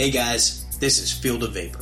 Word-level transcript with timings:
Hey 0.00 0.10
guys, 0.10 0.64
this 0.78 0.98
is 0.98 1.12
Field 1.12 1.42
of 1.42 1.52
Vapor. 1.52 1.78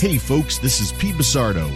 Hey 0.00 0.18
folks, 0.18 0.58
this 0.58 0.80
is 0.80 0.90
Pete 0.90 1.14
Basardo. 1.14 1.70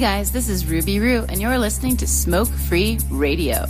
Guys, 0.00 0.32
this 0.32 0.48
is 0.48 0.64
Ruby 0.64 0.98
Roo, 0.98 1.26
and 1.28 1.42
you're 1.42 1.58
listening 1.58 1.94
to 1.98 2.06
Smoke 2.06 2.48
Free 2.48 2.98
Radio. 3.10 3.66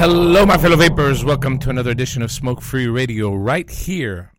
Hello, 0.00 0.46
my 0.46 0.56
fellow 0.56 0.76
vapors. 0.76 1.26
Welcome 1.26 1.58
to 1.58 1.68
another 1.68 1.90
edition 1.90 2.22
of 2.22 2.32
Smoke 2.32 2.62
Free 2.62 2.86
Radio 2.86 3.34
right 3.34 3.68
here 3.68 4.32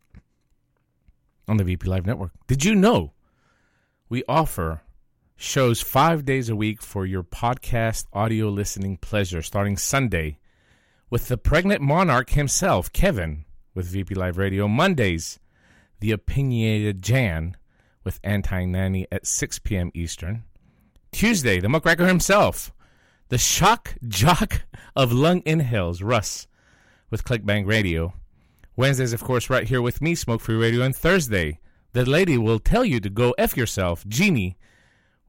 on 1.48 1.58
the 1.58 1.64
VP 1.64 1.88
Live 1.88 2.04
Network. 2.04 2.32
Did 2.48 2.66
you 2.66 2.74
know 2.74 3.14
we 4.10 4.24
offer 4.28 4.82
shows 5.36 5.80
five 5.80 6.26
days 6.26 6.50
a 6.50 6.56
week 6.56 6.82
for 6.82 7.06
your 7.06 7.22
podcast 7.22 8.08
audio 8.12 8.50
listening 8.50 8.98
pleasure 8.98 9.44
starting 9.44 9.78
Sunday 9.78 10.40
with 11.12 11.28
the 11.28 11.38
pregnant 11.38 11.80
monarch 11.80 12.32
himself, 12.32 12.92
Kevin, 12.92 13.46
with 13.76 13.86
VP 13.86 14.16
Live 14.16 14.40
Radio. 14.40 14.68
Mondays, 14.68 15.40
the 16.00 16.10
opinionated 16.10 17.04
Jan 17.04 17.56
with 18.04 18.20
Anti 18.24 18.66
Nanny 18.66 19.06
at 19.12 19.28
6 19.28 19.60
p.m. 19.60 19.92
Eastern. 19.94 20.44
Tuesday, 21.12 21.60
the 21.60 21.70
muckraker 21.70 22.08
himself, 22.08 22.74
the 23.31 23.38
shock 23.38 23.96
jock 24.09 24.64
of 24.94 25.14
lung 25.14 25.42
inhales, 25.46 26.02
Russ, 26.02 26.47
with 27.09 27.24
Clickbang 27.24 27.66
Radio. 27.66 28.14
Wednesdays, 28.75 29.14
of 29.14 29.24
course, 29.24 29.50
right 29.50 29.66
here 29.66 29.81
with 29.81 30.02
me, 30.02 30.16
Smoke 30.16 30.42
Free 30.42 30.58
Radio. 30.58 30.81
And 30.81 30.94
Thursday, 30.94 31.62
the 31.94 32.03
lady 32.03 32.38
will 32.38 32.59
tell 32.59 32.84
you 32.84 33.00
to 33.00 33.09
go 33.09 33.34
F 33.38 33.56
yourself, 33.56 34.06
Jeannie, 34.06 34.58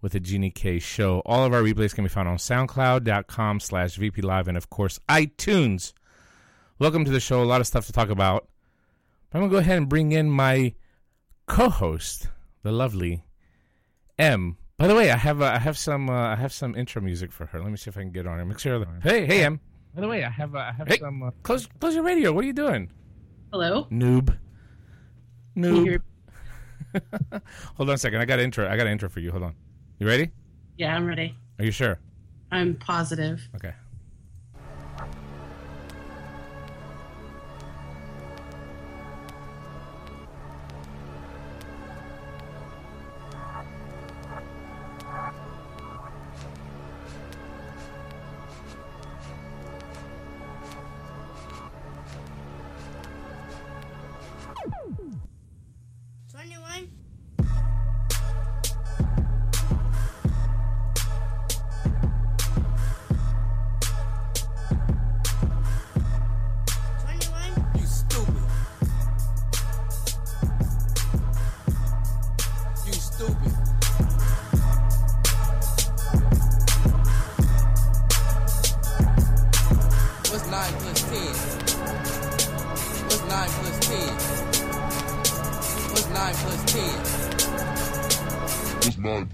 with 0.00 0.12
the 0.12 0.20
Jeannie 0.20 0.50
K 0.50 0.80
Show. 0.80 1.22
All 1.24 1.44
of 1.44 1.52
our 1.52 1.62
replays 1.62 1.94
can 1.94 2.02
be 2.02 2.08
found 2.08 2.26
on 2.28 2.38
SoundCloud.com 2.38 3.60
slash 3.60 3.94
VP 3.94 4.20
Live 4.20 4.48
and, 4.48 4.56
of 4.56 4.69
course, 4.69 4.98
iTunes. 5.08 5.92
Welcome 6.80 7.04
to 7.04 7.12
the 7.12 7.20
show. 7.20 7.40
A 7.40 7.44
lot 7.44 7.60
of 7.60 7.69
stuff 7.69 7.86
to 7.86 7.92
talk 7.92 8.10
about. 8.10 8.48
I'm 9.32 9.42
going 9.42 9.50
to 9.50 9.54
go 9.54 9.60
ahead 9.60 9.78
and 9.78 9.88
bring 9.88 10.10
in 10.10 10.28
my 10.28 10.74
co-host, 11.46 12.26
the 12.64 12.72
lovely 12.72 13.22
Em. 14.19 14.56
By 14.82 14.88
the 14.88 14.97
way, 14.97 15.12
I 15.12 15.16
have 15.16 15.41
uh, 15.41 15.44
I 15.44 15.60
have 15.60 15.78
some 15.78 16.10
uh, 16.10 16.31
I 16.31 16.34
have 16.34 16.53
some 16.53 16.75
intro 16.75 17.00
music 17.00 17.31
for 17.31 17.47
her. 17.47 17.60
Let 17.60 17.70
me 17.70 17.76
see 17.76 17.88
if 17.88 17.97
I 17.97 18.00
can 18.00 18.10
get 18.10 18.26
on 18.26 18.38
her. 18.38 18.44
Make 18.44 18.59
sure. 18.59 18.84
Hey, 19.00 19.26
hey, 19.26 19.44
Em. 19.44 19.60
By 19.94 20.00
the 20.00 20.09
way, 20.09 20.25
I 20.25 20.28
have 20.28 20.56
uh, 20.56 20.59
I 20.59 20.72
have 20.72 20.93
some. 20.98 21.22
Uh, 21.22 21.31
close 21.44 21.69
close 21.78 21.94
your 21.94 22.03
radio. 22.03 22.32
What 22.32 22.43
are 22.43 22.48
you 22.48 22.53
doing? 22.53 22.91
Hello? 23.53 23.87
Noob. 23.93 24.37
Noob. 25.56 26.03
Hold 27.76 27.91
on 27.91 27.94
a 27.94 27.97
second. 27.97 28.19
I 28.19 28.25
got 28.25 28.41
an 28.41 28.47
intro. 28.47 28.69
I 28.69 28.76
got 28.76 28.88
an 28.88 28.93
intro 28.94 29.09
for 29.09 29.20
you. 29.20 29.31
Hold 29.31 29.44
on. 29.44 29.54
You 30.00 30.09
ready? 30.09 30.32
Yeah, 30.76 30.97
I'm 30.97 31.06
ready. 31.06 31.37
Are 31.60 31.64
you 31.64 31.70
sure? 31.70 32.00
I'm 32.50 32.75
positive. 32.75 33.49
Okay. 33.54 33.75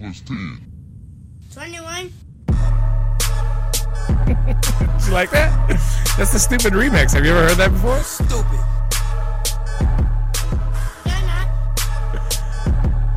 What's 0.09 0.29
9 0.29 0.29
plus 0.29 0.29
10? 0.29 0.65
Twenty-one. 1.53 2.13
You 5.07 5.15
like 5.15 5.31
that? 5.31 5.69
That's 6.19 6.33
the 6.33 6.39
stupid 6.39 6.75
remix. 6.75 7.15
Have 7.15 7.25
you 7.25 7.31
ever 7.31 7.49
heard 7.49 7.57
that 7.57 7.71
before? 7.73 7.99
Stupid. 8.01 8.61
Yeah, 11.07 11.21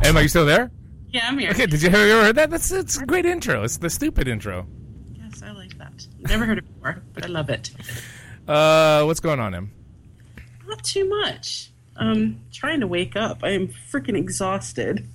not. 0.00 0.06
Em, 0.06 0.16
are 0.16 0.22
you 0.22 0.28
still 0.28 0.46
there? 0.46 0.70
Yeah, 1.10 1.26
I'm 1.28 1.38
here. 1.38 1.50
Okay. 1.50 1.66
Did 1.66 1.82
you 1.82 1.90
have 1.90 2.06
you 2.06 2.14
ever 2.14 2.22
heard 2.24 2.36
that? 2.36 2.50
That's 2.50 2.70
it's 2.72 2.96
a 2.98 3.04
great 3.04 3.26
intro. 3.26 3.62
It's 3.64 3.76
the 3.76 3.90
stupid 3.90 4.26
intro. 4.28 4.66
Yes, 5.12 5.42
I 5.42 5.50
like 5.52 5.76
that. 5.78 6.06
Never 6.20 6.46
heard 6.46 6.58
it 6.58 6.64
before, 6.74 7.02
but 7.12 7.24
I 7.24 7.28
love 7.28 7.50
it. 7.50 7.70
Uh, 8.48 9.02
what's 9.04 9.20
going 9.20 9.40
on, 9.40 9.54
Em? 9.54 9.70
Not 10.66 10.82
too 10.84 11.06
much. 11.08 11.72
Um, 11.96 12.40
trying 12.52 12.80
to 12.80 12.86
wake 12.86 13.16
up. 13.16 13.42
I 13.44 13.50
am 13.50 13.68
freaking 13.90 14.16
exhausted. 14.16 15.06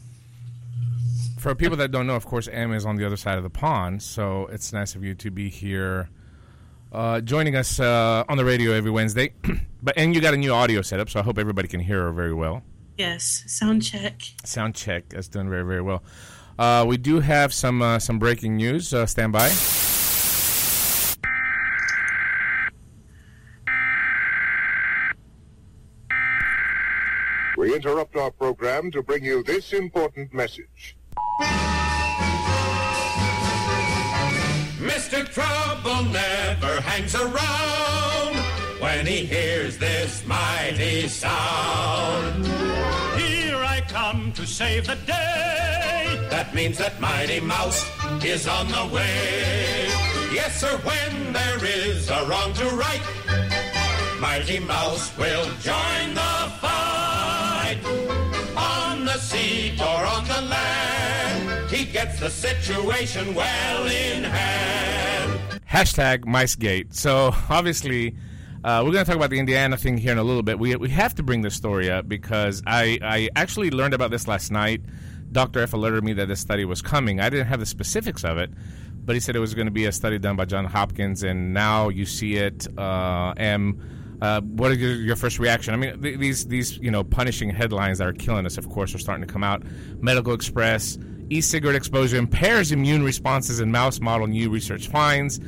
For 1.37 1.53
people 1.53 1.77
that 1.77 1.91
don't 1.91 2.07
know, 2.07 2.15
of 2.15 2.25
course, 2.25 2.47
Em 2.51 2.73
is 2.73 2.83
on 2.83 2.95
the 2.95 3.05
other 3.05 3.15
side 3.15 3.37
of 3.37 3.43
the 3.43 3.49
pond, 3.49 4.01
so 4.01 4.47
it's 4.47 4.73
nice 4.73 4.95
of 4.95 5.03
you 5.03 5.13
to 5.15 5.29
be 5.29 5.49
here, 5.49 6.09
uh, 6.91 7.21
joining 7.21 7.55
us 7.55 7.79
uh, 7.79 8.23
on 8.27 8.37
the 8.37 8.45
radio 8.45 8.71
every 8.71 8.89
Wednesday. 8.89 9.33
but 9.83 9.95
and 9.97 10.15
you 10.15 10.21
got 10.21 10.33
a 10.33 10.37
new 10.37 10.51
audio 10.51 10.81
setup, 10.81 11.09
so 11.11 11.19
I 11.19 11.23
hope 11.23 11.37
everybody 11.37 11.67
can 11.67 11.79
hear 11.79 12.01
her 12.01 12.11
very 12.11 12.33
well. 12.33 12.63
Yes, 12.97 13.43
sound 13.45 13.83
check. 13.83 14.19
Sound 14.45 14.73
check. 14.73 15.09
That's 15.09 15.27
doing 15.27 15.47
very 15.47 15.63
very 15.63 15.83
well. 15.83 16.01
Uh, 16.57 16.85
we 16.87 16.97
do 16.97 17.19
have 17.19 17.53
some 17.53 17.83
uh, 17.83 17.99
some 17.99 18.17
breaking 18.17 18.55
news. 18.55 18.91
Uh, 18.91 19.05
stand 19.05 19.31
by. 19.31 19.51
We 27.57 27.75
interrupt 27.75 28.15
our 28.15 28.31
program 28.31 28.89
to 28.91 29.03
bring 29.03 29.23
you 29.23 29.43
this 29.43 29.73
important 29.73 30.33
message. 30.33 30.96
Mr. 34.87 35.27
Trouble 35.27 36.03
never 36.11 36.79
hangs 36.81 37.13
around 37.13 38.35
when 38.79 39.05
he 39.05 39.25
hears 39.25 39.77
this 39.77 40.25
mighty 40.25 41.09
sound. 41.09 42.45
Here 43.19 43.57
I 43.57 43.83
come 43.89 44.31
to 44.31 44.47
save 44.47 44.87
the 44.87 44.95
day. 45.05 46.27
That 46.29 46.55
means 46.55 46.77
that 46.77 47.01
Mighty 47.01 47.41
Mouse 47.41 47.85
is 48.23 48.47
on 48.47 48.69
the 48.69 48.87
way. 48.95 49.87
Yes, 50.33 50.61
sir, 50.61 50.77
when 50.77 51.33
there 51.33 51.63
is 51.65 52.09
a 52.09 52.25
wrong 52.25 52.53
to 52.53 52.65
right, 52.69 53.03
Mighty 54.21 54.59
Mouse 54.59 55.15
will 55.17 55.45
join 55.59 56.13
the 56.13 56.35
fight. 56.63 57.79
On 58.55 59.03
the 59.03 59.17
sea 59.17 59.75
or 59.81 60.05
on 60.05 60.23
the 60.25 60.41
land, 60.41 61.06
gets 61.97 62.19
the 62.19 62.29
situation 62.29 63.33
well 63.33 63.87
in 63.87 64.23
hand. 64.23 65.61
Hashtag 65.67 66.25
MiceGate. 66.25 66.93
So 66.93 67.33
obviously, 67.49 68.15
uh, 68.63 68.83
we're 68.85 68.91
going 68.91 69.03
to 69.03 69.05
talk 69.05 69.15
about 69.15 69.31
the 69.31 69.39
Indiana 69.39 69.77
thing 69.77 69.97
here 69.97 70.11
in 70.11 70.19
a 70.19 70.23
little 70.23 70.43
bit. 70.43 70.59
We 70.59 70.75
we 70.75 70.89
have 70.89 71.15
to 71.15 71.23
bring 71.23 71.41
this 71.41 71.55
story 71.55 71.89
up 71.89 72.07
because 72.07 72.61
I 72.67 72.99
I 73.01 73.29
actually 73.35 73.71
learned 73.71 73.95
about 73.95 74.11
this 74.11 74.27
last 74.27 74.51
night. 74.51 74.81
Dr. 75.31 75.59
F 75.59 75.73
alerted 75.73 76.03
me 76.03 76.13
that 76.13 76.27
this 76.27 76.39
study 76.39 76.65
was 76.65 76.83
coming. 76.83 77.19
I 77.19 77.31
didn't 77.31 77.47
have 77.47 77.59
the 77.59 77.65
specifics 77.65 78.23
of 78.23 78.37
it, 78.37 78.51
but 79.03 79.15
he 79.15 79.19
said 79.19 79.35
it 79.35 79.39
was 79.39 79.55
going 79.55 79.65
to 79.65 79.71
be 79.71 79.85
a 79.85 79.91
study 79.91 80.19
done 80.19 80.35
by 80.35 80.45
John 80.45 80.65
Hopkins, 80.65 81.23
and 81.23 81.51
now 81.51 81.89
you 81.89 82.05
see 82.05 82.35
it. 82.35 82.67
Uh, 82.77 83.33
uh, 84.21 84.41
what 84.41 84.71
is 84.71 84.77
your, 84.77 84.93
your 84.93 85.15
first 85.15 85.39
reaction? 85.39 85.73
I 85.73 85.77
mean, 85.77 85.99
th- 86.01 86.19
these 86.19 86.45
these 86.45 86.77
you 86.77 86.91
know 86.91 87.03
punishing 87.03 87.49
headlines 87.49 87.97
that 87.97 88.07
are 88.07 88.13
killing 88.13 88.45
us, 88.45 88.59
of 88.59 88.69
course, 88.69 88.93
are 88.93 88.99
starting 88.99 89.25
to 89.25 89.31
come 89.31 89.43
out. 89.43 89.63
Medical 89.99 90.33
Express: 90.33 90.97
e-cigarette 91.29 91.75
exposure 91.75 92.17
impairs 92.17 92.71
immune 92.71 93.03
responses 93.03 93.59
in 93.59 93.71
mouse 93.71 93.99
model. 93.99 94.27
New 94.27 94.49
research 94.49 94.87
finds. 94.87 95.39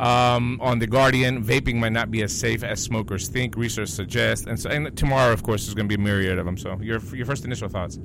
Um, 0.00 0.58
on 0.60 0.78
the 0.78 0.86
Guardian, 0.86 1.44
vaping 1.44 1.76
might 1.76 1.92
not 1.92 2.10
be 2.10 2.22
as 2.22 2.36
safe 2.36 2.64
as 2.64 2.82
smokers 2.82 3.28
think. 3.28 3.56
Research 3.56 3.88
suggests, 3.88 4.46
and 4.46 4.58
so 4.58 4.70
and 4.70 4.96
tomorrow, 4.96 5.32
of 5.32 5.42
course, 5.42 5.68
is 5.68 5.74
going 5.74 5.88
to 5.88 5.96
be 5.96 6.00
a 6.00 6.04
myriad 6.04 6.38
of 6.38 6.46
them. 6.46 6.56
So, 6.56 6.78
your 6.80 6.98
your 7.14 7.26
first 7.26 7.44
initial 7.44 7.68
thoughts? 7.68 7.98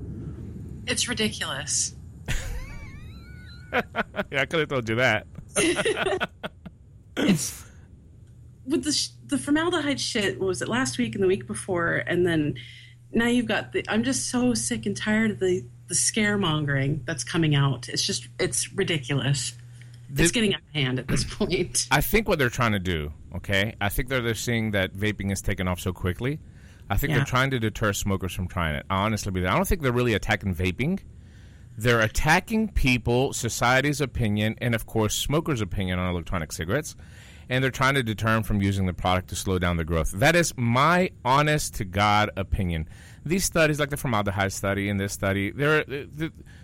It's 0.85 1.07
ridiculous. 1.07 1.95
yeah, 3.73 3.81
I 4.33 4.45
could 4.45 4.59
have 4.59 4.69
told 4.69 4.87
you 4.89 4.95
that. 4.95 5.27
it's 7.17 7.65
with 8.65 8.83
the 8.83 8.91
sh- 8.91 9.09
the 9.25 9.37
formaldehyde 9.37 9.99
shit. 9.99 10.39
What 10.39 10.47
was 10.47 10.61
it 10.61 10.67
last 10.67 10.97
week 10.97 11.15
and 11.15 11.23
the 11.23 11.27
week 11.27 11.47
before, 11.47 12.03
and 12.05 12.27
then 12.27 12.55
now 13.11 13.27
you've 13.27 13.47
got 13.47 13.71
the. 13.71 13.83
I'm 13.87 14.03
just 14.03 14.29
so 14.29 14.53
sick 14.53 14.85
and 14.85 14.95
tired 14.95 15.31
of 15.31 15.39
the 15.39 15.65
the 15.87 15.95
scaremongering 15.95 17.05
that's 17.05 17.23
coming 17.23 17.55
out. 17.55 17.89
It's 17.89 18.01
just 18.03 18.27
it's 18.39 18.71
ridiculous. 18.73 19.53
it's 20.15 20.31
getting 20.31 20.53
out 20.53 20.61
of 20.61 20.73
hand 20.75 20.99
at 20.99 21.07
this 21.07 21.23
point. 21.29 21.87
I 21.91 22.01
think 22.01 22.27
what 22.27 22.39
they're 22.39 22.49
trying 22.49 22.73
to 22.73 22.79
do, 22.79 23.13
okay, 23.35 23.75
I 23.81 23.89
think 23.89 24.09
they're 24.09 24.21
they're 24.21 24.35
seeing 24.35 24.71
that 24.71 24.93
vaping 24.93 25.31
is 25.31 25.41
taken 25.41 25.67
off 25.67 25.79
so 25.79 25.93
quickly. 25.93 26.39
I 26.89 26.95
think 26.97 27.11
Yeah. 27.11 27.17
they're 27.17 27.25
trying 27.25 27.51
to 27.51 27.59
deter 27.59 27.91
smokers 27.93 28.33
from 28.33 28.47
trying 28.47 28.75
it. 28.75 28.85
I 28.89 29.03
honestly 29.03 29.31
believe 29.31 29.43
that. 29.43 29.53
I 29.53 29.55
don't 29.57 29.67
think 29.67 29.81
they're 29.81 29.91
really 29.91 30.13
attacking 30.13 30.55
vaping. 30.55 30.99
They're 31.77 32.01
attacking 32.01 32.69
people, 32.69 33.33
society's 33.33 34.01
opinion, 34.01 34.55
and 34.59 34.73
of 34.73 34.85
course, 34.87 35.13
smokers' 35.13 35.61
opinion 35.61 35.99
on 35.99 36.09
electronic 36.09 36.51
cigarettes. 36.51 36.95
And 37.49 37.63
they're 37.63 37.71
trying 37.71 37.93
to 37.93 38.03
deter 38.03 38.41
from 38.43 38.61
using 38.61 38.85
the 38.85 38.93
product 38.93 39.29
to 39.29 39.35
slow 39.35 39.57
down 39.57 39.77
the 39.77 39.85
growth. 39.85 40.11
That 40.11 40.35
is 40.35 40.53
my 40.57 41.11
honest 41.23 41.75
to 41.75 41.85
God 41.85 42.29
opinion. 42.35 42.89
These 43.25 43.45
studies, 43.45 43.79
like 43.79 43.89
the 43.89 43.97
formaldehyde 43.97 44.51
study 44.51 44.89
and 44.89 44.99
this 44.99 45.13
study, 45.13 45.51
there, 45.51 45.85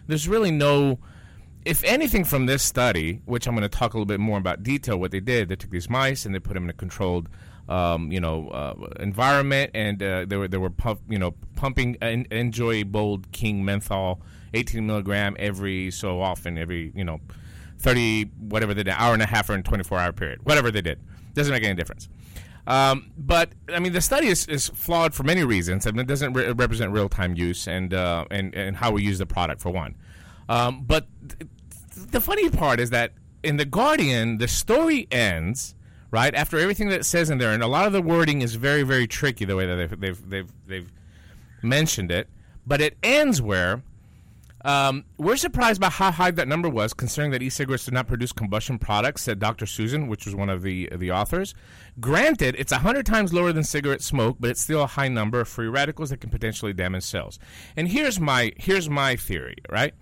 there's 0.08 0.28
really 0.28 0.52
no 0.52 1.00
if 1.66 1.84
anything 1.84 2.26
from 2.26 2.46
this 2.46 2.62
study, 2.62 3.22
which 3.26 3.48
I'm 3.48 3.56
going 3.56 3.64
to 3.64 3.70
talk 3.70 3.94
a 3.94 3.98
little 3.98 4.06
bit 4.06 4.20
more 4.20 4.38
about 4.38 4.64
detail, 4.64 4.98
what 4.98 5.12
they 5.12 5.20
did, 5.20 5.50
they 5.50 5.56
took 5.56 5.72
these 5.72 5.90
mice 5.90 6.26
and 6.26 6.36
they 6.36 6.40
put 6.40 6.54
them 6.54 6.66
in 6.66 6.70
a 6.70 6.74
controlled, 6.74 7.30
um, 7.70 8.12
you 8.12 8.20
know, 8.20 8.50
uh, 8.50 8.74
environment, 9.00 9.72
and 9.74 10.02
uh, 10.04 10.26
they 10.26 10.36
were 10.36 10.48
they 10.48 10.58
were 10.58 10.70
pump, 10.70 11.00
you 11.08 11.18
know 11.18 11.34
pumping 11.56 11.98
en- 12.02 12.26
NJOY 12.26 12.92
Bold 12.92 13.32
King 13.32 13.64
menthol, 13.64 14.22
18 14.54 14.86
milligram 14.86 15.36
every 15.40 15.90
so 15.92 16.22
often, 16.22 16.58
every 16.58 16.92
you 16.96 17.04
know, 17.04 17.20
30 17.84 18.24
whatever 18.40 18.74
they 18.74 18.84
did, 18.84 18.94
hour 18.94 19.14
and 19.14 19.22
a 19.22 19.26
half 19.26 19.50
or 19.50 19.54
in 19.54 19.64
24 19.64 20.00
hour 20.00 20.14
period, 20.14 20.40
whatever 20.44 20.72
they 20.72 20.82
did, 20.82 21.00
doesn't 21.34 21.54
make 21.54 21.64
any 21.64 21.76
difference. 21.76 22.10
Um, 22.66 23.12
but 23.18 23.50
I 23.70 23.80
mean, 23.80 23.92
the 23.94 24.02
study 24.02 24.28
is, 24.28 24.46
is 24.48 24.70
flawed 24.70 25.14
for 25.14 25.24
many 25.24 25.44
reasons. 25.44 25.86
I 25.86 25.92
mean, 25.92 26.00
it 26.00 26.08
doesn't 26.08 26.34
re- 26.34 26.52
represent 26.52 26.92
real 26.92 27.10
time 27.10 27.36
use 27.36 27.68
and 27.68 27.94
uh, 27.94 28.26
and 28.32 28.56
and 28.56 28.78
how 28.78 28.92
we 28.92 29.04
use 29.04 29.18
the 29.18 29.26
product 29.26 29.62
for 29.62 29.70
one. 29.70 29.96
Um, 30.48 30.84
but 30.86 31.08
th- 31.28 31.50
the 32.12 32.22
funny 32.22 32.50
part 32.50 32.80
is 32.80 32.90
that 32.92 33.12
in 33.44 33.58
the 33.58 33.66
Guardian, 33.66 34.38
the 34.38 34.48
story 34.48 35.08
ends 35.12 35.76
right 36.10 36.34
after 36.34 36.58
everything 36.58 36.88
that 36.90 37.06
says 37.06 37.30
in 37.30 37.38
there, 37.38 37.52
and 37.52 37.62
a 37.62 37.68
lot 37.68 37.86
of 37.86 37.92
the 37.92 38.02
wording 38.02 38.42
is 38.42 38.56
very 38.56 38.84
very 38.84 39.08
tricky 39.08 39.44
the 39.44 39.58
way 39.58 39.66
that 39.66 39.76
they've 39.76 40.00
they've 40.00 40.30
they've, 40.30 40.52
they've 40.68 40.92
mentioned 41.62 42.12
it. 42.12 42.30
But 42.66 42.80
it 42.80 42.98
ends 43.04 43.42
where 43.42 43.84
um, 44.64 45.04
we're 45.18 45.36
surprised 45.36 45.82
by 45.82 45.90
how 45.90 46.12
high 46.12 46.32
that 46.32 46.48
number 46.48 46.70
was, 46.70 46.94
considering 46.94 47.32
that 47.32 47.42
e-cigarettes 47.42 47.86
do 47.86 47.92
not 47.92 48.08
produce 48.08 48.32
combustion 48.32 48.80
products," 48.80 49.24
said 49.24 49.40
Dr. 49.40 49.66
Susan, 49.66 50.08
which 50.08 50.26
was 50.26 50.36
one 50.36 50.50
of 50.50 50.62
the 50.62 50.90
the 50.96 51.12
authors. 51.12 51.54
Granted, 52.00 52.56
it's 52.58 52.72
hundred 52.72 53.06
times 53.06 53.34
lower 53.34 53.52
than 53.52 53.64
cigarette 53.64 54.02
smoke, 54.02 54.38
but 54.40 54.50
it's 54.50 54.62
still 54.62 54.84
a 54.84 54.88
high 54.88 55.10
number 55.10 55.42
of 55.42 55.48
free 55.48 55.68
radicals 55.68 56.10
that 56.12 56.22
can 56.22 56.30
potentially 56.30 56.74
damage 56.74 57.04
cells. 57.04 57.40
And 57.76 57.88
here's 57.88 58.20
my 58.20 58.54
here's 58.58 58.90
my 58.90 59.16
theory, 59.16 59.58
right? 59.70 59.94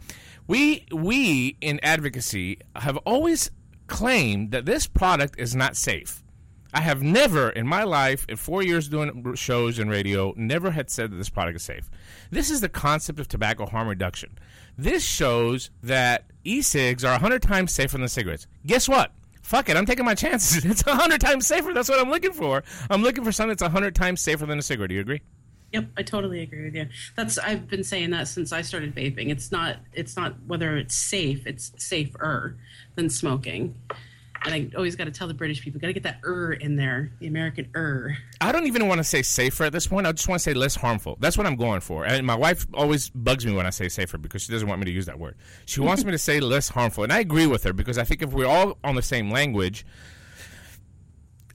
We 0.47 0.85
we 0.91 1.57
in 1.61 1.79
advocacy 1.81 2.59
have 2.75 2.97
always 2.97 3.51
claimed 3.87 4.51
that 4.51 4.65
this 4.65 4.87
product 4.87 5.39
is 5.39 5.55
not 5.55 5.75
safe. 5.75 6.23
I 6.73 6.81
have 6.81 7.01
never 7.03 7.49
in 7.49 7.67
my 7.67 7.83
life, 7.83 8.25
in 8.30 8.37
four 8.37 8.63
years 8.63 8.87
doing 8.87 9.35
shows 9.35 9.77
and 9.77 9.89
radio, 9.89 10.33
never 10.37 10.71
had 10.71 10.89
said 10.89 11.11
that 11.11 11.18
this 11.18 11.30
product 11.30 11.57
is 11.57 11.63
safe. 11.63 11.89
This 12.31 12.50
is 12.50 12.61
the 12.61 12.69
concept 12.69 13.19
of 13.19 13.28
tobacco 13.28 13.66
harm 13.66 13.88
reduction. 13.88 14.38
This 14.78 15.04
shows 15.04 15.69
that 15.83 16.23
e-cigs 16.45 17.04
are 17.04 17.11
100 17.11 17.42
times 17.42 17.73
safer 17.73 17.97
than 17.97 18.07
cigarettes. 18.07 18.47
Guess 18.66 18.88
what? 18.88 19.11
Fuck 19.44 19.68
it, 19.68 19.76
I'm 19.76 19.85
taking 19.85 20.06
my 20.06 20.16
chances. 20.16 20.64
It's 20.71 20.85
100 20.85 21.19
times 21.19 21.45
safer. 21.45 21.73
That's 21.73 21.90
what 21.90 22.00
I'm 22.00 22.09
looking 22.09 22.31
for. 22.31 22.64
I'm 22.90 23.02
looking 23.02 23.26
for 23.26 23.33
something 23.33 23.50
that's 23.50 23.61
100 23.61 23.94
times 23.95 24.21
safer 24.21 24.45
than 24.45 24.57
a 24.57 24.61
cigarette. 24.61 24.90
Do 24.90 24.95
you 24.95 25.02
agree? 25.02 25.21
Yep, 25.73 25.88
I 25.97 26.04
totally 26.04 26.42
agree 26.42 26.66
with 26.66 26.76
you. 26.76 26.88
That's 27.16 27.38
I've 27.38 27.68
been 27.69 27.83
saying 27.83 28.11
that 28.11 28.28
since 28.28 28.52
I 28.52 28.61
started 28.61 28.94
vaping. 28.94 29.30
It's 29.30 29.52
not 29.52 29.78
it's 29.94 30.18
not 30.18 30.35
whether 30.45 30.76
it's 30.78 30.95
safe, 30.95 31.47
it's 31.47 31.71
safer 31.78 32.57
than 32.95 33.09
smoking. 33.09 33.76
And 34.44 34.54
I 34.54 34.76
always 34.76 34.95
got 34.95 35.06
to 35.06 35.12
tell 35.12 35.28
the 35.28 35.33
British 35.33 35.62
people, 35.62 35.80
got 35.80 35.88
to 35.88 35.94
get 35.94 36.04
that 36.04 36.19
er 36.26 36.54
in 36.54 36.76
there, 36.76 37.12
the 37.19 37.28
American 37.28 37.69
er. 37.76 38.18
I 38.40 38.52
don't 38.52 38.66
even 38.66 38.88
want 38.88 38.98
to 38.98 39.04
say 39.04 39.21
safer 39.21 39.66
at 39.66 39.71
this 39.71 39.86
point. 39.86 40.07
I 40.07 40.12
just 40.12 40.28
want 40.28 40.40
to 40.40 40.44
say 40.44 40.54
less 40.54 40.76
harmful. 40.76 41.18
That's 41.19 41.38
what 41.38 41.45
I'm 41.45 41.56
going 41.56 41.81
for. 41.81 42.06
And 42.06 42.26
my 42.26 42.36
wife 42.36 42.66
always 42.74 43.10
bugs 43.10 43.45
me 43.45 43.54
when 43.54 43.68
I 43.68 43.69
say 43.69 43.88
safer 43.88 44.18
because 44.18 44.42
she 44.42 44.52
doesn't 44.52 44.68
want 44.68 44.80
me 44.80 44.86
to 44.86 44.92
use 44.92 45.06
that 45.06 45.19
word. 45.19 45.36
She 45.66 45.80
wants 45.81 46.04
me 46.04 46.12
to 46.12 46.18
say 46.18 46.40
less 46.40 46.69
harmful. 46.69 47.04
And 47.04 47.14
I 47.14 47.19
agree 47.19 47.45
with 47.45 47.64
her 47.64 47.74
because 47.74 47.98
I 47.98 48.04
think 48.04 48.21
if 48.21 48.33
we're 48.33 48.48
all 48.48 48.78
on 48.83 48.95
the 48.95 49.04
same 49.04 49.30
language, 49.30 49.86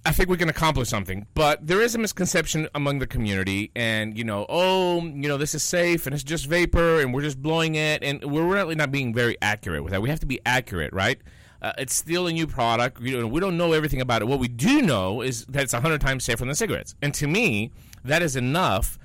I 0.07 0.12
think 0.12 0.28
we 0.28 0.37
can 0.37 0.49
accomplish 0.49 0.88
something. 0.88 1.26
But 1.35 1.66
there 1.66 1.83
is 1.83 1.97
a 1.97 1.99
misconception 1.99 2.69
among 2.76 3.00
the 3.00 3.09
community, 3.09 3.73
and 3.75 4.16
you 4.16 4.23
know, 4.23 4.47
oh, 4.49 5.02
you 5.02 5.28
know, 5.28 5.37
this 5.37 5.52
is 5.52 5.64
safe 5.64 6.07
and 6.07 6.14
it's 6.14 6.23
just 6.23 6.47
vapor 6.47 7.00
and 7.00 7.12
we're 7.12 7.23
just 7.23 7.43
blowing 7.43 7.75
it, 7.75 8.05
and 8.05 8.23
we're 8.25 8.47
really 8.47 8.76
not 8.76 8.93
being 8.93 9.12
very 9.12 9.37
accurate 9.43 9.83
with 9.83 9.90
that. 9.90 10.00
We 10.00 10.09
have 10.09 10.21
to 10.21 10.26
be 10.26 10.38
accurate, 10.47 10.93
right? 10.93 11.21
Uh, 11.66 11.73
it's 11.78 11.96
still 11.96 12.28
a 12.28 12.32
new 12.32 12.46
product. 12.46 13.00
You 13.00 13.20
know, 13.20 13.26
we 13.26 13.40
don't 13.40 13.56
know 13.56 13.73
everything 13.73 14.00
about 14.00 14.23
it. 14.23 14.26
What 14.26 14.38
we 14.38 14.46
do 14.46 14.82
know 14.82 15.20
is 15.20 15.44
that 15.46 15.64
it's 15.64 15.73
hundred 15.73 16.00
times 16.00 16.23
safer 16.23 16.44
than 16.44 16.54
cigarettes, 16.54 16.94
and 17.02 17.12
to 17.14 17.26
me, 17.26 17.73
that 18.04 18.23
is 18.23 18.37
enough 18.37 19.00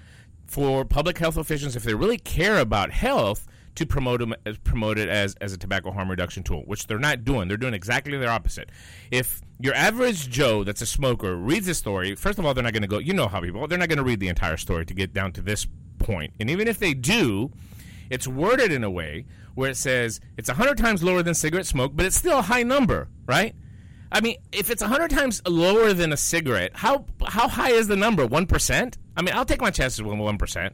for 0.46 0.86
public 0.86 1.18
health 1.18 1.38
officials 1.38 1.75
if 1.75 1.82
they 1.82 1.96
really 1.96 2.20
care 2.20 2.60
about 2.60 2.91
health 2.91 3.48
to 3.74 3.88
promote 3.88 4.20
them, 4.20 4.36
promote 4.63 5.00
it 5.00 5.10
as, 5.10 5.34
as 5.41 5.53
a 5.53 5.58
tobacco 5.58 5.89
harm 5.89 6.12
reduction 6.12 6.44
tool, 6.44 6.62
which 6.68 6.86
they're 6.86 7.00
not 7.00 7.24
doing. 7.24 7.48
They're 7.48 7.58
doing 7.58 7.74
exactly 7.74 8.15
the 8.15 8.27
opposite. 8.27 8.70
If 9.10 9.41
your 9.60 9.74
average 9.74 10.30
Joe 10.30 10.63
that's 10.63 10.84
a 10.84 10.86
smoker 10.86 11.36
reads 11.36 11.65
this 11.65 11.80
story, 11.80 12.13
first 12.13 12.38
of 12.38 12.46
all, 12.46 12.53
they're 12.53 12.63
not 12.63 12.74
going 12.74 12.84
to 12.84 12.88
go. 12.88 13.00
You 13.00 13.15
know 13.15 13.27
how 13.27 13.41
people 13.41 13.68
they're 13.68 13.80
not 13.80 13.89
going 13.89 13.98
to 13.98 14.03
read 14.03 14.20
the 14.20 14.30
entire 14.30 14.58
story 14.58 14.86
to 14.86 14.94
get 14.94 15.15
down 15.15 15.32
to 15.32 15.41
this 15.41 15.65
point. 15.98 16.36
And 16.39 16.48
even 16.48 16.68
if 16.68 16.77
they 16.77 16.94
do, 16.94 17.51
it's 18.12 18.27
worded 18.27 18.72
in 18.72 18.84
a 18.84 18.91
way 18.91 19.25
where 19.55 19.70
it 19.72 19.77
says 19.77 20.20
it's 20.38 20.50
100 20.50 20.77
times 20.77 21.03
lower 21.03 21.24
than 21.24 21.34
cigarette 21.34 21.65
smoke, 21.65 21.91
but 21.96 22.05
it's 22.05 22.15
still 22.15 22.39
a 22.39 22.41
high 22.43 22.63
number, 22.63 23.08
right? 23.25 23.55
I 24.12 24.20
mean, 24.22 24.36
if 24.51 24.70
it's 24.70 24.81
100 24.81 25.10
times 25.10 25.41
lower 25.48 25.93
than 25.93 26.12
a 26.12 26.17
cigarette, 26.17 26.72
how 26.75 27.05
how 27.25 27.48
high 27.48 27.72
is 27.72 27.88
the 27.88 27.96
number? 27.96 28.27
1%? 28.27 28.98
I 29.15 29.22
mean, 29.22 29.34
I'll 29.36 29.46
take 29.46 29.62
my 29.62 29.72
chances 29.72 30.01
with 30.01 30.13
1%. 30.13 30.74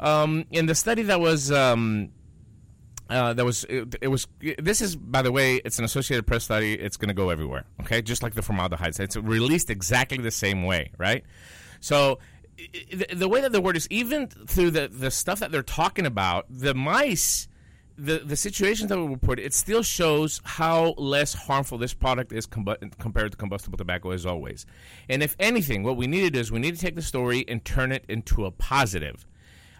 Um, 0.00 0.44
in 0.50 0.66
the 0.66 0.74
study 0.74 1.02
that 1.04 1.20
was 1.20 1.50
um, 1.50 2.10
Uh, 3.10 3.32
that 3.32 3.44
was 3.44 3.64
it, 3.70 3.94
it 4.02 4.08
was 4.08 4.28
this 4.58 4.82
is 4.82 4.94
by 4.94 5.22
the 5.22 5.32
way 5.32 5.56
it's 5.64 5.78
an 5.78 5.84
Associated 5.86 6.26
Press 6.26 6.44
study 6.44 6.74
it's 6.74 6.98
going 6.98 7.08
to 7.08 7.14
go 7.14 7.30
everywhere 7.30 7.64
okay 7.80 8.02
just 8.02 8.22
like 8.22 8.34
the 8.34 8.42
formaldehyde 8.42 9.00
it's 9.00 9.16
released 9.16 9.70
exactly 9.70 10.18
the 10.18 10.30
same 10.30 10.62
way 10.64 10.90
right 10.98 11.24
so 11.80 12.18
the, 12.92 13.06
the 13.14 13.26
way 13.26 13.40
that 13.40 13.50
the 13.50 13.62
word 13.62 13.76
is 13.78 13.88
even 13.90 14.26
through 14.26 14.70
the 14.70 14.88
the 14.88 15.10
stuff 15.10 15.40
that 15.40 15.50
they're 15.50 15.62
talking 15.62 16.04
about 16.04 16.44
the 16.50 16.74
mice 16.74 17.48
the 17.98 18.20
the 18.20 18.36
situations 18.36 18.88
that 18.88 18.98
were 18.98 19.08
reported 19.08 19.44
it 19.44 19.52
still 19.52 19.82
shows 19.82 20.40
how 20.44 20.94
less 20.96 21.34
harmful 21.34 21.76
this 21.76 21.92
product 21.92 22.32
is 22.32 22.46
combu- 22.46 22.96
compared 22.98 23.32
to 23.32 23.36
combustible 23.36 23.76
tobacco 23.76 24.10
as 24.10 24.24
always 24.24 24.64
and 25.08 25.22
if 25.22 25.34
anything 25.38 25.82
what 25.82 25.96
we 25.96 26.06
need 26.06 26.20
to 26.22 26.30
do 26.30 26.38
is 26.38 26.52
we 26.52 26.60
need 26.60 26.74
to 26.74 26.80
take 26.80 26.94
the 26.94 27.02
story 27.02 27.44
and 27.48 27.64
turn 27.64 27.90
it 27.90 28.04
into 28.08 28.46
a 28.46 28.50
positive 28.50 29.26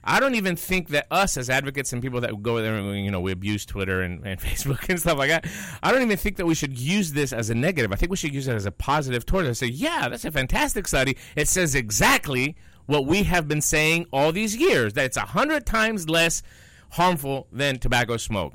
I 0.05 0.21
don't 0.21 0.37
even 0.37 0.57
think 0.57 0.89
that 0.91 1.07
us 1.11 1.37
as 1.37 1.51
advocates 1.51 1.93
and 1.93 2.01
people 2.01 2.23
that 2.23 2.43
go 2.43 2.63
there 2.63 2.77
and 2.77 3.05
you 3.05 3.11
know 3.11 3.21
we 3.21 3.33
abuse 3.33 3.67
Twitter 3.67 4.01
and, 4.01 4.27
and 4.27 4.41
Facebook 4.41 4.89
and 4.89 4.99
stuff 4.99 5.19
like 5.19 5.29
that. 5.29 5.47
I 5.83 5.93
don't 5.93 6.03
even 6.03 6.17
think 6.17 6.37
that 6.37 6.47
we 6.47 6.55
should 6.55 6.79
use 6.79 7.13
this 7.13 7.33
as 7.33 7.51
a 7.51 7.55
negative. 7.55 7.93
I 7.93 7.97
think 7.97 8.11
we 8.11 8.17
should 8.17 8.33
use 8.33 8.49
it 8.49 8.55
as 8.55 8.65
a 8.65 8.71
positive 8.71 9.27
towards 9.27 9.49
it. 9.49 9.55
Say, 9.57 9.67
yeah, 9.67 10.09
that's 10.09 10.25
a 10.25 10.31
fantastic 10.31 10.89
study. 10.89 11.17
It 11.37 11.49
says 11.49 11.75
exactly 11.75 12.57
what 12.87 13.07
we 13.07 13.25
have 13.25 13.49
been 13.49 13.61
saying 13.61 14.07
all 14.13 14.33
these 14.33 14.57
years 14.57 14.95
that 14.95 15.05
it's 15.05 15.17
a 15.19 15.23
hundred 15.23 15.67
times 15.67 16.09
less 16.09 16.43
harmful 16.91 17.47
than 17.53 17.79
tobacco 17.79 18.17
smoke. 18.17 18.55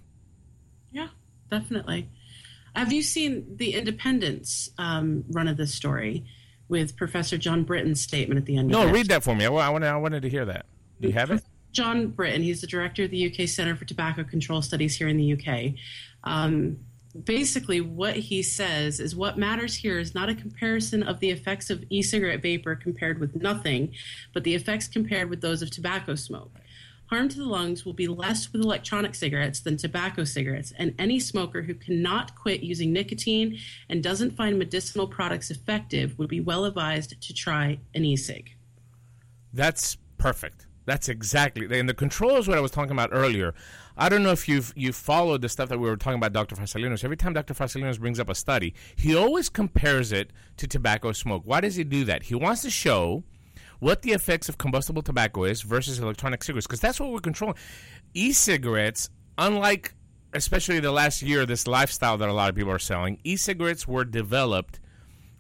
Yeah, 0.92 1.10
definitely. 1.50 2.10
Have 2.76 2.92
you 2.92 3.04
seen 3.04 3.58
the 3.58 3.74
Independence 3.74 4.70
um, 4.78 5.26
run 5.30 5.48
of 5.48 5.58
this 5.58 5.74
story 5.74 6.26
with 6.70 6.96
Professor 6.98 7.38
John 7.38 7.64
Britton's 7.64 8.02
statement 8.02 8.40
at 8.40 8.46
the 8.46 8.58
end? 8.58 8.70
No, 8.70 8.90
read 8.90 9.08
that 9.10 9.24
for 9.24 9.36
me. 9.36 9.46
I, 9.46 9.50
I 9.50 9.70
wanted 9.70 9.88
I 9.88 9.98
wanted 9.98 10.22
to 10.24 10.30
hear 10.30 10.46
that. 10.46 10.66
Do 11.00 11.08
you 11.08 11.14
have 11.14 11.32
it? 11.32 11.44
John 11.72 12.08
Britton, 12.08 12.44
he's 12.44 12.62
the 12.62 12.68
director 12.68 13.04
of 13.04 13.12
the 13.12 13.28
UK 13.28 13.48
Centre 13.48 13.76
for 13.76 13.86
Tobacco 13.86 14.24
Control 14.24 14.62
Studies 14.62 14.96
here 14.96 15.08
in 15.08 15.18
the 15.18 15.34
UK. 15.34 15.74
Um, 16.24 16.78
basically, 17.26 17.82
what 17.82 18.16
he 18.16 18.44
says 18.44 19.00
is 19.00 19.16
what 19.16 19.38
matters 19.38 19.76
here 19.76 20.00
is 20.00 20.16
not 20.16 20.30
a 20.30 20.36
comparison 20.36 21.04
of 21.04 21.20
the 21.20 21.30
effects 21.32 21.70
of 21.70 21.84
e 21.90 22.02
cigarette 22.02 22.42
vapor 22.42 22.76
compared 22.76 23.20
with 23.20 23.36
nothing, 23.36 23.94
but 24.34 24.44
the 24.44 24.54
effects 24.56 24.88
compared 24.88 25.30
with 25.30 25.42
those 25.42 25.62
of 25.62 25.72
tobacco 25.72 26.16
smoke. 26.16 26.52
Harm 27.08 27.30
to 27.30 27.38
the 27.38 27.46
lungs 27.46 27.86
will 27.86 27.94
be 27.94 28.08
less 28.08 28.52
with 28.52 28.62
electronic 28.62 29.14
cigarettes 29.14 29.60
than 29.60 29.78
tobacco 29.78 30.24
cigarettes, 30.24 30.74
and 30.78 30.96
any 30.98 31.20
smoker 31.20 31.62
who 31.62 31.74
cannot 31.74 32.36
quit 32.36 32.62
using 32.62 32.92
nicotine 32.92 33.60
and 33.90 34.02
doesn't 34.02 34.32
find 34.32 34.58
medicinal 34.58 35.08
products 35.08 35.52
effective 35.52 36.18
would 36.18 36.30
be 36.30 36.40
well 36.40 36.66
advised 36.66 37.22
to 37.22 37.34
try 37.34 37.80
an 37.94 38.06
e 38.06 38.16
cig. 38.16 38.56
That's 39.54 39.98
perfect. 40.18 40.66
That's 40.86 41.08
exactly 41.08 41.80
and 41.80 41.88
the 41.88 41.94
control 41.94 42.38
is 42.38 42.48
what 42.48 42.58
I 42.58 42.62
was 42.62 42.72
talking 42.72 42.92
about 42.92 43.10
earlier. 43.14 43.54
I 43.96 44.10
don't 44.10 44.24
know 44.24 44.32
if 44.32 44.50
you've 44.50 44.74
you 44.76 44.92
followed 44.92 45.42
the 45.42 45.50
stuff 45.50 45.70
that 45.70 45.80
we 45.80 45.88
were 45.88 45.96
talking 45.96 46.18
about, 46.18 46.34
Dr. 46.34 46.56
Farsalinos. 46.56 47.04
Every 47.04 47.16
time 47.16 47.34
Dr. 47.34 47.54
Farsalinos 47.54 48.00
brings 48.00 48.20
up 48.20 48.30
a 48.30 48.36
study, 48.36 48.74
he 48.96 49.16
always 49.16 49.50
compares 49.50 50.12
it 50.12 50.32
to 50.58 50.68
tobacco 50.68 51.12
smoke. 51.12 51.44
Why 51.46 51.62
does 51.62 51.76
he 51.76 51.84
do 51.84 52.04
that? 52.06 52.24
He 52.24 52.36
wants 52.36 52.64
to 52.64 52.70
show 52.70 53.24
what 53.84 54.02
the 54.02 54.12
effects 54.12 54.48
of 54.48 54.58
combustible 54.58 55.02
tobacco 55.02 55.44
is 55.44 55.62
versus 55.62 56.00
electronic 56.00 56.42
cigarettes, 56.42 56.66
because 56.66 56.80
that's 56.80 57.00
what 57.02 57.12
we're 57.12 57.20
controlling. 57.20 57.58
E-cigarettes, 58.14 59.10
unlike 59.38 59.94
especially 60.34 60.80
the 60.80 60.92
last 60.92 61.22
year, 61.22 61.46
this 61.46 61.68
lifestyle 61.68 62.18
that 62.18 62.30
a 62.30 62.34
lot 62.34 62.50
of 62.50 62.56
people 62.56 62.72
are 62.72 62.80
selling, 62.80 63.20
e-cigarettes 63.24 63.88
were 63.88 64.06
developed 64.06 64.80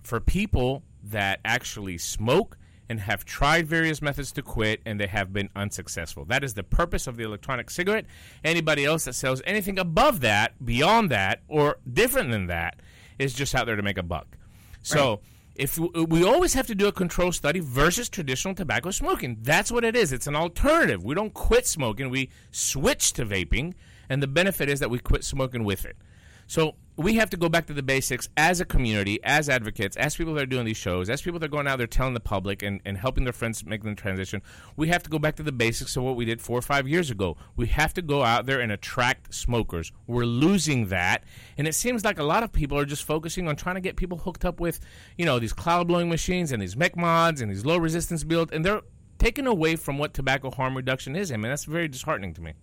for 0.03 0.19
people 0.19 0.83
that 1.03 1.39
actually 1.45 1.97
smoke 1.97 2.57
and 2.89 2.99
have 2.99 3.23
tried 3.23 3.65
various 3.65 4.01
methods 4.01 4.33
to 4.33 4.41
quit 4.41 4.81
and 4.85 4.99
they 4.99 5.07
have 5.07 5.31
been 5.31 5.49
unsuccessful. 5.55 6.25
That 6.25 6.43
is 6.43 6.53
the 6.53 6.63
purpose 6.63 7.07
of 7.07 7.15
the 7.15 7.23
electronic 7.23 7.69
cigarette. 7.69 8.05
Anybody 8.43 8.83
else 8.83 9.05
that 9.05 9.13
sells 9.13 9.41
anything 9.45 9.79
above 9.79 10.19
that, 10.19 10.53
beyond 10.63 11.09
that, 11.11 11.41
or 11.47 11.77
different 11.91 12.29
than 12.29 12.47
that 12.47 12.81
is 13.17 13.33
just 13.33 13.55
out 13.55 13.65
there 13.65 13.77
to 13.77 13.81
make 13.81 13.97
a 13.97 14.03
buck. 14.03 14.37
So, 14.81 15.21
if 15.55 15.77
we, 15.77 15.89
uh, 15.95 16.03
we 16.03 16.23
always 16.23 16.53
have 16.53 16.67
to 16.67 16.75
do 16.75 16.87
a 16.87 16.91
control 16.91 17.31
study 17.31 17.59
versus 17.59 18.09
traditional 18.09 18.55
tobacco 18.55 18.91
smoking, 18.91 19.37
that's 19.41 19.71
what 19.71 19.83
it 19.83 19.95
is. 19.95 20.11
It's 20.11 20.27
an 20.27 20.35
alternative. 20.35 21.03
We 21.03 21.15
don't 21.15 21.33
quit 21.33 21.67
smoking, 21.67 22.09
we 22.09 22.29
switch 22.51 23.13
to 23.13 23.25
vaping, 23.25 23.73
and 24.09 24.21
the 24.21 24.27
benefit 24.27 24.69
is 24.69 24.79
that 24.79 24.89
we 24.89 24.99
quit 24.99 25.23
smoking 25.23 25.63
with 25.63 25.85
it. 25.85 25.95
So 26.47 26.75
we 26.95 27.15
have 27.15 27.31
to 27.31 27.37
go 27.37 27.49
back 27.49 27.65
to 27.67 27.73
the 27.73 27.81
basics 27.81 28.29
as 28.37 28.59
a 28.59 28.65
community, 28.65 29.19
as 29.23 29.49
advocates, 29.49 29.97
as 29.97 30.15
people 30.15 30.35
that 30.35 30.43
are 30.43 30.47
doing 30.47 30.65
these 30.65 30.77
shows, 30.77 31.09
as 31.09 31.21
people 31.23 31.39
that 31.39 31.47
are 31.47 31.49
going 31.49 31.67
out 31.67 31.77
there 31.77 31.87
telling 31.87 32.13
the 32.13 32.19
public 32.19 32.61
and, 32.61 32.81
and 32.85 32.97
helping 32.97 33.23
their 33.23 33.33
friends 33.33 33.65
make 33.65 33.81
the 33.81 33.95
transition. 33.95 34.43
We 34.75 34.89
have 34.89 35.01
to 35.03 35.09
go 35.09 35.17
back 35.17 35.35
to 35.37 35.43
the 35.43 35.51
basics 35.51 35.97
of 35.97 36.03
what 36.03 36.15
we 36.15 36.25
did 36.25 36.39
four 36.39 36.57
or 36.59 36.61
five 36.61 36.87
years 36.87 37.09
ago. 37.09 37.35
We 37.55 37.67
have 37.67 37.95
to 37.95 38.03
go 38.03 38.23
out 38.23 38.45
there 38.45 38.59
and 38.59 38.71
attract 38.71 39.33
smokers. 39.33 39.91
We're 40.05 40.25
losing 40.25 40.87
that, 40.87 41.23
and 41.57 41.67
it 41.67 41.73
seems 41.73 42.05
like 42.05 42.19
a 42.19 42.23
lot 42.23 42.43
of 42.43 42.51
people 42.51 42.77
are 42.77 42.85
just 42.85 43.03
focusing 43.05 43.47
on 43.47 43.55
trying 43.55 43.75
to 43.75 43.81
get 43.81 43.95
people 43.95 44.19
hooked 44.19 44.45
up 44.45 44.59
with, 44.59 44.79
you 45.17 45.25
know, 45.25 45.39
these 45.39 45.53
cloud 45.53 45.87
blowing 45.87 46.09
machines 46.09 46.51
and 46.51 46.61
these 46.61 46.77
mech 46.77 46.95
mods 46.95 47.41
and 47.41 47.49
these 47.49 47.65
low 47.65 47.77
resistance 47.77 48.23
builds, 48.23 48.51
and 48.51 48.63
they're 48.63 48.81
taken 49.17 49.47
away 49.47 49.75
from 49.75 49.97
what 49.97 50.13
tobacco 50.13 50.51
harm 50.51 50.75
reduction 50.77 51.15
is. 51.15 51.31
I 51.31 51.37
mean, 51.37 51.49
that's 51.49 51.65
very 51.65 51.87
disheartening 51.87 52.35
to 52.35 52.41
me. 52.41 52.53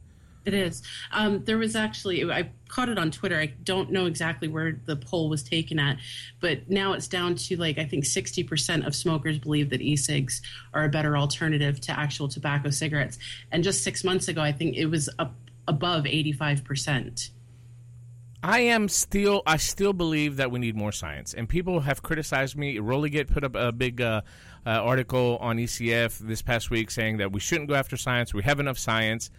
It 0.44 0.54
is. 0.54 0.82
Um, 1.12 1.44
there 1.44 1.58
was 1.58 1.76
actually, 1.76 2.30
I 2.30 2.50
caught 2.68 2.88
it 2.88 2.98
on 2.98 3.10
Twitter. 3.10 3.36
I 3.38 3.52
don't 3.62 3.90
know 3.90 4.06
exactly 4.06 4.48
where 4.48 4.80
the 4.86 4.96
poll 4.96 5.28
was 5.28 5.42
taken 5.42 5.78
at, 5.78 5.98
but 6.40 6.70
now 6.70 6.94
it's 6.94 7.08
down 7.08 7.34
to 7.34 7.56
like, 7.56 7.78
I 7.78 7.84
think 7.84 8.04
60% 8.04 8.86
of 8.86 8.94
smokers 8.94 9.38
believe 9.38 9.70
that 9.70 9.82
e 9.82 9.96
cigs 9.96 10.40
are 10.72 10.84
a 10.84 10.88
better 10.88 11.16
alternative 11.16 11.80
to 11.82 11.98
actual 11.98 12.28
tobacco 12.28 12.70
cigarettes. 12.70 13.18
And 13.52 13.62
just 13.62 13.84
six 13.84 14.02
months 14.02 14.28
ago, 14.28 14.40
I 14.40 14.52
think 14.52 14.76
it 14.76 14.86
was 14.86 15.10
up 15.18 15.34
above 15.68 16.04
85%. 16.04 17.30
I 18.42 18.60
am 18.60 18.88
still. 18.88 19.42
I 19.46 19.58
still 19.58 19.92
believe 19.92 20.36
that 20.36 20.50
we 20.50 20.60
need 20.60 20.74
more 20.74 20.92
science, 20.92 21.34
and 21.34 21.46
people 21.46 21.80
have 21.80 22.02
criticized 22.02 22.56
me. 22.56 22.78
Rolygate 22.78 23.30
put 23.30 23.44
up 23.44 23.54
a 23.54 23.70
big 23.70 24.00
uh, 24.00 24.22
uh, 24.64 24.70
article 24.70 25.36
on 25.42 25.58
ECF 25.58 26.18
this 26.20 26.40
past 26.40 26.70
week 26.70 26.90
saying 26.90 27.18
that 27.18 27.32
we 27.32 27.40
shouldn't 27.40 27.68
go 27.68 27.74
after 27.74 27.98
science. 27.98 28.32
We 28.32 28.42
have 28.44 28.58
enough 28.58 28.78
science. 28.78 29.30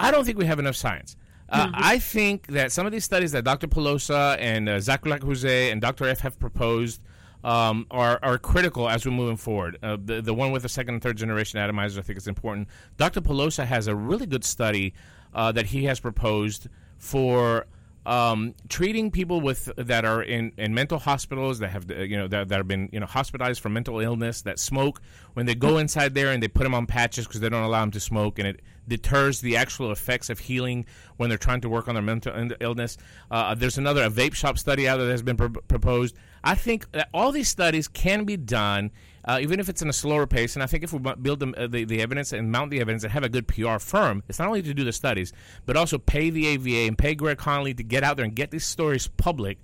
I 0.00 0.10
don't 0.10 0.24
think 0.24 0.38
we 0.38 0.46
have 0.46 0.58
enough 0.58 0.76
science. 0.76 1.16
Uh, 1.48 1.68
I 1.74 1.98
think 1.98 2.46
that 2.48 2.70
some 2.70 2.86
of 2.86 2.92
these 2.92 3.04
studies 3.04 3.32
that 3.32 3.42
Dr. 3.44 3.66
Polosa 3.66 4.36
and 4.38 4.68
uh, 4.68 4.80
Jacques 4.80 5.04
Le 5.04 5.18
Houezec 5.18 5.72
and 5.72 5.80
Dr. 5.80 6.06
F 6.06 6.20
have 6.20 6.38
proposed 6.38 7.00
um, 7.42 7.86
are, 7.90 8.18
are 8.22 8.38
critical 8.38 8.88
as 8.88 9.04
we're 9.04 9.12
moving 9.12 9.36
forward. 9.36 9.76
Uh, 9.82 9.96
the, 10.02 10.22
the 10.22 10.34
one 10.34 10.52
with 10.52 10.62
the 10.62 10.68
second 10.68 10.94
and 10.94 11.02
third 11.02 11.16
generation 11.16 11.58
atomizers, 11.58 11.98
I 11.98 12.02
think, 12.02 12.18
is 12.18 12.28
important. 12.28 12.68
Dr. 12.98 13.20
Polosa 13.20 13.64
has 13.66 13.88
a 13.88 13.94
really 13.94 14.26
good 14.26 14.44
study 14.44 14.94
uh, 15.34 15.50
that 15.52 15.66
he 15.66 15.84
has 15.84 15.98
proposed 15.98 16.68
for 16.98 17.66
um, 18.06 18.54
treating 18.68 19.10
people 19.10 19.40
with 19.40 19.70
that 19.76 20.04
are 20.04 20.22
in, 20.22 20.52
in 20.56 20.72
mental 20.74 20.98
hospitals 20.98 21.58
that 21.58 21.68
have 21.68 21.90
uh, 21.90 21.96
you 21.96 22.16
know 22.16 22.28
that, 22.28 22.48
that 22.48 22.56
have 22.56 22.68
been 22.68 22.88
you 22.92 23.00
know 23.00 23.06
hospitalized 23.06 23.60
for 23.60 23.68
mental 23.68 24.00
illness 24.00 24.42
that 24.42 24.58
smoke 24.58 25.02
when 25.34 25.44
they 25.44 25.54
go 25.54 25.76
inside 25.76 26.14
there 26.14 26.32
and 26.32 26.42
they 26.42 26.48
put 26.48 26.62
them 26.62 26.74
on 26.74 26.86
patches 26.86 27.26
because 27.26 27.40
they 27.40 27.50
don't 27.50 27.62
allow 27.62 27.80
them 27.80 27.90
to 27.90 28.00
smoke 28.00 28.38
and 28.38 28.48
it 28.48 28.62
deters 28.90 29.40
the 29.40 29.56
actual 29.56 29.90
effects 29.90 30.28
of 30.28 30.38
healing 30.38 30.84
when 31.16 31.30
they're 31.30 31.38
trying 31.38 31.62
to 31.62 31.70
work 31.70 31.88
on 31.88 31.94
their 31.94 32.02
mental 32.02 32.34
illness. 32.60 32.98
Uh, 33.30 33.54
there's 33.54 33.78
another 33.78 34.02
a 34.02 34.10
vape 34.10 34.34
shop 34.34 34.58
study 34.58 34.86
out 34.86 34.98
there 34.98 35.06
that 35.06 35.12
has 35.12 35.22
been 35.22 35.38
pr- 35.38 35.46
proposed. 35.68 36.14
I 36.44 36.54
think 36.54 36.90
that 36.92 37.08
all 37.14 37.32
these 37.32 37.48
studies 37.48 37.88
can 37.88 38.24
be 38.24 38.36
done. 38.36 38.90
Uh, 39.22 39.38
even 39.42 39.60
if 39.60 39.68
it's 39.68 39.82
in 39.82 39.88
a 39.88 39.92
slower 39.92 40.26
pace, 40.26 40.56
and 40.56 40.62
I 40.62 40.66
think 40.66 40.82
if 40.82 40.94
we 40.94 40.98
build 40.98 41.40
the, 41.40 41.52
uh, 41.54 41.66
the, 41.66 41.84
the 41.84 42.00
evidence 42.00 42.32
and 42.32 42.50
mount 42.50 42.70
the 42.70 42.80
evidence 42.80 43.04
and 43.04 43.12
have 43.12 43.22
a 43.22 43.28
good 43.28 43.46
PR 43.46 43.76
firm, 43.78 44.22
it's 44.28 44.38
not 44.38 44.48
only 44.48 44.62
to 44.62 44.72
do 44.72 44.82
the 44.82 44.92
studies, 44.92 45.34
but 45.66 45.76
also 45.76 45.98
pay 45.98 46.30
the 46.30 46.46
AVA 46.46 46.88
and 46.88 46.96
pay 46.96 47.14
Greg 47.14 47.36
Conley 47.36 47.74
to 47.74 47.82
get 47.82 48.02
out 48.02 48.16
there 48.16 48.24
and 48.24 48.34
get 48.34 48.50
these 48.50 48.64
stories 48.64 49.08
public. 49.08 49.58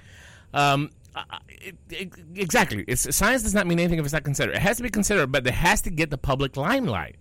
Um, 0.53 0.91
I- 1.15 1.39
it, 1.49 1.77
it, 1.91 2.13
exactly. 2.35 2.85
It's, 2.87 3.17
science 3.17 3.43
does 3.43 3.55
not 3.55 3.67
mean 3.67 3.81
anything 3.81 3.99
if 3.99 4.05
it's 4.05 4.13
not 4.13 4.25
considered. 4.25 4.55
It 4.55 4.61
has 4.63 4.77
to 4.77 4.83
be 4.83 4.91
considered, 4.91 5.33
but 5.33 5.47
it 5.47 5.55
has 5.55 5.81
to 5.83 5.91
get 5.91 6.11
the 6.11 6.19
public 6.19 6.57
limelight. 6.57 7.17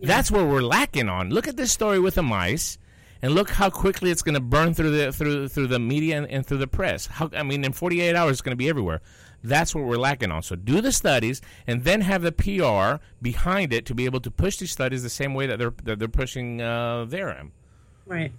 That's 0.00 0.30
where 0.30 0.44
we're 0.44 0.62
lacking 0.62 1.08
on. 1.08 1.30
Look 1.30 1.48
at 1.48 1.56
this 1.56 1.72
story 1.72 1.98
with 1.98 2.16
the 2.16 2.22
mice, 2.22 2.78
and 3.22 3.34
look 3.34 3.50
how 3.50 3.70
quickly 3.70 4.10
it's 4.10 4.22
going 4.22 4.34
to 4.34 4.40
burn 4.40 4.74
through 4.74 4.90
the 4.90 5.12
through 5.12 5.48
through 5.48 5.68
the 5.68 5.78
media 5.78 6.18
and, 6.18 6.30
and 6.30 6.46
through 6.46 6.58
the 6.58 6.66
press. 6.66 7.06
How 7.06 7.30
I 7.34 7.42
mean, 7.42 7.64
in 7.64 7.72
48 7.72 8.14
hours, 8.14 8.32
it's 8.32 8.42
going 8.42 8.52
to 8.52 8.56
be 8.56 8.68
everywhere. 8.68 9.00
That's 9.42 9.74
what 9.74 9.84
we're 9.84 9.98
lacking 9.98 10.30
on. 10.30 10.42
So 10.42 10.56
do 10.56 10.80
the 10.80 10.92
studies, 10.92 11.40
and 11.66 11.84
then 11.84 12.00
have 12.00 12.22
the 12.22 12.32
PR 12.32 13.04
behind 13.22 13.72
it 13.72 13.86
to 13.86 13.94
be 13.94 14.04
able 14.04 14.20
to 14.20 14.30
push 14.30 14.56
these 14.56 14.70
studies 14.70 15.02
the 15.02 15.10
same 15.10 15.34
way 15.34 15.46
that 15.46 15.58
they're 15.58 15.74
that 15.84 15.98
they're 15.98 16.08
pushing 16.08 16.60
uh, 16.60 17.04
their 17.04 17.30
M. 17.30 17.52
Right. 18.06 18.32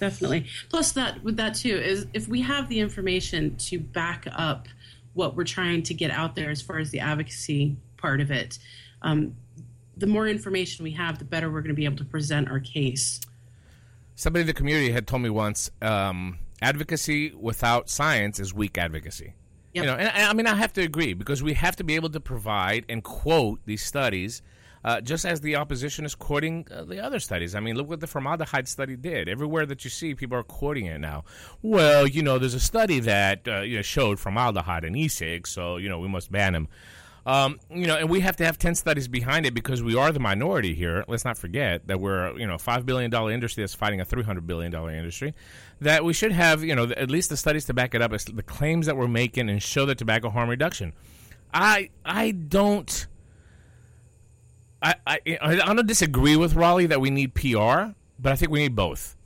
Definitely. 0.00 0.46
Plus, 0.68 0.92
that 0.92 1.22
with 1.22 1.36
that 1.36 1.54
too 1.54 1.76
is 1.76 2.06
if 2.12 2.26
we 2.26 2.40
have 2.42 2.68
the 2.68 2.80
information 2.80 3.56
to 3.56 3.78
back 3.78 4.26
up 4.32 4.66
what 5.14 5.36
we're 5.36 5.44
trying 5.44 5.82
to 5.84 5.94
get 5.94 6.10
out 6.10 6.34
there 6.34 6.50
as 6.50 6.60
far 6.60 6.78
as 6.78 6.90
the 6.90 6.98
advocacy 6.98 7.76
part 7.98 8.20
of 8.20 8.32
it, 8.32 8.58
um, 9.02 9.36
the 10.02 10.06
more 10.06 10.28
information 10.28 10.84
we 10.84 10.90
have, 10.92 11.18
the 11.18 11.24
better 11.24 11.48
we're 11.50 11.64
going 11.64 11.74
to 11.76 11.80
be 11.82 11.86
able 11.86 11.96
to 11.96 12.04
present 12.04 12.50
our 12.50 12.60
case. 12.60 13.20
Somebody 14.14 14.42
in 14.42 14.46
the 14.46 14.52
community 14.52 14.92
had 14.92 15.06
told 15.06 15.22
me 15.22 15.30
once, 15.30 15.70
um, 15.80 16.38
advocacy 16.60 17.32
without 17.32 17.88
science 17.88 18.38
is 18.38 18.52
weak 18.52 18.76
advocacy. 18.76 19.32
You 19.72 19.84
know, 19.86 19.94
and, 19.94 20.10
and 20.14 20.26
I 20.30 20.34
mean, 20.34 20.46
I 20.46 20.56
have 20.56 20.74
to 20.74 20.82
agree 20.82 21.14
because 21.14 21.42
we 21.42 21.54
have 21.54 21.76
to 21.76 21.84
be 21.84 21.94
able 21.94 22.10
to 22.10 22.20
provide 22.20 22.84
and 22.90 23.02
quote 23.02 23.60
these 23.64 23.82
studies 23.82 24.42
Uh, 24.84 25.00
just 25.00 25.24
as 25.24 25.40
the 25.42 25.54
opposition 25.54 26.04
is 26.04 26.16
quoting 26.16 26.66
uh, 26.68 26.82
the 26.82 26.98
other 26.98 27.20
studies. 27.20 27.54
I 27.54 27.60
mean, 27.60 27.76
look 27.76 27.88
what 27.88 28.00
the 28.00 28.08
formaldehyde 28.08 28.66
study 28.66 28.96
did. 28.96 29.28
Everywhere 29.28 29.64
that 29.66 29.84
you 29.84 29.90
see, 29.90 30.16
people 30.16 30.36
are 30.36 30.42
quoting 30.42 30.86
it 30.86 30.98
now. 30.98 31.22
Well, 31.62 32.04
you 32.04 32.20
know, 32.20 32.36
there's 32.40 32.54
a 32.54 32.66
study 32.72 32.98
that 33.00 33.46
uh, 33.46 33.60
you 33.60 33.76
know 33.76 33.82
showed 33.82 34.18
formaldehyde 34.18 34.84
in 34.84 34.96
e-cigs, 34.96 35.50
so 35.50 35.76
you 35.76 35.88
know 35.88 36.00
we 36.00 36.08
must 36.08 36.32
ban 36.32 36.52
them. 36.54 36.66
Um, 37.24 37.60
you 37.70 37.86
know, 37.86 37.96
and 37.96 38.10
we 38.10 38.18
have 38.20 38.34
to 38.36 38.44
have 38.44 38.58
ten 38.58 38.74
studies 38.74 39.06
behind 39.06 39.46
it 39.46 39.54
because 39.54 39.80
we 39.82 39.94
are 39.94 40.10
the 40.10 40.18
minority 40.18 40.74
here. 40.74 41.04
Let's 41.06 41.24
not 41.24 41.38
forget 41.38 41.86
that 41.86 42.00
we're 42.00 42.36
you 42.36 42.46
know 42.46 42.54
a 42.54 42.58
five 42.58 42.84
billion 42.84 43.10
dollar 43.12 43.30
industry 43.30 43.62
that's 43.62 43.74
fighting 43.76 44.00
a 44.00 44.04
three 44.04 44.24
hundred 44.24 44.46
billion 44.46 44.72
dollar 44.72 44.90
industry. 44.90 45.32
That 45.80 46.04
we 46.04 46.12
should 46.14 46.32
have 46.32 46.64
you 46.64 46.74
know 46.74 46.84
at 46.84 47.10
least 47.10 47.28
the 47.30 47.36
studies 47.36 47.64
to 47.66 47.74
back 47.74 47.94
it 47.94 48.02
up, 48.02 48.10
the 48.10 48.42
claims 48.42 48.86
that 48.86 48.96
we're 48.96 49.06
making 49.06 49.48
and 49.50 49.62
show 49.62 49.86
the 49.86 49.94
tobacco 49.94 50.30
harm 50.30 50.48
reduction. 50.48 50.94
I 51.54 51.90
I 52.04 52.32
don't. 52.32 53.06
I, 54.82 54.94
I 55.06 55.20
I 55.40 55.74
don't 55.74 55.86
disagree 55.86 56.34
with 56.36 56.54
Raleigh 56.54 56.86
that 56.86 57.00
we 57.00 57.10
need 57.10 57.34
PR, 57.34 57.92
but 58.18 58.32
I 58.32 58.36
think 58.36 58.50
we 58.50 58.58
need 58.60 58.74
both. 58.74 59.16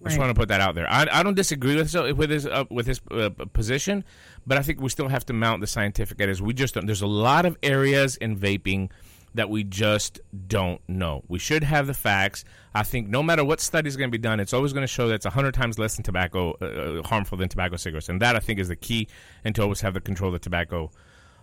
I 0.00 0.08
just 0.08 0.18
Right. 0.18 0.24
want 0.26 0.34
to 0.36 0.38
put 0.40 0.48
that 0.48 0.60
out 0.60 0.74
there. 0.74 0.90
I, 0.90 1.06
I 1.10 1.22
don't 1.22 1.34
disagree 1.36 1.76
with 1.76 1.94
with 1.94 2.30
his 2.30 2.46
uh, 2.46 2.64
with 2.68 2.86
his 2.86 3.00
uh, 3.12 3.30
position, 3.52 4.04
but 4.46 4.58
I 4.58 4.62
think 4.62 4.80
we 4.80 4.88
still 4.88 5.08
have 5.08 5.26
to 5.26 5.32
mount 5.32 5.60
the 5.60 5.66
scientific 5.66 6.20
evidence. 6.20 6.40
We 6.40 6.54
just 6.54 6.74
don't. 6.74 6.86
There's 6.86 7.02
a 7.02 7.06
lot 7.06 7.46
of 7.46 7.56
areas 7.62 8.16
in 8.16 8.36
vaping 8.38 8.90
that 9.34 9.50
we 9.50 9.64
just 9.64 10.20
don't 10.46 10.80
know. 10.88 11.24
We 11.28 11.38
should 11.38 11.64
have 11.64 11.86
the 11.86 11.94
facts. 11.94 12.44
I 12.74 12.84
think 12.84 13.08
no 13.08 13.22
matter 13.22 13.44
what 13.44 13.60
study 13.60 13.88
is 13.88 13.96
going 13.96 14.08
to 14.08 14.16
be 14.16 14.22
done, 14.22 14.38
it's 14.38 14.52
always 14.52 14.72
going 14.72 14.84
to 14.84 14.92
show 14.92 15.08
that 15.08 15.14
it's 15.14 15.26
100 15.26 15.52
times 15.54 15.78
less 15.78 15.96
than 15.96 16.04
tobacco 16.04 16.56
uh, 16.62 16.64
uh, 16.64 17.02
harmful 17.02 17.36
than 17.36 17.48
tobacco 17.48 17.76
cigarettes, 17.76 18.08
and 18.08 18.22
that 18.22 18.36
I 18.36 18.38
think 18.38 18.60
is 18.60 18.68
the 18.68 18.76
key. 18.76 19.08
And 19.44 19.54
to 19.56 19.62
always 19.62 19.80
have 19.80 19.94
the 19.94 20.00
control 20.00 20.28
of 20.28 20.34
the 20.34 20.38
tobacco 20.38 20.90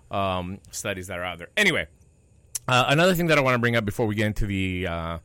um, 0.10 0.60
studies 0.72 1.08
that 1.08 1.20
are 1.20 1.24
out 1.24 1.38
there. 1.38 1.50
Anyway, 1.58 1.88
uh, 2.67 2.86
another 2.88 3.13
thing 3.13 3.27
that 3.27 3.38
I 3.38 3.41
want 3.41 3.55
to 3.55 3.60
bring 3.60 3.75
up 3.75 3.86
before 3.86 4.05
we 4.08 4.15
get 4.15 4.27
into 4.27 4.46
the 4.46 4.88
uh, 4.88 5.20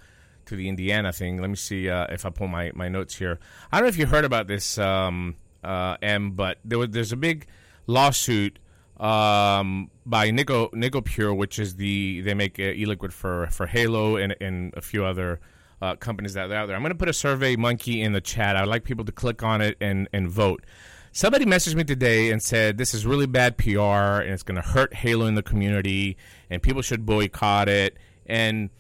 to 0.47 0.57
the 0.57 0.69
Indiana 0.69 1.13
thing. 1.13 1.41
Let 1.41 1.51
me 1.51 1.57
see 1.57 1.89
uh, 1.89 2.07
if 2.11 2.25
I 2.25 2.31
pull 2.31 2.49
my, 2.49 2.73
my 2.75 2.89
notes 2.89 3.17
here. 3.17 3.39
I 3.71 3.77
don't 3.77 3.85
know 3.85 3.89
if 3.89 3.99
you 3.99 4.07
heard 4.07 4.25
about 4.25 4.47
this, 4.47 4.79
um, 4.79 5.37
uh, 5.63 5.97
Em, 6.03 6.33
but 6.33 6.59
there 6.65 6.79
was 6.79 6.91
there's 6.91 7.13
a 7.13 7.17
big 7.17 7.47
lawsuit 7.87 8.59
um, 8.99 9.91
by 10.05 10.31
Nico 10.31 10.69
Nicopure, 10.69 11.37
which 11.37 11.59
is 11.59 11.77
the 11.77 12.21
they 12.23 12.35
make 12.35 12.59
uh, 12.59 12.63
e-liquid 12.63 13.13
for 13.13 13.47
for 13.49 13.67
Halo 13.67 14.17
and 14.17 14.35
and 14.41 14.73
a 14.77 14.81
few 14.81 15.05
other. 15.05 15.41
Uh, 15.83 15.95
companies 15.95 16.33
that 16.33 16.51
are 16.51 16.55
out 16.55 16.67
there. 16.69 16.75
I'm 16.75 16.81
going 16.81 16.91
to 16.91 16.99
put 16.99 17.11
a 17.11 17.13
survey 17.13 17.55
monkey 17.55 18.01
in 18.01 18.15
the 18.15 18.21
chat. 18.23 18.57
I'd 18.57 18.67
like 18.67 18.85
people 18.85 19.05
to 19.05 19.13
click 19.13 19.43
on 19.43 19.61
it 19.61 19.77
and, 19.79 20.09
and 20.11 20.27
vote. 20.27 20.65
Somebody 21.13 21.45
messaged 21.45 21.75
me 21.75 21.85
today 21.85 22.31
and 22.31 22.43
said 22.43 22.79
this 22.79 22.95
is 22.95 23.05
really 23.05 23.27
bad 23.27 23.59
PR 23.59 24.23
and 24.23 24.31
it's 24.31 24.43
going 24.43 24.57
to 24.57 24.67
hurt 24.67 24.95
Halo 24.95 25.27
in 25.27 25.35
the 25.35 25.43
community 25.43 26.17
and 26.49 26.63
people 26.63 26.81
should 26.81 27.05
boycott 27.05 27.69
it. 27.69 27.99
And 28.25 28.71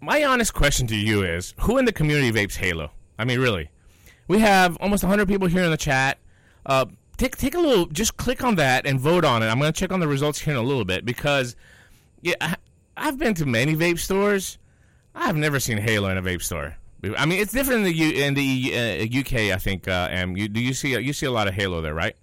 my 0.00 0.24
honest 0.24 0.54
question 0.54 0.86
to 0.88 0.96
you 0.96 1.22
is 1.22 1.54
who 1.60 1.78
in 1.78 1.84
the 1.84 1.92
community 1.92 2.30
vapes 2.30 2.56
Halo? 2.56 2.90
I 3.18 3.24
mean, 3.24 3.40
really. 3.40 3.70
We 4.28 4.38
have 4.40 4.76
almost 4.78 5.02
100 5.02 5.26
people 5.28 5.48
here 5.48 5.62
in 5.62 5.70
the 5.70 5.76
chat. 5.76 6.18
Uh, 6.64 6.86
take, 7.18 7.36
take 7.36 7.54
a 7.54 7.60
little, 7.60 7.86
just 7.86 8.16
click 8.16 8.42
on 8.42 8.54
that 8.54 8.86
and 8.86 8.98
vote 8.98 9.24
on 9.24 9.42
it. 9.42 9.46
I'm 9.46 9.58
going 9.58 9.72
to 9.72 9.78
check 9.78 9.92
on 9.92 10.00
the 10.00 10.08
results 10.08 10.38
here 10.38 10.54
in 10.54 10.58
a 10.58 10.62
little 10.62 10.84
bit 10.84 11.04
because 11.04 11.54
yeah, 12.22 12.34
I, 12.40 12.56
I've 12.96 13.18
been 13.18 13.34
to 13.34 13.46
many 13.46 13.76
vape 13.76 13.98
stores. 13.98 14.58
I've 15.14 15.36
never 15.36 15.60
seen 15.60 15.78
Halo 15.78 16.08
in 16.08 16.16
a 16.16 16.22
vape 16.22 16.42
store. 16.42 16.76
I 17.16 17.26
mean, 17.26 17.40
it's 17.40 17.52
different 17.52 17.80
in 17.80 17.84
the 17.84 17.92
U, 17.92 18.24
in 18.24 18.34
the 18.34 18.72
uh, 18.74 19.20
UK. 19.20 19.54
I 19.54 19.58
think. 19.58 19.86
Uh, 19.86 20.26
you, 20.34 20.48
do 20.48 20.60
you 20.60 20.74
see 20.74 20.98
you 20.98 21.12
see 21.12 21.26
a 21.26 21.30
lot 21.30 21.46
of 21.46 21.54
Halo 21.54 21.80
there, 21.80 21.94
right? 21.94 22.16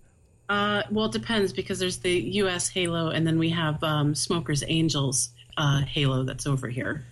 Uh, 0.49 0.83
well, 0.91 1.05
it 1.05 1.13
depends 1.13 1.53
because 1.53 1.79
there's 1.79 1.97
the 1.99 2.11
U.S. 2.11 2.67
Halo, 2.67 3.09
and 3.09 3.25
then 3.25 3.39
we 3.39 3.49
have 3.49 3.81
um, 3.83 4.13
Smokers 4.13 4.63
Angels 4.67 5.29
uh, 5.57 5.81
Halo 5.81 6.23
that's 6.23 6.45
over 6.45 6.67
here. 6.67 7.05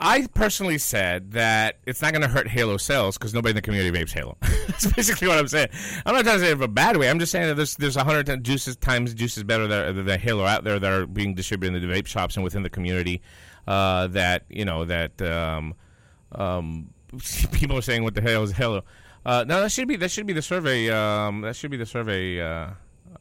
I 0.00 0.26
personally 0.32 0.78
said 0.78 1.32
that 1.32 1.78
it's 1.84 2.00
not 2.00 2.12
going 2.12 2.22
to 2.22 2.28
hurt 2.28 2.46
Halo 2.46 2.76
sales 2.76 3.18
because 3.18 3.34
nobody 3.34 3.50
in 3.50 3.56
the 3.56 3.62
community 3.62 3.96
vapes 3.96 4.12
Halo. 4.12 4.36
That's 4.40 4.92
basically 4.92 5.26
what 5.26 5.38
I'm 5.38 5.48
saying. 5.48 5.68
I'm 6.06 6.14
not 6.14 6.22
trying 6.22 6.36
to 6.36 6.44
say 6.44 6.50
it 6.50 6.56
in 6.56 6.62
a 6.62 6.68
bad 6.68 6.96
way. 6.96 7.10
I'm 7.10 7.18
just 7.18 7.32
saying 7.32 7.48
that 7.48 7.54
there's 7.54 7.74
there's 7.76 7.96
a 7.96 8.04
hundred 8.04 8.26
times 8.26 8.42
juices 8.42 8.76
times 8.76 9.12
juices 9.12 9.42
better 9.42 9.66
than 9.66 10.04
the 10.04 10.16
Halo 10.16 10.44
out 10.44 10.62
there 10.62 10.78
that 10.78 10.92
are 10.92 11.06
being 11.06 11.34
distributed 11.34 11.82
in 11.82 11.88
the 11.88 11.94
vape 11.94 12.06
shops 12.06 12.36
and 12.36 12.44
within 12.44 12.62
the 12.62 12.70
community. 12.70 13.22
Uh, 13.66 14.06
that 14.08 14.44
you 14.48 14.64
know 14.64 14.84
that 14.84 15.20
um, 15.20 15.74
um, 16.32 16.90
people 17.52 17.76
are 17.76 17.82
saying 17.82 18.04
what 18.04 18.14
the 18.14 18.22
hell 18.22 18.44
is 18.44 18.52
Halo. 18.52 18.84
Uh, 19.26 19.44
no, 19.46 19.60
that 19.60 19.72
should 19.72 19.88
be 19.88 19.96
that 19.96 20.10
should 20.12 20.26
be 20.26 20.32
the 20.32 20.42
survey. 20.42 20.90
Um, 20.90 21.40
that 21.40 21.56
should 21.56 21.72
be 21.72 21.76
the 21.76 21.86
survey. 21.86 22.40
Uh, 22.40 22.70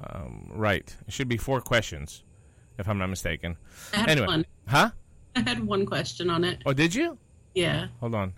um, 0.01 0.51
right. 0.53 0.95
It 1.07 1.13
should 1.13 1.27
be 1.27 1.37
four 1.37 1.61
questions, 1.61 2.23
if 2.77 2.87
I'm 2.87 2.97
not 2.97 3.09
mistaken. 3.09 3.57
I 3.93 3.97
had 3.97 4.09
anyway, 4.09 4.27
one. 4.27 4.45
huh? 4.67 4.91
I 5.37 5.49
had 5.49 5.65
one 5.65 5.85
question 5.85 6.29
on 6.29 6.43
it. 6.43 6.61
Oh, 6.65 6.73
did 6.73 6.93
you? 6.95 7.17
Yeah, 7.55 7.87
Hold 7.99 8.15
on. 8.15 8.33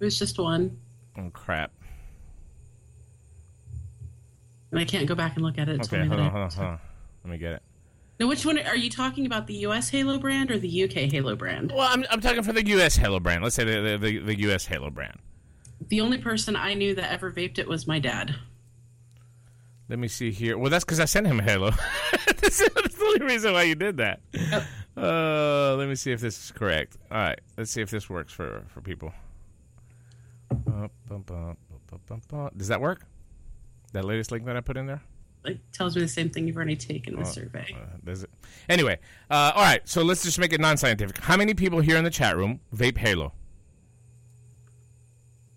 it 0.00 0.04
was 0.04 0.18
just 0.18 0.38
one, 0.38 0.76
Oh 1.18 1.30
crap. 1.32 1.70
and 4.70 4.78
I 4.78 4.84
can't 4.84 5.06
go 5.06 5.14
back 5.14 5.34
and 5.36 5.44
look 5.44 5.58
at 5.58 5.68
it. 5.68 5.80
Okay, 5.82 6.06
hold 6.06 6.20
on, 6.20 6.30
hold 6.30 6.42
on, 6.44 6.50
hold 6.50 6.66
on. 6.66 6.78
Let 7.24 7.30
me 7.32 7.38
get 7.38 7.52
it. 7.52 7.62
Now, 8.20 8.26
which 8.26 8.44
one 8.44 8.58
are 8.58 8.76
you 8.76 8.90
talking 8.90 9.26
about? 9.26 9.46
The 9.46 9.54
U.S. 9.54 9.88
Halo 9.90 10.18
brand 10.18 10.50
or 10.50 10.58
the 10.58 10.84
UK 10.84 11.10
Halo 11.10 11.36
brand? 11.36 11.70
Well, 11.72 11.88
I'm, 11.88 12.04
I'm 12.10 12.20
talking 12.20 12.42
for 12.42 12.52
the 12.52 12.66
U.S. 12.66 12.96
Halo 12.96 13.20
brand. 13.20 13.42
Let's 13.44 13.54
say 13.54 13.64
the, 13.64 13.80
the, 13.80 13.98
the, 13.98 14.18
the 14.18 14.38
U.S. 14.40 14.66
Halo 14.66 14.90
brand. 14.90 15.18
The 15.88 16.00
only 16.00 16.18
person 16.18 16.56
I 16.56 16.74
knew 16.74 16.94
that 16.96 17.12
ever 17.12 17.30
vaped 17.30 17.58
it 17.58 17.68
was 17.68 17.86
my 17.86 17.98
dad. 18.00 18.34
Let 19.88 20.00
me 20.00 20.08
see 20.08 20.32
here. 20.32 20.58
Well, 20.58 20.68
that's 20.70 20.84
because 20.84 20.98
I 21.00 21.04
sent 21.06 21.26
him 21.28 21.38
a 21.38 21.42
Halo. 21.44 21.70
that's, 22.26 22.58
that's 22.74 22.94
the 22.96 23.04
only 23.06 23.24
reason 23.26 23.52
why 23.52 23.62
you 23.62 23.74
did 23.76 23.98
that. 23.98 24.20
Oh. 24.52 24.66
Uh, 25.00 25.76
let 25.76 25.88
me 25.88 25.94
see 25.94 26.10
if 26.12 26.20
this 26.20 26.36
is 26.46 26.50
correct. 26.50 26.96
All 27.10 27.18
right, 27.18 27.40
let's 27.56 27.70
see 27.70 27.80
if 27.80 27.90
this 27.90 28.10
works 28.10 28.32
for, 28.32 28.64
for 28.68 28.80
people. 28.80 29.12
Does 32.56 32.68
that 32.68 32.80
work? 32.80 33.02
That 33.92 34.04
latest 34.04 34.32
link 34.32 34.44
that 34.46 34.56
I 34.56 34.60
put 34.60 34.76
in 34.76 34.86
there? 34.86 35.00
It 35.44 35.60
tells 35.72 35.94
me 35.94 36.02
the 36.02 36.08
same 36.08 36.30
thing 36.30 36.46
you've 36.46 36.56
already 36.56 36.76
taken 36.76 37.14
the 37.14 37.20
Oh, 37.22 37.24
survey. 37.24 37.74
uh, 37.74 37.96
does 38.04 38.24
it? 38.24 38.30
Anyway, 38.68 38.98
uh, 39.30 39.52
all 39.54 39.62
right. 39.62 39.80
So 39.88 40.02
let's 40.02 40.22
just 40.22 40.38
make 40.38 40.52
it 40.52 40.60
non-scientific. 40.60 41.18
How 41.18 41.36
many 41.36 41.54
people 41.54 41.80
here 41.80 41.96
in 41.96 42.04
the 42.04 42.10
chat 42.10 42.36
room 42.36 42.60
vape 42.74 42.98
Halo? 42.98 43.32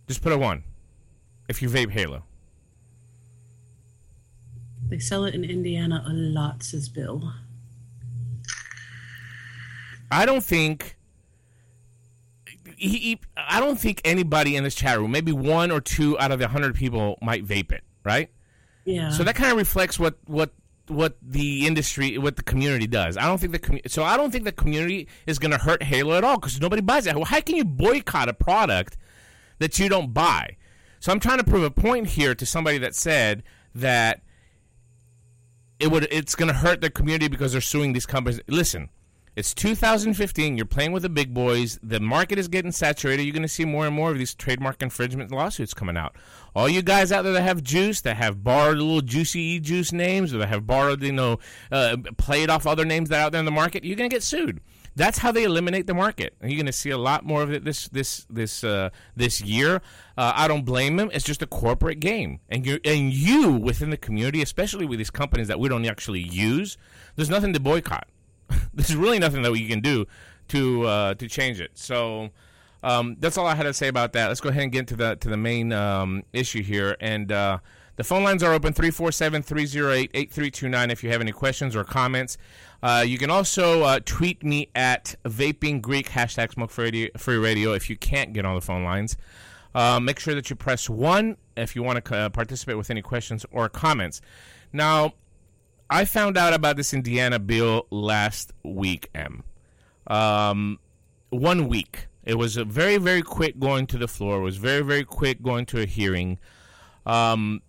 Just 0.08 0.22
put 0.22 0.32
a 0.32 0.38
one. 0.38 0.64
If 1.50 1.62
you 1.62 1.70
vape 1.70 1.90
Halo, 1.92 2.24
They 4.88 5.00
sell 5.00 5.26
it 5.26 5.34
in 5.34 5.44
Indiana 5.44 6.04
a 6.08 6.12
lot, 6.14 6.64
says 6.64 6.88
Bill. 6.90 7.34
I 10.12 10.26
don't 10.26 10.44
think. 10.44 10.98
He, 12.78 12.98
he, 12.98 13.20
I 13.38 13.60
don't 13.60 13.80
think 13.80 14.02
anybody 14.04 14.56
in 14.56 14.64
this 14.64 14.74
chat 14.74 15.00
room, 15.00 15.12
maybe 15.12 15.32
one 15.32 15.72
or 15.72 15.82
two 15.82 16.20
out 16.20 16.32
of 16.32 16.40
the 16.40 16.48
hundred 16.48 16.76
people, 16.76 17.18
might 17.22 17.46
vape 17.46 17.72
it, 17.72 17.84
right? 18.04 18.30
Yeah. 18.86 19.10
So 19.10 19.24
that 19.24 19.36
kind 19.36 19.52
of 19.52 19.58
reflects 19.58 20.00
what 20.00 20.18
what 20.26 20.52
what 20.88 21.16
the 21.22 21.66
industry, 21.66 22.18
what 22.18 22.36
the 22.36 22.44
community 22.44 22.88
does. 22.88 23.18
I 23.18 23.24
don't 23.24 23.40
think 23.40 23.54
the 23.54 23.60
commu- 23.60 23.90
so 23.90 24.04
I 24.04 24.18
don't 24.18 24.32
think 24.32 24.44
the 24.44 24.52
community 24.52 25.08
is 25.26 25.40
going 25.40 25.52
to 25.52 25.58
hurt 25.58 25.84
Halo 25.84 26.16
at 26.18 26.24
all 26.24 26.38
because 26.38 26.60
nobody 26.60 26.82
buys 26.82 27.06
it. 27.08 27.16
Well, 27.16 27.26
how 27.26 27.40
can 27.42 27.56
you 27.56 27.66
boycott 27.66 28.30
a 28.30 28.34
product 28.34 28.98
that 29.60 29.80
you 29.80 29.90
don't 29.90 30.14
buy? 30.14 30.58
So 31.00 31.12
I'm 31.12 31.20
trying 31.20 31.38
to 31.38 31.44
prove 31.44 31.64
a 31.64 31.72
point 31.72 32.08
here 32.08 32.36
to 32.36 32.46
somebody 32.46 32.78
that 32.80 32.96
said 32.96 33.44
that 33.76 34.22
it 35.80 35.90
would 35.92 36.08
it's 36.12 36.36
going 36.36 36.48
to 36.48 36.54
hurt 36.54 36.82
the 36.82 36.90
community 36.90 37.28
because 37.28 37.54
they're 37.54 37.62
suing 37.62 37.94
these 37.94 38.06
companies. 38.06 38.40
Listen, 38.48 38.90
it's 39.36 39.54
2015. 39.54 40.58
You're 40.58 40.66
playing 40.66 40.92
with 40.92 41.04
the 41.04 41.10
big 41.10 41.34
boys. 41.34 41.80
The 41.82 42.02
market 42.02 42.38
is 42.38 42.50
getting 42.50 42.72
saturated. 42.74 43.24
You're 43.24 43.34
going 43.34 43.44
to 43.44 43.48
see 43.48 43.64
more 43.64 43.86
and 43.86 43.96
more 43.96 44.12
of 44.12 44.18
these 44.18 44.36
trademark 44.36 44.82
infringement 44.82 45.32
lawsuits 45.32 45.74
coming 45.74 45.96
out. 45.96 46.16
All 46.54 46.68
you 46.68 46.82
guys 46.82 47.14
out 47.14 47.22
there 47.22 47.32
that 47.32 47.42
have 47.42 47.64
juice, 47.64 48.02
that 48.02 48.18
have 48.18 48.44
borrowed 48.44 48.78
little 48.78 49.00
juicy 49.02 49.62
juice 49.62 49.94
names, 49.94 50.34
or 50.34 50.40
that 50.40 50.48
have 50.48 50.68
borrowed, 50.68 51.02
you 51.02 51.14
know, 51.14 51.40
uh, 51.72 51.96
played 52.18 52.50
off 52.50 52.68
other 52.68 52.84
names 52.84 53.08
that 53.08 53.20
are 53.20 53.26
out 53.28 53.32
there 53.32 53.40
in 53.40 53.46
the 53.46 53.52
market, 53.52 53.86
you're 53.86 53.96
going 53.96 54.10
to 54.10 54.14
get 54.14 54.24
sued. 54.24 54.60
That's 54.98 55.20
how 55.20 55.32
they 55.32 55.46
eliminate 55.46 55.88
the 55.88 55.94
market, 55.94 56.36
and 56.42 56.52
you're 56.52 56.58
going 56.58 56.66
to 56.66 56.74
see 56.74 56.90
a 56.90 56.98
lot 56.98 57.24
more 57.24 57.42
of 57.42 57.54
it 57.54 57.64
this 57.64 57.88
this 57.88 58.26
this 58.30 58.62
uh, 58.66 58.90
this 59.16 59.40
year. 59.40 59.76
Uh, 60.18 60.34
I 60.36 60.50
don't 60.50 60.66
blame 60.66 60.98
them. 60.98 61.10
It's 61.14 61.24
just 61.24 61.42
a 61.42 61.48
corporate 61.48 62.02
game, 62.02 62.42
and 62.50 62.66
you 62.66 62.78
and 62.84 63.14
you 63.14 63.54
within 63.54 63.90
the 63.90 63.96
community, 63.96 64.42
especially 64.42 64.86
with 64.86 64.98
these 64.98 65.10
companies 65.10 65.48
that 65.48 65.62
we 65.62 65.70
don't 65.70 65.86
actually 65.86 66.20
use, 66.20 66.78
there's 67.16 67.30
nothing 67.30 67.54
to 67.54 67.60
boycott. 67.62 68.10
There's 68.74 68.96
really 68.96 69.20
nothing 69.20 69.42
that 69.44 69.58
you 69.58 69.68
can 69.68 69.82
do 69.82 70.08
to 70.50 70.88
uh, 70.88 71.14
to 71.16 71.28
change 71.28 71.60
it. 71.60 71.72
So 71.76 72.30
um, 72.84 73.16
that's 73.20 73.38
all 73.38 73.46
I 73.46 73.56
had 73.56 73.64
to 73.64 73.74
say 73.74 73.88
about 73.88 74.14
that. 74.14 74.28
Let's 74.28 74.40
go 74.42 74.50
ahead 74.50 74.62
and 74.64 74.72
get 74.72 74.88
to 74.88 74.96
the 74.96 75.16
to 75.18 75.30
the 75.30 75.38
main 75.38 75.72
um, 75.74 76.24
issue 76.34 76.64
here. 76.64 76.98
And 77.00 77.32
uh, 77.32 77.60
the 77.96 78.04
phone 78.04 78.24
lines 78.24 78.42
are 78.44 78.54
open 78.54 78.74
347-308-8329 78.74 80.92
if 80.92 81.04
you 81.04 81.12
have 81.12 81.22
any 81.22 81.32
questions 81.32 81.76
or 81.76 81.84
comments. 81.84 82.40
Uh, 82.82 83.04
you 83.06 83.20
can 83.20 83.30
also 83.30 83.84
uh, 83.84 84.00
tweet 84.06 84.44
me 84.44 84.70
at 84.74 85.14
vaping 85.24 85.82
Greek 85.82 86.10
hashtag 86.10 86.52
smoke 86.52 86.72
free 86.72 87.38
radio 87.38 87.74
if 87.74 87.88
you 87.90 87.96
can't 87.96 88.34
get 88.34 88.46
on 88.46 88.56
the 88.56 88.62
phone 88.62 88.84
lines. 88.84 89.16
Uh, 89.76 90.00
make 90.00 90.20
sure 90.20 90.36
that 90.36 90.50
you 90.50 90.56
press 90.56 90.90
one 90.90 91.38
if 91.56 91.76
you 91.76 91.84
want 91.84 92.04
to 92.04 92.16
uh, 92.16 92.30
participate 92.30 92.78
with 92.78 92.90
any 92.90 93.02
questions 93.02 93.46
or 93.52 93.70
comments. 93.70 94.22
Now, 94.74 95.14
I 95.92 96.06
found 96.06 96.38
out 96.38 96.54
about 96.54 96.78
this 96.78 96.94
Indiana 96.94 97.38
bill 97.38 97.86
last 97.90 98.54
week, 98.64 99.10
Em. 99.14 99.44
um, 100.08 100.80
one 101.32 101.68
week. 101.68 102.08
It 102.24 102.36
was 102.36 102.56
a 102.56 102.64
very, 102.64 102.96
very 102.96 103.22
quick 103.22 103.60
going 103.60 103.88
to 103.88 103.98
the 103.98 104.08
floor. 104.08 104.38
It 104.40 104.44
was 104.44 104.56
very, 104.56 104.82
very 104.84 105.04
quick 105.04 105.42
going 105.42 105.66
to 105.68 105.82
a 105.82 105.86
hearing. 105.86 106.40
Um, 107.06 107.62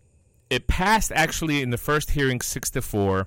it 0.51 0.69
passed 0.69 1.11
actually 1.13 1.63
in 1.63 1.71
the 1.71 1.79
first 1.79 2.13
hearing 2.13 2.41
six 2.41 2.71
to 2.71 2.83
four, 2.83 3.27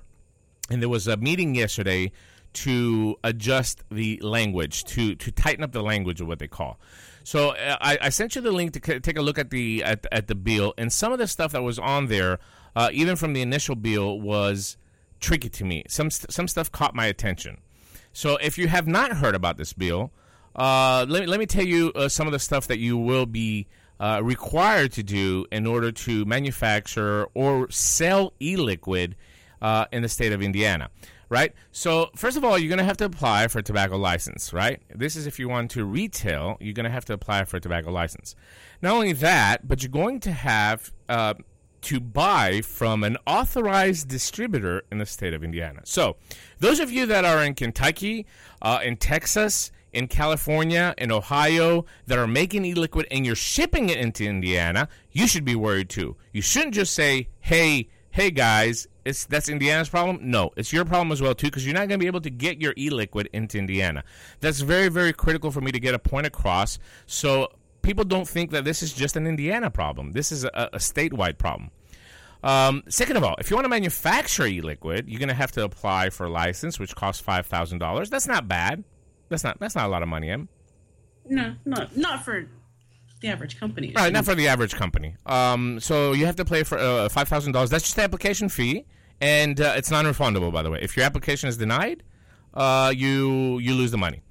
and 0.70 0.80
there 0.80 0.88
was 0.88 1.06
a 1.06 1.18
meeting 1.18 1.54
yesterday 1.54 2.10
to 2.54 3.16
adjust 3.22 3.84
the 3.90 4.18
language 4.22 4.84
to 4.84 5.14
to 5.16 5.30
tighten 5.30 5.62
up 5.62 5.72
the 5.72 5.82
language 5.82 6.22
of 6.22 6.26
what 6.26 6.38
they 6.38 6.48
call. 6.48 6.80
So 7.22 7.50
uh, 7.50 7.76
I, 7.82 7.98
I 8.02 8.08
sent 8.08 8.34
you 8.34 8.40
the 8.40 8.52
link 8.52 8.72
to 8.74 8.80
c- 8.82 9.00
take 9.00 9.18
a 9.18 9.22
look 9.22 9.38
at 9.38 9.50
the 9.50 9.84
at, 9.84 10.06
at 10.10 10.26
the 10.28 10.34
bill, 10.34 10.72
and 10.78 10.90
some 10.90 11.12
of 11.12 11.18
the 11.18 11.26
stuff 11.26 11.52
that 11.52 11.62
was 11.62 11.78
on 11.78 12.06
there, 12.06 12.38
uh, 12.74 12.88
even 12.92 13.16
from 13.16 13.34
the 13.34 13.42
initial 13.42 13.74
bill, 13.74 14.18
was 14.20 14.78
tricky 15.26 15.48
to 15.48 15.64
me. 15.64 15.82
Some 15.88 16.10
some 16.10 16.46
stuff 16.46 16.70
caught 16.70 16.94
my 16.94 17.06
attention. 17.06 17.58
So 18.12 18.36
if 18.36 18.56
you 18.56 18.68
have 18.68 18.86
not 18.86 19.12
heard 19.12 19.34
about 19.34 19.58
this 19.58 19.72
bill, 19.72 20.12
uh, 20.54 21.04
let, 21.06 21.22
me, 21.22 21.26
let 21.26 21.38
me 21.38 21.46
tell 21.46 21.66
you 21.66 21.92
uh, 21.94 22.08
some 22.08 22.26
of 22.26 22.32
the 22.32 22.38
stuff 22.38 22.68
that 22.68 22.78
you 22.78 22.96
will 22.96 23.26
be 23.26 23.66
uh, 24.00 24.20
required 24.22 24.92
to 24.92 25.02
do 25.02 25.44
in 25.52 25.66
order 25.66 25.92
to 25.92 26.24
manufacture 26.24 27.26
or 27.34 27.70
sell 27.70 28.32
e 28.40 28.56
liquid 28.56 29.16
uh, 29.60 29.84
in 29.92 30.02
the 30.02 30.08
state 30.08 30.32
of 30.32 30.40
Indiana. 30.40 30.88
Right? 31.28 31.52
So, 31.72 32.10
first 32.14 32.36
of 32.36 32.44
all, 32.44 32.56
you're 32.56 32.68
going 32.68 32.78
to 32.78 32.84
have 32.84 32.98
to 32.98 33.04
apply 33.04 33.48
for 33.48 33.58
a 33.58 33.62
tobacco 33.62 33.96
license, 33.96 34.52
right? 34.52 34.80
This 34.94 35.16
is 35.16 35.26
if 35.26 35.40
you 35.40 35.48
want 35.48 35.72
to 35.72 35.84
retail, 35.84 36.56
you're 36.60 36.72
going 36.72 36.84
to 36.84 36.90
have 36.90 37.04
to 37.06 37.14
apply 37.14 37.44
for 37.46 37.56
a 37.56 37.60
tobacco 37.60 37.90
license. 37.90 38.36
Not 38.80 38.94
only 38.94 39.12
that, 39.14 39.66
but 39.66 39.82
you're 39.82 39.90
going 39.90 40.20
to 40.20 40.30
have 40.30 40.92
uh, 41.08 41.34
to 41.82 42.00
buy 42.00 42.60
from 42.60 43.04
an 43.04 43.16
authorized 43.26 44.08
distributor 44.08 44.82
in 44.90 44.98
the 44.98 45.06
state 45.06 45.34
of 45.34 45.44
Indiana. 45.44 45.80
So, 45.84 46.16
those 46.58 46.80
of 46.80 46.90
you 46.90 47.06
that 47.06 47.24
are 47.24 47.42
in 47.44 47.54
Kentucky, 47.54 48.26
uh, 48.62 48.80
in 48.82 48.96
Texas, 48.96 49.70
in 49.92 50.08
California, 50.08 50.94
in 50.98 51.10
Ohio 51.10 51.86
that 52.06 52.18
are 52.18 52.26
making 52.26 52.64
e 52.64 52.74
liquid 52.74 53.06
and 53.10 53.24
you're 53.24 53.34
shipping 53.34 53.88
it 53.88 53.98
into 53.98 54.24
Indiana, 54.24 54.88
you 55.12 55.26
should 55.26 55.44
be 55.44 55.54
worried 55.54 55.88
too. 55.88 56.16
You 56.32 56.42
shouldn't 56.42 56.74
just 56.74 56.92
say, 56.92 57.28
hey, 57.40 57.88
hey 58.10 58.30
guys, 58.30 58.88
it's 59.06 59.24
that's 59.24 59.48
Indiana's 59.48 59.88
problem. 59.88 60.18
No, 60.22 60.50
it's 60.56 60.72
your 60.72 60.84
problem 60.84 61.12
as 61.12 61.22
well 61.22 61.34
too 61.34 61.46
because 61.46 61.64
you're 61.64 61.74
not 61.74 61.88
going 61.88 61.98
to 61.98 61.98
be 61.98 62.06
able 62.06 62.20
to 62.22 62.30
get 62.30 62.60
your 62.60 62.74
e-liquid 62.76 63.28
into 63.32 63.58
Indiana. 63.58 64.04
That's 64.40 64.60
very 64.60 64.88
very 64.88 65.12
critical 65.12 65.50
for 65.50 65.60
me 65.60 65.72
to 65.72 65.80
get 65.80 65.94
a 65.94 65.98
point 65.98 66.26
across. 66.26 66.78
So 67.06 67.50
people 67.86 68.04
don't 68.04 68.28
think 68.28 68.50
that 68.50 68.64
this 68.64 68.82
is 68.82 68.92
just 68.92 69.16
an 69.16 69.26
Indiana 69.26 69.70
problem. 69.70 70.12
This 70.12 70.32
is 70.32 70.44
a, 70.44 70.70
a 70.72 70.78
statewide 70.78 71.38
problem. 71.38 71.70
Um, 72.42 72.82
second 72.88 73.16
of 73.16 73.24
all, 73.24 73.36
if 73.38 73.48
you 73.48 73.56
want 73.56 73.64
to 73.64 73.70
manufacture 73.70 74.44
e-liquid, 74.44 75.08
you're 75.08 75.20
going 75.20 75.28
to 75.28 75.34
have 75.34 75.52
to 75.52 75.64
apply 75.64 76.10
for 76.10 76.26
a 76.26 76.28
license, 76.28 76.78
which 76.78 76.94
costs 76.94 77.22
five 77.22 77.46
thousand 77.46 77.78
dollars. 77.78 78.10
That's 78.10 78.26
not 78.26 78.46
bad. 78.46 78.84
That's 79.28 79.44
not 79.44 79.58
that's 79.58 79.74
not 79.74 79.86
a 79.86 79.88
lot 79.88 80.02
of 80.02 80.08
money, 80.08 80.28
Em. 80.30 80.48
No, 81.24 81.54
not 81.64 81.96
not 81.96 82.24
for 82.24 82.48
the 83.20 83.28
average 83.28 83.58
company. 83.58 83.92
Right, 83.96 84.12
not 84.12 84.24
for 84.24 84.34
the 84.34 84.48
average 84.48 84.74
company. 84.74 85.16
Um, 85.24 85.80
so 85.80 86.12
you 86.12 86.26
have 86.26 86.36
to 86.36 86.44
pay 86.44 86.62
for 86.64 86.78
uh, 86.78 87.08
five 87.08 87.28
thousand 87.28 87.52
dollars. 87.52 87.70
That's 87.70 87.84
just 87.84 87.96
the 87.96 88.02
application 88.02 88.48
fee, 88.48 88.84
and 89.20 89.60
uh, 89.60 89.74
it's 89.76 89.90
non-refundable. 89.90 90.52
By 90.52 90.62
the 90.62 90.70
way, 90.70 90.80
if 90.82 90.96
your 90.96 91.06
application 91.06 91.48
is 91.48 91.56
denied, 91.56 92.02
uh, 92.52 92.92
you 92.94 93.58
you 93.58 93.74
lose 93.74 93.90
the 93.92 93.98
money. 93.98 94.22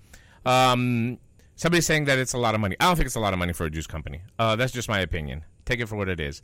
Um, 0.46 1.18
somebody's 1.56 1.86
saying 1.86 2.06
that 2.06 2.18
it's 2.18 2.34
a 2.34 2.38
lot 2.38 2.56
of 2.56 2.62
money. 2.62 2.76
I 2.80 2.86
don't 2.86 2.96
think 2.96 3.08
it's 3.08 3.16
a 3.16 3.20
lot 3.20 3.34
of 3.34 3.40
money 3.40 3.54
for 3.54 3.66
a 3.66 3.70
juice 3.70 3.88
company. 3.88 4.22
Uh, 4.40 4.56
that's 4.56 4.74
just 4.74 4.90
my 4.90 5.00
opinion. 5.00 5.44
Take 5.66 5.80
it 5.80 5.88
for 5.88 5.96
what 5.96 6.10
it 6.10 6.20
is. 6.20 6.42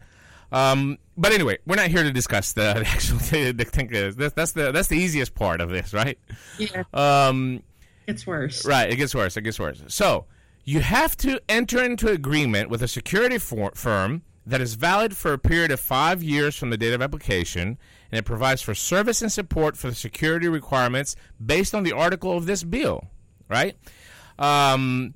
Um, 0.51 0.97
but 1.17 1.31
anyway, 1.31 1.59
we're 1.65 1.75
not 1.75 1.87
here 1.87 2.03
to 2.03 2.11
discuss 2.11 2.53
the, 2.53 2.73
the 2.75 2.87
actual 2.87 3.17
the, 3.19 3.51
the, 3.51 4.15
that's, 4.17 4.33
that's 4.33 4.51
the 4.51 4.71
that's 4.71 4.87
the 4.89 4.97
easiest 4.97 5.33
part 5.35 5.61
of 5.61 5.69
this, 5.69 5.93
right? 5.93 6.17
Yeah. 6.57 6.83
Um, 6.93 7.63
it's 8.07 8.27
worse. 8.27 8.65
Right. 8.65 8.89
It 8.89 8.97
gets 8.97 9.15
worse. 9.15 9.37
It 9.37 9.41
gets 9.41 9.59
worse. 9.59 9.81
So 9.87 10.25
you 10.63 10.81
have 10.81 11.15
to 11.17 11.39
enter 11.49 11.83
into 11.83 12.09
agreement 12.09 12.69
with 12.69 12.81
a 12.81 12.87
security 12.87 13.37
for- 13.37 13.71
firm 13.75 14.23
that 14.45 14.59
is 14.59 14.73
valid 14.73 15.15
for 15.15 15.33
a 15.33 15.37
period 15.37 15.71
of 15.71 15.79
five 15.79 16.21
years 16.23 16.55
from 16.55 16.71
the 16.71 16.77
date 16.77 16.93
of 16.93 17.01
application, 17.01 17.77
and 18.11 18.19
it 18.19 18.25
provides 18.25 18.61
for 18.61 18.73
service 18.73 19.21
and 19.21 19.31
support 19.31 19.77
for 19.77 19.89
the 19.89 19.95
security 19.95 20.47
requirements 20.47 21.15
based 21.43 21.73
on 21.75 21.83
the 21.83 21.91
article 21.91 22.35
of 22.35 22.45
this 22.45 22.63
bill. 22.63 23.07
Right. 23.47 23.75
Um, 24.39 25.13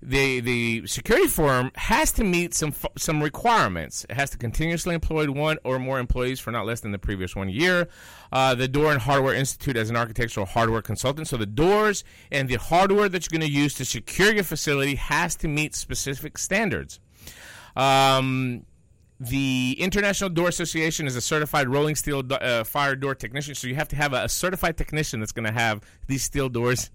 the 0.00 0.40
the 0.40 0.86
security 0.86 1.26
firm 1.26 1.72
has 1.74 2.12
to 2.12 2.24
meet 2.24 2.54
some 2.54 2.72
some 2.96 3.20
requirements. 3.20 4.06
It 4.08 4.14
has 4.14 4.30
to 4.30 4.38
continuously 4.38 4.94
employ 4.94 5.30
one 5.30 5.58
or 5.64 5.78
more 5.78 5.98
employees 5.98 6.38
for 6.38 6.52
not 6.52 6.66
less 6.66 6.80
than 6.80 6.92
the 6.92 6.98
previous 6.98 7.34
one 7.34 7.48
year. 7.48 7.88
Uh, 8.30 8.54
the 8.54 8.68
Door 8.68 8.92
and 8.92 9.00
Hardware 9.00 9.34
Institute 9.34 9.76
as 9.76 9.90
an 9.90 9.96
architectural 9.96 10.46
hardware 10.46 10.82
consultant. 10.82 11.26
So 11.26 11.36
the 11.36 11.46
doors 11.46 12.04
and 12.30 12.48
the 12.48 12.56
hardware 12.56 13.08
that 13.08 13.24
you're 13.24 13.38
going 13.38 13.48
to 13.48 13.52
use 13.52 13.74
to 13.74 13.84
secure 13.84 14.32
your 14.32 14.44
facility 14.44 14.94
has 14.94 15.34
to 15.36 15.48
meet 15.48 15.74
specific 15.74 16.38
standards. 16.38 17.00
Um, 17.74 18.66
the 19.20 19.74
International 19.80 20.30
Door 20.30 20.48
Association 20.48 21.08
is 21.08 21.16
a 21.16 21.20
certified 21.20 21.68
rolling 21.68 21.96
steel 21.96 22.22
uh, 22.30 22.62
fire 22.62 22.94
door 22.94 23.16
technician. 23.16 23.56
So 23.56 23.66
you 23.66 23.74
have 23.74 23.88
to 23.88 23.96
have 23.96 24.12
a, 24.12 24.24
a 24.24 24.28
certified 24.28 24.76
technician 24.76 25.18
that's 25.18 25.32
going 25.32 25.46
to 25.46 25.52
have 25.52 25.80
these 26.06 26.22
steel 26.22 26.48
doors 26.48 26.90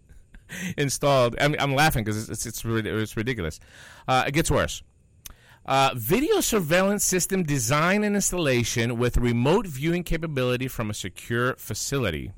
installed. 0.77 1.35
I 1.39 1.47
mean, 1.47 1.59
I'm 1.59 1.75
laughing 1.75 2.03
because 2.03 2.29
it's, 2.29 2.45
it's, 2.45 2.63
it's 2.65 3.17
ridiculous. 3.17 3.59
Uh, 4.07 4.25
it 4.27 4.33
gets 4.33 4.51
worse. 4.51 4.83
Uh, 5.65 5.91
video 5.95 6.41
surveillance 6.41 7.05
system 7.05 7.43
design 7.43 8.03
and 8.03 8.15
installation 8.15 8.97
with 8.97 9.15
remote 9.17 9.65
viewing 9.65 10.03
capability 10.03 10.67
from 10.67 10.89
a 10.89 10.93
secure 10.93 11.55
facility. 11.55 12.33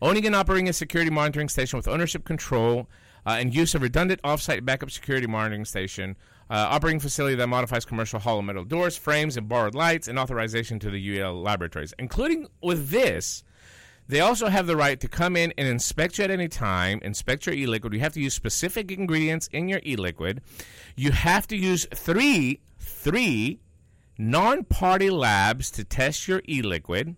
Owning 0.00 0.24
and 0.26 0.36
operating 0.36 0.68
a 0.68 0.72
security 0.72 1.10
monitoring 1.10 1.48
station 1.48 1.76
with 1.76 1.88
ownership 1.88 2.24
control 2.24 2.88
uh, 3.26 3.36
and 3.40 3.52
use 3.52 3.74
of 3.74 3.82
redundant 3.82 4.22
offsite 4.22 4.64
backup 4.64 4.92
security 4.92 5.26
monitoring 5.26 5.64
station. 5.64 6.16
Uh, 6.48 6.66
operating 6.70 7.00
facility 7.00 7.34
that 7.34 7.48
modifies 7.48 7.84
commercial 7.84 8.20
hollow 8.20 8.40
metal 8.40 8.64
doors, 8.64 8.96
frames, 8.96 9.36
and 9.36 9.48
borrowed 9.48 9.74
lights, 9.74 10.08
and 10.08 10.18
authorization 10.18 10.78
to 10.78 10.90
the 10.90 11.20
UL 11.20 11.42
laboratories. 11.42 11.92
Including 11.98 12.46
with 12.62 12.88
this, 12.88 13.42
they 14.08 14.20
also 14.20 14.48
have 14.48 14.66
the 14.66 14.76
right 14.76 14.98
to 15.00 15.08
come 15.08 15.36
in 15.36 15.52
and 15.58 15.68
inspect 15.68 16.16
you 16.16 16.24
at 16.24 16.30
any 16.30 16.48
time, 16.48 16.98
inspect 17.02 17.44
your 17.44 17.54
e 17.54 17.66
liquid. 17.66 17.92
You 17.92 18.00
have 18.00 18.14
to 18.14 18.20
use 18.20 18.32
specific 18.32 18.90
ingredients 18.90 19.48
in 19.52 19.68
your 19.68 19.80
e 19.84 19.96
liquid. 19.96 20.40
You 20.96 21.12
have 21.12 21.46
to 21.48 21.56
use 21.56 21.86
three, 21.94 22.60
three 22.78 23.60
non 24.16 24.64
party 24.64 25.10
labs 25.10 25.70
to 25.72 25.84
test 25.84 26.26
your 26.26 26.40
e 26.48 26.62
liquid. 26.62 27.16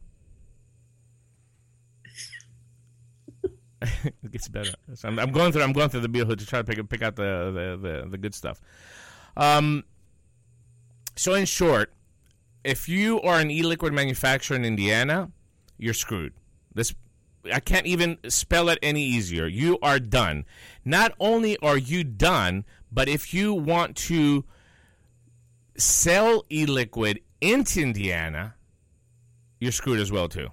it 3.83 4.33
gets 4.33 4.49
better. 4.49 4.73
So 4.95 5.09
I'm, 5.09 5.19
I'm, 5.21 5.31
going 5.31 5.53
through. 5.53 5.63
I'm 5.63 5.73
going 5.73 5.91
through 5.91 6.01
the 6.01 6.09
bill 6.09 6.27
to 6.27 6.45
try 6.45 6.61
to 6.61 6.65
pick 6.65 6.89
pick 6.89 7.03
out 7.03 7.15
the 7.15 7.79
the, 7.81 7.89
the, 7.89 8.09
the 8.11 8.19
good 8.19 8.35
stuff. 8.35 8.61
Um, 9.37 9.85
so 11.15 11.35
in 11.35 11.47
short, 11.47 11.93
if 12.65 12.89
you 12.89 13.21
are 13.23 13.39
an 13.39 13.51
e-liquid 13.51 13.93
manufacturer 13.93 14.57
in 14.57 14.65
Indiana, 14.65 15.31
you're 15.79 15.95
screwed. 15.95 16.33
This 16.75 16.95
I 17.51 17.61
can't 17.61 17.87
even 17.87 18.19
spell 18.29 18.69
it 18.69 18.79
any 18.83 19.03
easier. 19.03 19.47
You 19.47 19.79
are 19.83 19.99
done. 19.99 20.45
Not 20.85 21.15
only 21.19 21.57
are 21.59 21.79
you 21.79 22.05
done, 22.05 22.65
but 22.93 23.09
if 23.09 23.33
you 23.33 23.55
want 23.55 23.97
to 23.97 24.45
sell 25.77 26.45
e-liquid 26.51 27.21
into 27.41 27.81
Indiana, 27.81 28.55
you're 29.59 29.73
screwed 29.73 30.01
as 30.01 30.13
well 30.13 30.29
too. 30.29 30.49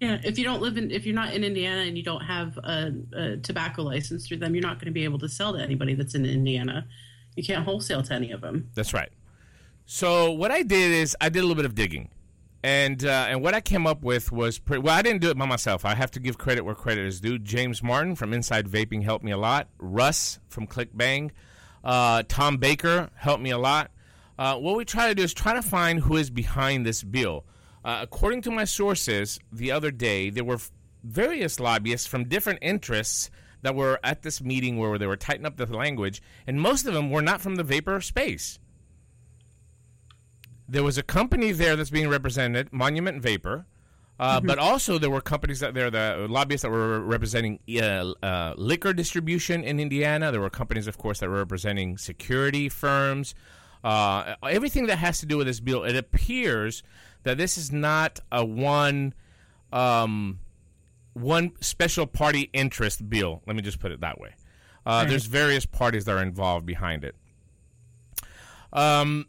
Yeah, 0.00 0.18
if 0.22 0.38
you 0.38 0.44
don't 0.44 0.62
live 0.62 0.76
in, 0.76 0.90
if 0.90 1.06
you're 1.06 1.14
not 1.14 1.32
in 1.34 1.42
Indiana 1.42 1.82
and 1.82 1.96
you 1.96 2.04
don't 2.04 2.22
have 2.22 2.56
a, 2.58 2.92
a 3.14 3.36
tobacco 3.38 3.82
license 3.82 4.28
through 4.28 4.36
them, 4.36 4.54
you're 4.54 4.62
not 4.62 4.76
going 4.76 4.86
to 4.86 4.92
be 4.92 5.04
able 5.04 5.18
to 5.18 5.28
sell 5.28 5.54
to 5.54 5.58
anybody 5.60 5.94
that's 5.94 6.14
in 6.14 6.24
Indiana. 6.24 6.86
You 7.34 7.42
can't 7.42 7.64
wholesale 7.64 8.02
to 8.02 8.14
any 8.14 8.30
of 8.30 8.40
them. 8.40 8.70
That's 8.74 8.92
right. 8.92 9.10
So 9.86 10.30
what 10.30 10.50
I 10.50 10.62
did 10.62 10.92
is 10.92 11.16
I 11.20 11.30
did 11.30 11.40
a 11.40 11.42
little 11.42 11.56
bit 11.56 11.64
of 11.64 11.74
digging, 11.74 12.10
and 12.62 13.04
uh, 13.04 13.26
and 13.28 13.42
what 13.42 13.54
I 13.54 13.60
came 13.60 13.86
up 13.86 14.02
with 14.02 14.32
was 14.32 14.58
pretty, 14.58 14.82
well. 14.82 14.96
I 14.96 15.02
didn't 15.02 15.20
do 15.20 15.30
it 15.30 15.38
by 15.38 15.46
myself. 15.46 15.84
I 15.84 15.94
have 15.94 16.10
to 16.12 16.20
give 16.20 16.38
credit 16.38 16.64
where 16.64 16.74
credit 16.74 17.06
is 17.06 17.20
due. 17.20 17.38
James 17.38 17.82
Martin 17.82 18.16
from 18.16 18.32
Inside 18.32 18.66
Vaping 18.66 19.04
helped 19.04 19.24
me 19.24 19.30
a 19.30 19.36
lot. 19.36 19.68
Russ 19.78 20.40
from 20.48 20.66
ClickBang, 20.66 21.30
uh, 21.84 22.24
Tom 22.28 22.56
Baker 22.56 23.10
helped 23.14 23.42
me 23.42 23.50
a 23.50 23.58
lot. 23.58 23.90
Uh, 24.38 24.56
what 24.56 24.76
we 24.76 24.84
try 24.84 25.08
to 25.08 25.14
do 25.14 25.22
is 25.22 25.34
try 25.34 25.54
to 25.54 25.62
find 25.62 26.00
who 26.00 26.16
is 26.16 26.30
behind 26.30 26.86
this 26.86 27.02
bill. 27.02 27.44
Uh, 27.84 28.00
according 28.02 28.42
to 28.42 28.50
my 28.50 28.64
sources, 28.64 29.38
the 29.52 29.70
other 29.70 29.90
day 29.90 30.30
there 30.30 30.44
were 30.44 30.58
various 31.02 31.58
lobbyists 31.60 32.06
from 32.06 32.24
different 32.24 32.58
interests 32.60 33.30
that 33.62 33.74
were 33.74 33.98
at 34.04 34.22
this 34.22 34.40
meeting 34.40 34.78
where 34.78 34.98
they 34.98 35.06
were 35.06 35.16
tightening 35.16 35.46
up 35.46 35.56
the 35.56 35.66
language, 35.66 36.22
and 36.46 36.60
most 36.60 36.86
of 36.86 36.94
them 36.94 37.10
were 37.10 37.22
not 37.22 37.40
from 37.40 37.56
the 37.56 37.64
vapor 37.64 38.00
space. 38.00 38.58
There 40.68 40.82
was 40.82 40.98
a 40.98 41.02
company 41.02 41.52
there 41.52 41.76
that's 41.76 41.90
being 41.90 42.08
represented, 42.08 42.72
Monument 42.72 43.22
Vapor, 43.22 43.64
uh, 44.20 44.38
Mm-hmm. 44.38 44.46
but 44.48 44.58
also 44.58 44.98
there 44.98 45.10
were 45.10 45.20
companies 45.20 45.62
out 45.62 45.74
there, 45.74 45.90
the 45.90 46.26
lobbyists 46.28 46.62
that 46.62 46.70
were 46.70 47.00
representing 47.00 47.60
uh, 47.80 48.12
uh, 48.22 48.54
liquor 48.56 48.92
distribution 48.92 49.62
in 49.64 49.78
Indiana. 49.80 50.30
There 50.32 50.40
were 50.40 50.50
companies, 50.50 50.86
of 50.88 50.98
course, 50.98 51.20
that 51.20 51.28
were 51.30 51.36
representing 51.36 51.96
security 51.98 52.68
firms. 52.68 53.34
Uh, 53.84 54.34
everything 54.42 54.86
that 54.88 54.96
has 54.98 55.20
to 55.20 55.26
do 55.26 55.36
with 55.38 55.46
this 55.46 55.60
bill. 55.60 55.84
It 55.84 55.94
appears 55.96 56.82
that 57.22 57.38
this 57.38 57.56
is 57.56 57.70
not 57.72 58.18
a 58.32 58.44
one 58.44 59.14
um, 59.72 60.40
one 61.14 61.52
special 61.60 62.06
party 62.06 62.50
interest 62.52 63.08
bill. 63.08 63.40
Let 63.46 63.54
me 63.56 63.62
just 63.62 63.78
put 63.80 63.92
it 63.92 64.00
that 64.00 64.20
way. 64.20 64.30
Uh, 64.84 64.90
Right. 65.02 65.08
There's 65.10 65.26
various 65.26 65.64
parties 65.64 66.04
that 66.06 66.12
are 66.16 66.22
involved 66.22 66.66
behind 66.66 67.04
it. 67.04 67.14
Um, 68.72 69.26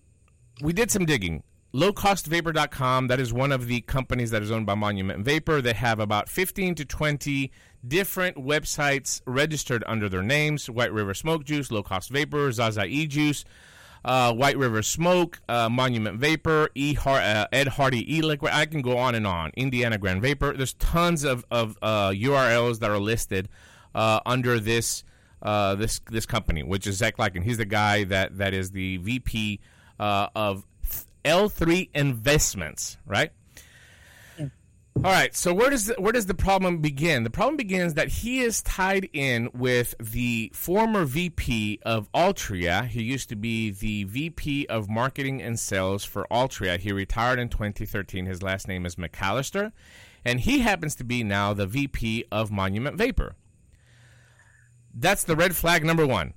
we 0.61 0.73
did 0.73 0.91
some 0.91 1.05
digging. 1.05 1.43
Lowcostvapor.com, 1.73 3.07
that 3.07 3.19
is 3.19 3.31
one 3.31 3.51
of 3.51 3.67
the 3.67 3.81
companies 3.81 4.31
that 4.31 4.41
is 4.41 4.49
owned 4.49 4.65
by 4.65 4.73
Monument 4.73 5.23
Vapor. 5.23 5.61
They 5.61 5.73
have 5.73 5.99
about 5.99 6.27
15 6.27 6.73
to 6.75 6.85
20 6.85 7.51
different 7.87 8.37
websites 8.37 9.21
registered 9.25 9.83
under 9.85 10.09
their 10.09 10.23
names 10.23 10.67
White 10.67 10.91
River 10.91 11.13
Smoke 11.13 11.43
Juice, 11.45 11.69
Low 11.69 11.83
Cost 11.83 12.09
Vapor, 12.09 12.51
Zaza 12.51 12.85
E 12.85 13.05
Juice, 13.05 13.45
uh, 14.03 14.33
White 14.33 14.57
River 14.57 14.81
Smoke, 14.81 15.41
uh, 15.47 15.69
Monument 15.69 16.19
Vapor, 16.19 16.69
e 16.73 16.95
Har- 16.95 17.19
uh, 17.19 17.45
Ed 17.51 17.67
Hardy 17.67 18.17
E 18.17 18.21
Liquid. 18.21 18.51
I 18.51 18.65
can 18.65 18.81
go 18.81 18.97
on 18.97 19.13
and 19.13 19.27
on. 19.27 19.51
Indiana 19.55 19.99
Grand 19.99 20.23
Vapor. 20.23 20.53
There's 20.53 20.73
tons 20.73 21.23
of, 21.23 21.45
of 21.51 21.77
uh, 21.83 22.09
URLs 22.09 22.79
that 22.79 22.89
are 22.89 22.99
listed 22.99 23.47
uh, 23.93 24.21
under 24.25 24.59
this 24.59 25.03
uh, 25.43 25.75
this 25.75 26.01
this 26.09 26.25
company, 26.25 26.63
which 26.63 26.87
is 26.87 26.97
Zach 26.97 27.17
Laikin. 27.17 27.43
He's 27.43 27.57
the 27.57 27.65
guy 27.65 28.03
that 28.05 28.37
that 28.39 28.53
is 28.53 28.71
the 28.71 28.97
VP 28.97 29.59
uh, 29.99 30.27
of 30.35 30.65
L3 31.25 31.89
Investments, 31.93 32.97
right? 33.05 33.31
All 35.01 35.03
right. 35.11 35.33
So 35.33 35.53
where 35.53 35.69
does 35.69 35.85
the, 35.85 35.95
where 35.97 36.11
does 36.11 36.25
the 36.25 36.33
problem 36.33 36.79
begin? 36.79 37.23
The 37.23 37.29
problem 37.29 37.55
begins 37.55 37.93
that 37.93 38.09
he 38.09 38.41
is 38.41 38.61
tied 38.61 39.07
in 39.13 39.49
with 39.53 39.95
the 39.97 40.51
former 40.53 41.05
VP 41.05 41.79
of 41.83 42.11
Altria. 42.11 42.85
He 42.85 43.01
used 43.03 43.29
to 43.29 43.37
be 43.37 43.71
the 43.71 44.03
VP 44.03 44.65
of 44.67 44.89
Marketing 44.89 45.41
and 45.41 45.57
Sales 45.57 46.03
for 46.03 46.27
Altria. 46.29 46.77
He 46.79 46.91
retired 46.91 47.39
in 47.39 47.47
2013. 47.47 48.25
His 48.25 48.43
last 48.43 48.67
name 48.67 48.85
is 48.85 48.95
McAllister, 48.95 49.71
and 50.25 50.41
he 50.41 50.59
happens 50.59 50.95
to 50.95 51.05
be 51.05 51.23
now 51.23 51.53
the 51.53 51.67
VP 51.67 52.25
of 52.29 52.51
Monument 52.51 52.97
Vapor. 52.97 53.35
That's 54.93 55.23
the 55.23 55.35
red 55.37 55.55
flag 55.55 55.85
number 55.85 56.05
one. 56.05 56.33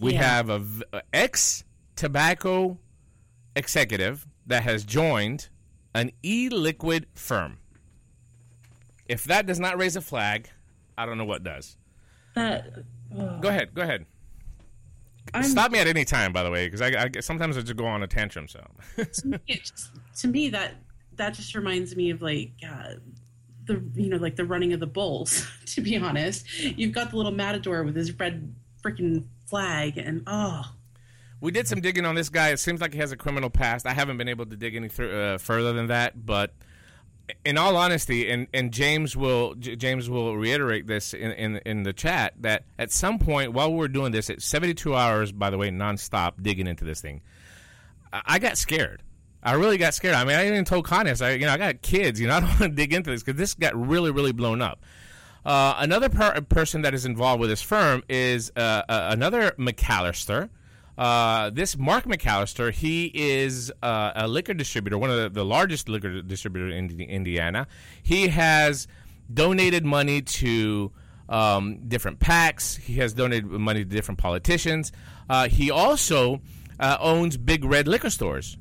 We 0.00 0.14
Yeah. 0.14 0.22
have 0.24 0.48
a 0.48 0.58
v- 0.58 0.82
ex 1.12 1.62
tobacco 1.94 2.78
executive 3.56 4.26
that 4.46 4.62
has 4.62 4.84
joined 4.84 5.48
an 5.94 6.10
e-liquid 6.22 7.06
firm. 7.14 7.58
If 9.06 9.24
that 9.24 9.46
does 9.46 9.60
not 9.60 9.78
raise 9.78 9.96
a 9.96 10.00
flag, 10.00 10.48
I 10.96 11.06
don't 11.06 11.18
know 11.18 11.24
what 11.24 11.42
does. 11.42 11.76
That 12.34 12.72
Go 13.14 13.48
ahead. 13.48 13.74
Go 13.74 13.82
ahead. 13.82 14.06
I'm- 15.34 15.44
Stop 15.44 15.70
me 15.70 15.78
at 15.78 15.86
any 15.86 16.04
time, 16.04 16.32
by 16.32 16.42
the 16.42 16.50
way, 16.50 16.66
because 16.66 16.80
I, 16.80 17.10
I 17.16 17.20
sometimes 17.20 17.56
I 17.56 17.60
just 17.60 17.76
go 17.76 17.86
on 17.86 18.02
a 18.02 18.06
tantrum. 18.06 18.48
So 18.48 18.64
to 18.96 19.26
me, 19.26 19.38
just, 19.46 19.90
to 20.20 20.28
me 20.28 20.48
that 20.50 20.74
that 21.16 21.34
just 21.34 21.54
reminds 21.54 21.94
me 21.94 22.10
of 22.10 22.22
like 22.22 22.52
uh, 22.66 22.94
the 23.64 23.82
you 23.94 24.08
know 24.08 24.16
like 24.16 24.36
the 24.36 24.44
running 24.44 24.72
of 24.72 24.80
the 24.80 24.86
bulls. 24.86 25.46
To 25.72 25.80
be 25.80 25.96
honest, 25.96 26.60
you've 26.60 26.92
got 26.92 27.10
the 27.12 27.16
little 27.16 27.32
matador 27.32 27.82
with 27.82 27.96
his 27.96 28.12
red 28.18 28.54
freaking 28.84 29.24
flag, 29.46 29.96
and 29.96 30.22
oh, 30.26 30.64
we 31.42 31.50
did 31.50 31.66
some 31.66 31.80
digging 31.80 32.06
on 32.06 32.14
this 32.14 32.28
guy. 32.28 32.50
It 32.50 32.60
seems 32.60 32.80
like 32.80 32.92
he 32.92 33.00
has 33.00 33.10
a 33.10 33.16
criminal 33.16 33.50
past. 33.50 33.84
I 33.84 33.92
haven't 33.92 34.16
been 34.16 34.28
able 34.28 34.46
to 34.46 34.56
dig 34.56 34.76
any 34.76 34.88
th- 34.88 35.12
uh, 35.12 35.38
further 35.38 35.72
than 35.72 35.88
that, 35.88 36.24
but 36.24 36.54
in 37.44 37.58
all 37.58 37.76
honesty, 37.76 38.30
and, 38.30 38.46
and 38.54 38.72
James 38.72 39.16
will 39.16 39.56
J- 39.56 39.74
James 39.74 40.08
will 40.08 40.36
reiterate 40.36 40.86
this 40.86 41.12
in, 41.12 41.32
in 41.32 41.56
in 41.66 41.82
the 41.82 41.92
chat 41.92 42.34
that 42.40 42.64
at 42.78 42.92
some 42.92 43.18
point 43.18 43.52
while 43.52 43.72
we 43.72 43.76
were 43.76 43.88
doing 43.88 44.12
this, 44.12 44.30
at 44.30 44.40
72 44.40 44.94
hours, 44.94 45.32
by 45.32 45.50
the 45.50 45.58
way, 45.58 45.68
nonstop 45.70 46.34
digging 46.40 46.68
into 46.68 46.84
this 46.84 47.00
thing, 47.00 47.22
I, 48.12 48.22
I 48.24 48.38
got 48.38 48.56
scared. 48.56 49.02
I 49.42 49.54
really 49.54 49.78
got 49.78 49.94
scared. 49.94 50.14
I 50.14 50.24
mean, 50.24 50.36
I 50.36 50.46
even 50.46 50.64
told 50.64 50.84
Connie, 50.84 51.10
I 51.20 51.32
you 51.32 51.46
know, 51.46 51.52
I 51.52 51.58
got 51.58 51.82
kids. 51.82 52.20
You 52.20 52.28
know, 52.28 52.34
I 52.36 52.40
don't 52.40 52.50
want 52.50 52.60
to 52.60 52.68
dig 52.68 52.92
into 52.92 53.10
this 53.10 53.24
because 53.24 53.36
this 53.36 53.54
got 53.54 53.74
really, 53.74 54.12
really 54.12 54.32
blown 54.32 54.62
up. 54.62 54.80
Uh, 55.44 55.74
another 55.78 56.08
per- 56.08 56.40
person 56.42 56.82
that 56.82 56.94
is 56.94 57.04
involved 57.04 57.40
with 57.40 57.50
this 57.50 57.62
firm 57.62 58.04
is 58.08 58.52
uh, 58.54 58.82
uh, 58.88 59.08
another 59.10 59.50
McAllister. 59.58 60.50
Uh, 60.96 61.50
this 61.50 61.76
Mark 61.76 62.04
McAllister, 62.04 62.72
he 62.72 63.10
is 63.14 63.72
uh, 63.82 64.12
a 64.14 64.28
liquor 64.28 64.54
distributor, 64.54 64.98
one 64.98 65.10
of 65.10 65.16
the, 65.16 65.28
the 65.30 65.44
largest 65.44 65.88
liquor 65.88 66.22
distributors 66.22 66.74
in 66.74 67.00
Indiana. 67.00 67.66
He 68.02 68.28
has 68.28 68.86
donated 69.32 69.84
money 69.84 70.20
to 70.22 70.92
um, 71.28 71.88
different 71.88 72.20
PACs. 72.20 72.78
He 72.78 72.94
has 72.94 73.14
donated 73.14 73.46
money 73.46 73.84
to 73.84 73.90
different 73.90 74.18
politicians. 74.18 74.92
Uh, 75.28 75.48
he 75.48 75.70
also 75.70 76.42
uh, 76.78 76.98
owns 77.00 77.36
big 77.36 77.64
red 77.64 77.88
liquor 77.88 78.10
stores. 78.10 78.58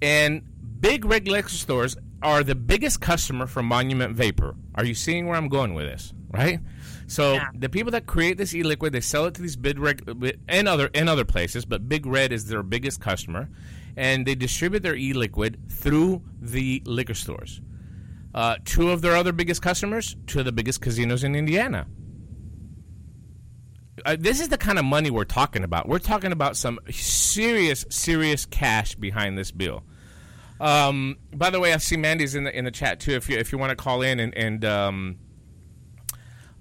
And 0.00 0.42
big 0.80 1.04
red 1.04 1.28
liquor 1.28 1.48
stores 1.48 1.96
are 2.22 2.42
the 2.42 2.54
biggest 2.54 3.00
customer 3.00 3.46
for 3.46 3.62
Monument 3.62 4.16
Vapor. 4.16 4.54
Are 4.74 4.84
you 4.84 4.94
seeing 4.94 5.26
where 5.26 5.36
I'm 5.36 5.48
going 5.48 5.74
with 5.74 5.86
this? 5.86 6.14
Right. 6.30 6.60
So 7.06 7.38
the 7.54 7.68
people 7.68 7.92
that 7.92 8.06
create 8.06 8.36
this 8.36 8.54
e-liquid, 8.54 8.92
they 8.92 9.00
sell 9.00 9.26
it 9.26 9.34
to 9.34 9.42
these 9.42 9.56
big 9.56 9.78
red 9.78 10.02
and 10.48 10.68
other 10.68 10.90
and 10.92 11.08
other 11.08 11.24
places, 11.24 11.64
but 11.64 11.88
Big 11.88 12.04
Red 12.04 12.32
is 12.32 12.46
their 12.46 12.62
biggest 12.62 13.00
customer, 13.00 13.48
and 13.96 14.26
they 14.26 14.34
distribute 14.34 14.82
their 14.82 14.96
e-liquid 14.96 15.58
through 15.70 16.22
the 16.40 16.82
liquor 16.84 17.14
stores. 17.14 17.60
Uh, 18.34 18.56
two 18.64 18.90
of 18.90 19.02
their 19.02 19.16
other 19.16 19.32
biggest 19.32 19.62
customers, 19.62 20.16
two 20.26 20.40
of 20.40 20.44
the 20.44 20.52
biggest 20.52 20.80
casinos 20.80 21.22
in 21.22 21.34
Indiana. 21.34 21.86
Uh, 24.04 24.16
this 24.18 24.40
is 24.40 24.48
the 24.48 24.58
kind 24.58 24.78
of 24.78 24.84
money 24.84 25.10
we're 25.10 25.24
talking 25.24 25.64
about. 25.64 25.88
We're 25.88 25.98
talking 25.98 26.32
about 26.32 26.56
some 26.56 26.78
serious, 26.90 27.86
serious 27.88 28.44
cash 28.44 28.94
behind 28.94 29.38
this 29.38 29.50
bill. 29.52 29.84
Um, 30.60 31.16
by 31.34 31.50
the 31.50 31.60
way, 31.60 31.72
I 31.72 31.78
see 31.78 31.96
Mandy's 31.96 32.34
in 32.34 32.44
the 32.44 32.56
in 32.56 32.64
the 32.64 32.70
chat 32.70 33.00
too. 33.00 33.12
If 33.12 33.28
you 33.28 33.38
if 33.38 33.52
you 33.52 33.58
want 33.58 33.70
to 33.70 33.76
call 33.76 34.02
in 34.02 34.20
and 34.20 34.36
and 34.36 34.64
um, 34.64 35.18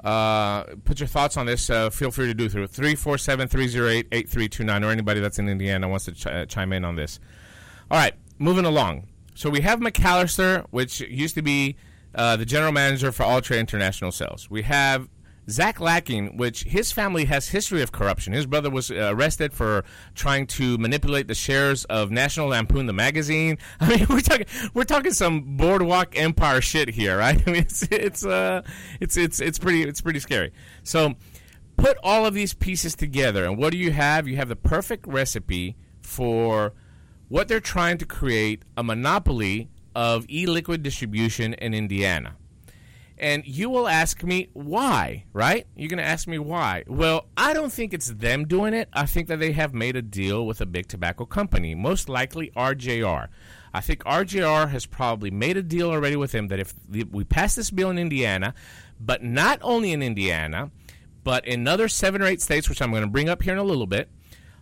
uh, 0.06 0.63
put 0.84 1.00
your 1.00 1.08
thoughts 1.08 1.36
on 1.36 1.48
this, 1.48 1.68
uh, 1.70 1.89
feel 1.89 2.12
free 2.12 2.28
to 2.28 2.34
do 2.36 2.48
through 2.48 2.68
347-308-8329 2.68 4.86
or 4.86 4.91
anybody 4.91 5.20
that's 5.20 5.39
in 5.39 5.50
Indiana 5.50 5.89
wants 5.89 6.06
to 6.06 6.12
ch- 6.12 6.28
uh, 6.28 6.46
chime 6.46 6.72
in 6.74 6.86
on 6.86 6.96
this. 6.96 7.20
All 7.89 7.98
right, 7.98 8.13
moving 8.38 8.65
along. 8.65 9.08
So 9.34 9.50
we 9.50 9.62
have 9.62 9.80
McAllister, 9.80 10.68
which 10.70 11.02
used 11.02 11.34
to 11.36 11.41
be 11.41 11.76
uh, 12.13 12.38
the 12.38 12.46
general 12.46 12.72
manager 12.72 13.12
for 13.12 13.24
Altria 13.24 13.60
International 13.60 14.12
Sales. 14.12 14.48
We 14.50 14.62
have 14.62 15.10
Zach 15.50 15.78
Laikin, 15.78 16.38
which 16.38 16.64
his 16.64 16.92
family 16.92 17.26
has 17.26 17.50
history 17.50 17.82
of 17.82 17.92
corruption. 17.92 18.34
His 18.34 18.46
brother 18.46 18.70
was 18.70 18.90
uh, 18.90 19.12
arrested 19.14 19.54
for 19.54 19.84
trying 20.16 20.48
to 20.48 20.78
manipulate 20.78 21.28
the 21.28 21.36
shares 21.36 21.86
of 21.86 22.12
National 22.12 22.48
Lampoon, 22.48 22.88
the 22.88 22.94
magazine. 22.94 23.58
I 23.80 23.90
mean, 23.90 24.08
we're 24.10 24.22
talking 24.22 24.46
we're 24.74 24.84
talking 24.84 25.14
some 25.14 25.58
boardwalk 25.58 26.18
empire 26.18 26.62
shit 26.62 26.90
here, 26.90 27.18
right? 27.18 27.42
I 27.48 27.52
mean, 27.52 27.62
it's 27.62 27.84
it's 27.84 28.26
uh 28.26 28.64
it's 29.00 29.18
it's 29.18 29.40
it's 29.40 29.60
pretty 29.60 29.84
it's 29.84 30.02
pretty 30.02 30.20
scary. 30.20 30.52
So, 30.84 31.16
put 31.78 31.98
all 32.04 32.26
of 32.26 32.34
these 32.34 32.54
pieces 32.54 32.96
together, 32.96 33.46
and 33.46 33.58
what 33.58 33.72
do 33.72 33.78
you 33.78 33.92
have? 33.92 34.28
You 34.28 34.38
have 34.38 34.50
the 34.50 34.56
perfect 34.56 35.06
recipe 35.08 35.76
for 36.02 36.74
what 37.28 37.48
they're 37.48 37.60
trying 37.60 37.98
to 38.00 38.06
create 38.06 38.64
a 38.78 38.84
monopoly 38.84 39.70
of 39.96 40.26
e-liquid 40.30 40.84
distribution 40.84 41.54
in 41.56 41.74
Indiana. 41.74 42.36
And 43.17 43.45
you 43.45 43.69
will 43.69 43.88
ask 43.88 44.23
me 44.23 44.49
why, 44.54 45.23
right? 45.32 45.65
You're 45.75 45.89
going 45.89 45.99
to 45.99 46.04
ask 46.04 46.28
me 46.28 46.38
why. 46.38 46.84
Well, 46.86 47.28
I 47.38 47.54
don't 47.54 47.71
think 47.71 47.93
it's 47.93 48.10
them 48.10 48.45
doing 48.45 48.73
it. 48.73 48.89
I 48.91 49.06
think 49.06 49.30
that 49.30 49.39
they 49.39 49.54
have 49.54 49.73
made 49.73 49.95
a 49.95 50.01
deal 50.01 50.45
with 50.45 50.60
a 50.60 50.65
big 50.65 50.88
tobacco 50.88 51.25
company, 51.25 51.75
most 51.75 52.10
likely 52.10 52.51
RJR. 52.58 53.30
I 53.73 53.82
think 53.82 54.04
RJR 54.04 54.69
has 54.69 54.86
probably 54.86 55.32
made 55.32 55.56
a 55.58 55.63
deal 55.63 55.89
already 55.91 56.15
with 56.15 56.32
them 56.32 56.49
that 56.49 56.60
if 56.60 56.73
we 56.89 57.23
pass 57.23 57.56
this 57.56 57.71
bill 57.71 57.89
in 57.89 57.97
Indiana, 57.97 58.54
but 58.99 59.23
not 59.23 59.60
only 59.62 59.91
in 59.91 60.01
Indiana, 60.01 60.71
but 61.23 61.45
in 61.45 61.62
another 61.62 61.88
seven 61.88 62.21
or 62.21 62.25
eight 62.25 62.41
states, 62.41 62.69
which 62.69 62.82
I'm 62.82 62.91
going 62.91 63.04
to 63.04 63.10
bring 63.10 63.30
up 63.30 63.41
here 63.41 63.54
in 63.54 63.60
a 63.60 63.63
little 63.63 63.88
bit, 63.88 64.10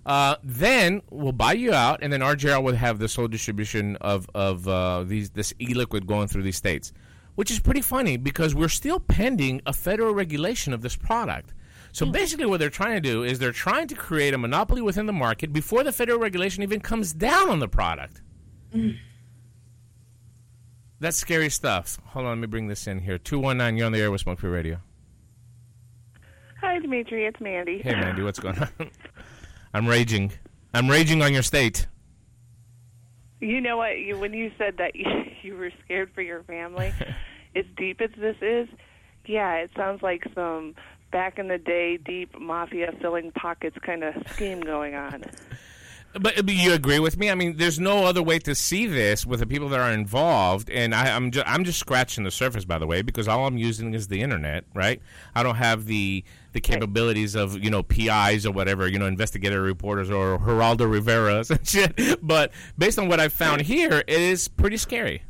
uh, 0.06 0.36
then 0.44 1.02
we'll 1.10 1.32
buy 1.32 1.54
you 1.54 1.74
out, 1.74 2.00
and 2.02 2.12
then 2.12 2.22
RJR 2.22 2.62
will 2.62 2.76
have 2.76 3.00
the 3.00 3.08
sole 3.08 3.28
distribution 3.28 3.96
of 3.98 4.28
of 4.34 4.68
uh, 4.68 5.04
these 5.04 5.30
this 5.30 5.54
e-liquid 5.60 6.08
going 6.08 6.28
through 6.28 6.44
these 6.44 6.58
states, 6.58 6.92
which 7.36 7.52
is 7.52 7.60
pretty 7.60 7.82
funny 7.82 8.18
because 8.18 8.54
we're 8.54 8.70
still 8.70 9.00
pending 9.00 9.62
a 9.66 9.74
federal 9.74 10.14
regulation 10.14 10.74
of 10.74 10.82
this 10.82 10.96
product. 10.96 11.54
So 11.92 12.06
hmm. 12.06 12.12
basically, 12.12 12.46
what 12.46 12.60
they're 12.60 12.70
trying 12.70 12.96
to 12.96 13.02
do 13.02 13.24
is 13.24 13.40
they're 13.40 13.52
trying 13.52 13.88
to 13.88 13.96
create 13.96 14.34
a 14.34 14.38
monopoly 14.38 14.82
within 14.82 15.06
the 15.06 15.14
market 15.14 15.54
before 15.54 15.84
the 15.84 15.92
federal 15.92 16.20
regulation 16.20 16.64
even 16.64 16.80
comes 16.80 17.14
down 17.14 17.50
on 17.50 17.60
the 17.60 17.68
product. 17.68 18.22
Hmm. 18.72 18.92
That's 21.00 21.18
scary 21.18 21.50
stuff. 21.50 22.00
Hold 22.08 22.26
on, 22.26 22.32
let 22.32 22.40
me 22.40 22.48
bring 22.48 22.68
this 22.68 22.88
in 22.88 23.00
here. 23.00 23.18
Two 23.18 23.40
one 23.40 23.58
nine, 23.58 23.78
you're 23.78 23.86
on 23.86 23.92
the 23.92 24.00
air 24.00 24.10
with 24.10 24.22
Smoke 24.22 24.40
Free 24.40 24.50
Radio. 24.50 24.80
Hi, 26.62 26.80
Dimitri. 26.80 27.26
It's 27.26 27.42
Mandy. 27.42 27.80
Hey, 27.80 27.92
Mandy, 27.92 28.24
what's 28.24 28.40
going 28.40 28.58
on? 28.58 28.70
I'm 29.74 29.86
raging. 29.86 30.32
I'm 30.74 30.90
raging 30.90 31.22
on 31.22 31.34
your 31.34 31.44
state. 31.44 31.88
You 33.44 33.60
know 33.60 33.76
what? 33.76 34.00
You, 34.00 34.18
when 34.18 34.34
you 34.34 34.52
said 34.58 34.78
that 34.78 34.96
you, 34.96 35.06
you 35.42 35.56
were 35.56 35.72
scared 35.84 36.12
for 36.16 36.22
your 36.22 36.44
family, 36.44 36.94
as 37.56 37.66
deep 37.78 38.02
as 38.02 38.10
this 38.18 38.38
is, 38.42 38.68
yeah, 39.26 39.56
it 39.56 39.72
sounds 39.76 40.02
like 40.02 40.24
some 40.34 40.76
back 41.12 41.38
in 41.38 41.48
the 41.48 41.60
day 41.60 41.98
deep 41.98 42.40
mafia 42.40 42.92
filling 43.00 43.32
pockets 43.32 43.78
kind 43.86 44.04
of 44.04 44.16
scheme 44.32 44.62
going 44.62 44.96
on. 44.96 45.24
But, 46.20 46.48
you 46.48 46.74
agree 46.74 47.00
with 47.00 47.18
me? 47.18 47.32
I 47.32 47.36
mean, 47.36 47.58
there's 47.58 47.80
no 47.80 48.06
other 48.06 48.22
way 48.22 48.38
to 48.40 48.54
see 48.54 48.86
this 48.86 49.26
with 49.26 49.40
the 49.40 49.48
people 49.48 49.70
that 49.70 49.80
are 49.80 49.92
involved, 49.92 50.70
and 50.70 50.94
I, 50.94 51.16
I'm 51.16 51.32
just 51.32 51.48
I'm 51.48 51.64
just 51.64 51.80
scratching 51.80 52.24
the 52.24 52.32
surface, 52.32 52.66
by 52.66 52.78
the 52.78 52.86
way, 52.86 53.02
because 53.02 53.28
all 53.28 53.48
I'm 53.48 53.58
using 53.58 53.94
is 53.94 54.08
the 54.08 54.22
internet, 54.22 54.66
right? 54.74 55.02
I 55.34 55.44
don't 55.44 55.56
have 55.56 55.86
the 55.86 56.24
the 56.52 56.62
capabilities 56.62 57.36
of 57.36 57.58
you 57.64 57.72
know 57.72 57.82
PIs 57.84 58.46
or 58.46 58.52
whatever, 58.52 58.88
you 58.88 59.00
know, 59.00 59.08
investigative 59.08 59.62
reporters 59.62 60.12
or 60.12 60.38
Geraldo 60.38 60.90
Rivera's 60.90 61.50
and 61.52 61.68
shit. 61.68 62.20
But 62.22 62.52
based 62.78 63.00
on 63.00 63.08
what 63.08 63.20
I've 63.20 63.34
found 63.34 63.62
here, 63.62 64.04
it 64.08 64.22
is 64.22 64.48
pretty 64.48 64.78
scary. 64.78 65.24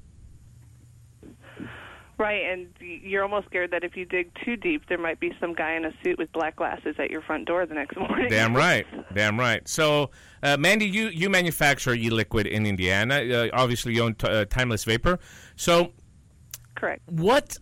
Right, 2.24 2.46
and 2.46 2.70
you're 2.80 3.22
almost 3.22 3.48
scared 3.48 3.72
that 3.72 3.84
if 3.84 3.98
you 3.98 4.06
dig 4.06 4.32
too 4.46 4.56
deep, 4.56 4.84
there 4.88 4.98
might 4.98 5.20
be 5.20 5.34
some 5.42 5.54
guy 5.54 5.74
in 5.74 5.84
a 5.84 5.92
suit 6.02 6.18
with 6.18 6.32
black 6.32 6.56
glasses 6.56 6.96
at 6.98 7.12
your 7.12 7.22
front 7.22 7.46
door 7.46 7.66
the 7.66 7.74
next 7.74 7.98
morning. 8.00 8.30
Damn 8.30 8.56
right, 8.56 8.86
damn 9.14 9.38
right. 9.38 9.68
So, 9.68 10.10
uh, 10.42 10.56
Mandy, 10.56 10.86
you 10.86 11.08
you 11.08 11.30
manufacture 11.30 11.94
e-liquid 11.94 12.48
in 12.48 12.66
Indiana. 12.66 13.16
Uh, 13.16 13.50
obviously, 13.52 13.94
you 13.94 14.04
own 14.04 14.16
t- 14.16 14.26
uh, 14.26 14.46
Timeless 14.46 14.86
Vapor. 14.86 15.20
So, 15.58 15.92
correct. 16.76 17.02
What, 17.10 17.58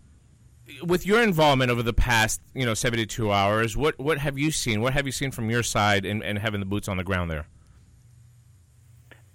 with 0.83 1.07
your 1.07 1.23
involvement 1.23 1.71
over 1.71 1.81
the 1.81 1.91
past 1.91 2.39
you 2.53 2.63
know 2.63 2.75
72 2.75 3.31
hours, 3.31 3.75
what 3.75 3.97
what 3.97 4.19
have 4.19 4.37
you 4.37 4.51
seen? 4.51 4.81
What 4.81 4.93
have 4.93 5.07
you 5.07 5.11
seen 5.11 5.31
from 5.31 5.49
your 5.49 5.63
side 5.63 6.05
and 6.05 6.23
and 6.23 6.37
having 6.37 6.59
the 6.59 6.67
boots 6.67 6.87
on 6.87 6.97
the 6.97 7.03
ground 7.03 7.31
there? 7.31 7.47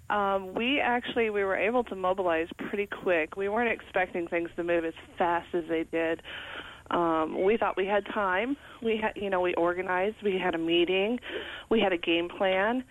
Um, 0.09 0.53
we 0.53 0.79
actually 0.79 1.29
we 1.29 1.43
were 1.43 1.55
able 1.55 1.83
to 1.85 1.95
mobilize 1.95 2.47
pretty 2.69 2.87
quick. 2.87 3.35
We 3.35 3.49
weren't 3.49 3.71
expecting 3.71 4.27
things 4.27 4.49
to 4.55 4.63
move 4.63 4.85
as 4.85 4.93
fast 5.17 5.47
as 5.53 5.65
they 5.67 5.83
did. 5.83 6.21
Um, 6.89 7.43
we 7.43 7.57
thought 7.57 7.75
we 7.75 7.85
had 7.85 8.05
time. 8.05 8.55
We 8.81 8.97
had, 8.97 9.13
you 9.15 9.29
know, 9.29 9.41
we 9.41 9.53
organized. 9.55 10.17
We 10.23 10.37
had 10.37 10.55
a 10.55 10.57
meeting. 10.57 11.19
We 11.69 11.81
had 11.81 11.91
a 11.91 11.97
game 11.97 12.29
plan, 12.29 12.83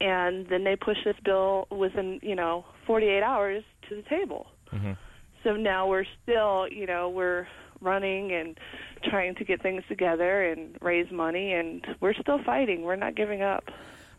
and 0.00 0.46
then 0.48 0.64
they 0.64 0.76
pushed 0.76 1.04
this 1.04 1.16
bill 1.24 1.66
within, 1.70 2.20
you 2.22 2.34
know, 2.34 2.66
48 2.86 3.22
hours 3.22 3.64
to 3.88 3.96
the 3.96 4.02
table. 4.02 4.48
Mm-hmm. 4.72 4.92
So 5.42 5.56
now 5.56 5.86
we're 5.88 6.04
still, 6.22 6.68
you 6.68 6.86
know, 6.86 7.08
we're 7.08 7.46
running 7.80 8.32
and 8.32 8.58
trying 9.04 9.34
to 9.36 9.44
get 9.44 9.62
things 9.62 9.82
together 9.88 10.44
and 10.44 10.76
raise 10.82 11.10
money, 11.10 11.54
and 11.54 11.86
we're 12.00 12.14
still 12.14 12.42
fighting. 12.44 12.82
We're 12.82 12.96
not 12.96 13.14
giving 13.14 13.40
up. 13.40 13.64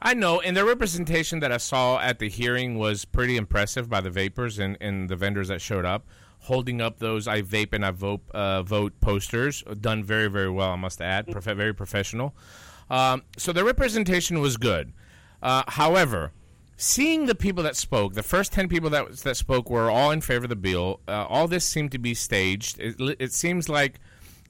I 0.02 0.16
know, 0.16 0.42
and 0.42 0.58
the 0.58 0.66
representation 0.66 1.42
that 1.42 1.52
I 1.52 1.58
saw 1.58 2.00
at 2.00 2.18
the 2.18 2.28
hearing 2.28 2.78
was 2.80 3.06
pretty 3.06 3.38
impressive 3.38 3.88
by 3.88 4.02
the 4.02 4.10
vapors 4.10 4.58
and, 4.58 4.76
and 4.82 5.10
the 5.10 5.16
vendors 5.16 5.50
that 5.50 5.62
showed 5.62 5.86
up, 5.86 6.08
holding 6.40 6.82
up 6.82 6.98
those 6.98 7.28
"I 7.28 7.44
vape 7.44 7.72
and 7.72 7.86
I 7.86 7.92
vote" 7.92 8.22
uh, 8.32 8.64
vote 8.64 9.00
posters. 9.00 9.64
Done 9.80 10.04
very, 10.04 10.28
very 10.28 10.50
well, 10.50 10.72
I 10.72 10.76
must 10.76 11.02
add. 11.02 11.28
Prof- 11.28 11.44
very 11.44 11.74
professional. 11.74 12.36
Um, 12.90 13.22
so 13.38 13.54
the 13.54 13.64
representation 13.64 14.42
was 14.42 14.58
good. 14.58 14.92
Uh, 15.42 15.64
however, 15.68 16.32
seeing 16.78 17.28
the 17.28 17.36
people 17.36 17.64
that 17.64 17.76
spoke, 17.76 18.14
the 18.16 18.24
first 18.24 18.52
ten 18.52 18.68
people 18.68 18.90
that 18.90 19.18
that 19.18 19.38
spoke 19.38 19.70
were 19.70 19.92
all 19.92 20.10
in 20.10 20.22
favor 20.22 20.46
of 20.46 20.50
the 20.50 20.56
bill. 20.56 21.00
Uh, 21.08 21.26
all 21.30 21.48
this 21.48 21.64
seemed 21.64 21.92
to 21.92 22.00
be 22.00 22.16
staged. 22.16 22.80
It, 22.80 22.96
it 23.20 23.34
seems 23.34 23.70
like 23.70 24.00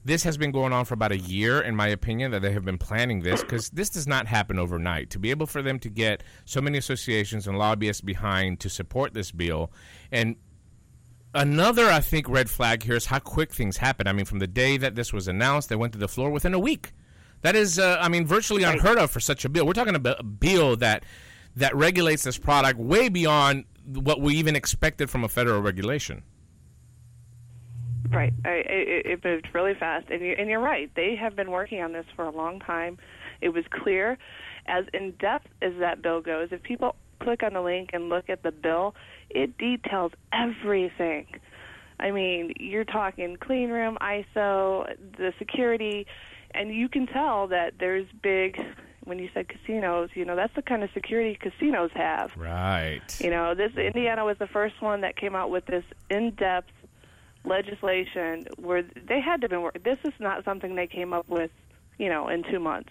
this 0.04 0.24
has 0.24 0.36
been 0.36 0.50
going 0.50 0.72
on 0.72 0.84
for 0.84 0.94
about 0.94 1.12
a 1.12 1.18
year, 1.18 1.60
in 1.60 1.76
my 1.76 1.88
opinion, 1.88 2.32
that 2.32 2.42
they 2.42 2.52
have 2.52 2.64
been 2.64 2.78
planning 2.78 3.20
this 3.20 3.40
because 3.40 3.70
this 3.70 3.90
does 3.90 4.06
not 4.06 4.26
happen 4.26 4.58
overnight. 4.58 5.10
To 5.10 5.18
be 5.18 5.30
able 5.30 5.46
for 5.46 5.62
them 5.62 5.78
to 5.80 5.88
get 5.88 6.22
so 6.44 6.60
many 6.60 6.78
associations 6.78 7.46
and 7.46 7.56
lobbyists 7.56 8.00
behind 8.00 8.60
to 8.60 8.68
support 8.68 9.14
this 9.14 9.30
bill, 9.30 9.70
and 10.10 10.36
another, 11.34 11.86
I 11.86 12.00
think, 12.00 12.28
red 12.28 12.50
flag 12.50 12.82
here 12.82 12.96
is 12.96 13.06
how 13.06 13.20
quick 13.20 13.52
things 13.52 13.76
happen. 13.76 14.06
I 14.06 14.12
mean, 14.12 14.24
from 14.24 14.40
the 14.40 14.46
day 14.46 14.76
that 14.76 14.94
this 14.94 15.12
was 15.12 15.28
announced, 15.28 15.68
they 15.68 15.76
went 15.76 15.92
to 15.92 15.98
the 15.98 16.08
floor 16.08 16.30
within 16.30 16.54
a 16.54 16.58
week. 16.58 16.92
That 17.42 17.56
is, 17.56 17.78
uh, 17.78 17.98
I 18.00 18.08
mean, 18.08 18.26
virtually 18.26 18.62
unheard 18.62 18.98
of 18.98 19.10
for 19.10 19.20
such 19.20 19.44
a 19.44 19.48
bill. 19.48 19.66
We're 19.66 19.72
talking 19.72 19.96
about 19.96 20.20
a 20.20 20.24
bill 20.24 20.76
that 20.76 21.04
that 21.56 21.76
regulates 21.76 22.22
this 22.22 22.38
product 22.38 22.78
way 22.78 23.08
beyond 23.08 23.64
what 23.84 24.20
we 24.20 24.36
even 24.36 24.56
expected 24.56 25.10
from 25.10 25.22
a 25.22 25.28
federal 25.28 25.60
regulation. 25.60 26.22
Right. 28.10 28.32
I, 28.44 28.50
it, 28.50 29.06
it 29.06 29.24
moved 29.24 29.48
really 29.52 29.74
fast, 29.74 30.10
and 30.10 30.22
you 30.22 30.34
and 30.38 30.48
you're 30.48 30.60
right. 30.60 30.90
They 30.94 31.14
have 31.16 31.36
been 31.36 31.50
working 31.50 31.80
on 31.82 31.92
this 31.92 32.06
for 32.16 32.24
a 32.24 32.30
long 32.30 32.60
time. 32.60 32.98
It 33.40 33.50
was 33.50 33.64
clear, 33.70 34.18
as 34.66 34.84
in 34.92 35.12
depth 35.12 35.48
as 35.60 35.72
that 35.78 36.02
bill 36.02 36.20
goes. 36.20 36.48
If 36.50 36.62
people 36.62 36.96
click 37.20 37.42
on 37.42 37.52
the 37.52 37.60
link 37.60 37.90
and 37.92 38.08
look 38.08 38.28
at 38.28 38.42
the 38.42 38.52
bill, 38.52 38.94
it 39.30 39.56
details 39.56 40.12
everything. 40.32 41.26
I 42.00 42.10
mean, 42.10 42.52
you're 42.58 42.84
talking 42.84 43.36
clean 43.36 43.70
room, 43.70 43.96
ISO, 44.00 44.86
the 45.16 45.32
security, 45.38 46.06
and 46.52 46.74
you 46.74 46.88
can 46.88 47.06
tell 47.06 47.46
that 47.48 47.74
there's 47.78 48.06
big. 48.22 48.60
When 49.04 49.18
you 49.18 49.28
said 49.34 49.48
casinos, 49.48 50.10
you 50.14 50.24
know 50.24 50.36
that's 50.36 50.54
the 50.54 50.62
kind 50.62 50.84
of 50.84 50.90
security 50.94 51.36
casinos 51.40 51.90
have. 51.94 52.30
Right. 52.36 53.02
You 53.18 53.30
know, 53.30 53.52
this 53.52 53.72
Indiana 53.76 54.24
was 54.24 54.38
the 54.38 54.46
first 54.46 54.80
one 54.80 55.00
that 55.00 55.16
came 55.16 55.34
out 55.34 55.50
with 55.50 55.66
this 55.66 55.82
in-depth 56.08 56.70
legislation 57.44 58.46
where 58.56 58.82
they 59.08 59.20
had 59.20 59.40
to 59.42 59.48
been 59.48 59.62
work. 59.62 59.82
This 59.84 59.98
is 60.04 60.12
not 60.20 60.44
something 60.44 60.74
they 60.74 60.86
came 60.86 61.12
up 61.12 61.28
with, 61.28 61.50
you 61.98 62.08
know, 62.08 62.28
in 62.28 62.42
two 62.44 62.60
months. 62.60 62.90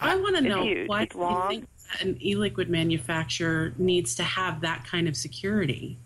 I 0.00 0.16
want 0.16 0.36
to 0.36 0.42
know 0.42 0.62
huge. 0.64 0.88
why 0.88 1.02
It's 1.02 1.12
do 1.14 1.18
you 1.20 1.24
long. 1.24 1.48
think 1.48 1.68
an 2.00 2.18
e-liquid 2.20 2.68
manufacturer 2.68 3.72
needs 3.78 4.14
to 4.16 4.22
have 4.24 4.60
that 4.62 4.84
kind 4.84 5.08
of 5.08 5.16
security? 5.16 5.98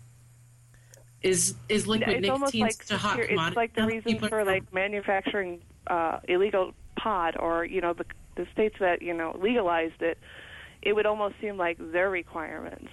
Is 1.21 1.55
is 1.69 1.87
liquid 1.87 2.17
it's 2.17 2.27
nicotine 2.27 2.61
like 2.61 2.85
a 2.91 2.97
hot 2.97 3.11
secure- 3.11 3.27
commodity? 3.29 3.47
it's 3.51 3.57
like 3.57 3.75
the 3.75 3.85
reason 3.87 4.19
for 4.29 4.41
are- 4.41 4.45
like 4.45 4.71
manufacturing 4.71 5.61
uh, 5.87 6.19
illegal 6.27 6.73
pot 6.97 7.35
or 7.39 7.65
you 7.65 7.81
know 7.81 7.93
the 7.93 8.05
the 8.35 8.45
states 8.53 8.75
that 8.79 9.01
you 9.01 9.13
know 9.13 9.35
legalized 9.41 10.01
it. 10.01 10.19
It 10.85 10.95
would 10.95 11.05
almost 11.05 11.35
seem 11.41 11.57
like 11.57 11.77
their 11.91 12.09
requirements. 12.09 12.87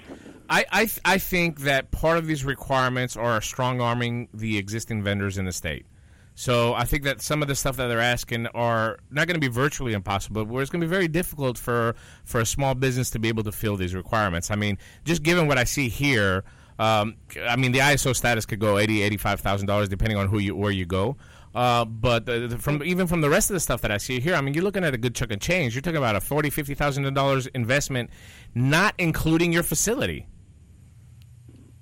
I, 0.49 0.65
I, 0.73 0.85
th- 0.87 1.01
I 1.05 1.19
think 1.19 1.61
that 1.61 1.91
part 1.91 2.17
of 2.19 2.27
these 2.27 2.45
requirements 2.45 3.17
are 3.17 3.41
strong 3.43 3.81
arming 3.81 4.29
the 4.33 4.59
existing 4.59 5.03
vendors 5.03 5.39
in 5.39 5.45
the 5.45 5.53
state. 5.53 5.87
So 6.35 6.73
I 6.73 6.85
think 6.85 7.03
that 7.05 7.21
some 7.21 7.43
of 7.43 7.49
the 7.49 7.55
stuff 7.55 7.77
that 7.77 7.89
they're 7.89 8.01
asking 8.01 8.47
are 8.49 8.99
not 9.11 9.27
going 9.27 9.35
to 9.35 9.41
be 9.41 9.53
virtually 9.53 9.93
impossible, 9.93 10.47
but 10.47 10.57
it's 10.57 10.71
going 10.71 10.81
to 10.81 10.87
be 10.87 10.91
very 10.91 11.09
difficult 11.09 11.59
for, 11.59 11.95
for 12.25 12.41
a 12.41 12.47
small 12.47 12.75
business 12.75 13.11
to 13.11 13.19
be 13.19 13.29
able 13.29 13.43
to 13.43 13.53
fill 13.53 13.77
these 13.77 13.95
requirements. 13.95 14.51
I 14.51 14.57
mean, 14.57 14.79
just 15.05 15.23
given 15.23 15.47
what 15.47 15.59
I 15.59 15.65
see 15.65 15.91
here, 15.91 16.45
um, 16.79 17.17
I 17.47 17.57
mean, 17.57 17.73
the 17.73 17.81
ISO 17.81 18.17
status 18.17 18.47
could 18.47 18.59
go 18.59 18.79
eighty, 18.79 19.03
eighty-five 19.03 19.41
thousand 19.41 19.67
dollars 19.67 19.91
depending 19.91 20.17
on 20.17 20.29
who 20.29 20.39
you 20.39 20.57
where 20.57 20.71
you 20.71 20.87
go. 20.87 21.17
Uh, 21.55 21.85
but 21.85 22.25
the, 22.25 22.47
the, 22.49 22.59
from 22.59 22.83
even 22.83 23.07
from 23.07 23.21
the 23.21 23.29
rest 23.29 23.51
of 23.51 23.55
the 23.55 23.61
stuff 23.61 23.83
that 23.83 23.91
I 23.91 23.99
see 23.99 24.21
here, 24.21 24.35
I 24.35 24.41
mean, 24.41 24.55
you're 24.55 24.65
looking 24.65 24.85
at 24.85 24.95
a 24.95 24.99
good 24.99 25.15
chunk 25.15 25.33
of 25.33 25.41
change. 25.41 25.75
You're 25.75 25.83
talking 25.83 25.99
about 25.99 26.17
a 26.17 26.21
forty, 26.21 26.49
fifty 26.51 26.75
thousand 26.75 27.13
dollars 27.15 27.47
investment, 27.49 28.11
not 28.55 28.95
including 28.99 29.53
your 29.53 29.63
facility. 29.63 30.27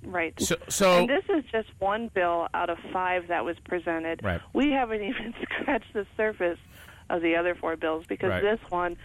Right. 0.03 0.33
So- 0.41 0.57
so- 0.67 0.99
and 0.99 1.09
this 1.09 1.23
is 1.29 1.43
just 1.51 1.69
one 1.79 2.09
bill 2.13 2.47
out 2.53 2.69
of 2.69 2.79
five 2.91 3.27
that 3.27 3.45
was 3.45 3.55
presented. 3.63 4.21
Right. 4.23 4.41
We 4.53 4.71
haven't 4.71 5.01
even 5.03 5.33
scratched 5.41 5.93
the 5.93 6.05
surface 6.17 6.59
of 7.09 7.21
the 7.21 7.35
other 7.35 7.55
four 7.55 7.75
bills 7.77 8.05
because 8.07 8.29
Right. 8.29 8.41
this 8.41 8.59
one 8.69 8.97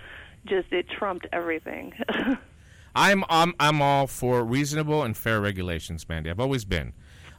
just 0.46 0.72
it 0.72 0.88
trumped 0.88 1.26
everything. 1.33 1.92
I'm 2.94 3.24
I'm 3.29 3.55
I'm 3.61 3.83
all 3.83 4.07
for 4.07 4.42
reasonable 4.42 5.02
and 5.02 5.14
fair 5.16 5.40
regulations, 5.40 6.09
Mandy. 6.09 6.31
I've 6.31 6.40
always 6.40 6.64
been. 6.64 6.94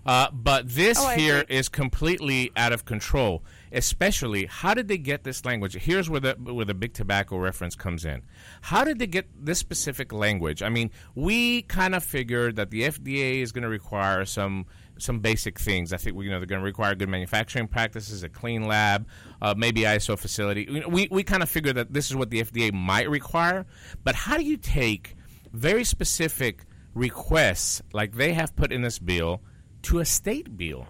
Uh, 0.07 0.29
but 0.31 0.69
this 0.69 0.97
Oh, 0.99 1.09
here 1.09 1.39
agree. 1.41 1.55
is 1.57 1.67
completely 1.69 2.51
out 2.55 2.71
of 2.71 2.85
control. 2.85 3.43
Especially, 3.73 4.45
how 4.45 4.73
did 4.73 4.87
they 4.87 4.97
get 4.97 5.23
this 5.25 5.43
language? 5.43 5.75
Here's 5.75 6.09
where 6.09 6.21
the 6.21 6.33
where 6.41 6.63
the 6.65 6.73
big 6.73 6.93
tobacco 6.93 7.37
reference 7.37 7.75
comes 7.75 8.05
in. 8.05 8.21
How 8.61 8.85
did 8.85 8.97
they 8.99 9.07
get 9.07 9.27
this 9.37 9.59
specific 9.59 10.13
language? 10.13 10.63
I 10.63 10.69
mean, 10.69 10.89
we 11.15 11.63
kind 11.63 11.93
of 11.93 12.03
figured 12.03 12.55
that 12.55 12.71
the 12.71 12.83
FDA 12.83 13.41
is 13.41 13.51
going 13.51 13.63
to 13.63 13.69
require 13.69 14.23
some 14.23 14.65
some 14.97 15.19
basic 15.19 15.59
things. 15.59 15.91
I 15.91 15.97
think 15.97 16.15
you 16.23 16.29
know 16.29 16.39
they're 16.39 16.45
going 16.47 16.61
to 16.61 16.65
require 16.65 16.95
good 16.95 17.09
manufacturing 17.09 17.67
practices, 17.67 18.23
a 18.23 18.29
clean 18.29 18.65
lab, 18.65 19.05
uh, 19.41 19.53
maybe 19.57 19.81
ISO 19.81 20.17
facility. 20.17 20.83
We 20.87 21.09
we 21.11 21.23
kind 21.23 21.43
of 21.43 21.49
figured 21.49 21.75
that 21.75 21.91
this 21.93 22.09
is 22.09 22.15
what 22.15 22.29
the 22.29 22.41
FDA 22.41 22.71
might 22.71 23.09
require. 23.09 23.65
But 24.05 24.15
how 24.15 24.37
do 24.37 24.43
you 24.43 24.55
take 24.55 25.15
very 25.51 25.83
specific 25.83 26.63
requests 26.93 27.81
like 27.93 28.13
they 28.15 28.33
have 28.33 28.55
put 28.55 28.71
in 28.71 28.81
this 28.81 28.97
bill 28.99 29.41
to 29.87 29.99
a 29.99 30.05
state 30.05 30.57
bill? 30.57 30.87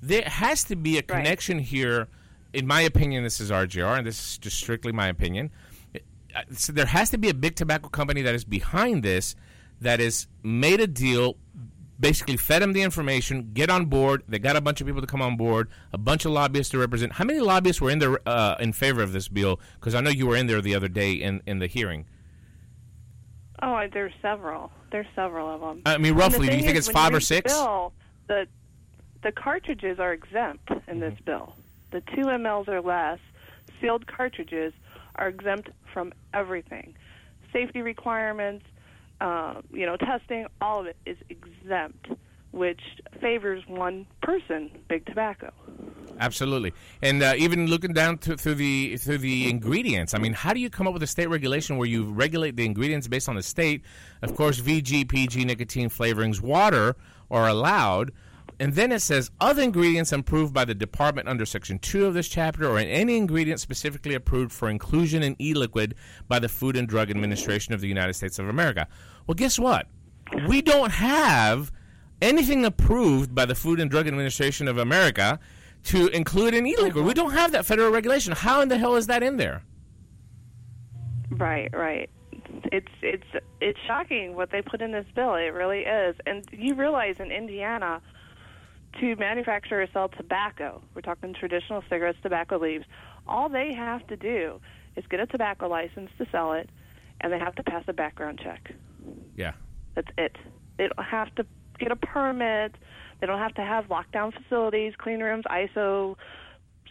There 0.00 0.22
has 0.22 0.64
to 0.64 0.76
be 0.76 0.98
a 0.98 1.02
connection 1.02 1.58
here. 1.58 2.08
In 2.52 2.66
my 2.66 2.82
opinion, 2.82 3.24
this 3.24 3.40
is 3.40 3.50
RJR, 3.50 3.98
and 3.98 4.06
this 4.06 4.18
is 4.18 4.38
just 4.38 4.56
strictly 4.58 4.92
my 4.92 5.08
opinion. 5.08 5.50
Uh, 5.94 5.98
So 6.52 6.72
there 6.72 6.86
has 6.86 7.10
to 7.10 7.18
be 7.18 7.28
a 7.30 7.34
big 7.34 7.54
tobacco 7.56 7.88
company 7.88 8.22
that 8.22 8.34
is 8.34 8.44
behind 8.44 9.02
this, 9.02 9.34
that 9.80 10.00
has 10.00 10.26
made 10.42 10.80
a 10.80 10.86
deal, 10.86 11.36
basically 11.98 12.36
fed 12.36 12.60
them 12.62 12.72
the 12.72 12.82
information, 12.82 13.50
get 13.54 13.70
on 13.70 13.86
board. 13.86 14.22
They 14.28 14.38
got 14.38 14.56
a 14.56 14.60
bunch 14.60 14.80
of 14.80 14.86
people 14.86 15.00
to 15.00 15.06
come 15.06 15.22
on 15.22 15.36
board, 15.36 15.68
a 15.92 15.98
bunch 15.98 16.24
of 16.24 16.32
lobbyists 16.32 16.70
to 16.72 16.78
represent. 16.78 17.12
How 17.12 17.24
many 17.24 17.40
lobbyists 17.40 17.80
were 17.80 17.90
in 17.90 17.98
there 17.98 18.18
uh, 18.28 18.56
in 18.60 18.72
favor 18.72 19.00
of 19.02 19.12
this 19.12 19.28
bill? 19.28 19.58
Because 19.80 19.94
I 19.94 20.00
know 20.00 20.10
you 20.10 20.26
were 20.26 20.36
in 20.36 20.46
there 20.46 20.60
the 20.60 20.74
other 20.74 20.88
day 20.88 21.12
in, 21.12 21.40
in 21.46 21.58
the 21.60 21.66
hearing. 21.66 22.06
oh, 23.62 23.86
there's 23.92 24.12
several. 24.20 24.70
There's 24.94 25.06
several 25.16 25.52
of 25.52 25.60
them. 25.60 25.82
I 25.86 25.98
mean, 25.98 26.14
roughly, 26.14 26.46
do 26.46 26.56
you 26.56 26.62
think 26.62 26.76
it's 26.78 26.88
five 26.88 27.12
or 27.12 27.18
six? 27.18 27.52
Bill, 27.52 27.92
the 28.28 28.46
the 29.24 29.32
cartridges 29.32 29.98
are 29.98 30.12
exempt 30.12 30.70
in 30.86 31.00
this 31.00 31.14
Mm-hmm. 31.14 31.24
bill. 31.24 31.56
The 31.90 32.00
two 32.00 32.26
mLs 32.26 32.68
or 32.68 32.80
less 32.80 33.18
sealed 33.80 34.06
cartridges 34.06 34.72
are 35.16 35.26
exempt 35.26 35.70
from 35.92 36.12
everything. 36.32 36.94
Safety 37.52 37.82
requirements, 37.82 38.66
uh, 39.20 39.62
you 39.72 39.84
know, 39.84 39.96
testing, 39.96 40.46
all 40.60 40.78
of 40.82 40.86
it 40.86 40.96
is 41.04 41.16
exempt, 41.28 42.06
which 42.54 42.80
favors 43.20 43.62
one 43.66 44.06
person, 44.22 44.70
big 44.88 45.04
tobacco. 45.06 45.52
Absolutely, 46.20 46.72
and 47.02 47.22
uh, 47.22 47.34
even 47.36 47.66
looking 47.66 47.92
down 47.92 48.18
to, 48.18 48.36
through 48.36 48.54
the 48.54 48.96
through 48.96 49.18
the 49.18 49.50
ingredients. 49.50 50.14
I 50.14 50.18
mean, 50.18 50.32
how 50.32 50.52
do 50.52 50.60
you 50.60 50.70
come 50.70 50.86
up 50.86 50.94
with 50.94 51.02
a 51.02 51.08
state 51.08 51.26
regulation 51.26 51.76
where 51.76 51.88
you 51.88 52.04
regulate 52.04 52.54
the 52.56 52.64
ingredients 52.64 53.08
based 53.08 53.28
on 53.28 53.34
the 53.34 53.42
state? 53.42 53.82
Of 54.22 54.36
course, 54.36 54.60
VG, 54.60 55.08
PG, 55.08 55.44
nicotine 55.44 55.90
flavorings, 55.90 56.40
water 56.40 56.94
are 57.30 57.48
allowed, 57.48 58.12
and 58.60 58.74
then 58.74 58.92
it 58.92 59.00
says 59.00 59.32
other 59.40 59.62
ingredients 59.62 60.12
approved 60.12 60.54
by 60.54 60.64
the 60.64 60.74
department 60.74 61.26
under 61.26 61.44
Section 61.44 61.80
Two 61.80 62.06
of 62.06 62.14
this 62.14 62.28
chapter, 62.28 62.68
or 62.68 62.78
any 62.78 63.16
ingredient 63.16 63.58
specifically 63.58 64.14
approved 64.14 64.52
for 64.52 64.70
inclusion 64.70 65.24
in 65.24 65.34
e-liquid 65.40 65.96
by 66.28 66.38
the 66.38 66.48
Food 66.48 66.76
and 66.76 66.86
Drug 66.86 67.10
Administration 67.10 67.74
of 67.74 67.80
the 67.80 67.88
United 67.88 68.14
States 68.14 68.38
of 68.38 68.48
America. 68.48 68.86
Well, 69.26 69.34
guess 69.34 69.58
what? 69.58 69.88
We 70.46 70.62
don't 70.62 70.92
have 70.92 71.72
anything 72.22 72.64
approved 72.64 73.34
by 73.34 73.44
the 73.44 73.54
Food 73.54 73.80
and 73.80 73.90
Drug 73.90 74.06
Administration 74.06 74.68
of 74.68 74.78
America 74.78 75.38
to 75.84 76.08
include 76.08 76.54
an 76.54 76.66
e-liquid. 76.66 77.04
We 77.04 77.12
mm-hmm. 77.12 77.24
don't 77.24 77.32
have 77.32 77.52
that 77.52 77.66
federal 77.66 77.90
regulation. 77.90 78.32
How 78.32 78.60
in 78.62 78.68
the 78.68 78.78
hell 78.78 78.96
is 78.96 79.06
that 79.06 79.22
in 79.22 79.36
there? 79.36 79.62
Right, 81.30 81.70
right. 81.74 82.10
It's 82.72 82.92
it's 83.02 83.26
it's 83.60 83.78
shocking 83.86 84.34
what 84.34 84.50
they 84.50 84.62
put 84.62 84.80
in 84.80 84.92
this 84.92 85.06
bill. 85.14 85.34
It 85.34 85.52
really 85.52 85.80
is. 85.80 86.16
And 86.26 86.44
you 86.52 86.74
realize 86.74 87.16
in 87.18 87.30
Indiana, 87.30 88.00
to 89.00 89.16
manufacture 89.16 89.82
or 89.82 89.86
sell 89.92 90.08
tobacco, 90.08 90.80
we're 90.94 91.02
talking 91.02 91.34
traditional 91.34 91.82
cigarettes, 91.88 92.18
tobacco 92.22 92.58
leaves. 92.58 92.84
All 93.26 93.48
they 93.48 93.74
have 93.74 94.06
to 94.08 94.16
do 94.16 94.60
is 94.96 95.04
get 95.10 95.20
a 95.20 95.26
tobacco 95.26 95.68
license 95.68 96.10
to 96.18 96.26
sell 96.30 96.52
it, 96.52 96.70
and 97.20 97.32
they 97.32 97.38
have 97.38 97.54
to 97.56 97.62
pass 97.62 97.84
a 97.88 97.92
background 97.92 98.40
check. 98.42 98.72
Yeah. 99.36 99.52
That's 99.94 100.08
it. 100.16 100.36
They 100.78 100.88
don't 100.88 101.04
have 101.04 101.34
to 101.36 101.46
get 101.78 101.90
a 101.92 101.96
permit. 101.96 102.74
They 103.20 103.26
don't 103.26 103.38
have 103.38 103.54
to 103.54 103.62
have 103.62 103.86
lockdown 103.86 104.32
facilities, 104.32 104.94
clean 104.98 105.20
rooms, 105.20 105.44
ISO 105.50 106.16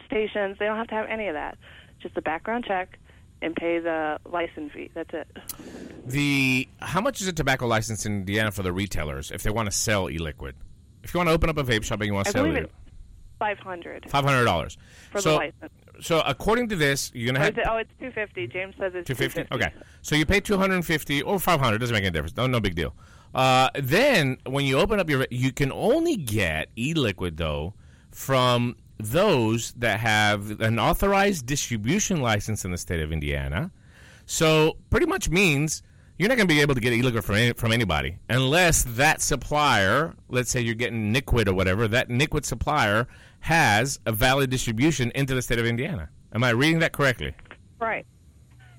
stations. 0.05 0.57
They 0.59 0.65
don't 0.65 0.77
have 0.77 0.88
to 0.88 0.95
have 0.95 1.07
any 1.09 1.27
of 1.27 1.34
that. 1.34 1.57
Just 2.01 2.17
a 2.17 2.21
background 2.21 2.65
check 2.65 2.97
and 3.41 3.55
pay 3.55 3.79
the 3.79 4.19
license 4.25 4.71
fee. 4.73 4.89
That's 4.93 5.13
it. 5.13 5.27
The 6.05 6.67
how 6.79 7.01
much 7.01 7.21
is 7.21 7.27
a 7.27 7.34
tobacco 7.34 7.67
license 7.67 8.05
in 8.05 8.13
Indiana 8.19 8.51
for 8.51 8.63
the 8.63 8.71
retailers 8.71 9.31
if 9.31 9.43
they 9.43 9.49
want 9.49 9.67
to 9.69 9.71
sell 9.75 10.09
e-liquid? 10.09 10.55
If 11.03 11.13
you 11.13 11.17
want 11.17 11.29
to 11.29 11.34
open 11.34 11.49
up 11.49 11.57
a 11.57 11.63
vape 11.63 11.84
shop 11.84 11.99
and 11.99 12.07
you 12.07 12.13
want 12.13 12.25
to 12.27 12.29
I 12.29 12.31
sell 12.34 12.55
it, 12.55 12.71
five 13.39 13.59
hundred 13.59 14.09
five 14.09 14.23
hundred 14.23 14.45
dollars 14.45 14.77
for 15.11 15.21
so, 15.21 15.31
the 15.31 15.36
license. 15.36 15.73
So 16.01 16.21
according 16.25 16.69
to 16.69 16.75
this, 16.75 17.11
you're 17.13 17.27
gonna 17.31 17.43
have 17.43 17.57
it- 17.57 17.65
oh, 17.69 17.77
it's 17.77 17.91
two 17.99 18.11
fifty. 18.11 18.47
James 18.47 18.75
says 18.79 18.93
it's 18.95 19.07
two 19.07 19.15
fifty. 19.15 19.45
Okay, 19.51 19.71
so 20.01 20.15
you 20.15 20.25
pay 20.25 20.39
two 20.39 20.57
hundred 20.57 20.75
and 20.75 20.86
fifty 20.86 21.21
or 21.21 21.39
five 21.39 21.59
hundred. 21.59 21.79
Doesn't 21.79 21.93
make 21.93 22.03
any 22.03 22.11
difference. 22.11 22.36
No, 22.38 22.47
no 22.47 22.59
big 22.59 22.75
deal. 22.75 22.95
Uh, 23.34 23.69
then 23.75 24.38
when 24.45 24.65
you 24.65 24.77
open 24.77 24.99
up 24.99 25.09
your, 25.09 25.25
you 25.31 25.51
can 25.51 25.71
only 25.71 26.15
get 26.15 26.69
e-liquid 26.77 27.38
though 27.38 27.73
from 28.11 28.75
those 28.97 29.71
that 29.73 29.99
have 29.99 30.61
an 30.61 30.79
authorized 30.79 31.45
distribution 31.45 32.21
license 32.21 32.63
in 32.63 32.71
the 32.71 32.77
state 32.77 33.01
of 33.01 33.11
Indiana. 33.11 33.71
So 34.25 34.77
pretty 34.89 35.07
much 35.07 35.29
means 35.29 35.81
you're 36.17 36.29
not 36.29 36.38
going 36.38 36.47
to 36.47 36.53
be 36.53 36.61
able 36.61 36.75
to 36.75 36.81
get 36.81 36.93
e-liquid 36.93 37.23
from 37.25 37.36
any, 37.36 37.53
from 37.53 37.71
anybody 37.71 38.17
unless 38.29 38.84
that 38.84 39.21
supplier, 39.21 40.13
let's 40.29 40.51
say 40.51 40.61
you're 40.61 40.75
getting 40.75 41.13
NicQuid 41.13 41.47
or 41.47 41.53
whatever, 41.53 41.88
that 41.88 42.09
NicQuid 42.09 42.45
supplier 42.45 43.07
has 43.41 43.99
a 44.05 44.11
valid 44.11 44.49
distribution 44.49 45.11
into 45.15 45.34
the 45.34 45.41
state 45.41 45.59
of 45.59 45.65
Indiana. 45.65 46.09
Am 46.34 46.43
I 46.43 46.51
reading 46.51 46.79
that 46.79 46.93
correctly? 46.93 47.34
Right. 47.79 48.05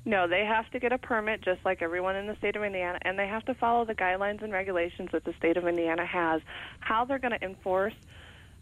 No, 0.06 0.28
they 0.28 0.44
have 0.44 0.70
to 0.72 0.78
get 0.78 0.92
a 0.92 0.98
permit 0.98 1.40
just 1.40 1.64
like 1.64 1.80
everyone 1.80 2.14
in 2.16 2.26
the 2.26 2.36
state 2.36 2.56
of 2.56 2.62
Indiana, 2.62 2.98
and 3.02 3.18
they 3.18 3.26
have 3.26 3.44
to 3.46 3.54
follow 3.54 3.86
the 3.86 3.94
guidelines 3.94 4.42
and 4.42 4.52
regulations 4.52 5.08
that 5.12 5.24
the 5.24 5.32
state 5.38 5.56
of 5.56 5.66
Indiana 5.66 6.04
has. 6.04 6.42
How 6.80 7.06
they're 7.06 7.18
going 7.18 7.38
to 7.38 7.42
enforce 7.42 7.94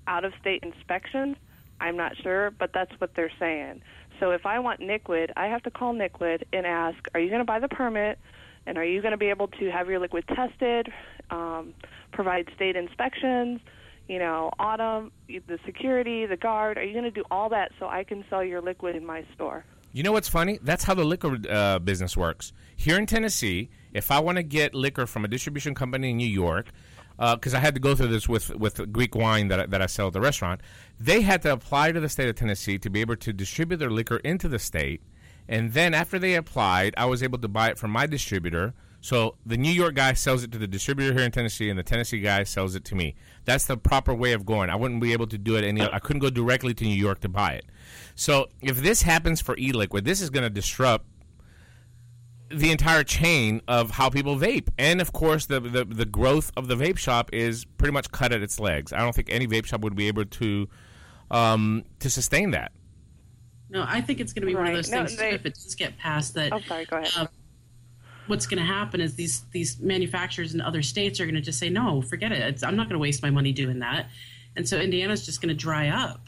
out 0.06 0.24
of 0.24 0.32
state 0.40 0.62
inspections, 0.62 1.36
I'm 1.80 1.96
not 1.96 2.16
sure, 2.22 2.52
but 2.52 2.70
that's 2.72 2.92
what 3.00 3.14
they're 3.16 3.32
saying. 3.40 3.82
So 4.20 4.30
if 4.30 4.46
I 4.46 4.60
want 4.60 4.80
NicQuid, 4.80 5.32
I 5.36 5.46
have 5.46 5.64
to 5.64 5.70
call 5.70 5.94
NicQuid 5.94 6.44
and 6.52 6.64
ask, 6.64 6.98
are 7.12 7.18
you 7.18 7.28
going 7.28 7.40
to 7.40 7.44
buy 7.44 7.58
the 7.58 7.68
permit? 7.68 8.18
And 8.64 8.78
are 8.78 8.84
you 8.84 9.02
going 9.02 9.10
to 9.10 9.18
be 9.18 9.30
able 9.30 9.48
to 9.48 9.70
have 9.72 9.88
your 9.88 9.98
liquid 9.98 10.24
tested, 10.28 10.92
um, 11.30 11.74
provide 12.12 12.48
state 12.54 12.76
inspections, 12.76 13.60
you 14.06 14.20
know, 14.20 14.52
autumn, 14.60 15.10
the 15.26 15.58
security, 15.66 16.26
the 16.26 16.36
guard? 16.36 16.78
Are 16.78 16.84
you 16.84 16.92
going 16.92 17.04
to 17.04 17.10
do 17.10 17.24
all 17.32 17.48
that 17.48 17.72
so 17.80 17.88
I 17.88 18.04
can 18.04 18.24
sell 18.30 18.44
your 18.44 18.60
liquid 18.60 18.94
in 18.94 19.04
my 19.04 19.24
store? 19.34 19.64
You 19.92 20.02
know 20.02 20.12
what's 20.12 20.28
funny? 20.28 20.58
That's 20.62 20.84
how 20.84 20.94
the 20.94 21.04
liquor 21.04 21.38
uh, 21.50 21.78
business 21.78 22.16
works. 22.16 22.52
Here 22.76 22.98
in 22.98 23.06
Tennessee, 23.06 23.68
if 23.92 24.10
I 24.10 24.20
want 24.20 24.36
to 24.36 24.42
get 24.42 24.74
liquor 24.74 25.06
from 25.06 25.24
a 25.24 25.28
distribution 25.28 25.74
company 25.74 26.10
in 26.10 26.16
New 26.16 26.26
York, 26.26 26.68
because 27.18 27.54
I 27.54 27.58
had 27.58 27.74
to 27.74 27.80
go 27.80 27.94
through 27.94 28.08
this 28.08 28.28
with, 28.28 28.54
with 28.56 28.90
Greek 28.92 29.14
wine 29.14 29.48
that 29.48 29.60
I, 29.60 29.66
that 29.66 29.82
I 29.82 29.86
sell 29.86 30.06
at 30.06 30.14
the 30.14 30.20
restaurant, 30.20 30.62
they 30.98 31.20
had 31.20 31.42
to 31.42 31.52
apply 31.52 31.92
to 31.92 32.00
the 32.00 32.08
state 32.08 32.28
of 32.28 32.36
Tennessee 32.36 32.78
to 32.78 32.90
be 32.90 33.00
able 33.00 33.16
to 33.16 33.32
distribute 33.32 33.76
their 33.76 33.90
liquor 33.90 34.16
into 34.18 34.48
the 34.48 34.58
state. 34.58 35.02
And 35.46 35.72
then 35.72 35.92
after 35.92 36.18
they 36.18 36.34
applied, 36.34 36.94
I 36.96 37.04
was 37.04 37.22
able 37.22 37.38
to 37.38 37.48
buy 37.48 37.68
it 37.68 37.78
from 37.78 37.90
my 37.90 38.06
distributor. 38.06 38.72
So 39.00 39.36
the 39.44 39.56
New 39.56 39.70
York 39.70 39.96
guy 39.96 40.14
sells 40.14 40.42
it 40.44 40.52
to 40.52 40.58
the 40.58 40.68
distributor 40.68 41.12
here 41.12 41.24
in 41.24 41.32
Tennessee, 41.32 41.68
and 41.68 41.78
the 41.78 41.82
Tennessee 41.82 42.20
guy 42.20 42.44
sells 42.44 42.76
it 42.76 42.84
to 42.86 42.94
me. 42.94 43.14
That's 43.44 43.66
the 43.66 43.76
proper 43.76 44.14
way 44.14 44.32
of 44.32 44.46
going. 44.46 44.70
I 44.70 44.76
wouldn't 44.76 45.02
be 45.02 45.12
able 45.12 45.26
to 45.26 45.38
do 45.38 45.56
it 45.56 45.64
any. 45.64 45.82
I 45.82 45.98
couldn't 45.98 46.20
go 46.20 46.30
directly 46.30 46.72
to 46.72 46.84
New 46.84 46.94
York 46.94 47.20
to 47.20 47.28
buy 47.28 47.54
it. 47.54 47.66
So 48.14 48.48
if 48.60 48.82
this 48.82 49.02
happens 49.02 49.40
for 49.40 49.56
e-liquid, 49.58 50.04
this 50.04 50.20
is 50.20 50.30
going 50.30 50.44
to 50.44 50.50
disrupt 50.50 51.06
the 52.50 52.70
entire 52.70 53.02
chain 53.02 53.62
of 53.66 53.92
how 53.92 54.10
people 54.10 54.36
vape, 54.36 54.68
and 54.78 55.00
of 55.00 55.12
course 55.12 55.46
the, 55.46 55.58
the 55.58 55.86
the 55.86 56.04
growth 56.04 56.52
of 56.56 56.68
the 56.68 56.74
vape 56.74 56.98
shop 56.98 57.30
is 57.32 57.64
pretty 57.64 57.92
much 57.92 58.10
cut 58.12 58.30
at 58.32 58.42
its 58.42 58.60
legs. 58.60 58.92
I 58.92 58.98
don't 58.98 59.14
think 59.14 59.28
any 59.30 59.46
vape 59.46 59.64
shop 59.64 59.80
would 59.80 59.96
be 59.96 60.06
able 60.08 60.26
to 60.26 60.68
um, 61.30 61.84
to 62.00 62.10
sustain 62.10 62.50
that. 62.50 62.72
No, 63.70 63.86
I 63.88 64.02
think 64.02 64.20
it's 64.20 64.34
going 64.34 64.42
to 64.42 64.46
be 64.48 64.54
one 64.54 64.66
of 64.66 64.74
those 64.74 64.90
No, 64.90 64.98
things 64.98 65.16
they- 65.16 65.30
if 65.30 65.46
it 65.46 65.54
does 65.54 65.74
get 65.74 65.96
passed 65.96 66.34
that. 66.34 66.52
Oh, 66.52 66.60
sorry. 66.60 66.84
Go 66.84 66.98
ahead. 66.98 67.10
uh, 67.16 67.26
what's 68.26 68.46
going 68.46 68.58
to 68.60 68.66
happen 68.66 69.00
is 69.00 69.14
these 69.14 69.46
these 69.50 69.80
manufacturers 69.80 70.52
in 70.52 70.60
other 70.60 70.82
states 70.82 71.20
are 71.20 71.24
going 71.24 71.34
to 71.34 71.40
just 71.40 71.58
say 71.58 71.70
no, 71.70 72.02
forget 72.02 72.32
it. 72.32 72.40
It's, 72.40 72.62
I'm 72.62 72.76
not 72.76 72.84
going 72.88 72.96
to 72.96 73.02
waste 73.02 73.22
my 73.22 73.30
money 73.30 73.52
doing 73.52 73.78
that, 73.78 74.10
and 74.56 74.68
so 74.68 74.78
Indiana's 74.78 75.24
just 75.24 75.40
going 75.40 75.48
to 75.48 75.54
dry 75.54 75.88
up. 75.88 76.21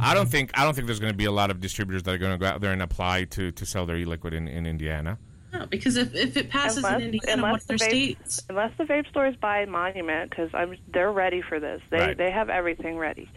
I 0.00 0.14
don't 0.14 0.28
think 0.28 0.50
I 0.58 0.64
don't 0.64 0.74
think 0.74 0.86
there's 0.86 1.00
going 1.00 1.12
to 1.12 1.16
be 1.16 1.24
a 1.24 1.32
lot 1.32 1.50
of 1.50 1.60
distributors 1.60 2.02
that 2.04 2.12
are 2.14 2.18
going 2.18 2.32
to 2.32 2.38
go 2.38 2.46
out 2.46 2.60
there 2.60 2.72
and 2.72 2.82
apply 2.82 3.24
to, 3.24 3.50
to 3.52 3.66
sell 3.66 3.86
their 3.86 3.96
e-liquid 3.96 4.32
in, 4.32 4.46
in 4.48 4.66
Indiana. 4.66 5.18
No, 5.52 5.66
because 5.66 5.96
if, 5.96 6.14
if 6.14 6.36
it 6.36 6.50
passes 6.50 6.78
unless, 6.78 6.96
in 6.96 7.02
Indiana, 7.02 7.32
unless 7.46 7.52
what 7.52 7.66
the 7.66 7.74
vape, 7.84 7.88
states? 7.88 8.42
unless 8.50 8.72
the 8.76 8.84
vape 8.84 9.08
stores 9.08 9.34
buy 9.36 9.64
Monument, 9.64 10.30
because 10.30 10.50
I'm 10.54 10.76
they're 10.92 11.10
ready 11.12 11.40
for 11.42 11.58
this. 11.58 11.80
They 11.90 11.98
Right. 11.98 12.18
they 12.18 12.30
have 12.30 12.50
everything 12.50 12.98
ready. 12.98 13.30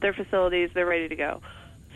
Their 0.00 0.12
facilities, 0.14 0.70
they're 0.74 0.86
ready 0.86 1.08
to 1.08 1.16
go. 1.16 1.42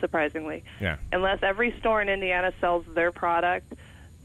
Surprisingly, 0.00 0.64
Yeah. 0.80 0.96
unless 1.12 1.38
every 1.42 1.74
store 1.78 2.02
in 2.02 2.08
Indiana 2.08 2.52
sells 2.60 2.84
their 2.94 3.12
product, 3.12 3.72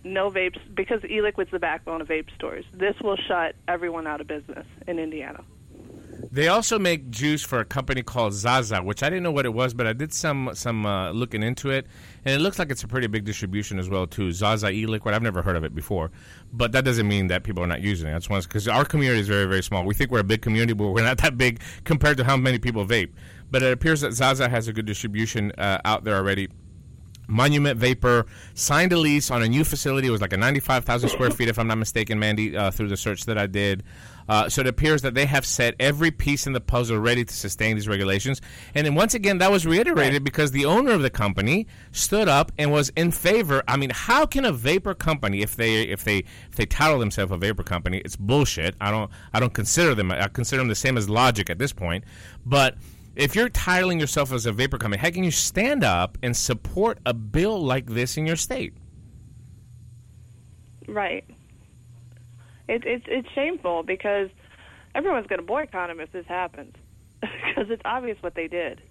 no 0.04 0.30
vapes 0.30 0.60
because 0.74 1.04
e-liquid's 1.06 1.52
the 1.52 1.60
backbone 1.60 2.02
of 2.02 2.08
vape 2.08 2.34
stores. 2.36 2.66
This 2.74 2.96
will 3.02 3.16
shut 3.28 3.56
everyone 3.68 4.08
out 4.08 4.20
of 4.20 4.28
business 4.28 4.66
in 4.88 4.98
Indiana. 5.00 5.44
They 6.32 6.48
also 6.48 6.78
make 6.78 7.10
juice 7.10 7.44
for 7.44 7.60
a 7.60 7.66
company 7.66 8.04
called 8.04 8.34
Zaza, 8.34 8.82
which 8.82 9.04
I 9.04 9.10
didn't 9.10 9.24
know 9.24 9.32
what 9.32 9.46
it 9.46 9.54
was, 9.54 9.74
but 9.74 9.88
I 9.88 9.94
did 9.94 10.14
some 10.14 10.52
some 10.54 10.86
uh, 10.86 11.12
looking 11.12 11.44
into 11.44 11.70
it, 11.70 11.88
and 12.26 12.34
it 12.34 12.40
looks 12.40 12.60
like 12.60 12.72
it's 12.72 12.84
a 12.84 12.88
pretty 12.88 13.08
big 13.08 13.26
distribution 13.26 13.80
as 13.80 13.90
well 13.90 14.06
too. 14.08 14.32
Zaza 14.32 14.70
e-liquid, 14.70 15.14
I've 15.14 15.24
never 15.24 15.42
heard 15.42 15.56
of 15.56 15.64
it 15.64 15.74
before, 15.74 16.12
but 16.54 16.72
that 16.74 16.86
doesn't 16.86 17.08
mean 17.08 17.28
that 17.28 17.44
people 17.44 17.64
are 17.64 17.68
not 17.68 17.82
using 17.82 18.08
it. 18.08 18.12
That's 18.12 18.30
one 18.30 18.42
because 18.42 18.68
our 18.68 18.86
community 18.86 19.20
is 19.20 19.28
very 19.28 19.46
very 19.46 19.64
small. 19.64 19.84
We 19.84 19.94
think 19.94 20.12
we're 20.12 20.20
a 20.20 20.24
big 20.24 20.42
community, 20.42 20.74
but 20.74 20.90
we're 20.90 21.04
not 21.04 21.18
that 21.20 21.38
big 21.38 21.62
compared 21.84 22.18
to 22.18 22.24
how 22.24 22.38
many 22.38 22.60
people 22.60 22.86
vape. 22.86 23.12
But 23.52 23.64
it 23.64 23.74
appears 23.74 24.02
that 24.02 24.14
Zaza 24.14 24.48
has 24.48 24.68
a 24.68 24.74
good 24.74 24.86
distribution 24.86 25.52
uh, 25.58 25.80
out 25.86 26.04
there 26.04 26.16
already. 26.16 26.50
Monument 27.30 27.78
Vapor 27.78 28.26
signed 28.54 28.92
a 28.92 28.98
lease 28.98 29.32
on 29.32 29.44
a 29.44 29.48
new 29.48 29.64
facility. 29.64 30.08
It 30.08 30.12
was 30.12 30.22
like 30.22 30.34
a 30.34 30.38
95,000 30.38 31.10
square 31.10 31.30
feet, 31.30 31.48
if 31.48 31.60
I'm 31.60 31.68
not 31.68 31.78
mistaken, 31.78 32.20
Mandy, 32.20 32.58
uh, 32.58 32.72
through 32.72 32.90
the 32.90 32.98
search 32.98 33.26
that 33.26 33.38
I 33.38 33.46
did. 33.46 33.84
Uh, 34.28 34.48
so 34.48 34.62
it 34.62 34.68
appears 34.68 35.02
that 35.02 35.16
they 35.16 35.26
have 35.26 35.44
set 35.44 35.74
every 35.80 36.12
piece 36.12 36.46
in 36.46 36.54
the 36.54 36.62
puzzle 36.62 37.00
ready 37.00 37.26
to 37.26 37.34
sustain 37.34 37.76
these 37.76 37.88
regulations. 37.88 38.42
And 38.76 38.86
then 38.86 38.94
once 38.94 39.16
again, 39.16 39.40
that 39.40 39.52
was 39.52 39.66
reiterated 39.66 40.24
because 40.24 40.52
the 40.52 40.66
owner 40.66 40.92
of 40.92 41.02
the 41.02 41.10
company 41.10 41.66
stood 41.92 42.28
up 42.28 42.52
and 42.58 42.72
was 42.72 42.90
in 42.90 43.12
favor. 43.12 43.64
I 43.68 43.76
mean, 43.76 43.90
how 43.90 44.28
can 44.28 44.46
a 44.46 44.52
vapor 44.52 44.94
company, 44.94 45.42
if 45.42 45.56
they 45.56 45.82
if 45.84 46.04
they 46.04 46.20
if 46.20 46.56
they 46.56 46.68
title 46.68 47.00
themselves 47.00 47.32
a 47.32 47.38
vapor 47.38 47.64
company, 47.64 48.00
it's 48.06 48.16
bullshit. 48.16 48.76
I 48.80 48.92
don't 48.92 49.10
I 49.34 49.40
don't 49.40 49.54
consider 49.54 49.96
them. 49.96 50.12
I 50.12 50.28
consider 50.28 50.62
them 50.62 50.68
the 50.68 50.76
same 50.76 50.98
as 50.98 51.10
Logic 51.10 51.50
at 51.50 51.58
this 51.58 51.74
point, 51.74 52.04
but 52.46 52.76
if 53.16 53.36
you're 53.36 53.50
titling 53.50 54.00
yourself 54.00 54.32
as 54.32 54.46
a 54.46 54.52
vapor 54.52 54.78
company, 54.78 55.02
how 55.02 55.10
can 55.10 55.24
you 55.24 55.32
stand 55.32 55.84
up 55.84 56.18
and 56.24 56.36
support 56.36 57.00
a 57.06 57.14
bill 57.14 57.62
like 57.64 57.88
this 57.88 58.18
in 58.18 58.26
your 58.26 58.36
state? 58.36 58.74
Right. 60.88 61.26
It's 62.68 62.84
it's 62.86 63.06
it's 63.08 63.30
shameful 63.34 63.84
because 63.84 64.30
everyone's 64.96 65.28
going 65.28 65.40
to 65.40 65.46
boycott 65.46 65.90
them 65.90 66.00
if 66.00 66.12
this 66.12 66.26
happens 66.28 66.76
because 67.22 67.70
it's 67.70 67.82
obvious 67.86 68.18
what 68.22 68.36
they 68.36 68.48
did. 68.48 68.82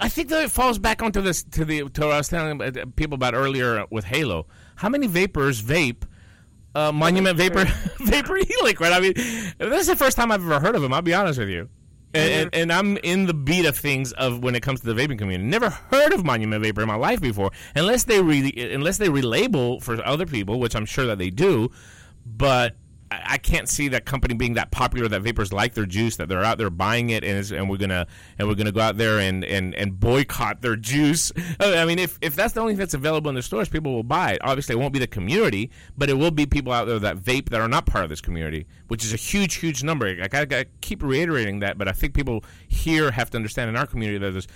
I 0.00 0.08
think 0.08 0.28
that 0.30 0.44
it 0.44 0.50
falls 0.50 0.78
back 0.78 1.02
onto 1.02 1.20
this 1.20 1.44
to 1.44 1.64
the 1.64 1.88
to 1.88 2.00
what 2.02 2.12
I 2.12 2.18
was 2.18 2.28
telling 2.28 2.60
uh, 2.60 2.84
people 2.96 3.14
about 3.14 3.34
earlier 3.34 3.84
with 3.90 4.04
Halo. 4.04 4.46
How 4.76 4.88
many 4.88 5.06
vapors 5.06 5.62
vape 5.62 6.04
uh, 6.74 6.92
Monument 6.92 7.36
Vapor 7.36 7.64
Vapor 8.00 8.36
E-Liquid. 8.36 8.92
I 8.92 9.00
mean, 9.00 9.14
this 9.14 9.82
is 9.82 9.86
the 9.86 9.96
first 9.96 10.16
time 10.16 10.32
I've 10.32 10.42
ever 10.42 10.60
heard 10.60 10.74
of 10.74 10.82
them. 10.82 10.92
I'll 10.92 11.02
be 11.02 11.14
honest 11.14 11.38
with 11.38 11.48
you. 11.48 11.68
And, 12.14 12.32
and, 12.32 12.54
and 12.54 12.72
I'm 12.72 12.96
in 12.98 13.26
the 13.26 13.34
beat 13.34 13.66
of 13.66 13.76
things 13.76 14.12
of 14.12 14.42
when 14.42 14.54
it 14.54 14.62
comes 14.62 14.80
to 14.80 14.92
the 14.92 14.94
vaping 14.94 15.18
community. 15.18 15.48
Never 15.48 15.70
heard 15.70 16.12
of 16.12 16.24
Monument 16.24 16.62
Vapor 16.62 16.82
in 16.82 16.88
my 16.88 16.94
life 16.94 17.20
before, 17.20 17.50
unless 17.74 18.04
they 18.04 18.22
re- 18.22 18.72
unless 18.72 18.98
they 18.98 19.08
relabel 19.08 19.82
for 19.82 20.04
other 20.06 20.26
people, 20.26 20.60
which 20.60 20.76
I'm 20.76 20.86
sure 20.86 21.06
that 21.06 21.18
they 21.18 21.30
do. 21.30 21.70
But 22.24 22.76
I 23.22 23.34
I 23.34 23.38
can't 23.38 23.68
see 23.68 23.88
that 23.88 24.04
company 24.04 24.34
being 24.34 24.54
that 24.54 24.70
popular 24.70 25.08
that 25.08 25.22
vapors 25.22 25.52
like 25.52 25.74
their 25.74 25.86
juice 25.86 26.16
that 26.16 26.28
they're 26.28 26.44
out 26.44 26.56
there 26.56 26.70
buying 26.70 27.10
it 27.10 27.24
and, 27.24 27.50
and 27.50 27.68
we're 27.68 27.78
gonna 27.78 28.06
and 28.38 28.46
we're 28.46 28.54
gonna 28.54 28.72
go 28.72 28.80
out 28.80 28.96
there 28.96 29.18
and, 29.18 29.44
and, 29.44 29.74
and 29.74 29.98
boycott 29.98 30.62
their 30.62 30.76
juice. 30.76 31.32
I 31.60 31.84
mean, 31.84 31.98
if, 31.98 32.18
if 32.22 32.36
that's 32.36 32.54
the 32.54 32.60
only 32.60 32.74
thing 32.74 32.78
that's 32.78 32.94
available 32.94 33.28
in 33.28 33.34
the 33.34 33.42
stores, 33.42 33.68
people 33.68 33.92
will 33.92 34.02
buy 34.02 34.32
it. 34.32 34.38
Obviously, 34.42 34.74
it 34.74 34.78
won't 34.78 34.92
be 34.92 34.98
the 34.98 35.06
community, 35.06 35.70
but 35.98 36.08
it 36.08 36.14
will 36.14 36.30
be 36.30 36.46
people 36.46 36.72
out 36.72 36.86
there 36.86 36.98
that 37.00 37.18
vape 37.18 37.48
that 37.50 37.60
are 37.60 37.68
not 37.68 37.86
part 37.86 38.04
of 38.04 38.10
this 38.10 38.20
community, 38.20 38.66
which 38.88 39.04
is 39.04 39.12
a 39.12 39.16
huge, 39.16 39.56
huge 39.56 39.82
number. 39.82 40.06
I 40.06 40.28
gotta, 40.28 40.46
gotta 40.46 40.66
keep 40.80 41.02
reiterating 41.02 41.60
that, 41.60 41.76
but 41.76 41.88
I 41.88 41.92
think 41.92 42.14
people 42.14 42.44
here 42.68 43.10
have 43.10 43.30
to 43.30 43.36
understand 43.36 43.68
in 43.68 43.76
our 43.76 43.86
community 43.86 44.18
that 44.18 44.30
there's 44.30 44.48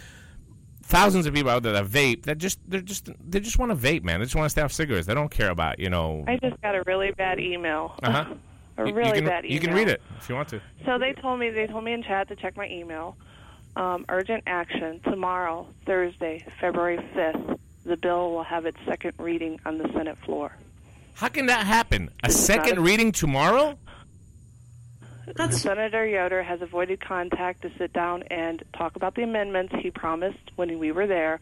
thousands 0.83 1.27
of 1.27 1.35
people 1.35 1.51
out 1.51 1.63
there 1.63 1.73
that 1.75 1.87
vape 1.87 2.23
that 2.23 2.39
just 2.39 2.59
they're 2.67 2.81
just 2.81 3.11
they 3.29 3.41
just 3.41 3.59
want 3.59 3.71
to 3.71 3.77
vape, 3.77 4.03
man. 4.03 4.21
They 4.21 4.27
just 4.27 4.35
want 4.35 4.47
to 4.47 4.51
stay 4.51 4.63
off 4.63 4.73
cigarettes. 4.73 5.07
They 5.07 5.15
don't 5.15 5.31
care 5.31 5.51
about 5.51 5.79
you 5.79 5.91
know. 5.91 6.25
I 6.27 6.37
just 6.37 6.61
got 6.63 6.75
a 6.75 6.83
really 6.87 7.11
bad 7.13 7.39
email. 7.39 7.95
Uh 8.03 8.11
huh. 8.11 8.35
A 8.79 8.93
really 8.93 9.09
you 9.09 9.15
can, 9.15 9.25
bad 9.25 9.45
email. 9.45 9.53
You 9.55 9.61
can 9.61 9.75
read 9.75 9.89
it 9.89 10.01
if 10.19 10.29
you 10.29 10.35
want 10.35 10.49
to. 10.49 10.61
So 10.85 10.99
they 10.99 11.13
told 11.13 11.41
me 11.41 11.51
they 11.51 11.67
told 11.67 11.85
me 11.85 11.93
in 11.93 12.03
chat 12.03 12.29
to 12.29 12.37
check 12.37 12.57
my 12.57 12.69
email. 12.69 13.17
Um, 13.77 14.05
urgent 14.09 14.45
action 14.47 15.01
tomorrow, 15.05 15.67
Thursday, 15.87 16.45
February 16.61 16.99
fifth. 17.15 17.59
The 17.85 17.97
bill 17.97 18.33
will 18.33 18.43
have 18.43 18.67
its 18.67 18.79
second 18.87 19.15
reading 19.19 19.61
on 19.65 19.79
the 19.79 19.89
Senate 19.93 20.19
floor. 20.25 20.53
How 21.15 21.29
can 21.29 21.47
that 21.47 21.67
happen? 21.67 22.11
A 22.23 22.29
This 22.29 22.45
second 22.47 22.79
a- 22.79 22.81
reading 22.81 23.13
tomorrow? 23.13 23.79
That's 25.37 25.61
Senator 25.61 26.07
Yoder 26.07 26.43
has 26.43 26.63
avoided 26.63 27.01
contact 27.01 27.63
to 27.63 27.71
sit 27.77 27.93
down 27.93 28.23
and 28.31 28.63
talk 28.77 28.97
about 28.97 29.15
the 29.15 29.23
amendments 29.23 29.75
he 29.81 29.91
promised 29.91 30.39
when 30.57 30.79
we 30.79 30.91
were 30.91 31.07
there, 31.07 31.41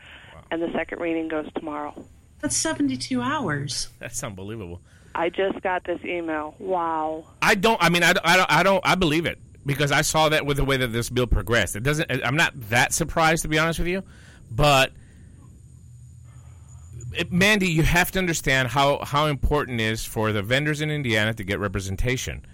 and 0.50 0.60
the 0.60 0.72
second 0.72 1.00
reading 1.00 1.28
goes 1.28 1.48
tomorrow. 1.54 1.94
That's 2.40 2.56
72 2.56 3.20
hours. 3.22 3.88
That's 3.98 4.22
unbelievable. 4.24 4.80
I 5.18 5.30
just 5.30 5.60
got 5.62 5.82
this 5.84 5.98
email. 6.04 6.54
Wow. 6.58 7.24
I 7.40 7.54
don't. 7.54 7.82
I 7.82 7.88
mean, 7.88 8.02
I, 8.02 8.12
don't- 8.12 8.26
I 8.26 8.36
don't. 8.36 8.52
I 8.52 8.62
don't. 8.62 8.86
I 8.86 8.94
believe 8.96 9.24
it 9.26 9.38
because 9.64 9.90
I 9.90 10.02
saw 10.02 10.28
that 10.28 10.44
with 10.46 10.58
the 10.58 10.64
way 10.64 10.76
that 10.76 10.88
this 10.88 11.08
bill 11.10 11.26
progressed. 11.26 11.74
It 11.74 11.82
doesn't. 11.82 12.10
I'm 12.24 12.36
not 12.36 12.52
that 12.68 12.92
surprised 12.92 13.42
to 13.42 13.48
be 13.48 13.58
honest 13.58 13.78
with 13.78 13.88
you, 13.88 14.02
but 14.50 14.92
Mandy, 17.30 17.68
you 17.68 17.82
have 17.82 18.10
to 18.12 18.18
understand 18.18 18.68
how 18.68 19.02
how 19.04 19.26
important 19.26 19.80
it 19.80 19.84
is 19.84 20.04
for 20.04 20.32
the 20.32 20.42
vendors 20.42 20.80
in 20.82 20.90
Indiana 20.90 21.32
to 21.34 21.44
get 21.44 21.58
representation. 21.58 22.44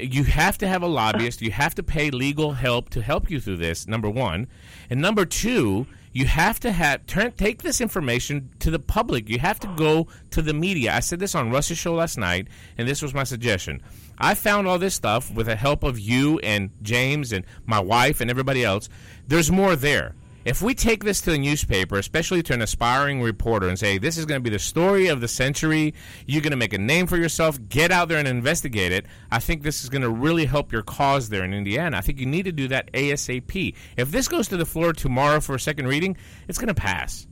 You 0.00 0.24
have 0.24 0.58
to 0.58 0.66
have 0.66 0.82
a 0.82 0.86
lobbyist. 0.86 1.42
You 1.42 1.50
have 1.52 1.74
to 1.76 1.82
pay 1.82 2.10
legal 2.10 2.52
help 2.52 2.90
to 2.90 3.02
help 3.02 3.30
you 3.30 3.38
through 3.38 3.58
this. 3.58 3.86
Number 3.86 4.08
one, 4.10 4.48
and 4.88 5.00
number 5.00 5.24
two, 5.24 5.86
you 6.12 6.26
have 6.26 6.58
to 6.60 6.72
have 6.72 7.06
turn 7.06 7.32
take 7.32 7.62
this 7.62 7.80
information 7.80 8.50
to 8.58 8.70
the 8.70 8.78
public. 8.78 9.28
You 9.28 9.38
have 9.38 9.60
to 9.60 9.68
go 9.76 10.08
to 10.30 10.42
the 10.42 10.54
media. 10.54 10.94
I 10.94 11.00
said 11.00 11.20
this 11.20 11.34
on 11.34 11.50
Russ's 11.50 11.78
show 11.78 11.94
last 11.94 12.18
night, 12.18 12.48
and 12.76 12.88
this 12.88 13.02
was 13.02 13.14
my 13.14 13.24
suggestion. 13.24 13.82
I 14.18 14.34
found 14.34 14.66
all 14.66 14.78
this 14.78 14.94
stuff 14.94 15.32
with 15.32 15.46
the 15.46 15.56
help 15.56 15.82
of 15.82 15.98
you 15.98 16.38
and 16.40 16.70
James 16.82 17.32
and 17.32 17.44
my 17.64 17.80
wife 17.80 18.20
and 18.20 18.30
everybody 18.30 18.64
else. 18.64 18.88
There's 19.28 19.50
more 19.50 19.76
there. 19.76 20.14
If 20.50 20.60
we 20.62 20.74
take 20.74 21.04
this 21.04 21.20
to 21.20 21.30
the 21.30 21.38
newspaper, 21.38 21.96
especially 21.96 22.42
to 22.42 22.52
an 22.52 22.60
aspiring 22.60 23.22
reporter, 23.22 23.68
and 23.68 23.78
say, 23.78 23.98
This 23.98 24.18
is 24.18 24.26
going 24.26 24.40
to 24.40 24.42
be 24.42 24.50
the 24.50 24.58
story 24.58 25.06
of 25.06 25.20
the 25.20 25.28
century, 25.28 25.94
you're 26.26 26.42
going 26.42 26.50
to 26.50 26.56
make 26.56 26.72
a 26.72 26.78
name 26.78 27.06
for 27.06 27.16
yourself, 27.16 27.56
get 27.68 27.92
out 27.92 28.08
there 28.08 28.18
and 28.18 28.26
investigate 28.26 28.90
it, 28.90 29.06
I 29.30 29.38
think 29.38 29.62
this 29.62 29.84
is 29.84 29.88
going 29.88 30.02
to 30.02 30.10
really 30.10 30.46
help 30.46 30.72
your 30.72 30.82
cause 30.82 31.28
there 31.28 31.44
in 31.44 31.54
Indiana. 31.54 31.98
I 31.98 32.00
think 32.00 32.18
you 32.18 32.26
need 32.26 32.46
to 32.46 32.52
do 32.52 32.66
that 32.66 32.92
ASAP. 32.92 33.76
If 33.96 34.10
this 34.10 34.26
goes 34.26 34.48
to 34.48 34.56
the 34.56 34.66
floor 34.66 34.92
tomorrow 34.92 35.38
for 35.38 35.54
a 35.54 35.60
second 35.60 35.86
reading, 35.86 36.16
it's 36.48 36.58
going 36.58 36.66
to 36.66 36.74
pass. 36.74 37.28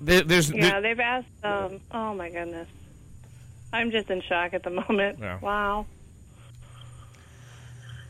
There, 0.00 0.22
there's 0.22 0.50
Yeah, 0.50 0.80
they've 0.80 0.98
asked. 0.98 1.28
Um, 1.44 1.80
oh 1.92 2.14
my 2.14 2.30
goodness, 2.30 2.66
I'm 3.72 3.92
just 3.92 4.10
in 4.10 4.22
shock 4.22 4.54
at 4.54 4.64
the 4.64 4.70
moment. 4.88 5.20
Yeah. 5.20 5.38
Wow. 5.38 5.86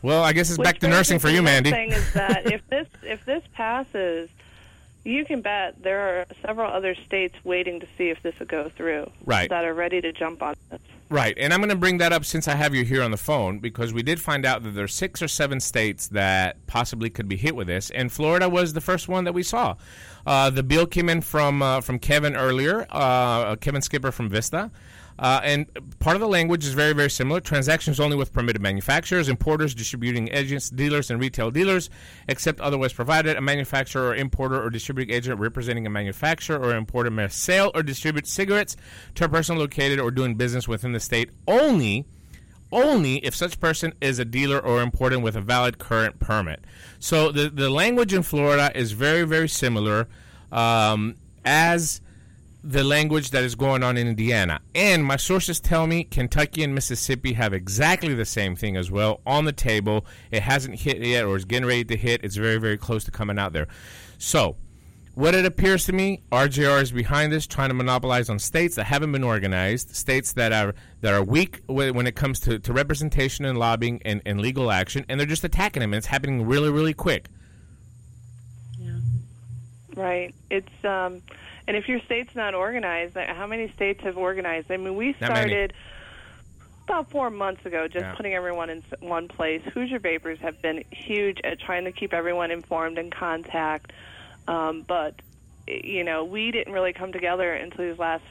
Well, 0.03 0.23
I 0.23 0.33
guess 0.33 0.51
it's 0.51 0.59
Which 0.59 0.67
back 0.67 0.79
to 0.81 0.89
nursing 0.89 1.19
for 1.19 1.29
you, 1.29 1.43
Mandy. 1.43 1.71
next 1.71 1.95
Thing 1.95 1.99
is 1.99 2.13
that 2.13 2.47
if 2.53 2.67
this 2.69 2.89
if 3.03 3.25
this 3.25 3.43
passes, 3.55 4.29
you 5.05 5.25
can 5.25 5.41
bet 5.41 5.83
there 5.83 6.21
are 6.21 6.27
several 6.45 6.71
other 6.71 6.95
states 6.95 7.37
waiting 7.45 7.81
to 7.81 7.87
see 7.97 8.11
if 8.11 8.23
this 8.23 8.39
will 8.39 8.47
go 8.47 8.69
through. 8.69 9.11
Right. 9.25 9.49
That 9.49 9.65
are 9.65 9.75
ready 9.75 10.01
to 10.01 10.13
jump 10.13 10.43
on 10.43 10.55
this. 10.71 10.81
Right, 11.09 11.37
and 11.37 11.53
I'm 11.53 11.61
going 11.61 11.69
to 11.69 11.77
bring 11.77 11.99
that 11.99 12.11
up 12.11 12.25
since 12.25 12.49
I 12.49 12.55
have 12.55 12.75
you 12.75 12.87
here 12.87 13.03
on 13.03 13.11
the 13.11 13.19
phone 13.19 13.59
because 13.59 13.93
we 13.93 14.03
did 14.03 14.19
find 14.19 14.47
out 14.47 14.63
that 14.63 14.71
there 14.71 14.85
are 14.85 14.89
six 14.89 15.21
or 15.21 15.29
seven 15.29 15.61
states 15.61 16.09
that 16.09 16.67
possibly 16.67 17.11
could 17.11 17.29
be 17.29 17.37
hit 17.37 17.55
with 17.55 17.67
this, 17.67 17.91
and 17.91 18.11
Florida 18.11 18.49
was 18.49 18.73
the 18.73 18.81
first 18.81 19.09
one 19.09 19.25
that 19.25 19.35
we 19.35 19.43
saw. 19.43 19.77
Uh, 20.27 20.49
the 20.49 20.63
bill 20.63 20.87
came 20.87 21.11
in 21.11 21.21
from 21.21 21.61
uh, 21.61 21.83
from 21.83 21.99
Kevin 21.99 22.35
earlier, 22.35 22.87
uh, 22.89 23.57
Kevin 23.57 23.83
Skipper 23.83 24.11
from 24.11 24.31
Vista. 24.31 24.71
Uh, 25.19 25.41
and 25.45 25.67
part 25.99 26.17
of 26.17 26.21
the 26.21 26.29
language 26.29 26.65
is 26.65 26.73
very, 26.73 26.93
very 26.93 27.11
similar. 27.11 27.41
Transactions 27.41 28.01
only 28.01 28.17
with 28.17 28.33
permitted 28.33 28.63
manufacturers, 28.63 29.29
importers, 29.29 29.75
distributing 29.75 30.29
agents, 30.33 30.71
dealers, 30.71 31.11
and 31.11 31.21
retail 31.21 31.51
dealers, 31.51 31.91
except 32.29 32.61
otherwise 32.61 32.93
provided. 32.93 33.37
A 33.37 33.41
manufacturer 33.41 34.09
or 34.09 34.15
importer 34.15 34.63
or 34.63 34.71
distributing 34.71 35.15
agent 35.15 35.39
representing 35.39 35.87
a 35.87 35.91
manufacturer 35.91 36.59
or 36.59 36.75
importer 36.75 37.11
may 37.11 37.29
sell 37.29 37.71
or 37.75 37.83
distribute 37.83 38.27
cigarettes 38.27 38.77
to 39.15 39.25
a 39.25 39.29
person 39.29 39.59
located 39.59 40.01
or 40.01 40.11
doing 40.11 40.35
business 40.35 40.67
within 40.67 40.93
the 40.93 41.01
state 41.01 41.31
only 41.47 42.07
only 42.73 43.17
if 43.19 43.37
such 43.37 43.61
person 43.61 43.93
is 44.01 44.19
a 44.19 44.25
dealer 44.25 44.59
or 44.59 44.81
importer 44.81 45.19
with 45.19 45.37
a 45.37 45.41
valid 45.41 45.79
current 45.79 46.19
permit. 46.19 46.65
So 46.99 47.31
the 47.31 47.51
the 47.51 47.71
language 47.71 48.15
in 48.15 48.23
Florida 48.23 48.73
is 48.75 48.93
very 48.93 49.25
very 49.25 49.49
similar 49.49 50.09
um, 50.51 51.17
as 51.45 52.01
the 52.65 52.85
language 52.85 53.31
that 53.31 53.43
is 53.43 53.55
going 53.55 53.83
on 53.83 53.97
in 53.97 54.07
Indiana. 54.07 54.61
And 54.75 55.05
my 55.05 55.17
sources 55.17 55.59
tell 55.59 55.87
me 55.87 56.05
Kentucky 56.05 56.63
and 56.63 56.75
Mississippi 56.75 57.33
have 57.33 57.53
exactly 57.53 58.15
the 58.15 58.25
same 58.25 58.55
thing 58.55 58.77
as 58.77 58.91
well 58.91 59.21
on 59.27 59.45
the 59.45 59.53
table. 59.53 60.07
It 60.31 60.43
hasn't 60.43 60.81
hit 60.81 60.99
yet 60.99 61.25
or 61.25 61.37
is 61.37 61.45
getting 61.45 61.67
ready 61.67 61.85
to 61.85 61.97
hit. 61.97 62.23
It's 62.23 62.37
very, 62.37 62.59
very 62.59 62.79
close 62.79 63.05
to 63.05 63.11
coming 63.11 63.39
out 63.39 63.53
there. 63.53 63.67
So, 64.19 64.57
what 65.15 65.35
it 65.35 65.45
appears 65.45 65.85
to 65.87 65.93
me, 65.93 66.23
RJR 66.31 66.81
is 66.81 66.91
behind 66.91 67.33
this, 67.33 67.47
trying 67.47 67.69
to 67.69 67.75
monopolize 67.75 68.31
on 68.31 68.39
states 68.39 68.77
that 68.77 68.85
haven't 68.85 69.13
been 69.13 69.25
organized, 69.25 69.95
states 69.95 70.33
that 70.35 70.53
are 70.53 70.75
that 71.03 71.13
are 71.13 71.23
weak 71.23 71.61
when 71.67 72.07
it 72.07 72.15
comes 72.17 72.41
to, 72.41 72.59
to 72.61 72.73
representation 72.73 73.45
and 73.45 73.59
lobbying 73.59 74.01
and, 74.07 74.23
and 74.25 74.41
legal 74.41 74.71
action, 74.71 75.05
and 75.11 75.21
they're 75.21 75.27
just 75.27 75.45
attacking 75.45 75.81
them, 75.81 75.93
and 75.93 75.99
it's 75.99 76.07
happening 76.07 76.47
really, 76.47 76.71
really 76.71 76.95
quick. 76.95 77.29
Yeah. 78.79 78.93
Right. 79.95 80.35
It's 80.51 80.85
um, 80.85 81.21
and 81.69 81.77
if 81.77 81.89
your 81.89 82.01
state's 82.01 82.35
not 82.35 82.55
organized, 82.55 83.17
how 83.17 83.47
many 83.47 83.71
states 83.73 84.03
have 84.03 84.17
organized? 84.19 84.71
I 84.71 84.77
mean, 84.77 84.97
we 84.97 85.13
started 85.15 85.73
about 86.85 87.11
four 87.11 87.31
months 87.31 87.65
ago, 87.65 87.87
just 87.87 88.05
Yeah. 88.05 88.15
putting 88.15 88.35
everyone 88.35 88.69
in 88.71 88.83
one 89.01 89.29
place. 89.29 89.63
Hoosier 89.73 89.99
Vapors 90.01 90.39
have 90.41 90.61
been 90.61 90.85
huge 90.91 91.41
at 91.45 91.61
trying 91.61 91.85
to 91.85 91.93
keep 91.93 92.13
everyone 92.13 92.51
informed 92.51 92.99
and 92.99 93.13
contact, 93.13 93.93
um, 94.49 94.83
but 94.83 95.15
you 95.69 96.03
know, 96.03 96.25
we 96.25 96.51
didn't 96.51 96.73
really 96.73 96.93
come 96.93 97.13
together 97.13 97.53
until 97.53 97.89
these 97.89 97.99
last 97.99 98.25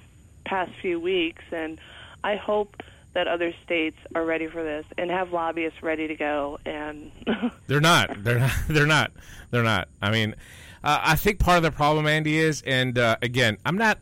past 0.46 0.72
few 0.82 1.00
weeks, 1.00 1.44
and 1.54 1.80
I 2.26 2.36
hope 2.36 2.84
that 3.14 3.28
other 3.28 3.54
states 3.64 3.98
are 4.16 4.24
ready 4.26 4.48
for 4.48 4.62
this 4.64 4.86
and 4.98 5.10
have 5.10 5.32
lobbyists 5.32 5.82
ready 5.82 6.08
to 6.08 6.16
go 6.16 6.60
and 6.66 7.12
They're 7.68 7.80
not. 7.82 8.24
They're 8.24 8.40
not. 8.40 8.52
They're 8.70 8.86
not. 8.86 9.12
They're 9.50 9.64
not. 9.64 9.88
I 10.02 10.12
mean, 10.12 10.36
uh, 10.84 11.00
I 11.02 11.16
think 11.16 11.40
part 11.40 11.58
of 11.58 11.64
the 11.64 11.72
problem, 11.72 12.08
Andy, 12.08 12.38
is, 12.38 12.62
and 12.66 12.98
uh, 12.98 13.18
again, 13.22 13.58
I'm 13.66 13.78
not. 13.78 14.00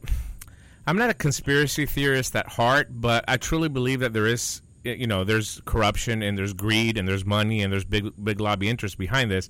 I'm 0.88 0.98
not 0.98 1.12
a 1.12 1.14
conspiracy 1.14 1.86
theorist 1.86 2.36
at 2.36 2.48
heart, 2.48 2.88
but 2.90 3.24
I 3.28 3.38
truly 3.38 3.70
believe 3.70 4.00
that 4.00 4.12
there 4.12 4.26
is, 4.26 4.64
you 4.84 5.06
know, 5.06 5.24
there's 5.24 5.62
corruption 5.66 6.24
and 6.24 6.36
there's 6.36 6.54
greed 6.54 6.98
and 6.98 7.08
there's 7.08 7.24
money 7.24 7.62
and 7.62 7.72
there's 7.72 7.86
big, 7.86 8.12
big 8.24 8.40
lobby 8.40 8.70
interests 8.70 8.96
behind 8.96 9.30
this. 9.30 9.50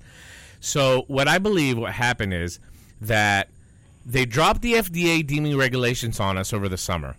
So 0.60 1.04
what 1.06 1.28
I 1.28 1.38
believe 1.38 1.78
what 1.78 1.92
happened 1.92 2.34
is 2.34 2.60
that 3.00 3.48
they 4.04 4.26
dropped 4.26 4.60
the 4.60 4.74
FDA 4.74 5.26
deeming 5.26 5.56
regulations 5.56 6.20
on 6.20 6.36
us 6.36 6.52
over 6.52 6.68
the 6.68 6.76
summer. 6.76 7.16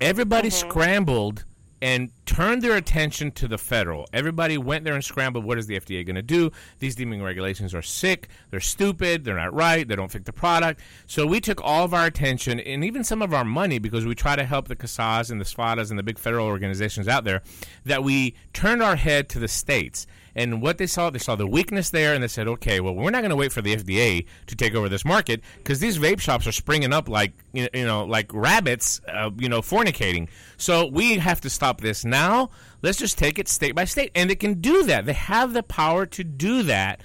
Everybody 0.00 0.50
scrambled 0.50 1.44
and 1.82 2.12
turned 2.26 2.62
their 2.62 2.76
attention 2.76 3.32
to 3.32 3.48
the 3.48 3.58
federal. 3.58 4.06
Everybody 4.12 4.56
went 4.56 4.84
there 4.84 4.94
and 4.94 5.04
scrambled. 5.04 5.44
What 5.44 5.58
is 5.58 5.66
the 5.66 5.80
FDA 5.80 6.06
going 6.06 6.14
to 6.14 6.22
do? 6.22 6.52
These 6.78 6.94
deeming 6.94 7.20
regulations 7.20 7.74
are 7.74 7.82
sick. 7.82 8.28
They're 8.50 8.60
stupid. 8.60 9.24
They're 9.24 9.36
not 9.36 9.52
right. 9.52 9.86
They 9.86 9.96
don't 9.96 10.10
fit 10.10 10.24
the 10.24 10.32
product. 10.32 10.80
So 11.08 11.26
we 11.26 11.40
took 11.40 11.60
all 11.60 11.84
of 11.84 11.92
our 11.92 12.06
attention 12.06 12.60
and 12.60 12.84
even 12.84 13.02
some 13.02 13.20
of 13.20 13.34
our 13.34 13.44
money 13.44 13.80
because 13.80 14.06
we 14.06 14.14
try 14.14 14.36
to 14.36 14.44
help 14.44 14.68
the 14.68 14.76
CASAAs 14.76 15.32
and 15.32 15.40
the 15.40 15.44
SFATAs 15.44 15.90
and 15.90 15.98
the 15.98 16.04
big 16.04 16.20
federal 16.20 16.46
organizations 16.46 17.08
out 17.08 17.24
there 17.24 17.42
that 17.84 18.04
we 18.04 18.36
turned 18.52 18.80
our 18.80 18.96
head 18.96 19.28
to 19.30 19.40
the 19.40 19.48
states. 19.48 20.06
And 20.34 20.62
what 20.62 20.78
they 20.78 20.86
saw, 20.86 21.10
they 21.10 21.18
saw 21.18 21.36
the 21.36 21.46
weakness 21.46 21.90
there, 21.90 22.14
and 22.14 22.22
they 22.22 22.28
said, 22.28 22.48
"Okay, 22.48 22.80
well, 22.80 22.94
we're 22.94 23.10
not 23.10 23.20
going 23.20 23.30
to 23.30 23.36
wait 23.36 23.52
for 23.52 23.60
the 23.60 23.76
FDA 23.76 24.26
to 24.46 24.56
take 24.56 24.74
over 24.74 24.88
this 24.88 25.04
market 25.04 25.42
because 25.58 25.80
these 25.80 25.98
vape 25.98 26.20
shops 26.20 26.46
are 26.46 26.52
springing 26.52 26.92
up 26.92 27.08
like 27.08 27.32
you 27.52 27.68
know, 27.74 28.04
like 28.04 28.32
rabbits, 28.32 29.00
uh, 29.08 29.30
you 29.36 29.48
know, 29.48 29.60
fornicating. 29.60 30.28
So 30.56 30.86
we 30.86 31.18
have 31.18 31.40
to 31.42 31.50
stop 31.50 31.80
this 31.80 32.04
now. 32.04 32.50
Let's 32.80 32.98
just 32.98 33.18
take 33.18 33.38
it 33.38 33.48
state 33.48 33.74
by 33.74 33.84
state, 33.84 34.10
and 34.14 34.30
they 34.30 34.36
can 34.36 34.60
do 34.60 34.84
that. 34.84 35.04
They 35.06 35.12
have 35.12 35.52
the 35.52 35.62
power 35.62 36.06
to 36.06 36.24
do 36.24 36.62
that." 36.64 37.00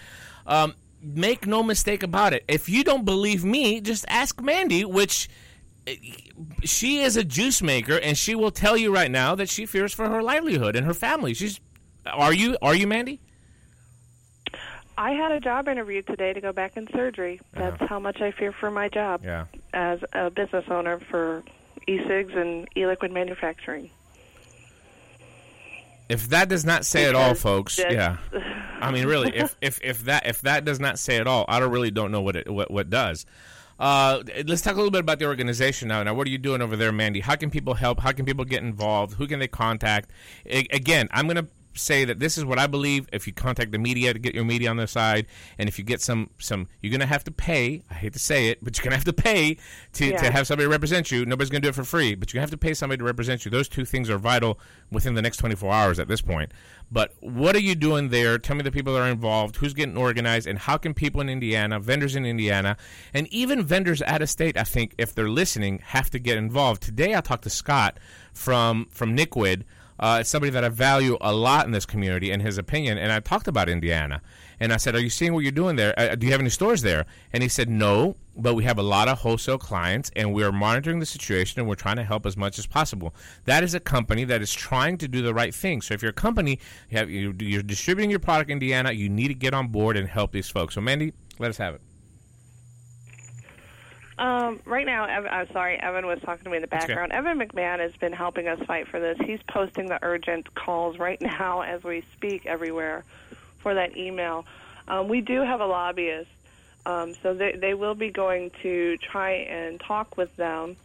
Um, 0.46 0.76
make 1.02 1.46
no 1.46 1.64
mistake 1.64 2.04
about 2.04 2.34
it. 2.34 2.44
If 2.48 2.70
you 2.70 2.84
don't 2.84 3.06
believe 3.06 3.44
me, 3.44 3.82
just 3.82 4.06
ask 4.08 4.42
Mandy, 4.42 4.86
which 4.86 5.30
eh, 5.86 5.96
she 6.64 7.00
is 7.00 7.18
a 7.18 7.24
juice 7.24 7.62
maker, 7.62 7.98
and 7.98 8.18
she 8.18 8.36
will 8.36 8.52
tell 8.52 8.78
you 8.78 8.94
right 8.94 9.12
now 9.12 9.36
that 9.36 9.50
she 9.50 9.66
fears 9.66 9.94
for 9.94 10.10
her 10.10 10.24
livelihood 10.24 10.76
and 10.76 10.86
her 10.86 10.94
family. 10.94 11.34
She's 11.34 11.60
are 12.14 12.34
you 12.34 12.58
are 12.62 12.76
you 12.76 12.88
Mandy? 12.88 13.20
I 14.97 15.12
had 15.12 15.32
a 15.32 15.39
job 15.39 15.68
interview 15.68 16.01
today 16.01 16.34
to 16.34 16.41
go 16.41 16.51
back 16.51 16.76
in 16.76 16.88
surgery. 16.91 17.39
That's 17.53 17.80
how 17.88 17.99
much 17.99 18.20
I 18.20 18.32
fear 18.32 18.51
for 18.51 18.72
my 18.72 18.89
job 18.89 19.22
Yeah. 19.24 19.45
as 19.74 19.99
a 20.14 20.32
business 20.32 20.66
owner 20.70 20.99
for 20.99 21.43
e-cigs 21.86 22.34
and 22.34 22.68
e-liquid 22.76 23.12
manufacturing. 23.12 23.91
If 26.10 26.30
that 26.30 26.47
does 26.49 26.66
not 26.66 26.86
say 26.86 27.03
it 27.03 27.16
all, 27.16 27.36
folks, 27.36 27.78
yeah. 27.78 28.18
I 28.82 28.91
mean, 28.91 29.05
really, 29.05 29.36
if, 29.36 29.55
if 29.62 29.80
if 29.84 30.05
that 30.05 30.26
if 30.26 30.41
that 30.41 30.64
does 30.64 30.80
not 30.80 30.97
say 30.99 31.18
it 31.18 31.28
all, 31.28 31.45
I 31.47 31.60
don't 31.60 31.72
really 31.72 31.91
don't 31.91 32.12
know 32.12 32.22
what 32.22 32.36
it 32.38 32.49
what 32.49 32.72
what 32.72 32.89
does. 32.89 33.26
Uh, 33.80 34.24
let's 34.47 34.62
talk 34.64 34.74
a 34.74 34.78
little 34.78 34.89
bit 34.89 35.01
about 35.01 35.20
the 35.20 35.26
organization 35.26 35.89
now. 35.89 36.01
Now, 36.01 36.14
what 36.16 36.26
are 36.26 36.32
you 36.32 36.39
doing 36.39 36.62
over 36.64 36.76
there, 36.76 36.91
Mandy? 36.91 37.20
How 37.20 37.36
can 37.36 37.51
people 37.51 37.76
help? 37.76 37.99
How 37.99 38.12
can 38.12 38.26
people 38.26 38.43
get 38.45 38.64
involved? 38.64 39.14
Who 39.16 39.28
can 39.28 39.38
they 39.39 39.47
contact? 39.47 40.10
A- 40.47 40.66
again, 40.72 41.08
I'm 41.12 41.28
going 41.28 41.36
to 41.36 41.47
say 41.78 42.06
that 42.06 42.20
this 42.20 42.38
is 42.38 42.46
what 42.46 42.60
I 42.60 42.68
believe. 42.68 43.08
If 43.14 43.28
you 43.28 43.34
contact 43.34 43.72
the 43.72 43.78
media 43.78 44.14
to 44.14 44.20
get 44.20 44.36
your 44.36 44.46
media 44.46 44.70
on 44.70 44.78
their 44.78 44.88
side, 44.88 45.28
and 45.58 45.70
if 45.70 45.78
you 45.78 45.86
get 45.86 46.02
some 46.02 46.30
some, 46.40 46.68
you're 46.82 46.92
going 46.92 47.02
to 47.02 47.06
have 47.06 47.24
to 47.26 47.32
pay. 47.32 47.84
I 47.90 47.94
hate 47.94 48.14
to 48.14 48.20
say 48.20 48.50
it, 48.50 48.64
but 48.64 48.78
you're 48.78 48.84
going 48.84 48.92
to 48.92 48.98
have 48.98 49.06
to 49.06 49.14
pay 49.14 49.58
to, 49.94 50.12
to 50.18 50.32
have 50.32 50.48
somebody 50.48 50.68
represent 50.68 51.12
you. 51.12 51.26
Nobody's 51.26 51.50
going 51.50 51.62
to 51.62 51.66
do 51.66 51.70
it 51.70 51.76
for 51.76 51.84
free, 51.84 52.16
but 52.16 52.34
you 52.34 52.40
have 52.40 52.52
to 52.52 52.58
pay 52.58 52.74
somebody 52.74 52.98
to 53.00 53.04
represent 53.04 53.46
you. 53.46 53.52
Those 53.52 53.68
two 53.68 53.86
things 53.86 54.10
are 54.10 54.18
vital 54.18 54.60
within 54.92 55.14
the 55.14 55.22
next 55.22 55.38
24 55.38 55.74
hours 55.74 56.00
at 56.00 56.08
this 56.08 56.22
point. 56.22 56.52
But 56.90 57.14
what 57.20 57.56
are 57.56 57.62
you 57.62 57.76
doing 57.76 58.10
there? 58.10 58.38
Tell 58.38 58.56
me 58.56 58.64
the 58.64 58.72
people 58.72 58.94
that 58.94 59.02
are 59.02 59.10
involved, 59.10 59.58
who's 59.58 59.74
getting 59.74 59.98
organized, 59.98 60.48
and 60.48 60.58
how 60.58 60.78
can 60.78 60.94
people 60.94 61.20
in 61.20 61.28
Indiana, 61.28 61.80
vendors 61.80 62.16
in 62.16 62.26
Indiana, 62.26 62.78
and 63.14 63.28
even 63.28 63.64
vendors 63.64 64.02
out 64.04 64.22
of 64.22 64.30
state, 64.30 64.58
I 64.58 64.64
think, 64.64 64.96
if 64.98 65.14
they're 65.14 65.30
listening, 65.30 65.80
have 65.80 66.10
to 66.12 66.20
get 66.20 66.38
involved. 66.38 66.82
Today 66.82 67.14
I 67.14 67.22
talked 67.22 67.44
to 67.44 67.50
Scott 67.50 68.00
from 68.34 68.88
from 68.90 69.18
NicQuid. 69.18 69.64
Uh, 70.00 70.18
it's 70.22 70.30
somebody 70.30 70.52
that 70.52 70.64
I 70.64 70.70
value 70.70 71.18
a 71.22 71.34
lot 71.34 71.66
in 71.66 71.72
this 71.72 71.86
community 71.86 72.32
and 72.32 72.41
his 72.41 72.58
opinion. 72.58 72.98
And 72.98 73.12
I 73.12 73.20
talked 73.20 73.48
about 73.48 73.70
Indiana. 73.70 74.22
And 74.60 74.74
I 74.74 74.78
said, 74.78 74.95
Are 74.95 75.00
you 75.00 75.10
seeing 75.10 75.34
what 75.34 75.41
you're 75.41 75.52
doing 75.52 75.76
there? 75.76 75.93
Uh, 75.98 76.16
do 76.16 76.26
you 76.26 76.32
have 76.32 76.41
any 76.41 76.50
stores 76.50 76.82
there? 76.82 77.06
And 77.34 77.43
he 77.43 77.50
said, 77.50 77.70
No, 77.70 78.16
but 78.36 78.54
we 78.54 78.64
have 78.64 78.78
a 78.78 78.84
lot 78.84 79.08
of 79.08 79.20
wholesale 79.20 79.58
clients 79.58 80.12
and 80.16 80.34
we're 80.34 80.52
monitoring 80.52 81.00
the 81.00 81.06
situation 81.06 81.60
and 81.60 81.68
we're 81.68 81.76
trying 81.76 81.98
to 81.98 82.04
help 82.04 82.26
as 82.26 82.38
much 82.38 82.60
as 82.60 82.66
possible. 82.66 83.14
That 83.45 83.64
is 83.64 83.74
a 83.74 83.80
company 83.80 84.24
that 84.26 84.41
is 84.41 84.54
trying 84.54 84.98
to 85.00 85.08
do 85.08 85.22
the 85.22 85.34
right 85.34 85.54
thing. 85.54 85.82
So 85.82 85.93
if 85.93 86.02
you're 86.02 86.12
a 86.12 86.14
company, 86.14 86.60
you 86.89 86.98
have, 86.98 87.10
you're 87.10 87.64
distributing 87.64 88.10
your 88.10 88.20
product 88.20 88.50
in 88.50 88.54
Indiana, 88.54 88.91
you 88.91 89.10
need 89.10 89.30
to 89.30 89.34
get 89.34 89.54
on 89.54 89.68
board 89.70 89.98
and 89.98 90.08
help 90.08 90.32
these 90.32 90.50
folks. 90.50 90.76
So, 90.76 90.82
Mandy, 90.82 91.14
let 91.39 91.50
us 91.50 91.58
have 91.58 91.76
it. 91.76 91.82
Um, 94.18 94.59
right 94.65 94.86
now, 94.86 95.05
Evan, 95.05 95.32
I'm 95.32 95.51
sorry, 95.51 95.80
Evan 95.80 96.07
was 96.07 96.20
talking 96.22 96.43
to 96.45 96.49
me 96.49 96.57
in 96.57 96.61
the 96.61 96.68
background. 96.68 97.11
Evan 97.11 97.39
McMahon 97.39 97.80
has 97.80 97.95
been 97.97 98.13
helping 98.13 98.47
us 98.47 98.59
fight 98.65 98.88
for 98.88 98.99
this. 98.99 99.18
He's 99.24 99.41
posting 99.47 99.88
the 99.88 99.99
urgent 100.01 100.53
calls 100.55 100.97
right 100.97 101.22
now 101.39 101.61
as 101.61 101.84
we 101.84 102.03
speak 102.15 102.45
everywhere 102.45 103.03
for 103.59 103.76
that 103.76 103.95
email. 103.95 104.45
Um, 104.88 105.07
we 105.07 105.22
do 105.22 105.41
have 105.41 105.61
a 105.61 105.65
lobbyist, 105.65 106.30
um, 106.86 107.13
so 107.22 107.34
they, 107.34 107.51
they 107.53 107.74
will 107.74 107.93
be 107.93 108.09
going 108.09 108.51
to 108.63 108.97
try 108.97 109.32
and 109.32 109.80
talk 109.80 110.18
with 110.18 110.36
them, 110.36 110.78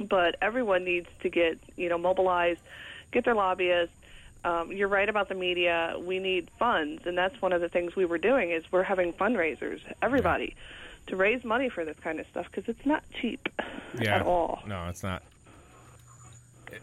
but 0.00 0.36
everyone 0.42 0.84
needs 0.84 1.08
to 1.20 1.30
get, 1.30 1.58
you 1.76 1.88
know, 1.88 1.96
mobilized, 1.96 2.60
get 3.12 3.24
their 3.24 3.34
lobbyists. 3.34 3.94
Um, 4.44 4.72
you're 4.72 4.88
right 4.88 5.08
about 5.08 5.30
the 5.30 5.34
media. 5.34 5.96
We 5.98 6.18
need 6.18 6.50
funds, 6.58 7.06
and 7.06 7.16
that's 7.16 7.40
one 7.40 7.54
of 7.54 7.62
the 7.62 7.68
things 7.70 7.96
we 7.96 8.04
were 8.04 8.18
doing 8.18 8.50
is 8.50 8.62
we're 8.70 8.82
having 8.82 9.14
fundraisers, 9.14 9.80
everybody, 10.02 10.54
to 11.06 11.16
raise 11.16 11.44
money 11.44 11.68
for 11.68 11.84
this 11.84 11.96
kind 12.02 12.18
of 12.20 12.26
stuff 12.28 12.46
because 12.50 12.68
it's 12.68 12.84
not 12.86 13.02
cheap 13.20 13.48
Yeah. 14.00 14.16
at 14.16 14.22
all. 14.22 14.62
No, 14.66 14.88
it's 14.88 15.02
not. 15.02 15.22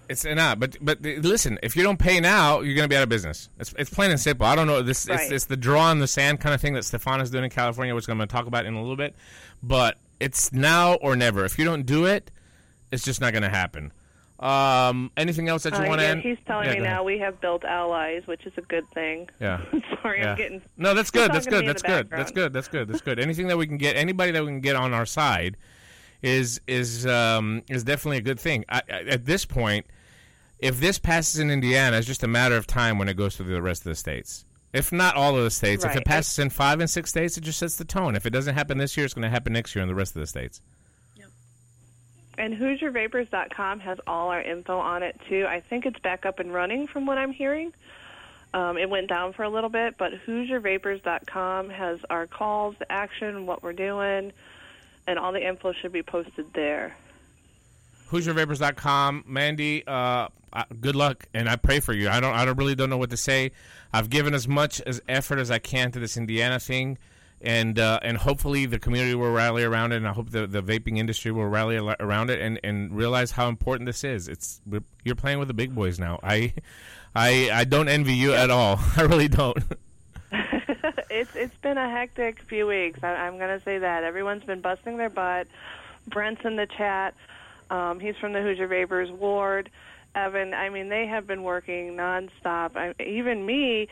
It's 0.09 0.24
not. 0.26 0.59
But 0.59 0.78
but 0.82 1.01
listen, 1.01 1.59
if 1.63 1.76
you 1.76 1.84
don't 1.84 1.99
pay 1.99 2.19
now, 2.19 2.61
you're 2.61 2.76
going 2.76 2.86
to 2.86 2.89
be 2.89 2.95
out 2.95 3.03
of 3.03 3.09
business. 3.09 3.49
It's, 3.59 3.74
it's 3.78 3.89
plain 3.89 4.11
and 4.11 4.19
simple. 4.19 4.45
I 4.45 4.55
don't 4.55 4.67
know. 4.67 4.82
This 4.82 5.07
Right. 5.09 5.19
it's, 5.22 5.32
it's 5.32 5.45
the 5.45 5.57
draw 5.57 5.91
in 5.91 5.99
the 5.99 6.07
sand 6.07 6.39
kind 6.39 6.55
of 6.55 6.61
thing 6.61 6.74
that 6.76 6.86
Stefan 6.86 7.19
is 7.22 7.30
doing 7.30 7.43
in 7.43 7.49
California, 7.49 7.93
which 7.93 8.07
I'm 8.07 8.17
going 8.17 8.28
to 8.28 8.32
talk 8.34 8.47
about 8.47 8.65
in 8.65 8.74
a 8.74 8.80
little 8.82 8.95
bit. 8.95 9.15
But 9.61 9.97
it's 10.19 10.53
now 10.53 10.93
or 10.95 11.15
never. 11.15 11.43
If 11.45 11.59
you 11.59 11.65
don't 11.65 11.86
do 11.86 12.05
it, 12.05 12.32
it's 12.91 13.03
just 13.03 13.19
not 13.22 13.32
going 13.34 13.43
to 13.43 13.49
happen. 13.49 13.91
Um, 14.41 15.11
anything 15.17 15.49
else 15.49 15.63
that 15.63 15.73
you 15.73 15.85
Uh, 15.85 15.87
want 15.87 15.99
to? 15.99 16.05
yeah, 16.05 16.11
end? 16.11 16.21
he's 16.21 16.37
telling 16.47 16.67
Yeah, 16.67 16.73
me 16.73 16.79
now 16.79 17.03
we 17.03 17.19
have 17.19 17.39
built 17.41 17.63
allies, 17.63 18.23
which 18.25 18.45
is 18.47 18.53
a 18.57 18.61
good 18.61 18.89
thing. 18.89 19.29
Yeah. 19.39 19.61
Sorry, 20.01 20.19
Yeah. 20.19 20.31
I'm 20.31 20.37
getting. 20.37 20.61
No, 20.77 20.93
that's 20.95 21.11
good. 21.11 21.31
That's 21.31 21.45
good. 21.45 21.67
That's 21.67 21.81
good. 21.83 22.09
That's 22.09 22.31
good. 22.31 22.51
That's 22.51 22.67
good. 22.67 22.87
That's 22.87 23.01
good. 23.01 23.19
Anything 23.19 23.47
that 23.47 23.57
we 23.57 23.67
can 23.67 23.77
get, 23.77 23.95
anybody 23.95 24.31
that 24.31 24.41
we 24.41 24.47
can 24.49 24.61
get 24.61 24.75
on 24.75 24.93
our 24.93 25.05
side, 25.05 25.57
is 26.23 26.59
is 26.67 27.05
um, 27.05 27.61
is 27.69 27.83
definitely 27.83 28.17
a 28.17 28.21
good 28.21 28.39
thing. 28.39 28.65
I, 28.69 28.81
I, 28.89 28.93
at 29.09 29.25
this 29.25 29.45
point, 29.45 29.85
if 30.59 30.79
this 30.79 30.97
passes 30.99 31.39
in 31.39 31.49
Indiana, 31.51 31.97
it's 31.97 32.07
just 32.07 32.23
a 32.23 32.27
matter 32.27 32.55
of 32.55 32.65
time 32.67 32.97
when 32.97 33.09
it 33.09 33.15
goes 33.17 33.35
to 33.37 33.43
the 33.43 33.61
rest 33.61 33.81
of 33.81 33.89
the 33.91 33.95
states. 33.95 34.45
If 34.73 34.91
not 34.91 35.15
all 35.15 35.35
of 35.37 35.43
the 35.43 35.51
states, 35.51 35.83
if 35.83 35.95
it 35.95 36.05
passes 36.05 36.39
in 36.39 36.49
five 36.49 36.79
and 36.79 36.89
six 36.89 37.09
states, 37.09 37.37
it 37.37 37.41
just 37.41 37.59
sets 37.59 37.75
the 37.75 37.83
tone. 37.85 38.15
If 38.15 38.25
it 38.25 38.29
doesn't 38.29 38.55
happen 38.55 38.77
this 38.77 38.95
year, 38.95 39.03
it's 39.05 39.13
going 39.13 39.23
to 39.23 39.29
happen 39.29 39.51
next 39.51 39.75
year 39.75 39.81
in 39.81 39.89
the 39.89 39.95
rest 39.95 40.15
of 40.15 40.21
the 40.21 40.27
states. 40.27 40.61
And 42.41 42.57
HoosierVapors.com 42.57 43.81
has 43.81 43.99
all 44.07 44.29
our 44.29 44.41
info 44.41 44.79
on 44.79 45.03
it 45.03 45.15
too. 45.29 45.45
I 45.47 45.59
think 45.59 45.85
it's 45.85 45.99
back 45.99 46.25
up 46.25 46.39
and 46.39 46.51
running 46.51 46.87
from 46.87 47.05
what 47.05 47.19
I'm 47.19 47.31
hearing. 47.31 47.71
Um, 48.51 48.79
it 48.79 48.89
went 48.89 49.09
down 49.09 49.33
for 49.33 49.43
a 49.43 49.49
little 49.49 49.69
bit, 49.69 49.95
but 49.95 50.13
HoosierVapors.com 50.25 51.69
has 51.69 51.99
our 52.09 52.25
calls, 52.25 52.75
the 52.79 52.91
action, 52.91 53.45
what 53.45 53.61
we're 53.61 53.73
doing, 53.73 54.33
and 55.05 55.19
all 55.19 55.31
the 55.33 55.47
info 55.47 55.71
should 55.71 55.91
be 55.91 56.01
posted 56.01 56.51
there. 56.55 56.97
HoosierVapors.com. 58.09 59.25
Mandy, 59.27 59.83
uh, 59.85 60.29
good 60.79 60.95
luck, 60.95 61.27
and 61.35 61.47
I 61.47 61.57
pray 61.57 61.79
for 61.79 61.93
you. 61.93 62.09
I 62.09 62.19
don't, 62.19 62.33
I 62.33 62.43
don't 62.43 62.57
really 62.57 62.73
don't 62.73 62.89
know 62.89 62.97
what 62.97 63.11
to 63.11 63.17
say. 63.17 63.51
I've 63.93 64.09
given 64.09 64.33
as 64.33 64.47
much 64.47 64.81
as 64.81 64.99
effort 65.07 65.37
as 65.37 65.51
I 65.51 65.59
can 65.59 65.91
to 65.91 65.99
this 65.99 66.17
Indiana 66.17 66.59
thing, 66.59 66.97
and 67.43 67.79
uh, 67.79 67.99
and 68.01 68.17
hopefully 68.17 68.65
the 68.65 68.79
community 68.79 69.15
will 69.15 69.31
rally 69.31 69.63
around 69.63 69.91
it, 69.91 69.97
and 69.97 70.07
I 70.07 70.13
hope 70.13 70.29
the, 70.29 70.47
the 70.47 70.61
vaping 70.61 70.97
industry 70.97 71.31
will 71.31 71.47
rally 71.47 71.77
around 71.77 72.29
it 72.29 72.41
and, 72.41 72.59
and 72.63 72.95
realize 72.95 73.31
how 73.31 73.47
important 73.47 73.87
this 73.87 74.03
is. 74.03 74.27
It's 74.27 74.61
you're 75.03 75.15
playing 75.15 75.39
with 75.39 75.47
the 75.47 75.53
big 75.53 75.73
boys 75.73 75.99
now. 75.99 76.19
I 76.23 76.53
I 77.15 77.49
I 77.51 77.63
don't 77.63 77.87
envy 77.87 78.13
you 78.13 78.33
at 78.33 78.49
all. 78.49 78.79
I 78.97 79.01
really 79.01 79.27
don't. 79.27 79.57
it's 81.09 81.35
it's 81.35 81.55
been 81.57 81.77
a 81.77 81.89
hectic 81.89 82.41
few 82.43 82.67
weeks. 82.67 82.99
I, 83.03 83.13
I'm 83.13 83.37
going 83.37 83.57
to 83.57 83.63
say 83.63 83.79
that 83.79 84.03
everyone's 84.03 84.43
been 84.43 84.61
busting 84.61 84.97
their 84.97 85.09
butt. 85.09 85.47
Brent's 86.07 86.43
in 86.45 86.55
the 86.55 86.67
chat. 86.67 87.13
Um, 87.69 87.99
he's 87.99 88.15
from 88.17 88.33
the 88.33 88.41
Hoosier 88.41 88.67
Vapors 88.67 89.11
ward. 89.11 89.69
Evan, 90.13 90.53
I 90.53 90.69
mean, 90.69 90.89
they 90.89 91.07
have 91.07 91.25
been 91.25 91.43
working 91.43 91.95
nonstop. 91.95 92.75
I, 92.75 92.93
even 93.01 93.45
me, 93.45 93.87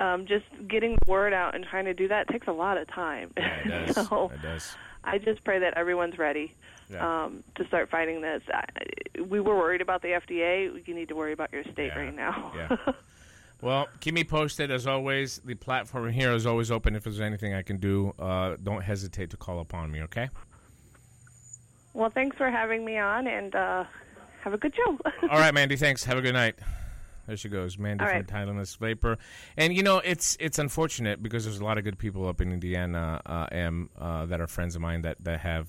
um, 0.00 0.26
just 0.26 0.44
getting 0.68 0.92
the 1.04 1.10
word 1.10 1.32
out 1.32 1.54
and 1.54 1.64
trying 1.64 1.84
to 1.86 1.94
do 1.94 2.08
that 2.08 2.28
takes 2.28 2.46
a 2.48 2.52
lot 2.52 2.76
of 2.78 2.86
time. 2.88 3.30
it 3.36 3.68
does. 3.94 4.08
so 4.08 4.30
It 4.34 4.42
does. 4.42 4.74
I 5.04 5.18
just 5.18 5.42
pray 5.44 5.58
that 5.60 5.74
everyone's 5.74 6.18
ready 6.18 6.52
Yeah. 6.90 7.24
um, 7.24 7.44
to 7.54 7.66
start 7.66 7.90
fighting 7.90 8.20
this. 8.20 8.42
I, 8.52 8.64
we 9.22 9.40
were 9.40 9.56
worried 9.56 9.80
about 9.80 10.02
the 10.02 10.08
FDA. 10.08 10.86
You 10.86 10.94
need 10.94 11.08
to 11.08 11.14
worry 11.14 11.32
about 11.32 11.52
your 11.52 11.62
state 11.72 11.92
right 11.96 12.14
now. 12.14 12.52
Yeah. 12.56 12.76
Well, 13.62 13.88
keep 14.00 14.12
me 14.12 14.22
posted 14.22 14.70
as 14.70 14.86
always. 14.86 15.38
The 15.42 15.54
platform 15.54 16.10
here 16.12 16.30
is 16.32 16.44
always 16.44 16.70
open. 16.70 16.94
If 16.94 17.04
there's 17.04 17.22
anything 17.22 17.54
I 17.54 17.62
can 17.62 17.78
do, 17.78 18.12
uh, 18.18 18.56
don't 18.62 18.82
hesitate 18.82 19.30
to 19.30 19.38
call 19.38 19.60
upon 19.60 19.90
me. 19.90 20.02
Okay. 20.02 20.28
well, 21.94 22.10
thanks 22.10 22.36
for 22.36 22.50
having 22.50 22.84
me 22.84 22.98
on, 22.98 23.26
and 23.26 23.54
uh, 23.54 23.84
have 24.42 24.52
a 24.52 24.58
good 24.58 24.74
show. 24.76 24.98
All 25.22 25.38
right, 25.38 25.54
Mandy. 25.54 25.76
Thanks. 25.76 26.04
Have 26.04 26.18
a 26.18 26.20
good 26.20 26.34
night. 26.34 26.56
There 27.26 27.36
she 27.36 27.48
goes, 27.48 27.78
Mandy 27.78 28.04
All 28.04 28.08
from 28.08 28.18
right. 28.18 28.28
Timeless 28.28 28.74
Vapor. 28.76 29.18
And 29.56 29.74
you 29.74 29.82
know, 29.82 29.98
it's 29.98 30.36
it's 30.38 30.58
unfortunate 30.58 31.22
because 31.22 31.44
there's 31.44 31.58
a 31.58 31.64
lot 31.64 31.78
of 31.78 31.84
good 31.84 31.98
people 31.98 32.28
up 32.28 32.40
in 32.40 32.52
Indiana, 32.52 33.20
uh, 33.26 33.46
Em, 33.50 33.90
uh, 33.98 34.26
that 34.26 34.40
are 34.40 34.46
friends 34.46 34.76
of 34.76 34.82
mine 34.82 35.02
that 35.02 35.22
that 35.24 35.40
have 35.40 35.68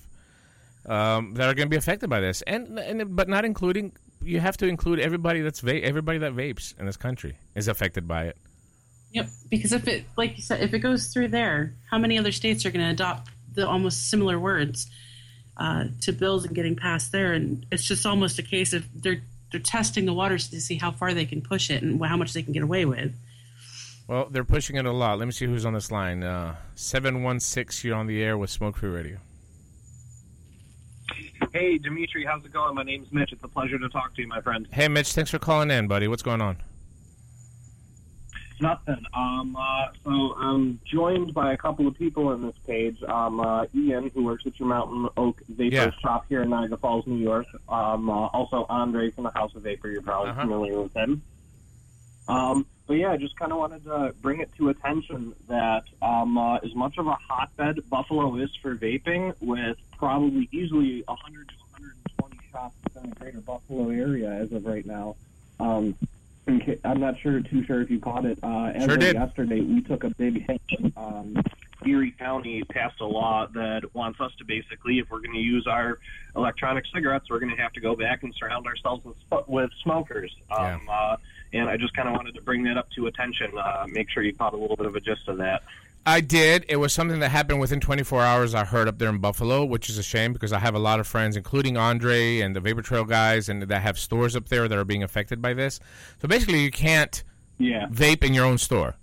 um, 0.86 1.34
that 1.34 1.48
are 1.48 1.54
going 1.54 1.66
to 1.66 1.70
be 1.70 1.76
affected 1.76 2.08
by 2.08 2.20
this, 2.20 2.42
and 2.42 2.78
and 2.78 3.16
but 3.16 3.28
not 3.28 3.44
including 3.44 3.92
you 4.22 4.40
have 4.40 4.56
to 4.58 4.66
include 4.66 5.00
everybody 5.00 5.40
that's 5.40 5.60
va- 5.60 5.82
everybody 5.82 6.18
that 6.18 6.32
vapes 6.32 6.78
in 6.78 6.86
this 6.86 6.96
country 6.96 7.36
is 7.54 7.68
affected 7.68 8.06
by 8.06 8.24
it. 8.24 8.36
Yep, 9.12 9.28
because 9.50 9.72
if 9.72 9.88
it, 9.88 10.04
like 10.16 10.36
you 10.36 10.42
said, 10.42 10.60
if 10.60 10.74
it 10.74 10.80
goes 10.80 11.06
through 11.06 11.28
there, 11.28 11.74
how 11.90 11.98
many 11.98 12.18
other 12.18 12.32
states 12.32 12.66
are 12.66 12.70
going 12.70 12.84
to 12.84 12.90
adopt 12.90 13.30
the 13.54 13.66
almost 13.66 14.10
similar 14.10 14.38
words 14.38 14.86
uh, 15.56 15.84
to 16.02 16.12
bills 16.12 16.44
and 16.44 16.54
getting 16.54 16.76
passed 16.76 17.10
there? 17.10 17.32
And 17.32 17.64
it's 17.72 17.84
just 17.84 18.04
almost 18.04 18.38
a 18.38 18.42
case 18.42 18.72
of 18.72 18.86
they're 18.94 19.22
they're 19.50 19.60
testing 19.60 20.04
the 20.06 20.12
waters 20.12 20.48
to 20.48 20.60
see 20.60 20.76
how 20.76 20.90
far 20.90 21.14
they 21.14 21.24
can 21.24 21.40
push 21.40 21.70
it 21.70 21.82
and 21.82 22.04
how 22.04 22.16
much 22.16 22.32
they 22.32 22.42
can 22.42 22.52
get 22.52 22.62
away 22.62 22.84
with. 22.84 23.14
Well, 24.06 24.28
they're 24.30 24.44
pushing 24.44 24.76
it 24.76 24.86
a 24.86 24.92
lot. 24.92 25.18
Let 25.18 25.26
me 25.26 25.32
see 25.32 25.46
who's 25.46 25.66
on 25.66 25.74
this 25.74 25.90
line. 25.90 26.22
Uh, 26.22 26.56
Seven 26.74 27.22
one 27.22 27.40
six. 27.40 27.84
You're 27.84 27.96
on 27.96 28.06
the 28.06 28.22
air 28.22 28.38
with 28.38 28.50
Smoke 28.50 28.78
Free 28.78 28.88
Radio. 28.88 29.18
Hey, 31.52 31.78
Dimitri, 31.78 32.24
how's 32.24 32.44
it 32.44 32.52
going? 32.52 32.74
My 32.74 32.82
name's 32.82 33.12
Mitch. 33.12 33.32
It's 33.32 33.42
a 33.44 33.48
pleasure 33.48 33.78
to 33.78 33.88
talk 33.88 34.14
to 34.16 34.22
you, 34.22 34.28
my 34.28 34.40
friend. 34.40 34.66
Hey, 34.70 34.88
Mitch. 34.88 35.12
Thanks 35.12 35.30
for 35.30 35.38
calling 35.38 35.70
in, 35.70 35.88
buddy. 35.88 36.08
What's 36.08 36.22
going 36.22 36.40
on? 36.40 36.58
Nothing. 38.60 39.04
Um, 39.14 39.56
uh, 39.56 39.86
so 40.04 40.34
I'm 40.36 40.80
joined 40.84 41.32
by 41.32 41.52
a 41.52 41.56
couple 41.56 41.86
of 41.86 41.94
people 41.96 42.32
in 42.32 42.42
this 42.42 42.56
page. 42.66 43.00
Um, 43.04 43.38
uh, 43.40 43.66
Ian, 43.74 44.10
who 44.14 44.24
works 44.24 44.44
at 44.46 44.58
your 44.58 44.68
Mountain 44.68 45.08
Oak 45.16 45.40
Vapor 45.48 45.74
Yeah. 45.74 45.90
shop 46.02 46.26
here 46.28 46.42
in 46.42 46.50
Niagara 46.50 46.76
Falls, 46.76 47.06
New 47.06 47.16
York. 47.22 47.46
Um, 47.68 48.10
uh, 48.10 48.26
also 48.26 48.66
Andre 48.68 49.10
from 49.10 49.24
the 49.24 49.30
House 49.30 49.54
of 49.54 49.62
Vapor. 49.62 49.88
You're 49.90 50.02
probably 50.02 50.30
Uh-huh. 50.30 50.40
familiar 50.42 50.82
with 50.82 50.94
him. 50.96 51.22
Um, 52.26 52.66
but 52.86 52.94
yeah, 52.94 53.12
I 53.12 53.16
just 53.16 53.36
kind 53.36 53.52
of 53.52 53.58
wanted 53.58 53.84
to 53.84 54.14
bring 54.20 54.40
it 54.40 54.50
to 54.58 54.70
attention 54.70 55.34
that 55.48 55.84
um, 56.02 56.36
uh, 56.36 56.56
as 56.56 56.74
much 56.74 56.98
of 56.98 57.06
a 57.06 57.14
hotbed 57.14 57.88
Buffalo 57.88 58.34
is 58.36 58.50
for 58.56 58.74
vaping, 58.74 59.34
with 59.40 59.76
probably 59.96 60.48
easily 60.52 61.04
100 61.06 61.48
to 61.48 61.54
120 61.72 62.38
shops 62.50 62.74
in 63.02 63.10
the 63.10 63.16
greater 63.16 63.40
Buffalo 63.40 63.90
area 63.90 64.30
as 64.30 64.52
of 64.52 64.64
right 64.66 64.84
now. 64.84 65.16
Um, 65.60 65.94
in 66.48 66.80
I'm 66.84 67.00
not 67.00 67.18
sure, 67.20 67.40
too 67.40 67.64
sure 67.64 67.80
if 67.80 67.90
you 67.90 68.00
caught 68.00 68.24
it. 68.24 68.38
Uh, 68.42 68.72
as 68.74 68.84
Sure 68.84 68.94
of 68.94 69.00
did. 69.00 69.14
yesterday, 69.14 69.60
we 69.60 69.82
took 69.82 70.04
a 70.04 70.10
big 70.10 70.46
hit. 70.46 70.60
Um, 70.96 71.42
Erie 71.86 72.14
County 72.18 72.64
passed 72.64 73.00
a 73.00 73.06
law 73.06 73.46
that 73.54 73.94
wants 73.94 74.20
us 74.20 74.32
to 74.38 74.44
basically, 74.44 74.98
if 74.98 75.10
we're 75.10 75.20
going 75.20 75.34
to 75.34 75.40
use 75.40 75.66
our 75.66 75.98
electronic 76.34 76.84
cigarettes, 76.92 77.30
we're 77.30 77.38
going 77.38 77.54
to 77.54 77.62
have 77.62 77.72
to 77.74 77.80
go 77.80 77.94
back 77.94 78.22
and 78.22 78.34
surround 78.34 78.66
ourselves 78.66 79.04
with, 79.04 79.16
with 79.46 79.70
smokers. 79.82 80.34
Um, 80.50 80.88
uh, 80.90 81.16
and 81.52 81.68
I 81.68 81.76
just 81.76 81.94
kind 81.94 82.08
of 82.08 82.14
wanted 82.14 82.34
to 82.34 82.42
bring 82.42 82.64
that 82.64 82.76
up 82.76 82.90
to 82.90 83.06
attention. 83.06 83.56
Uh, 83.56 83.86
make 83.88 84.10
sure 84.10 84.22
you 84.22 84.34
caught 84.34 84.54
a 84.54 84.56
little 84.56 84.76
bit 84.76 84.86
of 84.86 84.96
a 84.96 85.00
gist 85.00 85.28
of 85.28 85.38
that. 85.38 85.62
I 86.06 86.20
did. 86.22 86.64
It 86.68 86.76
was 86.76 86.92
something 86.92 87.20
that 87.20 87.28
happened 87.28 87.60
within 87.60 87.80
24 87.80 88.22
hours. 88.22 88.54
I 88.54 88.64
heard 88.64 88.88
up 88.88 88.98
there 88.98 89.10
in 89.10 89.18
Buffalo, 89.18 89.64
which 89.64 89.90
is 89.90 89.98
a 89.98 90.02
shame 90.02 90.32
because 90.32 90.52
I 90.54 90.58
have 90.58 90.74
a 90.74 90.78
lot 90.78 91.00
of 91.00 91.06
friends, 91.06 91.36
including 91.36 91.76
Andre 91.76 92.38
and 92.40 92.56
the 92.56 92.60
Vapor 92.60 92.80
Trail 92.82 93.04
guys, 93.04 93.48
and 93.50 93.62
that 93.62 93.82
have 93.82 93.98
stores 93.98 94.34
up 94.34 94.48
there 94.48 94.68
that 94.68 94.78
are 94.78 94.84
being 94.86 95.02
affected 95.02 95.42
by 95.42 95.52
this. 95.52 95.80
So 96.22 96.28
basically, 96.28 96.60
you 96.62 96.70
can't 96.70 97.22
Yeah. 97.58 97.86
vape 97.90 98.24
in 98.24 98.32
your 98.32 98.46
own 98.46 98.56
store. 98.58 98.94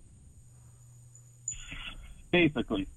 Basically. 2.32 2.88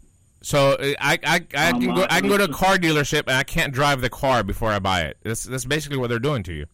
So 0.40 0.76
I 1.00 1.18
I, 1.24 1.40
I 1.54 1.70
Um, 1.70 1.80
can 1.80 1.94
go 1.94 2.06
I 2.08 2.20
can 2.20 2.28
go 2.28 2.38
to 2.38 2.44
a 2.44 2.48
car 2.48 2.76
dealership 2.76 3.22
and 3.26 3.32
I 3.36 3.42
can't 3.42 3.72
drive 3.72 4.00
the 4.00 4.10
car 4.10 4.42
before 4.42 4.72
I 4.72 4.78
buy 4.78 5.02
it. 5.02 5.18
That's 5.22 5.44
that's 5.44 5.64
basically 5.64 5.98
what 5.98 6.08
they're 6.08 6.18
doing 6.18 6.42
to 6.44 6.52
you. 6.54 6.66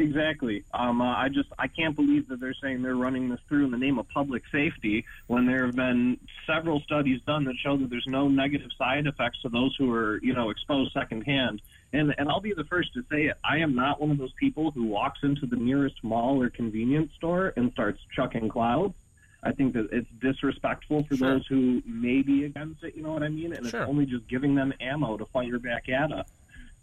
Exactly. 0.00 0.64
Um, 0.72 1.00
uh, 1.00 1.14
I 1.16 1.28
just 1.28 1.48
I 1.58 1.66
can't 1.68 1.94
believe 1.94 2.28
that 2.28 2.40
they're 2.40 2.54
saying 2.54 2.82
they're 2.82 2.96
running 2.96 3.28
this 3.28 3.40
through 3.48 3.66
in 3.66 3.70
the 3.70 3.78
name 3.78 3.98
of 3.98 4.08
public 4.08 4.42
safety 4.50 5.04
when 5.26 5.46
there 5.46 5.66
have 5.66 5.76
been 5.76 6.18
several 6.46 6.80
studies 6.80 7.20
done 7.26 7.44
that 7.44 7.56
show 7.56 7.76
that 7.76 7.90
there's 7.90 8.06
no 8.06 8.26
negative 8.28 8.70
side 8.78 9.06
effects 9.06 9.42
to 9.42 9.48
those 9.48 9.74
who 9.76 9.92
are 9.92 10.18
you 10.22 10.32
know 10.32 10.50
exposed 10.50 10.92
secondhand. 10.92 11.60
And 11.92 12.14
and 12.18 12.28
I'll 12.28 12.40
be 12.40 12.54
the 12.54 12.64
first 12.64 12.94
to 12.94 13.04
say 13.10 13.26
it. 13.26 13.36
I 13.44 13.58
am 13.58 13.74
not 13.74 14.00
one 14.00 14.10
of 14.10 14.18
those 14.18 14.32
people 14.34 14.70
who 14.70 14.84
walks 14.84 15.20
into 15.22 15.46
the 15.46 15.56
nearest 15.56 16.02
mall 16.02 16.42
or 16.42 16.48
convenience 16.50 17.12
store 17.14 17.52
and 17.56 17.70
starts 17.72 18.00
chucking 18.14 18.48
clouds. 18.48 18.94
I 19.42 19.52
think 19.52 19.72
that 19.74 19.88
it's 19.92 20.08
disrespectful 20.20 21.04
for 21.04 21.16
Sure. 21.16 21.32
those 21.34 21.46
who 21.46 21.82
may 21.86 22.22
be 22.22 22.44
against 22.44 22.84
it. 22.84 22.94
You 22.94 23.02
know 23.02 23.12
what 23.12 23.22
I 23.22 23.28
mean? 23.28 23.52
And 23.54 23.66
Sure. 23.66 23.82
it's 23.82 23.88
only 23.88 24.06
just 24.06 24.28
giving 24.28 24.54
them 24.54 24.72
ammo 24.80 25.16
to 25.16 25.24
fire 25.26 25.58
back 25.58 25.88
at 25.88 26.12
us. 26.12 26.28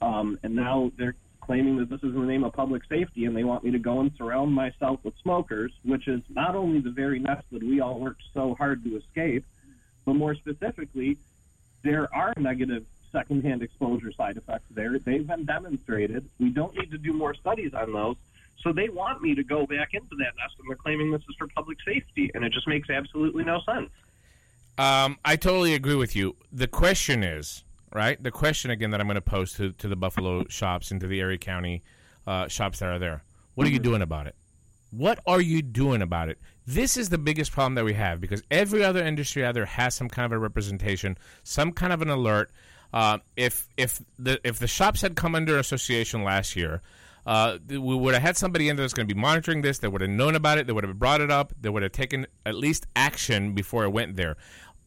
Um, 0.01 0.38
and 0.43 0.55
now 0.55 0.91
they're 0.97 1.15
claiming 1.47 1.77
that 1.77 1.89
this 1.89 2.03
is 2.03 2.13
in 2.13 2.21
the 2.21 2.27
name 2.27 2.43
of 2.43 2.53
public 2.53 2.83
safety, 2.89 3.25
and 3.25 3.35
they 3.35 3.45
want 3.45 3.63
me 3.63 3.71
to 3.71 3.79
go 3.79 4.01
and 4.01 4.11
surround 4.17 4.53
myself 4.53 4.99
with 5.03 5.13
smokers, 5.23 5.71
which 5.83 6.07
is 6.07 6.21
not 6.29 6.55
only 6.55 6.79
the 6.79 6.91
very 6.91 7.19
nest 7.19 7.45
that 7.51 7.63
we 7.63 7.79
all 7.79 7.99
worked 7.99 8.21
so 8.33 8.53
hard 8.53 8.83
to 8.83 8.97
escape, 8.97 9.45
but 10.05 10.13
more 10.13 10.35
specifically, 10.35 11.17
there 11.83 12.13
are 12.13 12.33
negative 12.37 12.85
secondhand 13.11 13.63
exposure 13.63 14.11
side 14.11 14.35
effects 14.35 14.67
there. 14.71 14.99
They've 14.99 15.25
been 15.25 15.45
demonstrated. 15.45 16.29
We 16.37 16.49
don't 16.49 16.75
need 16.75 16.91
to 16.91 16.97
do 16.97 17.13
more 17.13 17.33
studies 17.33 17.73
on 17.73 17.93
those. 17.93 18.17
So 18.61 18.73
they 18.73 18.89
want 18.89 19.21
me 19.21 19.33
to 19.35 19.43
go 19.43 19.65
back 19.65 19.93
into 19.93 20.15
that 20.17 20.33
nest, 20.37 20.55
and 20.59 20.69
they're 20.69 20.75
claiming 20.75 21.11
this 21.11 21.21
is 21.29 21.35
for 21.37 21.47
public 21.47 21.77
safety, 21.85 22.29
and 22.33 22.43
it 22.43 22.51
just 22.51 22.67
makes 22.67 22.89
absolutely 22.89 23.45
no 23.45 23.61
sense. 23.61 23.89
Um, 24.77 25.17
I 25.23 25.37
totally 25.37 25.73
agree 25.73 25.95
with 25.95 26.15
you. 26.15 26.35
The 26.51 26.67
question 26.67 27.23
is, 27.23 27.63
right? 27.93 28.21
The 28.21 28.31
question 28.31 28.71
again 28.71 28.91
that 28.91 29.01
I'm 29.01 29.07
going 29.07 29.15
to 29.15 29.21
pose 29.21 29.53
to, 29.53 29.71
to 29.73 29.88
the 29.88 29.95
Buffalo 29.95 30.45
shops 30.49 30.91
and 30.91 30.99
to 31.01 31.07
the 31.07 31.19
Erie 31.19 31.38
County 31.38 31.83
uh, 32.25 32.47
shops 32.47 32.79
that 32.79 32.89
are 32.89 32.99
there. 32.99 33.23
What 33.55 33.65
are 33.67 33.71
you 33.71 33.79
doing 33.79 34.01
about 34.01 34.27
it? 34.27 34.35
What 34.91 35.19
are 35.25 35.41
you 35.41 35.61
doing 35.61 36.01
about 36.01 36.29
it? 36.29 36.38
This 36.65 36.95
is 36.97 37.09
the 37.09 37.17
biggest 37.17 37.51
problem 37.51 37.75
that 37.75 37.85
we 37.85 37.93
have 37.93 38.21
because 38.21 38.43
every 38.51 38.83
other 38.83 39.03
industry 39.03 39.43
out 39.43 39.53
there 39.53 39.65
has 39.65 39.95
some 39.95 40.09
kind 40.09 40.25
of 40.25 40.31
a 40.31 40.39
representation, 40.39 41.17
some 41.43 41.71
kind 41.71 41.91
of 41.91 42.01
an 42.01 42.09
alert. 42.09 42.51
Uh, 42.93 43.17
if 43.35 43.67
if 43.75 44.01
the 44.17 44.39
if 44.45 44.59
the 44.59 44.67
shops 44.67 45.01
had 45.01 45.15
come 45.15 45.35
under 45.35 45.57
association 45.57 46.23
last 46.23 46.55
year, 46.55 46.81
uh, 47.25 47.57
we 47.67 47.77
would 47.77 48.13
have 48.13 48.23
had 48.23 48.38
somebody 48.38 48.69
in 48.69 48.77
there 48.77 48.83
that's 48.83 48.93
going 48.93 49.07
to 49.07 49.13
be 49.13 49.19
monitoring 49.19 49.61
this. 49.61 49.79
They 49.79 49.89
would 49.89 49.99
have 49.99 50.09
known 50.09 50.35
about 50.35 50.57
it. 50.57 50.67
They 50.67 50.73
would 50.73 50.85
have 50.85 50.97
brought 50.97 51.19
it 51.19 51.29
up. 51.29 51.53
They 51.59 51.69
would 51.69 51.83
have 51.83 51.91
taken 51.91 52.25
at 52.45 52.55
least 52.55 52.88
action 52.95 53.53
before 53.53 53.83
it 53.83 53.89
went 53.89 54.15
there. 54.15 54.38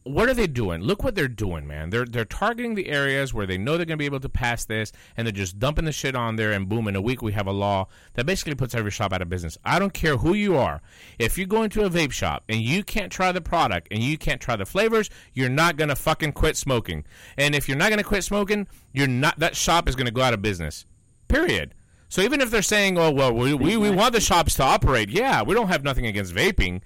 What 0.03 0.29
are 0.29 0.33
they 0.33 0.47
doing? 0.47 0.81
Look 0.81 1.03
what 1.03 1.13
they're 1.13 1.27
doing, 1.27 1.67
man. 1.67 1.91
They're 1.91 2.05
they're 2.05 2.25
targeting 2.25 2.73
the 2.73 2.89
areas 2.89 3.35
where 3.35 3.45
they 3.45 3.59
know 3.59 3.77
they're 3.77 3.85
going 3.85 3.99
to 3.99 4.01
be 4.01 4.05
able 4.05 4.19
to 4.21 4.29
pass 4.29 4.65
this, 4.65 4.91
and 5.15 5.27
they're 5.27 5.31
just 5.31 5.59
dumping 5.59 5.85
the 5.85 5.91
shit 5.91 6.15
on 6.15 6.37
there. 6.37 6.51
And 6.51 6.67
boom, 6.67 6.87
in 6.87 6.95
a 6.95 7.01
week 7.01 7.21
we 7.21 7.33
have 7.33 7.45
a 7.45 7.51
law 7.51 7.87
that 8.15 8.25
basically 8.25 8.55
puts 8.55 8.73
every 8.73 8.89
shop 8.89 9.13
out 9.13 9.21
of 9.21 9.29
business. 9.29 9.59
I 9.63 9.77
don't 9.77 9.93
care 9.93 10.17
who 10.17 10.33
you 10.33 10.57
are. 10.57 10.81
If 11.19 11.37
you 11.37 11.45
go 11.45 11.61
into 11.61 11.83
a 11.83 11.89
vape 11.89 12.11
shop 12.11 12.43
and 12.49 12.61
you 12.61 12.83
can't 12.83 13.11
try 13.11 13.31
the 13.31 13.41
product 13.41 13.89
and 13.91 14.01
you 14.01 14.17
can't 14.17 14.41
try 14.41 14.55
the 14.55 14.65
flavors, 14.65 15.11
you're 15.33 15.49
not 15.49 15.77
going 15.77 15.89
to 15.89 15.95
fucking 15.95 16.31
quit 16.31 16.57
smoking. 16.57 17.05
And 17.37 17.53
if 17.53 17.67
you're 17.67 17.77
not 17.77 17.89
going 17.89 17.99
to 17.99 18.03
quit 18.03 18.23
smoking, 18.23 18.67
you're 18.93 19.07
not. 19.07 19.37
That 19.37 19.55
shop 19.55 19.87
is 19.87 19.95
going 19.95 20.07
to 20.07 20.11
go 20.11 20.23
out 20.23 20.33
of 20.33 20.41
business. 20.41 20.85
Period. 21.27 21.75
So 22.09 22.23
even 22.23 22.41
if 22.41 22.49
they're 22.49 22.63
saying, 22.63 22.97
"Oh 22.97 23.11
well, 23.11 23.33
we, 23.33 23.53
we, 23.53 23.77
we 23.77 23.91
want 23.91 24.13
the 24.13 24.19
shops 24.19 24.55
to 24.55 24.63
operate," 24.63 25.11
yeah, 25.11 25.43
we 25.43 25.53
don't 25.53 25.67
have 25.67 25.83
nothing 25.83 26.07
against 26.07 26.33
vaping. 26.33 26.81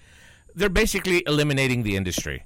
They're 0.53 0.68
basically 0.68 1.24
eliminating 1.26 1.84
the 1.84 1.95
industry. 1.95 2.43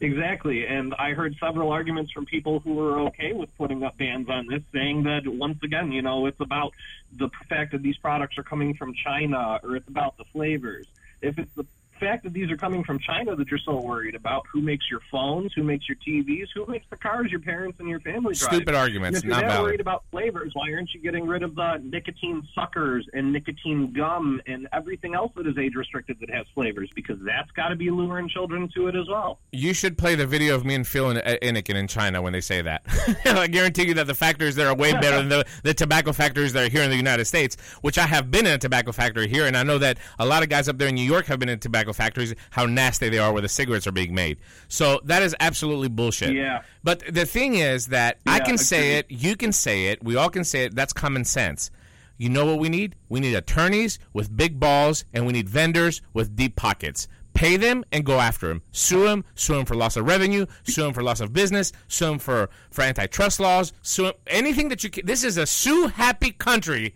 Exactly, 0.00 0.66
and 0.66 0.94
I 0.98 1.12
heard 1.12 1.36
several 1.40 1.70
arguments 1.70 2.12
from 2.12 2.26
people 2.26 2.60
who 2.60 2.74
were 2.74 3.00
okay 3.08 3.32
with 3.32 3.56
putting 3.56 3.82
up 3.82 3.96
bans 3.96 4.28
on 4.28 4.46
this, 4.46 4.62
saying 4.72 5.04
that 5.04 5.26
once 5.26 5.58
again, 5.62 5.90
you 5.90 6.02
know, 6.02 6.26
it's 6.26 6.40
about 6.40 6.74
the 7.16 7.30
fact 7.48 7.72
that 7.72 7.82
these 7.82 7.96
products 7.96 8.36
are 8.36 8.42
coming 8.42 8.74
from 8.74 8.92
China, 8.92 9.58
or 9.62 9.76
it's 9.76 9.88
about 9.88 10.18
the 10.18 10.24
flavors. 10.24 10.86
If 11.22 11.38
it's 11.38 11.52
the 11.54 11.64
fact 11.98 12.24
that 12.24 12.32
these 12.32 12.50
are 12.50 12.56
coming 12.56 12.84
from 12.84 12.98
China 12.98 13.36
that 13.36 13.48
you're 13.50 13.60
so 13.60 13.80
worried 13.80 14.14
about, 14.14 14.44
who 14.52 14.60
makes 14.60 14.90
your 14.90 15.00
phones, 15.10 15.52
who 15.54 15.62
makes 15.62 15.88
your 15.88 15.96
TVs, 15.96 16.46
who 16.54 16.66
makes 16.66 16.86
the 16.90 16.96
cars 16.96 17.30
your 17.30 17.40
parents 17.40 17.78
and 17.80 17.88
your 17.88 18.00
family 18.00 18.34
drive? 18.34 18.54
Stupid 18.54 18.74
arguments, 18.74 19.20
And 19.20 19.24
if 19.24 19.24
you're 19.24 19.34
not 19.34 19.42
that 19.42 19.56
valid. 19.56 19.64
worried 19.64 19.80
about 19.80 20.04
flavors, 20.10 20.52
why 20.54 20.72
aren't 20.72 20.92
you 20.94 21.00
getting 21.00 21.26
rid 21.26 21.42
of 21.42 21.54
the 21.54 21.80
nicotine 21.82 22.46
suckers 22.54 23.06
and 23.12 23.32
nicotine 23.32 23.92
gum 23.92 24.40
and 24.46 24.68
everything 24.72 25.14
else 25.14 25.32
that 25.36 25.46
is 25.46 25.56
age 25.58 25.74
restricted 25.74 26.18
that 26.20 26.30
has 26.30 26.46
flavors? 26.54 26.90
Because 26.94 27.18
that's 27.24 27.50
got 27.52 27.68
to 27.68 27.76
be 27.76 27.90
luring 27.90 28.28
children 28.28 28.68
to 28.74 28.88
it 28.88 28.96
as 28.96 29.08
well. 29.08 29.38
You 29.52 29.72
should 29.72 29.98
play 29.98 30.14
the 30.14 30.26
video 30.26 30.54
of 30.54 30.64
me 30.64 30.74
and 30.74 30.86
Phil 30.86 31.10
in 31.10 31.16
Innokin 31.16 31.74
uh, 31.74 31.78
in 31.78 31.88
China 31.88 32.22
when 32.22 32.32
they 32.32 32.40
say 32.40 32.62
that. 32.62 32.82
I 33.24 33.46
guarantee 33.46 33.88
you 33.88 33.94
that 33.94 34.06
the 34.06 34.14
factories 34.14 34.54
there 34.54 34.68
are 34.68 34.74
way 34.74 34.92
better 34.92 35.18
than 35.18 35.28
the, 35.28 35.46
the 35.62 35.74
tobacco 35.74 36.12
factories 36.12 36.52
that 36.52 36.64
are 36.64 36.70
here 36.70 36.82
in 36.82 36.90
the 36.90 36.96
United 36.96 37.24
States, 37.24 37.56
which 37.80 37.98
I 37.98 38.06
have 38.06 38.30
been 38.30 38.46
in 38.46 38.52
a 38.52 38.58
tobacco 38.58 38.92
factory 38.92 39.28
here, 39.28 39.46
and 39.46 39.56
I 39.56 39.62
know 39.62 39.78
that 39.78 39.98
a 40.18 40.26
lot 40.26 40.42
of 40.42 40.48
guys 40.48 40.68
up 40.68 40.78
there 40.78 40.88
in 40.88 40.94
New 40.94 41.02
York 41.02 41.26
have 41.26 41.38
been 41.38 41.48
in 41.48 41.58
tobacco 41.58 41.85
factories, 41.92 42.34
how 42.50 42.66
nasty 42.66 43.08
they 43.08 43.18
are 43.18 43.32
where 43.32 43.42
the 43.42 43.48
cigarettes 43.48 43.86
are 43.86 43.92
being 43.92 44.14
made. 44.14 44.38
So 44.68 45.00
that 45.04 45.22
is 45.22 45.34
absolutely 45.40 45.88
bullshit. 45.88 46.34
Yeah. 46.34 46.62
But 46.82 47.02
the 47.12 47.26
thing 47.26 47.56
is 47.56 47.86
that 47.88 48.18
I 48.26 48.38
Yeah, 48.38 48.44
can 48.44 48.58
say 48.58 48.94
it, 48.98 49.06
you 49.10 49.36
can 49.36 49.52
say 49.52 49.86
it, 49.86 50.02
we 50.02 50.16
all 50.16 50.30
can 50.30 50.44
say 50.44 50.64
it, 50.64 50.74
that's 50.74 50.92
common 50.92 51.24
sense. 51.24 51.70
You 52.18 52.30
know 52.30 52.46
what 52.46 52.58
we 52.58 52.68
need? 52.70 52.96
We 53.10 53.20
need 53.20 53.34
attorneys 53.34 53.98
with 54.14 54.34
big 54.34 54.58
balls, 54.58 55.04
and 55.12 55.26
we 55.26 55.34
need 55.34 55.48
vendors 55.50 56.00
with 56.14 56.34
deep 56.34 56.56
pockets. 56.56 57.08
Pay 57.34 57.58
them 57.58 57.84
and 57.92 58.02
go 58.06 58.18
after 58.18 58.48
them. 58.48 58.62
Sue 58.72 59.04
them. 59.04 59.22
Sue 59.34 59.54
them 59.56 59.66
for 59.66 59.74
loss 59.74 59.98
of 59.98 60.06
revenue. 60.06 60.46
Sue 60.62 60.82
them 60.84 60.94
for 60.94 61.02
loss 61.02 61.20
of 61.20 61.34
business. 61.34 61.70
Sue 61.88 62.06
them 62.06 62.18
for, 62.18 62.48
for 62.70 62.80
antitrust 62.80 63.38
laws. 63.40 63.74
Sue 63.82 64.06
'em- 64.06 64.14
anything 64.28 64.70
that 64.70 64.82
you 64.82 64.88
can. 64.88 65.04
This 65.04 65.22
is 65.22 65.36
a 65.36 65.44
sue 65.44 65.88
happy 65.88 66.30
country 66.30 66.94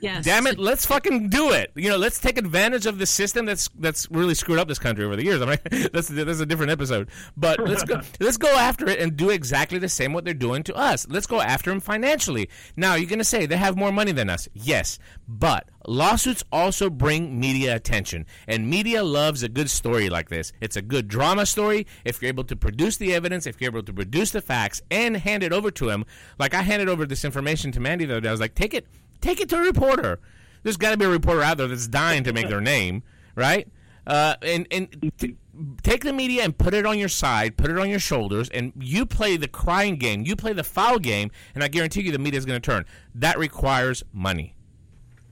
Yes. 0.00 0.24
Damn 0.24 0.46
it, 0.46 0.58
let's 0.58 0.86
fucking 0.86 1.28
do 1.28 1.52
it. 1.52 1.72
You 1.74 1.90
know, 1.90 1.96
let's 1.96 2.18
take 2.18 2.38
advantage 2.38 2.86
of 2.86 2.98
the 2.98 3.06
system 3.06 3.46
that's 3.46 3.68
that's 3.78 4.10
really 4.10 4.34
screwed 4.34 4.58
up 4.58 4.68
this 4.68 4.78
country 4.78 5.04
over 5.04 5.16
the 5.16 5.24
years. 5.24 5.42
I 5.42 5.46
mean, 5.46 5.58
that's 5.92 6.08
that's 6.08 6.40
a 6.40 6.46
different 6.46 6.72
episode. 6.72 7.10
But 7.36 7.60
let's 7.60 7.84
go 7.84 8.00
let's 8.20 8.36
go 8.36 8.48
after 8.48 8.88
it 8.88 9.00
and 9.00 9.16
do 9.16 9.30
exactly 9.30 9.78
the 9.78 9.88
same 9.88 10.12
what 10.12 10.24
they're 10.24 10.34
doing 10.34 10.62
to 10.64 10.74
us. 10.74 11.06
Let's 11.08 11.26
go 11.26 11.40
after 11.40 11.70
them 11.70 11.80
financially. 11.80 12.48
Now, 12.76 12.94
you're 12.94 13.08
going 13.08 13.18
to 13.18 13.24
say 13.24 13.46
they 13.46 13.56
have 13.56 13.76
more 13.76 13.92
money 13.92 14.12
than 14.12 14.30
us. 14.30 14.48
Yes, 14.54 14.98
but 15.28 15.68
lawsuits 15.86 16.44
also 16.52 16.90
bring 16.90 17.38
media 17.38 17.74
attention, 17.76 18.26
and 18.46 18.68
media 18.68 19.02
loves 19.02 19.42
a 19.42 19.48
good 19.48 19.70
story 19.70 20.08
like 20.08 20.28
this. 20.28 20.52
It's 20.60 20.76
a 20.76 20.82
good 20.82 21.08
drama 21.08 21.46
story 21.46 21.86
if 22.04 22.22
you're 22.22 22.28
able 22.28 22.44
to 22.44 22.56
produce 22.56 22.96
the 22.96 23.14
evidence, 23.14 23.46
if 23.46 23.60
you're 23.60 23.70
able 23.70 23.82
to 23.82 23.92
produce 23.92 24.30
the 24.30 24.40
facts 24.40 24.82
and 24.90 25.16
hand 25.16 25.42
it 25.42 25.52
over 25.52 25.70
to 25.72 25.86
them. 25.86 26.04
Like 26.38 26.54
I 26.54 26.62
handed 26.62 26.88
over 26.88 27.06
this 27.06 27.24
information 27.24 27.72
to 27.72 27.80
Mandy 27.80 28.06
the 28.06 28.14
other 28.14 28.20
day. 28.20 28.28
I 28.28 28.32
was 28.32 28.40
like, 28.40 28.54
"Take 28.54 28.74
it 28.74 28.86
Take 29.20 29.40
it 29.40 29.48
to 29.50 29.56
a 29.56 29.62
reporter. 29.62 30.20
There's 30.62 30.76
got 30.76 30.90
to 30.90 30.96
be 30.96 31.04
a 31.04 31.08
reporter 31.08 31.42
out 31.42 31.56
there 31.56 31.68
that's 31.68 31.88
dying 31.88 32.24
to 32.24 32.32
make 32.32 32.48
their 32.48 32.60
name, 32.60 33.02
right? 33.34 33.68
Uh, 34.06 34.34
and 34.42 34.66
and 34.70 35.12
t- 35.18 35.36
take 35.82 36.04
the 36.04 36.12
media 36.12 36.42
and 36.42 36.56
put 36.56 36.74
it 36.74 36.86
on 36.86 36.98
your 36.98 37.08
side, 37.08 37.56
put 37.56 37.70
it 37.70 37.78
on 37.78 37.88
your 37.88 37.98
shoulders, 37.98 38.48
and 38.50 38.72
you 38.78 39.06
play 39.06 39.36
the 39.36 39.48
crying 39.48 39.96
game, 39.96 40.24
you 40.24 40.36
play 40.36 40.52
the 40.52 40.64
foul 40.64 40.98
game, 40.98 41.30
and 41.54 41.62
I 41.62 41.68
guarantee 41.68 42.02
you 42.02 42.12
the 42.12 42.18
media 42.18 42.38
is 42.38 42.46
going 42.46 42.60
to 42.60 42.64
turn. 42.64 42.86
That 43.14 43.38
requires 43.38 44.02
money. 44.12 44.54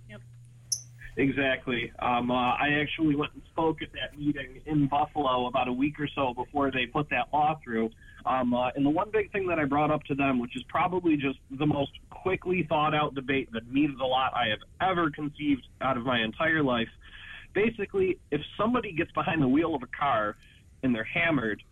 Yep, 0.08 0.20
Exactly. 1.16 1.92
Um, 1.98 2.30
uh, 2.30 2.34
I 2.34 2.78
actually 2.80 3.16
went 3.16 3.32
and 3.34 3.42
spoke 3.50 3.82
at 3.82 3.88
that 3.92 4.18
meeting 4.18 4.60
in 4.66 4.86
Buffalo 4.86 5.46
about 5.46 5.68
a 5.68 5.72
week 5.72 5.98
or 5.98 6.08
so 6.14 6.34
before 6.34 6.70
they 6.70 6.86
put 6.86 7.10
that 7.10 7.28
law 7.32 7.58
through. 7.64 7.90
Um, 8.28 8.52
uh, 8.52 8.68
and 8.76 8.84
the 8.84 8.90
one 8.90 9.10
big 9.10 9.32
thing 9.32 9.46
that 9.46 9.58
I 9.58 9.64
brought 9.64 9.90
up 9.90 10.04
to 10.04 10.14
them, 10.14 10.38
which 10.38 10.54
is 10.54 10.62
probably 10.68 11.16
just 11.16 11.38
the 11.50 11.64
most 11.64 11.92
quickly 12.10 12.66
thought 12.68 12.94
out 12.94 13.14
debate 13.14 13.50
that 13.52 13.72
means 13.72 13.98
a 14.00 14.04
lot 14.04 14.34
I 14.34 14.48
have 14.48 14.58
ever 14.82 15.10
conceived 15.10 15.66
out 15.80 15.96
of 15.96 16.04
my 16.04 16.20
entire 16.22 16.62
life. 16.62 16.90
Basically, 17.54 18.18
if 18.30 18.42
somebody 18.58 18.92
gets 18.92 19.10
behind 19.12 19.40
the 19.40 19.48
wheel 19.48 19.74
of 19.74 19.82
a 19.82 19.86
car 19.86 20.36
and 20.82 20.94
they're 20.94 21.04
hammered, 21.04 21.62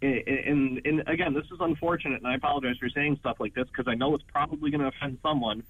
and, 0.00 0.26
and, 0.26 0.80
and 0.86 1.02
again, 1.06 1.34
this 1.34 1.44
is 1.52 1.58
unfortunate, 1.60 2.22
and 2.22 2.26
I 2.26 2.34
apologize 2.34 2.76
for 2.78 2.88
saying 2.88 3.18
stuff 3.20 3.36
like 3.38 3.54
this 3.54 3.68
because 3.68 3.86
I 3.86 3.94
know 3.94 4.14
it's 4.14 4.24
probably 4.32 4.70
going 4.70 4.80
to 4.80 4.88
offend 4.88 5.18
someone. 5.22 5.64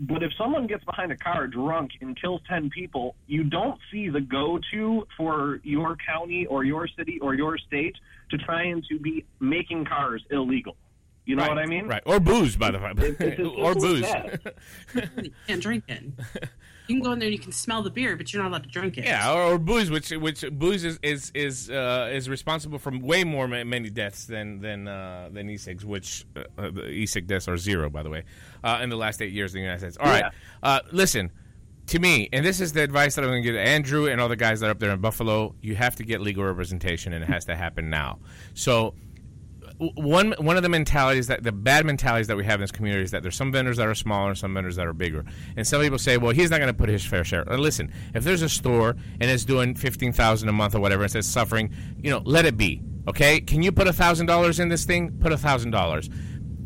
But 0.00 0.22
if 0.22 0.32
someone 0.38 0.66
gets 0.66 0.82
behind 0.84 1.12
a 1.12 1.16
car 1.16 1.46
drunk 1.46 1.90
and 2.00 2.18
kills 2.18 2.40
10 2.48 2.70
people, 2.70 3.14
you 3.26 3.44
don't 3.44 3.78
see 3.92 4.08
the 4.08 4.22
go 4.22 4.58
to 4.72 5.06
for 5.14 5.60
your 5.62 5.96
county 5.96 6.46
or 6.46 6.64
your 6.64 6.88
city 6.88 7.18
or 7.20 7.34
your 7.34 7.58
state 7.58 7.94
to 8.30 8.38
try 8.38 8.62
and 8.62 8.82
to 8.90 8.98
be 8.98 9.26
making 9.40 9.84
cars 9.84 10.24
illegal. 10.30 10.74
You 11.26 11.36
know 11.36 11.42
Right, 11.42 11.50
what 11.50 11.58
I 11.58 11.66
mean? 11.66 11.86
Right. 11.86 12.02
Or 12.06 12.18
booze, 12.18 12.56
by 12.56 12.70
the 12.70 12.78
way. 12.78 12.90
Or 13.58 13.74
booze. 13.74 14.06
you 15.22 15.30
can't 15.46 15.62
drink 15.62 15.84
it. 15.86 16.02
You 16.90 16.96
can 16.96 17.04
go 17.04 17.12
in 17.12 17.18
there 17.20 17.26
and 17.28 17.32
you 17.32 17.38
can 17.38 17.52
smell 17.52 17.82
the 17.82 17.90
beer, 17.90 18.16
but 18.16 18.32
you're 18.32 18.42
not 18.42 18.48
allowed 18.48 18.64
to 18.64 18.68
drink 18.68 18.98
it. 18.98 19.04
Yeah, 19.04 19.32
or, 19.32 19.52
or 19.54 19.58
booze, 19.58 19.90
which 19.90 20.10
which 20.10 20.44
booze 20.50 20.84
is 20.84 20.98
is 21.02 21.30
is, 21.34 21.70
uh, 21.70 22.10
is 22.12 22.28
responsible 22.28 22.78
for 22.78 22.90
way 22.98 23.22
more 23.22 23.46
ma- 23.46 23.62
many 23.62 23.90
deaths 23.90 24.26
than 24.26 24.60
than 24.60 24.88
uh, 24.88 25.28
than 25.32 25.48
e-cigs, 25.48 25.84
which 25.86 26.26
uh, 26.34 26.40
uh, 26.58 26.70
the 26.70 26.88
e-cig 26.88 27.28
deaths 27.28 27.46
are 27.46 27.56
zero, 27.56 27.88
by 27.90 28.02
the 28.02 28.10
way, 28.10 28.24
uh, 28.64 28.80
in 28.82 28.90
the 28.90 28.96
last 28.96 29.22
eight 29.22 29.32
years 29.32 29.54
in 29.54 29.58
the 29.58 29.62
United 29.62 29.80
States. 29.80 29.96
All 30.00 30.06
right, 30.06 30.32
uh, 30.64 30.80
listen 30.90 31.30
to 31.86 31.98
me, 31.98 32.28
and 32.32 32.44
this 32.44 32.60
is 32.60 32.72
the 32.72 32.82
advice 32.82 33.14
that 33.14 33.22
I'm 33.24 33.30
going 33.30 33.42
to 33.42 33.46
give 33.46 33.54
to 33.54 33.62
Andrew 33.62 34.06
and 34.06 34.20
all 34.20 34.28
the 34.28 34.36
guys 34.36 34.60
that 34.60 34.66
are 34.66 34.70
up 34.70 34.78
there 34.80 34.90
in 34.90 35.00
Buffalo. 35.00 35.54
You 35.60 35.76
have 35.76 35.94
to 35.96 36.04
get 36.04 36.20
legal 36.20 36.44
representation, 36.44 37.12
and 37.12 37.22
it 37.22 37.28
has 37.28 37.44
to 37.46 37.56
happen 37.56 37.88
now. 37.90 38.18
So 38.54 38.72
w- 38.74 39.09
one 39.94 40.34
one 40.38 40.56
of 40.56 40.62
the 40.62 40.68
mentalities 40.68 41.28
that 41.28 41.42
the 41.42 41.52
bad 41.52 41.86
mentalities 41.86 42.26
that 42.26 42.36
we 42.36 42.44
have 42.44 42.56
in 42.56 42.60
this 42.60 42.70
community 42.70 43.02
is 43.02 43.10
that 43.12 43.22
there's 43.22 43.36
some 43.36 43.50
vendors 43.50 43.78
that 43.78 43.86
are 43.86 43.94
smaller, 43.94 44.28
and 44.28 44.38
some 44.38 44.52
vendors 44.52 44.76
that 44.76 44.86
are 44.86 44.92
bigger, 44.92 45.24
and 45.56 45.66
some 45.66 45.80
people 45.80 45.98
say, 45.98 46.18
"Well, 46.18 46.32
he's 46.32 46.50
not 46.50 46.58
going 46.58 46.68
to 46.68 46.74
put 46.74 46.88
his 46.88 47.04
fair 47.04 47.24
share." 47.24 47.50
Uh, 47.50 47.56
listen, 47.56 47.90
if 48.14 48.22
there's 48.22 48.42
a 48.42 48.48
store 48.48 48.96
and 49.20 49.30
it's 49.30 49.44
doing 49.44 49.74
fifteen 49.74 50.12
thousand 50.12 50.48
a 50.48 50.52
month 50.52 50.74
or 50.74 50.80
whatever, 50.80 51.04
and 51.04 51.14
it's 51.14 51.26
suffering, 51.26 51.72
you 51.98 52.10
know, 52.10 52.20
let 52.24 52.44
it 52.44 52.56
be. 52.56 52.82
Okay, 53.08 53.40
can 53.40 53.62
you 53.62 53.72
put 53.72 53.88
a 53.88 53.92
thousand 53.92 54.26
dollars 54.26 54.60
in 54.60 54.68
this 54.68 54.84
thing? 54.84 55.16
Put 55.18 55.32
a 55.32 55.38
thousand 55.38 55.70
dollars. 55.70 56.10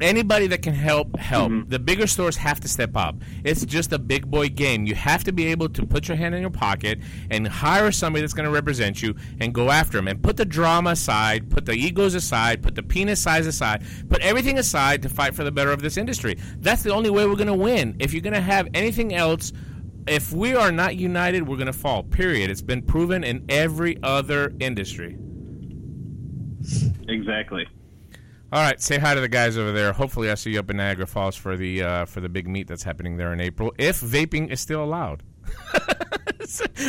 Anybody 0.01 0.49
that 0.49 0.63
can 0.63 0.75
help, 0.75 1.17
help. 1.17 1.51
Mm-hmm. 1.51 1.69
The 1.69 1.79
bigger 1.79 2.07
stores 2.07 2.37
have 2.37 2.59
to 2.61 2.69
step 2.69 2.97
up. 2.97 3.17
It's 3.45 3.65
just 3.65 3.93
a 3.93 3.99
big 3.99 4.29
boy 4.31 4.49
game. 4.49 4.87
You 4.87 4.95
have 4.95 5.23
to 5.25 5.33
be 5.33 5.47
able 5.47 5.69
to 5.69 5.87
put 5.87 6.09
your 6.09 6.17
hand 6.17 6.35
in 6.35 6.41
your 6.41 6.51
pocket 6.51 6.99
and 7.31 7.47
hire 7.47 7.93
somebody 7.93 8.23
that's 8.23 8.33
going 8.33 8.47
to 8.47 8.51
represent 8.51 9.03
you 9.03 9.15
and 9.41 9.55
go 9.55 9.71
after 9.71 9.97
them. 9.99 10.09
And 10.09 10.23
put 10.23 10.37
the 10.37 10.45
drama 10.45 10.91
aside, 10.91 11.49
put 11.49 11.65
the 11.65 11.75
egos 11.75 12.15
aside, 12.15 12.63
put 12.63 12.75
the 12.75 12.83
penis 12.83 13.21
size 13.21 13.47
aside, 13.47 13.85
put 14.09 14.21
everything 14.21 14.59
aside 14.59 15.03
to 15.03 15.09
fight 15.09 15.35
for 15.35 15.45
the 15.45 15.53
better 15.53 15.71
of 15.71 15.81
this 15.81 15.97
industry. 15.97 16.39
That's 16.59 16.83
the 16.83 16.93
only 16.93 17.11
way 17.11 17.27
we're 17.27 17.37
going 17.37 17.47
to 17.47 17.55
win. 17.55 17.97
If 18.01 18.13
you're 18.13 18.23
going 18.23 18.35
to 18.35 18.41
have 18.41 18.69
anything 18.75 19.15
else, 19.15 19.53
if 20.07 20.33
we 20.33 20.55
are 20.55 20.73
not 20.73 20.97
united, 20.97 21.47
we're 21.47 21.57
going 21.57 21.67
to 21.67 21.73
fall. 21.73 22.03
Period. 22.03 22.51
It's 22.51 22.63
been 22.63 22.83
proven 22.83 23.25
in 23.25 23.45
every 23.49 24.03
other 24.03 24.53
industry. 24.61 25.17
Exactly. 27.09 27.67
All 28.55 28.61
right, 28.61 28.81
say 28.81 28.99
hi 28.99 29.15
to 29.17 29.21
the 29.21 29.27
guys 29.27 29.59
over 29.59 29.73
there. 29.73 29.93
Hopefully, 29.93 30.31
I 30.31 30.35
see 30.37 30.53
you 30.53 30.61
up 30.61 30.71
in 30.71 30.77
Niagara 30.77 31.09
Falls 31.09 31.35
for 31.35 31.57
the 31.57 31.83
uh, 31.83 32.05
for 32.05 32.21
the 32.21 32.29
big 32.29 32.47
meet 32.47 32.69
that's 32.69 32.85
happening 32.85 33.17
there 33.17 33.33
in 33.33 33.41
April. 33.41 33.73
If 33.79 34.01
vaping 34.01 34.49
is 34.53 34.61
still 34.61 34.85
allowed. 34.85 35.25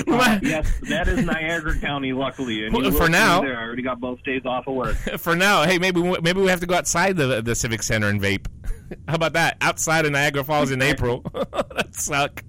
Uh, 0.07 0.37
yes, 0.43 0.69
that 0.89 1.07
is 1.07 1.25
Niagara 1.25 1.79
County, 1.79 2.11
luckily. 2.11 2.69
Well, 2.69 2.91
for 2.91 3.07
now- 3.07 3.41
there. 3.41 3.57
I 3.57 3.63
already 3.63 3.81
got 3.83 4.01
both 4.01 4.21
days 4.23 4.45
off 4.45 4.67
of 4.67 4.75
work. 4.75 4.95
for 5.17 5.33
now, 5.33 5.63
hey, 5.63 5.79
maybe 5.79 6.01
we- 6.01 6.19
maybe 6.21 6.41
we 6.41 6.49
have 6.49 6.59
to 6.59 6.65
go 6.65 6.75
outside 6.75 7.15
the 7.15 7.41
the 7.41 7.55
civic 7.55 7.81
center 7.81 8.09
and 8.09 8.21
vape. 8.21 8.47
How 9.07 9.15
about 9.15 9.33
that? 9.33 9.55
Outside 9.61 10.05
of 10.05 10.11
Niagara 10.11 10.43
Falls 10.43 10.71
in 10.71 10.81
April. 10.81 11.21
that 11.33 11.95
suck. 11.95 12.43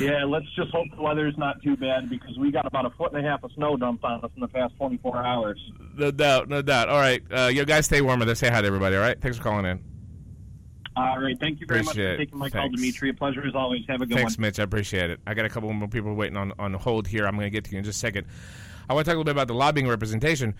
Yeah, 0.00 0.24
let's 0.24 0.46
just 0.54 0.70
hope 0.70 0.86
the 0.94 1.00
weather's 1.00 1.36
not 1.38 1.62
too 1.62 1.76
bad 1.76 2.10
because 2.10 2.38
we 2.38 2.50
got 2.50 2.66
about 2.66 2.84
a 2.84 2.90
foot 2.90 3.12
and 3.12 3.24
a 3.24 3.28
half 3.28 3.42
of 3.42 3.52
snow 3.52 3.76
dumped 3.76 4.04
on 4.04 4.22
us 4.24 4.30
in 4.34 4.40
the 4.40 4.48
past 4.48 4.76
24 4.76 5.24
hours. 5.24 5.60
No 5.96 6.10
doubt, 6.10 6.48
no 6.48 6.62
doubt. 6.62 6.88
All 6.88 6.98
right, 6.98 7.22
uh, 7.30 7.50
you 7.52 7.64
guys 7.64 7.86
stay 7.86 8.00
warm. 8.00 8.20
There, 8.20 8.34
say 8.34 8.50
hi 8.50 8.60
to 8.60 8.66
everybody. 8.66 8.96
All 8.96 9.02
right, 9.02 9.20
thanks 9.20 9.38
for 9.38 9.44
calling 9.44 9.64
in. 9.64 9.82
All 10.94 11.18
right, 11.18 11.38
thank 11.40 11.60
you 11.60 11.66
very 11.66 11.80
Appreciate 11.80 12.04
much 12.04 12.12
for 12.12 12.18
taking 12.18 12.38
my 12.38 12.50
call, 12.50 12.62
Thanks. 12.62 12.80
Dimitri. 12.80 13.08
A 13.10 13.14
pleasure 13.14 13.46
as 13.46 13.54
always. 13.54 13.80
Have 13.88 14.02
a 14.02 14.06
good 14.06 14.16
Thanks, 14.16 14.36
one. 14.36 14.42
Mitch. 14.42 14.60
I 14.60 14.62
appreciate 14.64 15.10
it. 15.10 15.20
I 15.26 15.32
got 15.32 15.46
a 15.46 15.48
couple 15.48 15.72
more 15.72 15.88
people 15.88 16.14
waiting 16.14 16.36
on, 16.36 16.52
on 16.58 16.74
hold 16.74 17.08
here. 17.08 17.26
I'm 17.26 17.34
going 17.34 17.46
to 17.46 17.50
get 17.50 17.64
to 17.64 17.72
you 17.72 17.78
in 17.78 17.84
just 17.84 17.96
a 17.96 18.00
second. 18.00 18.26
I 18.90 18.94
want 18.94 19.06
to 19.06 19.10
talk 19.10 19.16
a 19.16 19.18
little 19.18 19.24
bit 19.24 19.32
about 19.32 19.48
the 19.48 19.54
lobbying 19.54 19.88
representation. 19.88 20.54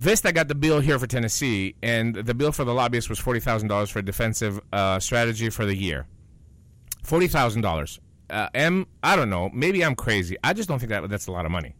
Vista 0.00 0.32
got 0.32 0.48
the 0.48 0.54
bill 0.54 0.80
here 0.80 0.98
for 0.98 1.06
Tennessee, 1.06 1.74
and 1.82 2.14
the 2.14 2.34
bill 2.34 2.52
for 2.52 2.64
the 2.64 2.74
lobbyists 2.74 3.08
was 3.08 3.18
forty 3.18 3.40
thousand 3.40 3.68
dollars 3.68 3.90
for 3.90 3.98
a 4.00 4.04
defensive 4.04 4.60
uh, 4.72 5.00
strategy 5.00 5.48
for 5.50 5.64
the 5.64 5.74
year. 5.74 6.06
Forty 7.02 7.26
thousand 7.26 7.62
dollars. 7.62 7.98
Uh, 8.30 8.48
am 8.54 8.86
I 9.02 9.16
don't 9.16 9.30
know. 9.30 9.50
Maybe 9.52 9.84
I'm 9.84 9.94
crazy. 9.94 10.36
I 10.44 10.52
just 10.52 10.68
don't 10.68 10.78
think 10.78 10.90
that 10.90 11.08
that's 11.08 11.26
a 11.26 11.32
lot 11.32 11.46
of 11.46 11.50
money. 11.50 11.74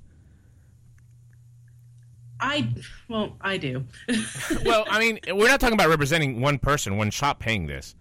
I 2.40 2.68
well, 3.08 3.36
I 3.40 3.56
do. 3.56 3.84
well, 4.64 4.84
I 4.88 4.98
mean, 5.00 5.18
we're 5.28 5.48
not 5.48 5.60
talking 5.60 5.74
about 5.74 5.88
representing 5.88 6.40
one 6.40 6.58
person, 6.58 6.96
one 6.96 7.10
shop 7.10 7.40
paying 7.40 7.66
this. 7.66 7.94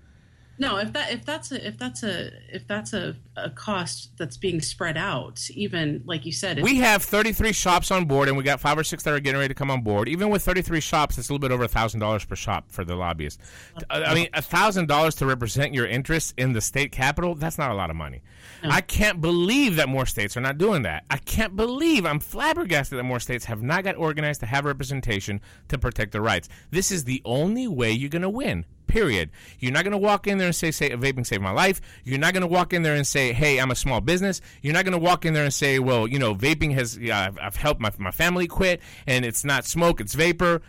No, 0.59 0.77
if 0.77 0.93
that 0.93 1.11
if 1.11 1.23
that's 1.25 1.51
a 1.51 1.67
if 1.67 1.77
that's 1.77 2.03
a 2.03 2.31
if 2.53 2.67
that's 2.67 2.93
a, 2.93 3.15
a 3.35 3.49
cost 3.49 4.11
that's 4.17 4.37
being 4.37 4.59
spread 4.61 4.97
out, 4.97 5.49
even 5.51 6.01
like 6.05 6.25
you 6.25 6.31
said, 6.31 6.61
We 6.61 6.77
have 6.77 7.03
33 7.03 7.53
shops 7.53 7.91
on 7.91 8.05
board, 8.05 8.27
and 8.27 8.37
we 8.37 8.43
got 8.43 8.59
five 8.59 8.77
or 8.77 8.83
six 8.83 9.03
that 9.03 9.13
are 9.13 9.19
getting 9.19 9.39
ready 9.39 9.53
to 9.53 9.57
come 9.57 9.69
on 9.69 9.81
board. 9.81 10.09
Even 10.09 10.29
with 10.29 10.43
33 10.43 10.79
shops, 10.81 11.17
it's 11.17 11.29
a 11.29 11.33
little 11.33 11.47
bit 11.47 11.53
over 11.53 11.67
thousand 11.67 11.99
dollars 11.99 12.25
per 12.25 12.35
shop 12.35 12.71
for 12.71 12.83
the 12.83 12.95
lobbyists. 12.95 13.41
Uh, 13.89 14.03
I 14.05 14.15
mean, 14.15 14.29
thousand 14.33 14.87
dollars 14.87 15.15
to 15.15 15.25
represent 15.25 15.73
your 15.73 15.85
interests 15.85 16.33
in 16.37 16.53
the 16.53 16.61
state 16.61 16.91
capital—that's 16.91 17.57
not 17.57 17.71
a 17.71 17.75
lot 17.75 17.89
of 17.89 17.95
money. 17.95 18.23
I 18.63 18.81
can't 18.81 19.21
believe 19.21 19.75
that 19.75 19.87
more 19.87 20.05
states 20.05 20.35
are 20.35 20.41
not 20.41 20.57
doing 20.57 20.81
that. 20.83 21.05
I 21.09 21.17
can't 21.17 21.55
believe 21.55 22.05
I'm 22.05 22.19
flabbergasted 22.19 22.97
that 22.97 23.03
more 23.03 23.19
states 23.19 23.45
have 23.45 23.61
not 23.61 23.83
got 23.83 23.95
organized 23.95 24.39
to 24.41 24.45
have 24.47 24.65
representation 24.65 25.41
to 25.67 25.77
protect 25.77 26.11
their 26.11 26.21
rights. 26.21 26.49
This 26.71 26.91
is 26.91 27.03
the 27.03 27.21
only 27.23 27.67
way 27.67 27.91
you're 27.91 28.09
going 28.09 28.23
to 28.23 28.29
win. 28.29 28.65
Period. 28.87 29.29
You're 29.59 29.71
not 29.73 29.83
going 29.83 29.91
to 29.91 29.97
walk 29.97 30.27
in 30.27 30.37
there 30.37 30.47
and 30.47 30.55
say, 30.55 30.71
"Say 30.71 30.89
vaping 30.91 31.25
saved 31.25 31.41
my 31.43 31.51
life." 31.51 31.81
You're 32.03 32.19
not 32.19 32.33
going 32.33 32.41
to 32.41 32.47
walk 32.47 32.73
in 32.73 32.81
there 32.83 32.95
and 32.95 33.05
say, 33.05 33.33
"Hey, 33.33 33.59
I'm 33.59 33.69
a 33.71 33.75
small 33.75 34.01
business." 34.01 34.41
You're 34.61 34.73
not 34.73 34.85
going 34.85 34.93
to 34.93 34.97
walk 35.03 35.25
in 35.25 35.33
there 35.33 35.43
and 35.43 35.53
say, 35.53 35.79
"Well, 35.79 36.07
you 36.07 36.19
know, 36.19 36.33
vaping 36.33 36.73
has 36.73 36.97
yeah, 36.97 37.19
I've, 37.27 37.37
I've 37.39 37.55
helped 37.57 37.81
my 37.81 37.91
my 37.97 38.11
family 38.11 38.47
quit, 38.47 38.81
and 39.05 39.25
it's 39.25 39.43
not 39.43 39.65
smoke, 39.65 39.99
it's 40.01 40.13
vapor." 40.15 40.61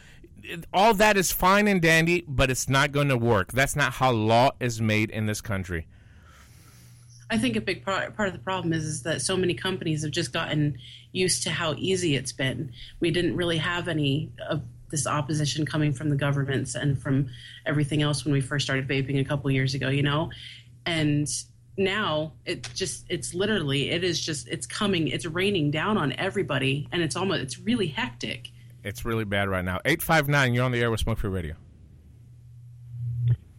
It- 0.43 0.67
All 0.73 0.95
that 0.95 1.17
is 1.17 1.31
fine 1.33 1.69
and 1.69 1.81
dandy, 1.81 2.25
but 2.27 2.51
it's 2.51 2.69
not 2.69 2.93
going 2.93 3.09
to 3.09 3.17
work. 3.17 3.53
That's 3.53 3.77
not 3.77 3.95
how 3.95 4.11
law 4.13 4.51
is 4.61 4.81
made 4.81 5.11
in 5.11 5.27
this 5.27 5.41
country. 5.41 5.87
I 7.31 7.37
think 7.37 7.57
a 7.57 7.61
big 7.61 7.85
part, 7.85 8.19
of 8.19 8.33
the 8.33 8.39
problem 8.39 8.73
is, 8.73 8.85
is 8.85 9.03
that 9.03 9.21
so 9.21 9.37
many 9.37 9.53
companies 9.53 10.03
have 10.03 10.13
just 10.13 10.33
gotten 10.33 10.79
used 11.13 11.43
to 11.43 11.51
how 11.51 11.75
easy 11.77 12.17
it's 12.17 12.33
been. 12.33 12.73
We 13.01 13.11
didn't 13.11 13.37
really 13.37 13.59
have 13.59 13.87
any 13.87 14.31
of 14.49 14.63
this 14.91 15.07
opposition 15.07 15.67
coming 15.67 15.93
from 15.93 16.11
the 16.11 16.17
governments 16.17 16.75
and 16.75 17.01
from 17.01 17.29
everything 17.67 18.03
else 18.03 18.25
when 18.25 18.33
we 18.33 18.41
first 18.41 18.65
started 18.65 18.89
vaping 18.89 19.21
a 19.21 19.25
couple 19.25 19.51
years 19.51 19.75
ago, 19.75 19.89
you 19.89 20.03
know? 20.03 20.31
And 20.87 21.29
now 21.77 22.33
it 22.45 22.69
just 22.75 23.07
it's 23.09 23.35
literally 23.35 23.91
it 23.91 24.03
is 24.03 24.21
just 24.21 24.49
it's 24.49 24.67
coming 24.67 25.07
it's 25.07 25.25
raining 25.25 25.71
down 25.71 25.97
on 25.97 26.13
everybody 26.15 26.89
and 26.91 27.03
it's 27.03 27.15
almost 27.15 27.41
it's 27.41 27.59
really 27.59 27.87
hectic. 27.87 28.51
It's 28.83 29.05
really 29.05 29.25
bad 29.25 29.49
right 29.49 29.65
now. 29.65 29.81
Eight 29.85 30.03
five 30.03 30.29
nine. 30.29 30.55
You're 30.55 30.65
on 30.65 30.73
the 30.73 30.81
air 30.81 30.91
with 30.91 31.01
Smoke 31.01 31.19
Free 31.19 31.31
Radio. 31.31 31.55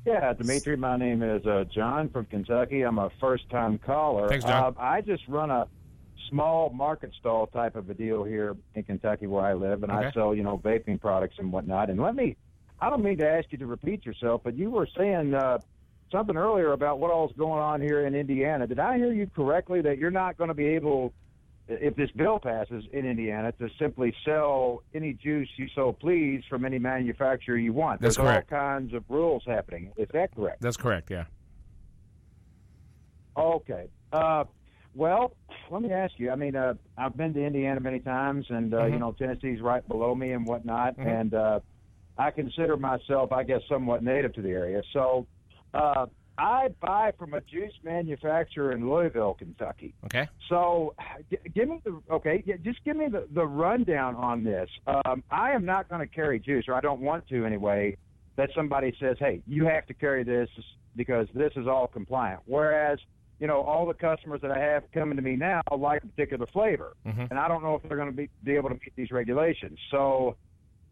Yeah, 0.05 0.33
Dimitri, 0.33 0.75
my 0.75 0.97
name 0.97 1.21
is 1.21 1.45
uh, 1.45 1.65
John 1.71 2.09
from 2.09 2.25
Kentucky. 2.25 2.81
I'm 2.81 2.97
a 2.97 3.11
first 3.19 3.47
time 3.49 3.77
caller. 3.77 4.27
Thanks, 4.27 4.45
John. 4.45 4.75
Uh, 4.75 4.81
I 4.81 5.01
just 5.01 5.27
run 5.27 5.51
a 5.51 5.67
small 6.29 6.69
market 6.69 7.11
stall 7.19 7.47
type 7.47 7.75
of 7.75 7.89
a 7.89 7.93
deal 7.93 8.23
here 8.23 8.55
in 8.75 8.83
Kentucky 8.83 9.27
where 9.27 9.43
I 9.43 9.53
live, 9.53 9.83
and 9.83 9.91
I 9.91 10.11
sell, 10.11 10.35
you 10.35 10.43
know, 10.43 10.57
vaping 10.57 10.99
products 10.99 11.35
and 11.39 11.51
whatnot. 11.51 11.89
And 11.89 11.99
let 11.99 12.15
me, 12.15 12.35
I 12.79 12.89
don't 12.89 13.03
mean 13.03 13.17
to 13.19 13.29
ask 13.29 13.51
you 13.51 13.57
to 13.59 13.65
repeat 13.65 14.05
yourself, 14.05 14.41
but 14.43 14.55
you 14.55 14.69
were 14.69 14.87
saying 14.97 15.33
uh, 15.33 15.59
something 16.11 16.35
earlier 16.35 16.71
about 16.71 16.99
what 16.99 17.11
all's 17.11 17.33
going 17.37 17.61
on 17.61 17.81
here 17.81 18.05
in 18.05 18.15
Indiana. 18.15 18.67
Did 18.67 18.79
I 18.79 18.97
hear 18.97 19.13
you 19.13 19.27
correctly 19.35 19.81
that 19.81 19.97
you're 19.97 20.11
not 20.11 20.37
going 20.37 20.47
to 20.47 20.53
be 20.53 20.67
able, 20.67 21.13
if 21.67 21.95
this 21.95 22.09
bill 22.11 22.39
passes 22.39 22.85
in 22.91 23.05
Indiana, 23.05 23.51
to 23.53 23.69
simply 23.77 24.13
sell 24.25 24.83
any 24.93 25.13
juice 25.13 25.49
you 25.57 25.67
so 25.75 25.91
please 25.93 26.43
from 26.49 26.65
any 26.65 26.79
manufacturer 26.79 27.57
you 27.57 27.73
want? 27.73 28.01
That's 28.01 28.15
There's 28.15 28.27
correct. 28.27 28.51
all 28.51 28.59
kinds 28.59 28.93
of 28.93 29.03
rules 29.09 29.43
happening. 29.45 29.91
Is 29.97 30.07
that 30.13 30.35
correct? 30.35 30.61
That's 30.61 30.77
correct. 30.77 31.11
Yeah. 31.11 31.25
Okay. 33.37 33.87
Uh, 34.11 34.45
well, 34.95 35.35
let 35.69 35.81
me 35.81 35.91
ask 35.91 36.13
you. 36.17 36.31
I 36.31 36.35
mean, 36.35 36.55
uh, 36.55 36.73
I've 36.97 37.15
been 37.15 37.33
to 37.33 37.43
Indiana 37.45 37.79
many 37.79 37.99
times, 37.99 38.45
and 38.49 38.73
uh, 38.73 38.81
Mhm. 38.81 38.93
you 38.93 38.99
know 38.99 39.11
Tennessee's 39.13 39.61
right 39.61 39.87
below 39.87 40.15
me 40.15 40.31
and 40.33 40.45
whatnot, 40.45 40.97
Mhm. 40.97 41.05
and 41.07 41.33
uh, 41.33 41.59
I 42.17 42.31
consider 42.31 42.75
myself, 42.77 43.31
I 43.31 43.43
guess, 43.43 43.61
somewhat 43.67 44.03
native 44.03 44.33
to 44.33 44.41
the 44.41 44.49
area. 44.49 44.81
So, 44.91 45.25
uh, 45.73 46.07
I 46.37 46.69
buy 46.81 47.11
from 47.17 47.33
a 47.33 47.41
juice 47.41 47.73
manufacturer 47.83 48.71
in 48.71 48.89
Louisville, 48.89 49.33
Kentucky. 49.33 49.93
Okay. 50.05 50.27
So, 50.47 50.95
g- 51.29 51.37
give 51.53 51.67
me 51.69 51.79
the 51.83 52.01
okay. 52.09 52.41
yeah, 52.45 52.55
Just 52.61 52.83
give 52.85 52.95
me 52.95 53.07
the, 53.09 53.27
the 53.31 53.45
rundown 53.45 54.15
on 54.15 54.43
this. 54.43 54.69
Um, 54.87 55.23
I 55.29 55.51
am 55.51 55.65
not 55.65 55.89
going 55.89 55.99
to 56.01 56.07
carry 56.07 56.39
juice, 56.39 56.65
or 56.67 56.73
I 56.75 56.81
don't 56.81 57.01
want 57.01 57.27
to 57.27 57.45
anyway. 57.45 57.95
That 58.37 58.51
somebody 58.55 58.95
says, 59.01 59.17
"Hey, 59.19 59.41
you 59.47 59.65
have 59.65 59.85
to 59.87 59.93
carry 59.93 60.23
this 60.23 60.49
because 60.95 61.27
this 61.33 61.51
is 61.57 61.67
all 61.67 61.87
compliant." 61.87 62.39
Whereas, 62.45 62.97
you 63.39 63.47
know, 63.47 63.61
all 63.61 63.85
the 63.85 63.93
customers 63.93 64.41
that 64.41 64.51
I 64.51 64.59
have 64.59 64.83
coming 64.91 65.15
to 65.15 65.21
me 65.21 65.35
now 65.35 65.61
like 65.71 66.03
a 66.03 66.07
particular 66.07 66.45
flavor, 66.47 66.93
Mhm. 67.05 67.29
and 67.31 67.39
I 67.39 67.47
don't 67.47 67.63
know 67.63 67.75
if 67.75 67.83
they're 67.83 67.97
going 67.97 68.09
to 68.11 68.15
be 68.15 68.29
be 68.43 68.55
able 68.55 68.69
to 68.69 68.75
meet 68.75 68.93
these 68.95 69.11
regulations. 69.11 69.79
So, 69.91 70.35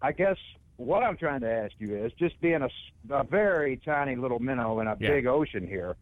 I 0.02 0.12
guess 0.14 0.38
what 0.78 1.04
I'm 1.04 1.18
trying 1.18 1.42
to 1.42 1.52
ask 1.52 1.74
you 1.80 1.96
is, 1.96 2.14
just 2.14 2.40
being 2.40 2.62
a, 2.62 2.70
a 3.10 3.24
very 3.24 3.78
tiny 3.78 4.16
little 4.16 4.40
minnow 4.40 4.80
in 4.80 4.88
a 4.88 4.96
Yeah. 5.00 5.10
big 5.10 5.26
ocean 5.26 5.68
here, 5.68 5.96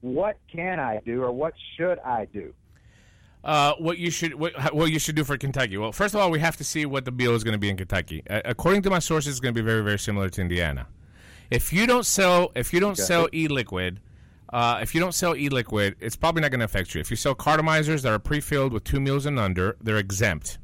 what 0.00 0.38
can 0.50 0.80
I 0.80 1.00
do, 1.04 1.22
or 1.22 1.32
what 1.32 1.52
should 1.76 1.98
I 2.00 2.24
do? 2.26 2.54
Uh, 3.42 3.74
what 3.78 3.96
you 3.98 4.10
should 4.10 4.34
what, 4.34 4.52
what 4.74 4.90
you 4.92 4.98
should 4.98 5.16
do 5.16 5.24
for 5.24 5.36
Kentucky? 5.38 5.76
Well, 5.78 5.92
first 5.92 6.14
of 6.14 6.20
all, 6.20 6.30
we 6.30 6.40
have 6.40 6.56
to 6.58 6.64
see 6.64 6.84
what 6.86 7.04
the 7.06 7.12
bill 7.12 7.34
is 7.34 7.42
going 7.44 7.52
to 7.52 7.58
be 7.58 7.70
in 7.70 7.76
Kentucky. 7.76 8.22
Uh, 8.28 8.40
according 8.44 8.82
to 8.82 8.90
my 8.90 8.98
sources, 8.98 9.32
it's 9.32 9.40
going 9.40 9.54
to 9.54 9.60
be 9.60 9.64
very 9.64 9.82
very 9.82 9.98
similar 9.98 10.28
to 10.30 10.40
Indiana. 10.40 10.86
If 11.50 11.72
you 11.72 11.86
don't 11.86 12.04
sell 12.06 12.52
if 12.54 12.72
you 12.72 12.80
don't 12.80 12.92
Okay. 12.92 13.02
sell 13.02 13.28
e-liquid, 13.34 14.00
uh, 14.52 14.78
if 14.82 14.94
you 14.94 15.00
don't 15.00 15.14
sell 15.14 15.36
e-liquid, 15.36 15.96
it's 16.00 16.16
probably 16.16 16.42
not 16.42 16.50
going 16.50 16.58
to 16.60 16.64
affect 16.64 16.94
you. 16.94 17.00
If 17.00 17.10
you 17.10 17.16
sell 17.16 17.34
cartomizers 17.34 18.02
that 18.02 18.12
are 18.12 18.18
pre-filled 18.18 18.72
with 18.72 18.84
two 18.84 19.00
mils 19.00 19.26
and 19.26 19.38
under, 19.38 19.76
they're 19.80 19.98
exempt. 19.98 20.58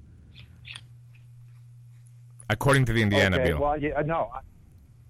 According 2.51 2.85
to 2.87 2.93
the 2.93 3.03
Indiana 3.03 3.37
okay, 3.37 3.51
bill. 3.51 3.61
Well, 3.61 3.81
yeah, 3.81 4.03
no, 4.05 4.31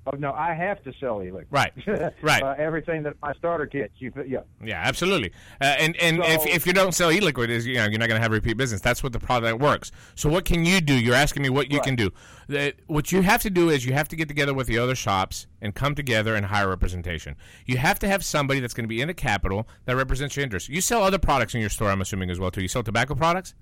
oh, 0.06 0.16
no, 0.16 0.32
I 0.32 0.54
have 0.54 0.82
to 0.84 0.92
sell 1.00 1.22
e-liquid. 1.22 1.46
Right, 1.50 1.72
right. 2.22 2.42
uh, 2.42 2.54
everything 2.58 3.02
that 3.04 3.14
my 3.22 3.32
starter 3.34 3.66
kits, 3.66 3.94
you, 3.98 4.12
yeah. 4.26 4.40
Yeah, 4.64 4.80
absolutely. 4.84 5.32
Uh, 5.60 5.64
and 5.78 5.96
and 5.96 6.18
if, 6.20 6.42
So- 6.42 6.48
if 6.48 6.66
you 6.66 6.72
don't 6.72 6.92
sell 6.92 7.10
e-liquid, 7.10 7.50
is 7.50 7.66
you 7.66 7.74
know 7.74 7.84
you're 7.86 7.98
not 7.98 8.08
going 8.08 8.18
to 8.18 8.22
have 8.22 8.32
repeat 8.32 8.56
business. 8.56 8.80
That's 8.80 9.02
what 9.02 9.12
the 9.12 9.20
product 9.20 9.60
works. 9.60 9.92
So 10.14 10.28
what 10.28 10.44
can 10.44 10.64
you 10.64 10.80
do? 10.80 10.94
You're 10.94 11.14
asking 11.14 11.42
me 11.42 11.50
what 11.50 11.70
you 11.70 11.80
can 11.80 11.96
do. 11.96 12.10
The, 12.48 12.74
what 12.86 13.10
you 13.10 13.22
have 13.22 13.42
to 13.42 13.50
do 13.50 13.70
is 13.70 13.84
you 13.84 13.92
have 13.92 14.06
to 14.08 14.16
get 14.16 14.28
together 14.28 14.54
with 14.54 14.68
the 14.68 14.78
other 14.78 14.94
shops 14.94 15.46
and 15.60 15.74
come 15.74 15.94
together 15.96 16.34
and 16.36 16.46
hire 16.46 16.68
representation. 16.68 17.34
You 17.64 17.78
have 17.78 17.98
to 18.00 18.08
have 18.08 18.24
somebody 18.24 18.60
that's 18.60 18.72
going 18.74 18.84
to 18.84 18.88
be 18.88 19.00
in 19.00 19.08
the 19.08 19.14
capital 19.14 19.66
that 19.84 19.96
represents 19.96 20.36
your 20.36 20.44
interests. 20.44 20.68
You 20.68 20.80
sell 20.80 21.02
other 21.02 21.18
products 21.18 21.54
in 21.54 21.60
your 21.60 21.70
store, 21.70 21.90
I'm 21.90 22.00
assuming 22.00 22.30
as 22.30 22.38
well 22.38 22.50
too. 22.52 22.62
You 22.62 22.68
sell 22.68 22.84
tobacco 22.84 23.14
products, 23.16 23.54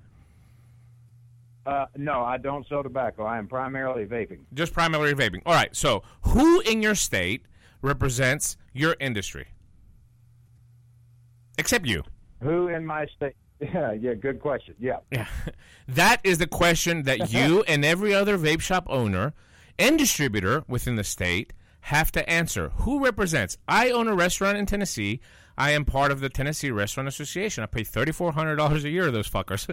Uh, 1.67 1.87
no, 1.97 2.23
I 2.23 2.37
don't 2.37 2.67
sell 2.69 2.83
tobacco. 2.83 3.25
I 3.25 3.39
am 3.39 3.49
primarily 3.49 4.05
vaping. 4.05 4.41
just 4.53 4.73
primarily 4.73 5.15
vaping. 5.15 5.41
All 5.47 5.55
right. 5.55 5.75
So 5.75 6.03
who 6.23 6.61
in 6.61 6.83
your 6.83 6.95
state 6.95 7.47
represents 7.81 8.57
your 8.73 8.97
industry? 9.01 9.47
Except 11.59 11.87
you. 11.87 12.03
Who 12.43 12.69
in 12.69 12.85
my 12.87 13.07
state? 13.17 13.35
Yeah, 13.61 13.93
yeah, 13.93 14.15
good 14.15 14.41
question. 14.41 14.75
Yeah. 14.79 14.99
Yeah. 15.11 15.27
That 15.89 16.21
is 16.25 16.39
the 16.39 16.47
question 16.47 17.05
that 17.05 17.33
you 17.33 17.63
and 17.69 17.85
every 17.85 18.13
other 18.13 18.37
vape 18.37 18.61
shop 18.61 18.85
owner 18.91 19.33
and 19.79 19.97
distributor 19.99 20.65
within 20.69 20.97
the 20.97 21.05
state 21.05 21.53
have 21.83 22.11
to 22.13 22.29
answer. 22.29 22.71
Who 22.81 23.03
represents? 23.03 23.57
I 23.69 23.91
own 23.91 24.09
a 24.09 24.15
restaurant 24.15 24.59
in 24.59 24.67
Tennessee. 24.67 25.21
I 25.57 25.71
am 25.73 25.85
part 25.85 26.11
of 26.11 26.21
the 26.21 26.29
Tennessee 26.29 26.71
Restaurant 26.71 27.09
Association. 27.09 27.63
I 27.63 27.67
pay 27.67 27.85
thirty 27.85 28.13
four 28.13 28.33
hundred 28.33 28.57
dollars 28.57 28.85
a 28.85 28.91
year 28.91 29.07
of 29.07 29.13
those 29.13 29.29
fuckers. 29.29 29.67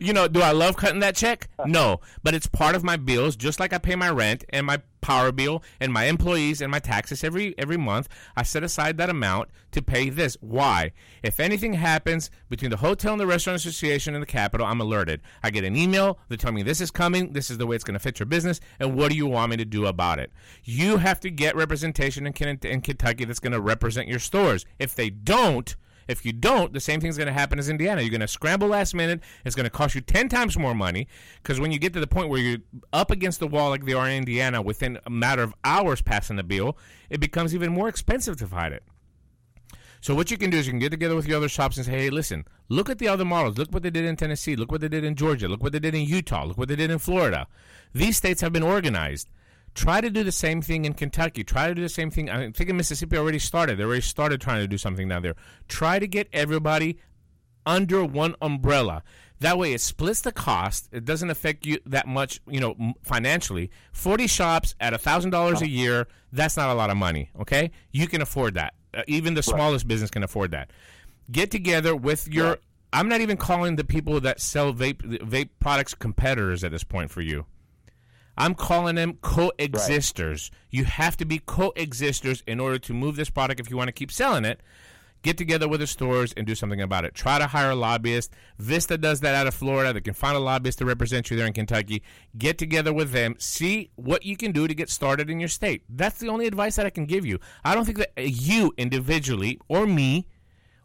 you 0.00 0.12
know, 0.12 0.28
do 0.28 0.40
I 0.40 0.52
love 0.52 0.76
cutting 0.76 1.00
that 1.00 1.16
check? 1.16 1.48
Uh. 1.58 1.64
No, 1.66 2.00
but 2.22 2.34
it's 2.34 2.46
part 2.46 2.74
of 2.74 2.84
my 2.84 2.96
bills, 2.96 3.36
just 3.36 3.60
like 3.60 3.72
I 3.72 3.78
pay 3.78 3.96
my 3.96 4.10
rent 4.10 4.44
and 4.50 4.66
my 4.66 4.80
power 5.00 5.32
bill 5.32 5.62
and 5.80 5.92
my 5.92 6.04
employees 6.04 6.60
and 6.60 6.70
my 6.70 6.78
taxes 6.78 7.24
every 7.24 7.56
every 7.58 7.76
month. 7.76 8.08
I 8.36 8.42
set 8.42 8.62
aside 8.62 8.96
that 8.98 9.10
amount 9.10 9.50
to 9.72 9.82
pay 9.82 10.10
this. 10.10 10.36
Why? 10.40 10.92
If 11.22 11.40
anything 11.40 11.74
happens 11.74 12.30
between 12.48 12.70
the 12.70 12.78
hotel 12.78 13.12
and 13.12 13.20
the 13.20 13.26
restaurant 13.26 13.56
association 13.56 14.14
and 14.14 14.22
the 14.22 14.26
capital, 14.26 14.66
I'm 14.66 14.80
alerted. 14.80 15.20
I 15.42 15.50
get 15.50 15.64
an 15.64 15.76
email. 15.76 16.18
They 16.28 16.36
tell 16.36 16.52
me 16.52 16.62
this 16.62 16.80
is 16.80 16.90
coming. 16.90 17.32
This 17.32 17.50
is 17.50 17.58
the 17.58 17.66
way 17.66 17.76
it's 17.76 17.84
going 17.84 17.94
to 17.94 18.00
fit 18.00 18.18
your 18.18 18.26
business. 18.26 18.60
And 18.78 18.96
what 18.96 19.10
do 19.10 19.16
you 19.16 19.26
want 19.26 19.50
me 19.50 19.56
to 19.56 19.64
do 19.64 19.86
about 19.86 20.18
it? 20.18 20.32
You 20.64 20.98
have 20.98 21.20
to 21.20 21.30
get 21.30 21.56
representation 21.56 22.26
in, 22.26 22.58
in 22.62 22.80
Kentucky 22.80 23.24
that's 23.24 23.40
going 23.40 23.52
to 23.52 23.60
represent 23.60 24.08
your 24.08 24.18
stores. 24.18 24.64
If 24.78 24.94
they 24.94 25.10
don't, 25.10 25.76
if 26.08 26.24
you 26.24 26.32
don't, 26.32 26.72
the 26.72 26.80
same 26.80 27.00
thing's 27.00 27.16
going 27.16 27.26
to 27.26 27.32
happen 27.32 27.58
as 27.58 27.68
Indiana. 27.68 28.00
You're 28.00 28.10
going 28.10 28.20
to 28.22 28.28
scramble 28.28 28.68
last 28.68 28.94
minute. 28.94 29.20
It's 29.44 29.54
going 29.54 29.64
to 29.64 29.70
cost 29.70 29.94
you 29.94 30.00
10 30.00 30.28
times 30.28 30.58
more 30.58 30.74
money 30.74 31.06
because 31.42 31.60
when 31.60 31.70
you 31.70 31.78
get 31.78 31.92
to 31.92 32.00
the 32.00 32.06
point 32.06 32.30
where 32.30 32.40
you're 32.40 32.58
up 32.92 33.10
against 33.10 33.40
the 33.40 33.46
wall 33.46 33.68
like 33.68 33.84
they 33.84 33.92
are 33.92 34.08
in 34.08 34.16
Indiana 34.16 34.62
within 34.62 34.98
a 35.04 35.10
matter 35.10 35.42
of 35.42 35.54
hours 35.64 36.02
passing 36.02 36.36
the 36.36 36.42
bill, 36.42 36.76
it 37.10 37.20
becomes 37.20 37.54
even 37.54 37.72
more 37.72 37.88
expensive 37.88 38.36
to 38.38 38.46
fight 38.46 38.72
it. 38.72 38.82
So 40.00 40.14
what 40.14 40.30
you 40.30 40.38
can 40.38 40.50
do 40.50 40.58
is 40.58 40.66
you 40.66 40.72
can 40.72 40.78
get 40.78 40.90
together 40.90 41.16
with 41.16 41.26
your 41.26 41.38
other 41.38 41.48
shops 41.48 41.76
and 41.76 41.84
say, 41.84 41.92
"Hey, 41.92 42.10
listen, 42.10 42.44
look 42.68 42.88
at 42.88 42.98
the 42.98 43.08
other 43.08 43.24
models. 43.24 43.58
Look 43.58 43.72
what 43.72 43.82
they 43.82 43.90
did 43.90 44.04
in 44.04 44.16
Tennessee. 44.16 44.54
Look 44.54 44.70
what 44.70 44.80
they 44.80 44.88
did 44.88 45.04
in 45.04 45.16
Georgia. 45.16 45.48
Look 45.48 45.62
what 45.62 45.72
they 45.72 45.80
did 45.80 45.94
in 45.94 46.06
Utah. 46.06 46.44
Look 46.44 46.56
what 46.56 46.68
they 46.68 46.76
did 46.76 46.90
in 46.90 46.98
Florida. 46.98 47.48
These 47.92 48.16
states 48.16 48.40
have 48.40 48.52
been 48.52 48.62
organized. 48.62 49.28
Try 49.74 50.00
to 50.00 50.10
do 50.10 50.24
the 50.24 50.32
same 50.32 50.60
thing 50.60 50.84
in 50.84 50.94
Kentucky. 50.94 51.44
Try 51.44 51.68
to 51.68 51.74
do 51.74 51.82
the 51.82 51.88
same 51.88 52.10
thing. 52.10 52.28
I 52.28 52.50
think 52.50 52.68
in 52.70 52.76
Mississippi 52.76 53.16
already 53.16 53.38
started. 53.38 53.78
They 53.78 53.84
already 53.84 54.02
started 54.02 54.40
trying 54.40 54.60
to 54.60 54.68
do 54.68 54.78
something 54.78 55.08
down 55.08 55.22
there. 55.22 55.36
Try 55.68 55.98
to 55.98 56.06
get 56.06 56.28
everybody 56.32 56.98
under 57.64 58.04
one 58.04 58.34
umbrella. 58.40 59.02
That 59.40 59.56
way, 59.56 59.72
it 59.72 59.80
splits 59.80 60.22
the 60.22 60.32
cost. 60.32 60.88
It 60.90 61.04
doesn't 61.04 61.30
affect 61.30 61.64
you 61.64 61.78
that 61.86 62.08
much, 62.08 62.40
you 62.48 62.58
know, 62.58 62.94
financially. 63.02 63.70
Forty 63.92 64.26
shops 64.26 64.74
at 64.80 64.94
a 64.94 64.98
thousand 64.98 65.30
dollars 65.30 65.62
a 65.62 65.68
year. 65.68 66.08
That's 66.32 66.56
not 66.56 66.70
a 66.70 66.74
lot 66.74 66.90
of 66.90 66.96
money. 66.96 67.30
Okay, 67.40 67.70
you 67.92 68.08
can 68.08 68.20
afford 68.20 68.54
that. 68.54 68.74
Uh, 68.92 69.02
even 69.06 69.34
the 69.34 69.42
smallest 69.42 69.86
business 69.86 70.10
can 70.10 70.24
afford 70.24 70.50
that. 70.50 70.70
Get 71.30 71.50
together 71.50 71.94
with 71.94 72.26
your. 72.26 72.58
I'm 72.92 73.08
not 73.08 73.20
even 73.20 73.36
calling 73.36 73.76
the 73.76 73.84
people 73.84 74.18
that 74.22 74.40
sell 74.40 74.72
vape 74.72 75.02
vape 75.20 75.50
products 75.60 75.94
competitors 75.94 76.64
at 76.64 76.72
this 76.72 76.84
point 76.84 77.10
for 77.10 77.20
you. 77.20 77.46
I'm 78.38 78.54
calling 78.54 78.94
them 78.94 79.14
coexisters. 79.20 80.52
You 80.70 80.84
have 80.84 81.16
to 81.16 81.24
be 81.24 81.40
coexisters 81.40 82.44
in 82.46 82.60
order 82.60 82.78
to 82.78 82.94
move 82.94 83.16
this 83.16 83.30
product 83.30 83.58
if 83.58 83.68
you 83.68 83.76
want 83.76 83.88
to 83.88 83.92
keep 83.92 84.12
selling 84.12 84.44
it. 84.44 84.60
Get 85.22 85.36
together 85.36 85.66
with 85.66 85.80
the 85.80 85.88
stores 85.88 86.32
and 86.36 86.46
do 86.46 86.54
something 86.54 86.80
about 86.80 87.04
it. 87.04 87.12
Try 87.12 87.40
to 87.40 87.48
hire 87.48 87.72
a 87.72 87.74
lobbyist. 87.74 88.32
Vista 88.60 88.96
does 88.96 89.18
that 89.20 89.34
out 89.34 89.48
of 89.48 89.54
Florida. 89.54 89.92
They 89.92 90.00
can 90.00 90.14
find 90.14 90.36
a 90.36 90.40
lobbyist 90.40 90.78
to 90.78 90.84
represent 90.84 91.28
you 91.28 91.36
there 91.36 91.46
in 91.46 91.52
Kentucky. 91.52 92.04
Get 92.38 92.56
together 92.56 92.92
with 92.92 93.10
them. 93.10 93.34
See 93.40 93.90
what 93.96 94.24
you 94.24 94.36
can 94.36 94.52
do 94.52 94.68
to 94.68 94.74
get 94.74 94.88
started 94.88 95.28
in 95.28 95.40
your 95.40 95.48
state. 95.48 95.82
That's 95.88 96.20
the 96.20 96.28
only 96.28 96.46
advice 96.46 96.76
that 96.76 96.86
I 96.86 96.90
can 96.90 97.06
give 97.06 97.26
you. 97.26 97.40
I 97.64 97.74
don't 97.74 97.84
think 97.84 97.98
that 97.98 98.12
uh, 98.16 98.22
you 98.22 98.72
individually 98.76 99.58
or 99.66 99.84
me 99.84 100.28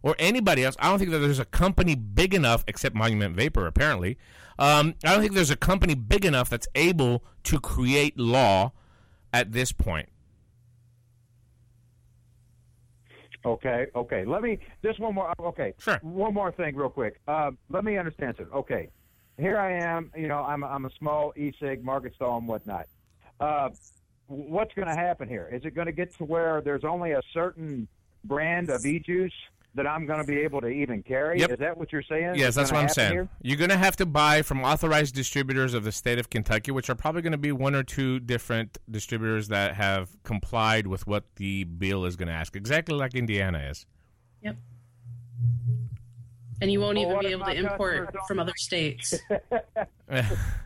or 0.02 0.16
anybody 0.18 0.64
else. 0.64 0.76
I 0.80 0.90
don't 0.90 0.98
think 0.98 1.12
that 1.12 1.20
there's 1.20 1.38
a 1.38 1.46
company 1.46 1.94
big 1.94 2.34
enough, 2.34 2.64
except 2.68 2.96
Monument 2.96 3.36
Vapor, 3.36 3.68
apparently. 3.68 4.18
Um, 4.60 4.96
I 5.04 5.14
don't 5.14 5.22
think 5.22 5.34
there's 5.34 5.52
a 5.52 5.56
company 5.56 5.96
big 5.96 6.26
enough 6.26 6.50
that's 6.50 6.68
able 6.76 7.24
to 7.44 7.60
create 7.60 8.18
law 8.20 8.72
at 9.32 9.52
this 9.52 9.72
point. 9.72 10.10
Okay, 13.46 13.88
okay. 13.96 14.24
Let 14.24 14.42
me 14.42 14.60
just 14.84 15.00
one 15.00 15.16
more. 15.16 15.34
Okay, 15.38 15.74
sure. 15.78 16.00
One 16.02 16.34
more 16.34 16.52
thing, 16.52 16.76
real 16.76 16.90
quick. 16.90 17.20
Uh, 17.28 17.52
let 17.70 17.84
me 17.84 17.98
understand 17.98 18.36
something. 18.38 18.54
Okay, 18.54 18.90
here 19.38 19.58
I 19.58 19.74
am. 19.74 20.12
You 20.16 20.30
know, 20.30 20.44
I'm 20.44 20.64
I'm 20.64 20.86
a 20.86 20.90
small 20.98 21.34
e-cig 21.36 21.84
market 21.84 22.14
stall 22.16 22.38
and 22.38 22.48
whatnot. 22.48 22.88
Uh, 23.42 23.70
what's 24.28 24.74
going 24.74 24.88
to 24.88 24.96
happen 24.96 25.28
here? 25.28 25.50
Is 25.52 25.66
it 25.66 25.76
going 25.76 25.88
to 25.88 25.94
get 25.94 26.16
to 26.18 26.24
where 26.24 26.62
there's 26.62 26.86
only 26.86 27.12
a 27.12 27.22
certain 27.34 27.88
brand 28.24 28.70
of 28.70 28.86
e-juice 28.86 29.34
that 29.76 29.88
I'm 29.88 30.06
going 30.06 30.20
to 30.20 30.26
be 30.26 30.40
able 30.40 30.62
to 30.62 30.68
even 30.68 31.02
carry. 31.02 31.40
Yep. 31.40 31.52
Is 31.52 31.60
that 31.60 31.78
what 31.78 31.92
you're 31.92 32.04
saying? 32.04 32.36
Yes, 32.36 32.56
that's 32.56 32.72
what 32.72 32.82
I'm 32.82 32.90
saying. 32.90 33.12
Here? 33.14 33.30
You're 33.42 33.58
going 33.58 33.72
to 33.72 33.78
have 33.78 33.96
to 33.98 34.06
buy 34.06 34.44
from 34.44 34.64
authorized 34.64 35.16
distributors 35.16 35.74
of 35.74 35.84
the 35.84 35.92
state 35.92 36.20
of 36.20 36.30
Kentucky, 36.30 36.72
which 36.72 36.90
are 36.90 36.96
probably 36.96 37.22
going 37.22 37.32
to 37.32 37.38
be 37.38 37.52
one 37.52 37.74
or 37.74 37.84
two 37.84 38.20
different 38.20 38.78
distributors 38.90 39.48
that 39.48 39.76
have 39.76 40.16
complied 40.24 40.86
with 40.86 41.08
what 41.08 41.24
the 41.38 41.64
bill 41.64 42.06
is 42.06 42.16
going 42.16 42.28
to 42.28 42.34
ask, 42.34 42.56
exactly 42.56 42.96
like 42.96 43.16
Indiana 43.16 43.68
is. 43.70 43.86
Yep. 44.44 44.58
And 46.62 46.72
you 46.72 46.80
won't 46.80 46.98
Well, 46.98 47.08
even 47.08 47.20
be 47.20 47.28
able 47.28 47.46
to 47.46 47.56
import 47.56 48.16
from 48.28 48.40
other 48.40 48.54
states. 48.56 49.16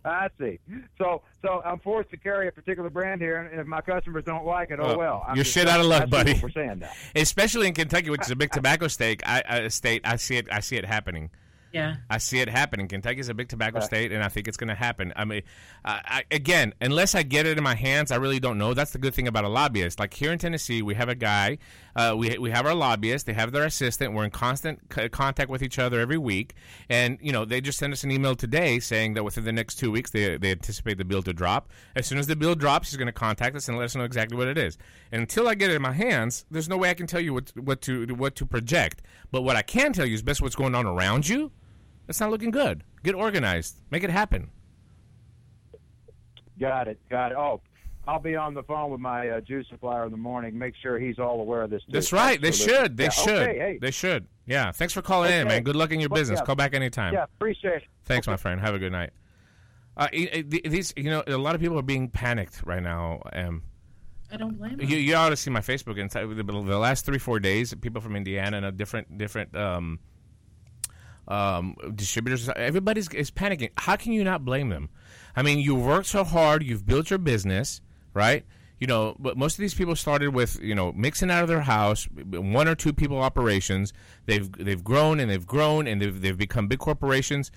I 0.04 0.28
see. 0.38 0.58
So, 0.98 1.22
so 1.42 1.62
I'm 1.64 1.78
forced 1.80 2.10
to 2.10 2.16
carry 2.16 2.48
a 2.48 2.52
particular 2.52 2.88
brand 2.90 3.20
here, 3.20 3.36
and 3.38 3.60
if 3.60 3.66
my 3.66 3.80
customers 3.80 4.24
don't 4.24 4.46
like 4.46 4.70
it, 4.70 4.78
oh, 4.80 4.94
Oh, 4.94 4.98
well. 4.98 5.24
I'm 5.26 5.36
you're 5.36 5.44
shit 5.44 5.68
out 5.68 5.80
of 5.80 5.86
luck, 5.86 6.08
buddy. 6.08 6.38
We're 6.42 6.50
saying 6.50 6.78
that. 6.80 6.94
Especially 7.14 7.66
in 7.68 7.74
Kentucky, 7.74 8.10
which 8.10 8.22
is 8.22 8.30
a 8.30 8.36
big 8.36 8.50
tobacco 8.50 8.88
state. 8.88 9.22
I, 9.26 9.40
uh, 9.42 9.68
state. 9.68 10.02
I 10.04 10.16
see 10.16 10.36
it. 10.36 10.48
I 10.50 10.60
see 10.60 10.76
it 10.76 10.84
happening. 10.84 11.30
Yeah. 11.72 11.96
I 12.08 12.18
see 12.18 12.40
it 12.40 12.48
happening. 12.48 12.88
Kentucky's 12.88 13.28
a 13.28 13.34
big 13.34 13.48
tobacco 13.48 13.80
state, 13.80 14.12
and 14.12 14.24
I 14.24 14.28
think 14.28 14.48
it's 14.48 14.56
going 14.56 14.68
to 14.68 14.74
happen. 14.74 15.12
I 15.14 15.24
mean, 15.24 15.42
I, 15.84 16.00
I, 16.04 16.24
again, 16.34 16.74
unless 16.80 17.14
I 17.14 17.22
get 17.22 17.46
it 17.46 17.58
in 17.58 17.64
my 17.64 17.74
hands, 17.74 18.10
I 18.10 18.16
really 18.16 18.40
don't 18.40 18.58
know. 18.58 18.74
That's 18.74 18.90
the 18.90 18.98
good 18.98 19.14
thing 19.14 19.28
about 19.28 19.44
a 19.44 19.48
lobbyist. 19.48 20.00
Like 20.00 20.12
here 20.14 20.32
in 20.32 20.38
Tennessee, 20.38 20.82
we 20.82 20.94
have 20.94 21.08
a 21.08 21.14
guy. 21.14 21.58
Uh, 21.94 22.14
we 22.16 22.36
we 22.38 22.50
have 22.50 22.66
our 22.66 22.74
lobbyist. 22.74 23.26
They 23.26 23.32
have 23.32 23.52
their 23.52 23.64
assistant. 23.64 24.14
We're 24.14 24.24
in 24.24 24.30
constant 24.30 24.80
c- 24.94 25.08
contact 25.08 25.50
with 25.50 25.62
each 25.62 25.78
other 25.78 26.00
every 26.00 26.18
week, 26.18 26.54
and 26.88 27.18
you 27.20 27.32
know 27.32 27.44
they 27.44 27.60
just 27.60 27.78
sent 27.78 27.92
us 27.92 28.04
an 28.04 28.10
email 28.10 28.34
today 28.36 28.78
saying 28.80 29.14
that 29.14 29.24
within 29.24 29.44
the 29.44 29.52
next 29.52 29.76
two 29.76 29.90
weeks 29.90 30.10
they 30.10 30.36
they 30.38 30.52
anticipate 30.52 30.98
the 30.98 31.04
bill 31.04 31.22
to 31.22 31.32
drop. 31.32 31.68
As 31.96 32.06
soon 32.06 32.18
as 32.18 32.26
the 32.26 32.36
bill 32.36 32.54
drops, 32.54 32.90
he's 32.90 32.96
going 32.96 33.06
to 33.06 33.12
contact 33.12 33.56
us 33.56 33.68
and 33.68 33.76
let 33.76 33.84
us 33.84 33.96
know 33.96 34.04
exactly 34.04 34.36
what 34.36 34.48
it 34.48 34.58
is. 34.58 34.78
And 35.12 35.20
until 35.20 35.48
I 35.48 35.54
get 35.54 35.70
it 35.70 35.74
in 35.74 35.82
my 35.82 35.92
hands, 35.92 36.46
there's 36.50 36.68
no 36.68 36.76
way 36.76 36.90
I 36.90 36.94
can 36.94 37.06
tell 37.06 37.20
you 37.20 37.34
what 37.34 37.52
what 37.56 37.80
to 37.82 38.06
what 38.14 38.36
to 38.36 38.46
project. 38.46 39.02
But 39.30 39.42
what 39.42 39.56
I 39.56 39.62
can 39.62 39.92
tell 39.92 40.06
you 40.06 40.14
is 40.14 40.22
best 40.22 40.40
what's 40.42 40.56
going 40.56 40.74
on 40.74 40.86
around 40.86 41.28
you. 41.28 41.52
It's 42.10 42.20
not 42.20 42.30
looking 42.30 42.50
good. 42.50 42.82
Get 43.04 43.14
organized. 43.14 43.80
Make 43.90 44.02
it 44.04 44.10
happen. 44.10 44.50
Got 46.58 46.88
it. 46.88 47.00
Got 47.08 47.32
it. 47.32 47.38
Oh, 47.38 47.60
I'll 48.06 48.18
be 48.18 48.36
on 48.36 48.52
the 48.54 48.62
phone 48.64 48.90
with 48.90 49.00
my 49.00 49.28
uh, 49.28 49.40
juice 49.40 49.66
supplier 49.70 50.04
in 50.04 50.10
the 50.10 50.16
morning. 50.18 50.58
Make 50.58 50.74
sure 50.82 50.98
he's 50.98 51.18
all 51.18 51.40
aware 51.40 51.62
of 51.62 51.70
this. 51.70 51.82
Too. 51.84 51.92
That's 51.92 52.12
right. 52.12 52.40
They 52.40 52.48
Absolutely. 52.48 52.76
should. 52.82 52.96
They 52.96 53.04
Yeah, 53.04 53.10
should. 53.10 53.48
Okay, 53.48 53.58
hey. 53.58 53.78
They 53.80 53.90
should. 53.90 54.26
Yeah. 54.46 54.72
Thanks 54.72 54.92
for 54.92 55.02
calling 55.02 55.32
in, 55.32 55.46
man. 55.48 55.62
Good 55.62 55.76
luck 55.76 55.92
in 55.92 56.00
your 56.00 56.08
Well, 56.10 56.20
business. 56.20 56.40
yeah. 56.40 56.44
Call 56.44 56.56
back 56.56 56.74
anytime. 56.74 57.14
Yeah, 57.14 57.24
appreciate 57.24 57.74
it. 57.76 57.82
Thanks, 58.04 58.26
my 58.26 58.36
friend. 58.36 58.60
Have 58.60 58.74
a 58.74 58.78
good 58.78 58.92
night. 58.92 59.10
Uh, 59.96 60.08
i- 60.12 60.30
i- 60.34 60.42
th- 60.42 60.64
these, 60.64 60.92
you 60.96 61.04
know, 61.10 61.22
a 61.26 61.36
lot 61.36 61.54
of 61.54 61.60
people 61.60 61.78
are 61.78 61.82
being 61.82 62.08
panicked 62.08 62.62
right 62.64 62.82
now. 62.82 63.20
Um, 63.32 63.62
I 64.32 64.36
don't 64.36 64.56
blame 64.58 64.76
them. 64.76 64.88
you, 64.88 64.96
you 64.96 65.14
ought 65.14 65.30
to 65.30 65.36
see 65.36 65.50
my 65.50 65.60
Facebook. 65.60 65.98
Inside 65.98 66.26
the, 66.26 66.42
the 66.42 66.52
last 66.78 67.04
three, 67.06 67.18
four 67.18 67.38
days, 67.40 67.74
people 67.74 68.00
from 68.00 68.16
Indiana 68.16 68.56
and 68.56 68.66
a 68.66 68.72
different, 68.72 69.18
different 69.18 69.54
um, 69.56 69.98
um, 71.30 71.76
distributors, 71.94 72.48
everybody's 72.50 73.08
is 73.14 73.30
panicking. 73.30 73.70
How 73.76 73.96
can 73.96 74.12
you 74.12 74.24
not 74.24 74.44
blame 74.44 74.68
them? 74.68 74.90
I 75.36 75.42
mean, 75.42 75.60
you 75.60 75.74
worked 75.74 76.06
so 76.06 76.24
hard, 76.24 76.62
you've 76.62 76.84
built 76.84 77.08
your 77.08 77.18
business, 77.18 77.80
right? 78.12 78.44
You 78.80 78.86
know, 78.86 79.14
but 79.18 79.36
most 79.36 79.54
of 79.54 79.60
these 79.60 79.74
people 79.74 79.94
started 79.94 80.34
with 80.34 80.60
you 80.60 80.74
know 80.74 80.92
mixing 80.92 81.30
out 81.30 81.42
of 81.42 81.48
their 81.48 81.60
house, 81.60 82.08
one 82.14 82.66
or 82.66 82.74
two 82.74 82.92
people 82.92 83.18
operations. 83.18 83.92
They've 84.26 84.50
they've 84.50 84.82
grown 84.82 85.20
and 85.20 85.30
they've 85.30 85.46
grown 85.46 85.86
and 85.86 86.02
they've 86.02 86.20
they've 86.20 86.36
become 86.36 86.66
big 86.66 86.78
corporations. 86.78 87.52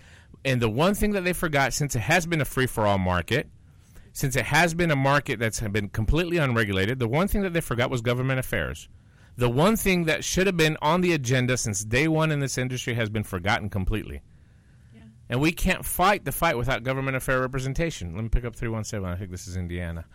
And 0.46 0.62
the 0.62 0.70
one 0.70 0.94
thing 0.94 1.12
that 1.12 1.24
they 1.24 1.34
forgot, 1.34 1.74
since 1.74 1.96
it 1.96 2.02
has 2.02 2.26
been 2.26 2.42
a 2.42 2.46
free 2.46 2.68
for 2.68 2.86
all 2.86 2.98
market, 2.98 3.50
since 4.12 4.36
it 4.36 4.46
has 4.46 4.74
been 4.74 4.92
a 4.92 4.96
market 4.96 5.40
that's 5.40 5.62
been 5.62 5.88
completely 5.90 6.38
unregulated, 6.38 7.00
the 7.00 7.08
one 7.08 7.28
thing 7.28 7.42
that 7.42 7.54
they 7.54 7.62
forgot 7.62 7.90
was 7.90 8.02
government 8.02 8.40
affairs. 8.40 8.90
The 9.36 9.50
one 9.50 9.76
thing 9.76 10.06
that 10.06 10.24
should 10.24 10.48
have 10.48 10.58
been 10.58 10.78
on 10.82 11.02
the 11.02 11.14
agenda 11.14 11.58
since 11.58 11.84
day 11.84 12.08
one 12.08 12.32
in 12.32 12.40
this 12.40 12.58
industry 12.58 12.94
has 12.94 13.10
been 13.10 13.24
forgotten 13.24 13.70
completely. 13.70 14.22
And 15.30 15.42
we 15.42 15.52
can't 15.52 15.84
fight 15.84 16.26
the 16.26 16.32
fight 16.32 16.58
without 16.58 16.84
government 16.84 17.18
affair 17.18 17.40
representation. 17.40 18.14
Let 18.14 18.24
me 18.24 18.30
pick 18.30 18.46
up 18.46 18.56
317. 18.56 19.10
I 19.10 19.16
think 19.16 19.32
this 19.32 19.48
is 19.48 19.58
Indiana. 19.58 20.06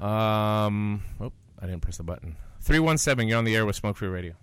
Um, 0.00 1.02
oh, 1.20 1.32
I 1.60 1.66
didn't 1.66 1.82
press 1.82 1.98
the 1.98 2.02
button. 2.02 2.36
317, 2.60 3.28
you're 3.28 3.38
on 3.38 3.44
the 3.44 3.54
air 3.54 3.66
with 3.66 3.76
Smoke 3.76 3.96
Free 3.96 4.08
Radio. 4.08 4.34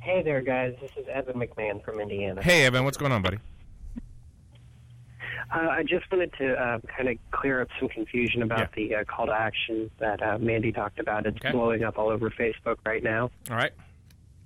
Hey 0.00 0.22
there, 0.22 0.40
guys. 0.40 0.74
This 0.80 0.90
is 0.96 1.06
Evan 1.08 1.36
McMahon 1.36 1.82
from 1.84 2.00
Indiana. 2.00 2.42
Hey, 2.42 2.64
Evan, 2.64 2.84
what's 2.84 2.96
going 2.96 3.12
on, 3.12 3.22
buddy? 3.22 3.38
Uh, 5.52 5.68
I 5.68 5.82
just 5.82 6.10
wanted 6.12 6.32
to 6.34 6.54
uh, 6.54 6.78
kind 6.96 7.08
of 7.08 7.16
clear 7.32 7.60
up 7.60 7.68
some 7.78 7.88
confusion 7.88 8.42
about 8.42 8.72
the 8.72 8.94
uh, 8.94 9.04
call 9.04 9.26
to 9.26 9.32
action 9.32 9.90
that 9.98 10.22
uh, 10.22 10.38
Mandy 10.38 10.70
talked 10.70 11.00
about. 11.00 11.26
It's 11.26 11.38
blowing 11.50 11.82
up 11.82 11.98
all 11.98 12.08
over 12.08 12.30
Facebook 12.30 12.76
right 12.86 13.02
now. 13.02 13.30
All 13.50 13.56
right. 13.56 13.72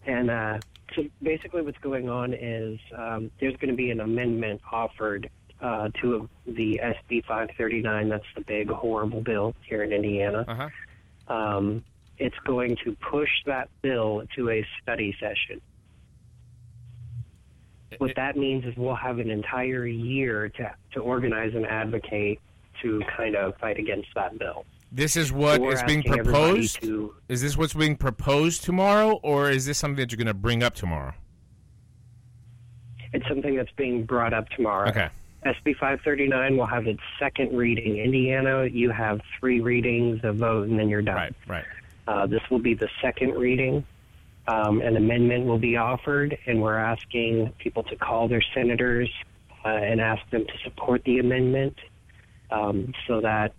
And 0.07 0.31
uh, 0.31 0.59
so 0.95 1.05
basically, 1.23 1.63
what's 1.63 1.79
going 1.79 2.09
on 2.09 2.33
is 2.33 2.79
um, 2.97 3.31
there's 3.39 3.57
going 3.57 3.71
to 3.71 3.77
be 3.77 3.91
an 3.91 4.01
amendment 4.01 4.63
offered 4.71 5.29
uh, 5.61 5.89
to 6.01 6.29
the 6.47 6.81
SB 6.83 7.25
539. 7.25 8.09
That's 8.09 8.25
the 8.35 8.43
big, 8.43 8.71
horrible 8.71 9.21
bill 9.21 9.55
here 9.67 9.83
in 9.83 9.93
Indiana. 9.93 10.45
Uh-huh. 10.47 11.35
Um, 11.35 11.85
it's 12.19 12.39
going 12.47 12.77
to 12.85 12.97
push 13.11 13.31
that 13.47 13.69
bill 13.83 14.23
to 14.37 14.51
a 14.51 14.67
study 14.83 15.17
session. 15.21 15.61
What 17.99 18.15
that 18.17 18.37
means 18.37 18.65
is 18.65 18.77
we'll 18.77 18.95
have 18.95 19.19
an 19.19 19.31
entire 19.31 19.87
year 19.87 20.49
to, 20.51 20.75
to 20.93 21.01
organize 21.01 21.55
and 21.55 21.67
advocate 21.67 22.41
to 22.83 23.03
kind 23.17 23.37
of 23.37 23.57
fight 23.59 23.79
against 23.79 24.09
that 24.15 24.39
bill. 24.39 24.65
This 24.93 25.17
is 25.17 25.33
what 25.33 25.61
We're 25.61 25.73
is 25.75 25.83
being 25.83 26.03
proposed? 26.03 26.81
to- 26.83 27.15
Is 27.29 27.43
this 27.43 27.57
what's 27.57 27.75
being 27.75 27.97
proposed 27.97 28.63
tomorrow, 28.65 29.19
or 29.23 29.51
is 29.51 29.67
this 29.67 29.79
something 29.79 29.97
that 29.97 30.13
you're 30.13 30.17
going 30.19 30.27
to 30.29 30.35
bring 30.35 30.63
up 30.63 30.75
tomorrow? 30.75 31.15
It's 33.13 33.27
something 33.29 33.55
that's 33.57 33.71
being 33.77 34.05
brought 34.05 34.33
up 34.33 34.49
tomorrow. 34.51 34.89
Okay. 34.89 35.09
SB 35.45 35.77
539 35.77 36.57
will 36.57 36.67
have 36.67 36.87
its 36.87 37.01
second 37.19 37.57
reading. 37.57 37.99
Indiana, 37.99 38.65
you 38.65 38.91
have 38.91 39.21
three 39.39 39.61
readings, 39.61 40.21
a 40.23 40.33
vote, 40.33 40.69
and 40.69 40.79
then 40.79 40.89
you're 40.89 41.03
done. 41.03 41.17
Right, 41.17 41.35
right. 41.47 41.65
Uh, 42.09 42.27
this 42.27 42.41
will 42.51 42.59
be 42.59 42.75
the 42.75 42.89
second 43.03 43.35
reading. 43.35 43.85
Um, 44.47 44.83
an 44.83 44.97
amendment 44.97 45.47
will 45.47 45.59
be 45.59 45.77
offered, 45.77 46.37
and 46.47 46.61
we're 46.61 46.77
asking 46.77 47.53
people 47.59 47.83
to 47.85 47.97
call 47.97 48.29
their 48.29 48.43
senators 48.55 49.11
uh, 49.65 49.69
and 49.69 50.01
ask 50.01 50.29
them 50.31 50.45
to 50.47 50.53
support 50.63 51.03
the 51.05 51.19
amendment 51.19 51.77
um, 52.51 52.93
so 53.07 53.23
that 53.23 53.55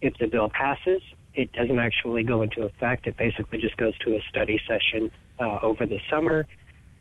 if 0.00 0.16
the 0.18 0.26
bill 0.26 0.48
passes, 0.48 1.00
it 1.34 1.52
doesn't 1.52 1.78
actually 1.78 2.24
go 2.24 2.42
into 2.42 2.62
effect. 2.62 3.06
It 3.06 3.16
basically 3.16 3.60
just 3.60 3.76
goes 3.76 3.96
to 3.98 4.16
a 4.16 4.22
study 4.28 4.60
session 4.66 5.10
uh, 5.38 5.58
over 5.62 5.86
the 5.86 6.00
summer. 6.10 6.46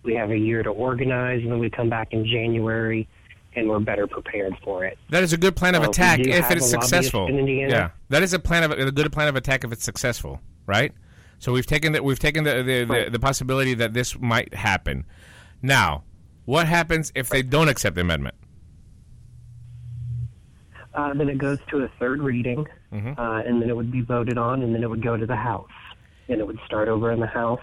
We 0.03 0.13
have 0.15 0.29
a 0.29 0.37
year 0.37 0.61
to 0.61 0.69
organize, 0.69 1.41
and 1.41 1.51
then 1.51 1.59
we 1.59 1.69
come 1.69 1.89
back 1.89 2.09
in 2.11 2.25
January, 2.25 3.07
and 3.55 3.67
we're 3.67 3.79
better 3.79 4.05
prepared 4.05 4.55
for 4.63 4.85
it. 4.85 4.99
That 5.09 5.23
is 5.23 5.33
a 5.33 5.37
good 5.37 5.55
plan 5.55 5.73
of 5.73 5.83
attack 5.83 6.19
if 6.19 6.51
it 6.51 6.57
is 6.57 6.69
successful. 6.69 7.27
in. 7.27 7.47
Yeah, 7.47 7.89
that 8.09 8.21
is 8.21 8.33
a 8.33 8.39
plan 8.39 8.63
of 8.63 8.71
a 8.71 8.91
good 8.91 9.11
plan 9.11 9.27
of 9.27 9.35
attack 9.35 9.63
if 9.63 9.71
it's 9.71 9.83
successful, 9.83 10.41
right? 10.67 10.93
So 11.45 11.51
we've 11.51 11.67
taken 11.67 11.91
that 11.91 12.03
we've 12.03 12.17
taken 12.17 12.43
the 12.43 12.63
the, 12.63 12.85
the 12.85 13.09
the 13.11 13.19
possibility 13.19 13.75
that 13.75 13.93
this 13.93 14.19
might 14.19 14.51
happen. 14.55 15.05
Now, 15.61 16.03
what 16.45 16.65
happens 16.67 17.11
if 17.13 17.29
they 17.29 17.43
don't 17.43 17.69
accept 17.69 17.93
the 17.93 18.01
amendment? 18.01 18.33
Uh, 20.95 21.13
then 21.13 21.29
it 21.29 21.37
goes 21.37 21.59
to 21.69 21.83
a 21.83 21.87
third 21.99 22.19
reading, 22.19 22.65
Mhm. 22.91 23.19
uh, 23.19 23.43
and 23.47 23.61
then 23.61 23.69
it 23.69 23.75
would 23.75 23.91
be 23.91 24.01
voted 24.01 24.39
on, 24.39 24.63
and 24.63 24.73
then 24.73 24.81
it 24.81 24.89
would 24.89 25.03
go 25.03 25.17
to 25.17 25.27
the 25.27 25.35
House, 25.35 25.69
and 26.29 26.39
it 26.39 26.47
would 26.47 26.57
start 26.65 26.87
over 26.87 27.11
in 27.11 27.19
the 27.19 27.27
House, 27.27 27.61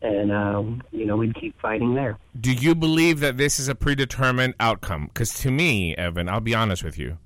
and 0.00 0.32
um, 0.32 0.82
you 0.90 1.04
know 1.04 1.18
we'd 1.18 1.34
keep 1.34 1.60
fighting 1.60 1.94
there. 1.94 2.16
Do 2.40 2.50
you 2.50 2.74
believe 2.74 3.20
that 3.20 3.36
this 3.36 3.60
is 3.60 3.68
a 3.68 3.74
predetermined 3.74 4.54
outcome? 4.58 5.08
Because 5.08 5.34
to 5.40 5.50
me, 5.50 5.94
Evan, 5.96 6.30
I'll 6.30 6.40
be 6.40 6.54
honest 6.54 6.82
with 6.82 6.98
you. 6.98 7.18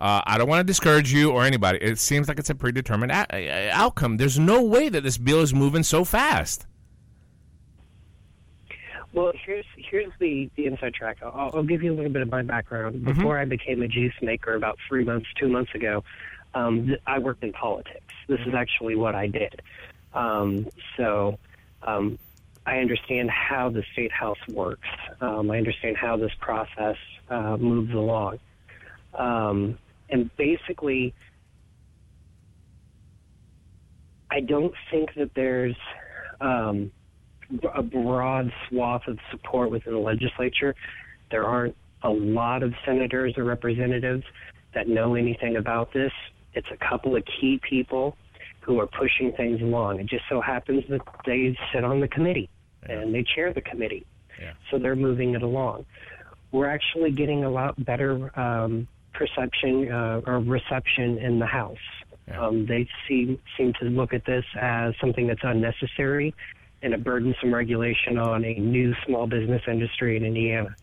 Uh, 0.00 0.22
I 0.26 0.38
don't 0.38 0.48
want 0.48 0.60
to 0.60 0.64
discourage 0.64 1.12
you 1.12 1.30
or 1.30 1.44
anybody. 1.44 1.78
It 1.82 1.98
seems 1.98 2.26
like 2.28 2.38
it's 2.38 2.48
a 2.50 2.54
predetermined 2.54 3.12
a- 3.12 3.70
outcome. 3.70 4.16
There's 4.16 4.38
no 4.38 4.62
way 4.62 4.88
that 4.88 5.02
this 5.02 5.18
bill 5.18 5.40
is 5.40 5.52
moving 5.52 5.82
so 5.82 6.04
fast. 6.04 6.66
Well, 9.12 9.32
here's 9.44 9.66
here's 9.76 10.12
the, 10.20 10.48
the 10.56 10.66
inside 10.66 10.94
track. 10.94 11.18
I'll, 11.22 11.50
I'll 11.54 11.62
give 11.64 11.82
you 11.82 11.92
a 11.92 11.96
little 11.96 12.12
bit 12.12 12.22
of 12.22 12.30
my 12.30 12.42
background. 12.42 12.94
Mhm. 13.02 13.04
Before 13.16 13.38
I 13.38 13.44
became 13.44 13.82
a 13.82 13.88
juice 13.88 14.14
maker, 14.22 14.54
about 14.54 14.78
three 14.88 15.04
months, 15.04 15.26
two 15.38 15.48
months 15.48 15.74
ago, 15.74 16.04
um, 16.54 16.86
th- 16.86 17.00
I 17.06 17.18
worked 17.18 17.42
in 17.42 17.52
politics. 17.52 18.14
This 18.28 18.40
is 18.46 18.54
actually 18.54 18.94
what 18.94 19.14
I 19.16 19.26
did. 19.26 19.60
Um, 20.14 20.68
so 20.96 21.38
um, 21.82 22.18
I 22.66 22.78
understand 22.78 23.30
how 23.30 23.68
the 23.68 23.82
state 23.92 24.12
house 24.12 24.38
works. 24.48 24.88
Um, 25.20 25.50
I 25.50 25.58
understand 25.58 25.96
how 25.96 26.16
this 26.16 26.32
process 26.40 26.96
uh, 27.28 27.56
moves 27.56 27.92
along. 27.92 28.38
Um, 29.14 29.76
and 30.10 30.30
basically, 30.36 31.14
I 34.30 34.40
don't 34.40 34.74
think 34.90 35.10
that 35.16 35.30
there's 35.34 35.76
um, 36.40 36.90
a 37.74 37.82
broad 37.82 38.52
swath 38.68 39.02
of 39.06 39.18
support 39.30 39.70
within 39.70 39.92
the 39.92 39.98
legislature. 39.98 40.74
There 41.30 41.44
aren't 41.44 41.76
a 42.02 42.10
lot 42.10 42.62
of 42.62 42.72
senators 42.84 43.34
or 43.36 43.44
representatives 43.44 44.24
that 44.74 44.88
know 44.88 45.14
anything 45.14 45.56
about 45.56 45.92
this. 45.92 46.12
It's 46.54 46.68
a 46.72 46.88
couple 46.88 47.16
of 47.16 47.22
key 47.40 47.60
people, 47.68 48.16
who 48.60 48.78
are 48.78 48.86
pushing 48.86 49.32
things 49.36 49.60
along. 49.60 50.00
It 50.00 50.06
just 50.06 50.24
so 50.28 50.40
happens 50.40 50.84
that 50.90 51.00
they 51.26 51.56
sit 51.72 51.84
on 51.84 52.00
the 52.00 52.08
committee 52.08 52.48
and 52.82 53.14
they 53.14 53.24
chair 53.34 53.52
the 53.52 53.60
committee, 53.60 54.06
so 54.70 54.78
they're 54.78 54.96
moving 54.96 55.34
it 55.34 55.42
along. 55.42 55.86
We're 56.52 56.68
actually 56.68 57.12
getting 57.12 57.44
a 57.44 57.50
lot 57.50 57.82
better 57.84 58.38
um, 58.38 58.88
perception 59.12 59.90
uh, 59.90 60.20
or 60.26 60.40
reception 60.40 61.18
in 61.18 61.38
the 61.38 61.46
House. 61.46 61.78
Um, 62.36 62.66
they 62.66 62.88
seem 63.08 63.38
seem 63.56 63.72
to 63.80 63.86
look 63.86 64.12
at 64.12 64.24
this 64.24 64.44
as 64.60 64.94
something 65.00 65.26
that's 65.26 65.42
unnecessary 65.42 66.34
and 66.82 66.94
a 66.94 66.98
burdensome 66.98 67.52
regulation 67.52 68.18
on 68.18 68.44
a 68.44 68.54
new 68.54 68.94
small 69.06 69.26
business 69.26 69.62
industry 69.66 70.16
in 70.16 70.24
Indiana. 70.24 70.74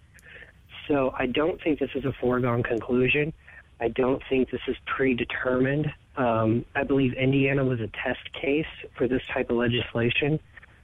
So 0.87 1.13
I 1.17 1.25
don't 1.25 1.61
think 1.61 1.79
this 1.79 1.89
is 1.95 2.05
a 2.05 2.13
foregone 2.21 2.63
conclusion. 2.63 3.33
I 3.79 3.89
don't 3.89 4.21
think 4.29 4.49
this 4.49 4.61
is 4.67 4.75
predetermined. 4.85 5.91
Um, 6.15 6.65
I 6.75 6.83
believe 6.83 7.13
Indiana 7.13 7.63
was 7.63 7.79
a 7.79 7.87
test 7.87 8.31
case 8.33 8.65
for 8.97 9.07
this 9.07 9.21
type 9.33 9.49
of 9.49 9.57
legislation. 9.57 10.39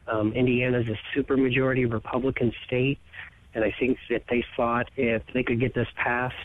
Um, 0.07 0.33
Indiana 0.33 0.79
is 0.79 0.87
a 0.89 1.17
supermajority 1.17 1.91
Republican 1.91 2.51
state, 2.65 2.99
and 3.53 3.63
I 3.63 3.73
think 3.79 3.97
that 4.09 4.23
they 4.29 4.43
thought 4.55 4.89
if 4.97 5.23
they 5.33 5.43
could 5.43 5.59
get 5.59 5.73
this 5.73 5.87
passed 5.95 6.35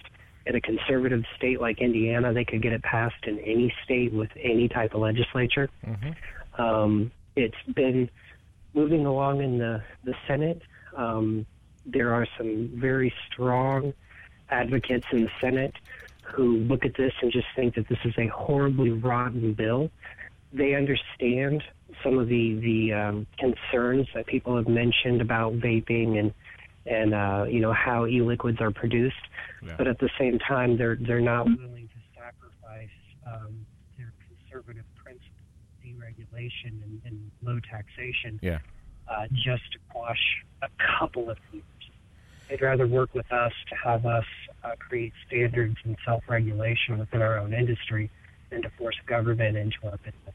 in 0.49 0.57
a 0.57 0.61
conservative 0.61 1.25
state 1.37 1.61
like 1.61 1.81
Indiana, 1.81 2.33
they 2.33 2.45
could 2.45 2.63
get 2.63 2.73
it 2.73 2.83
passed 2.83 3.25
in 3.27 3.39
any 3.41 3.73
state 3.85 4.13
with 4.13 4.31
any 4.43 4.67
type 4.69 4.95
of 4.95 5.01
legislature. 5.03 5.69
Um, 6.57 7.13
it's 7.37 7.63
been 7.75 8.09
moving 8.73 9.05
along 9.05 9.43
in 9.43 9.59
the, 9.59 9.83
the 10.05 10.15
Senate. 10.27 10.63
Um, 10.97 11.47
there 11.85 12.15
are 12.15 12.27
some 12.39 12.71
very 12.75 13.13
strong 13.27 13.93
advocates 14.49 15.05
in 15.13 15.25
the 15.25 15.31
Senate 15.41 15.75
who 16.23 16.59
look 16.59 16.85
at 16.85 16.97
this 16.97 17.13
and 17.21 17.31
just 17.31 17.47
think 17.55 17.75
that 17.75 17.89
this 17.89 17.99
is 18.05 18.15
a 18.17 18.27
horribly 18.29 18.91
rotten 18.91 19.53
bill. 19.53 19.91
They 20.53 20.75
understand 20.75 21.63
some 22.03 22.19
of 22.19 22.29
the 22.29 22.55
the 22.55 22.93
um, 22.93 23.27
concerns 23.39 24.07
that 24.15 24.27
people 24.27 24.57
have 24.57 24.69
mentioned 24.69 25.21
about 25.21 25.55
vaping 25.55 26.19
and 26.19 26.33
and 26.87 27.15
uh, 27.15 27.45
you 27.49 27.61
know 27.61 27.73
how 27.73 28.07
e-liquids 28.07 28.61
are 28.61 28.71
produced, 28.71 29.17
but 29.77 29.87
at 29.87 29.99
the 29.99 30.11
same 30.19 30.39
time 30.39 30.77
they're 30.77 30.97
they're 30.97 31.21
not 31.21 31.45
willing 31.47 31.89
to 31.89 32.01
sacrifice 32.15 32.89
um, 33.27 33.67
their 33.97 34.13
conservative 34.27 34.85
principles, 34.97 35.33
deregulation 35.85 36.83
and, 36.85 37.01
and 37.05 37.31
low 37.43 37.59
taxation, 37.71 38.39
Yeah. 38.43 38.59
uh, 39.09 39.27
just 39.33 39.63
to 39.73 39.79
quash 39.91 40.45
a 40.63 40.69
couple 40.99 41.31
of 41.31 41.39
things. 41.51 41.65
They'd 42.49 42.63
rather 42.63 42.87
work 42.87 43.15
with 43.15 43.31
us 43.31 43.53
to 43.69 43.75
have 43.85 44.07
us 44.07 44.25
uh, 44.65 44.71
create 44.79 45.13
standards 45.27 45.77
and 45.85 45.97
self-regulation 46.07 46.99
within 46.99 47.21
our 47.21 47.39
own 47.39 47.53
industry 47.53 48.11
than 48.51 48.63
to 48.63 48.71
force 48.79 48.97
government 49.07 49.57
into 49.57 49.77
our 49.85 49.99
business. 49.99 50.35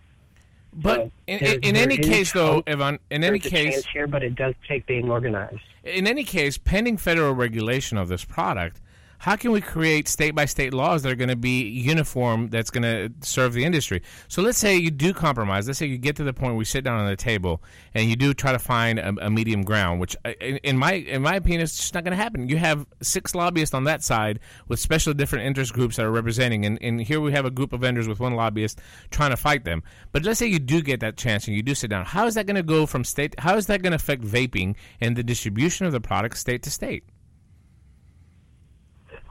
But 0.75 0.95
So 0.97 1.11
in, 1.27 1.39
in, 1.39 1.59
in 1.63 1.75
any 1.75 1.97
case, 1.97 2.31
though. 2.33 2.63
Evan, 2.67 2.99
in 3.09 3.23
any 3.23 3.39
case, 3.39 3.85
here, 3.85 4.07
but 4.07 4.23
it 4.23 4.35
does 4.35 4.55
take 4.67 4.85
being 4.85 5.09
organized. 5.09 5.61
in 5.83 6.07
any 6.07 6.23
case, 6.23 6.57
pending 6.57 6.97
federal 6.97 7.33
regulation 7.33 7.97
of 7.97 8.07
this 8.07 8.25
product, 8.25 8.79
how 9.19 9.35
can 9.35 9.51
we 9.51 9.61
create 9.61 10.07
state 10.07 10.35
by 10.35 10.45
state 10.45 10.73
laws 10.73 11.03
that 11.03 11.11
are 11.11 11.15
going 11.15 11.29
to 11.29 11.35
be 11.35 11.61
uniform 11.63 12.49
that's 12.49 12.69
going 12.69 12.83
to 12.83 13.09
serve 13.25 13.53
the 13.53 13.63
industry? 13.63 14.01
So 14.27 14.41
let's 14.41 14.57
say 14.57 14.75
you 14.75 14.91
do 14.91 15.13
compromise. 15.13 15.65
Let's 15.65 15.79
say 15.79 15.85
you 15.85 15.97
get 15.97 16.17
to 16.17 16.23
the 16.23 16.33
point 16.33 16.51
where 16.51 16.57
we 16.57 16.65
sit 16.65 16.83
down 16.83 16.99
on 16.99 17.07
the 17.07 17.15
table 17.15 17.63
and 17.93 18.09
you 18.09 18.15
do 18.15 18.33
try 18.33 18.51
to 18.51 18.59
find 18.59 18.99
a, 18.99 19.13
a 19.21 19.29
medium 19.29 19.63
ground, 19.63 19.99
which 19.99 20.17
uh, 20.25 20.31
in, 20.41 20.57
in 20.57 20.77
my 20.77 20.93
in 20.93 21.21
my 21.21 21.35
opinion 21.35 21.61
is 21.61 21.75
just 21.75 21.93
not 21.93 22.03
going 22.03 22.11
to 22.11 22.21
happen. 22.21 22.49
You 22.49 22.57
have 22.57 22.85
six 23.01 23.33
lobbyists 23.33 23.73
on 23.73 23.85
that 23.85 24.03
side 24.03 24.39
with 24.67 24.79
special 24.79 25.13
different 25.13 25.45
interest 25.45 25.73
groups 25.73 25.95
that 25.95 26.05
are 26.05 26.11
representing, 26.11 26.65
and, 26.65 26.77
and 26.81 27.01
here 27.01 27.21
we 27.21 27.31
have 27.31 27.45
a 27.45 27.51
group 27.51 27.71
of 27.71 27.81
vendors 27.81 28.07
with 28.07 28.19
one 28.19 28.35
lobbyist 28.35 28.79
trying 29.09 29.29
to 29.29 29.37
fight 29.37 29.63
them. 29.63 29.83
But 30.11 30.23
let's 30.23 30.39
say 30.39 30.47
you 30.47 30.59
do 30.59 30.81
get 30.81 30.99
that 30.99 31.17
chance 31.17 31.47
and 31.47 31.55
you 31.55 31.63
do 31.63 31.75
sit 31.75 31.89
down. 31.89 32.05
How 32.05 32.25
is 32.25 32.35
that 32.35 32.45
going 32.45 32.55
to 32.55 32.63
go 32.63 32.85
from 32.85 33.03
state? 33.03 33.39
How 33.39 33.55
is 33.55 33.67
that 33.67 33.81
going 33.81 33.91
to 33.91 33.95
affect 33.95 34.23
vaping 34.23 34.75
and 34.99 35.15
the 35.15 35.23
distribution 35.23 35.85
of 35.85 35.91
the 35.91 36.01
product 36.01 36.37
state 36.37 36.63
to 36.63 36.71
state? 36.71 37.03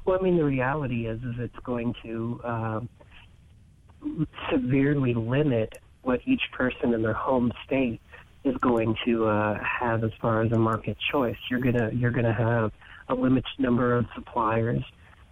Well, 0.04 0.18
I 0.18 0.22
mean, 0.22 0.36
the 0.36 0.44
reality 0.44 1.06
is, 1.06 1.20
is 1.20 1.34
it's 1.38 1.58
going 1.64 1.94
to 2.02 2.40
um 2.44 2.88
severely 4.50 5.14
limit 5.14 5.78
what 6.02 6.20
each 6.26 6.42
person 6.52 6.92
in 6.92 7.02
their 7.02 7.12
home 7.12 7.52
state 7.64 8.00
is 8.44 8.56
going 8.56 8.96
to 9.04 9.26
uh, 9.26 9.58
have 9.62 10.02
as 10.02 10.10
far 10.20 10.42
as 10.42 10.50
a 10.52 10.58
market 10.58 10.96
choice. 11.10 11.36
You're 11.48 11.60
gonna 11.60 11.90
you're 11.92 12.10
gonna 12.10 12.32
have 12.32 12.72
a 13.08 13.14
limited 13.14 13.44
number 13.58 13.96
of 13.96 14.06
suppliers 14.14 14.82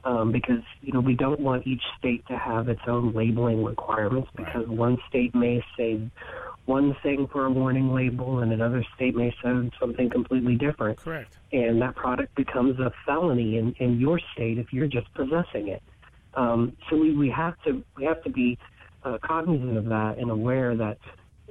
um, 0.04 0.30
because 0.30 0.62
you 0.80 0.92
know 0.92 1.00
we 1.00 1.14
don't 1.14 1.40
want 1.40 1.66
each 1.66 1.82
state 1.98 2.24
to 2.28 2.36
have 2.36 2.68
its 2.68 2.82
own 2.86 3.12
labeling 3.12 3.64
requirements 3.64 4.28
because 4.36 4.68
one 4.68 4.98
state 5.08 5.34
may 5.34 5.62
say 5.76 6.00
one 6.66 6.96
thing 7.02 7.26
for 7.32 7.46
a 7.46 7.50
warning 7.50 7.92
label 7.92 8.40
and 8.40 8.52
another 8.52 8.84
state 8.94 9.16
may 9.16 9.30
say 9.42 9.70
something 9.80 10.10
completely 10.10 10.56
different 10.56 10.98
Correct. 10.98 11.36
and 11.52 11.80
that 11.82 11.96
product 11.96 12.34
becomes 12.34 12.78
a 12.78 12.92
felony 13.04 13.58
in, 13.58 13.74
in 13.78 13.98
your 13.98 14.20
state 14.32 14.58
if 14.58 14.72
you're 14.72 14.86
just 14.86 15.12
possessing 15.14 15.68
it. 15.68 15.82
Um, 16.34 16.76
so 16.88 16.96
we, 16.96 17.14
we 17.14 17.28
have 17.30 17.60
to 17.64 17.82
we 17.96 18.04
have 18.04 18.22
to 18.22 18.30
be 18.30 18.58
uh, 19.02 19.18
cognizant 19.22 19.76
of 19.76 19.86
that 19.86 20.18
and 20.18 20.30
aware 20.30 20.76
that 20.76 20.98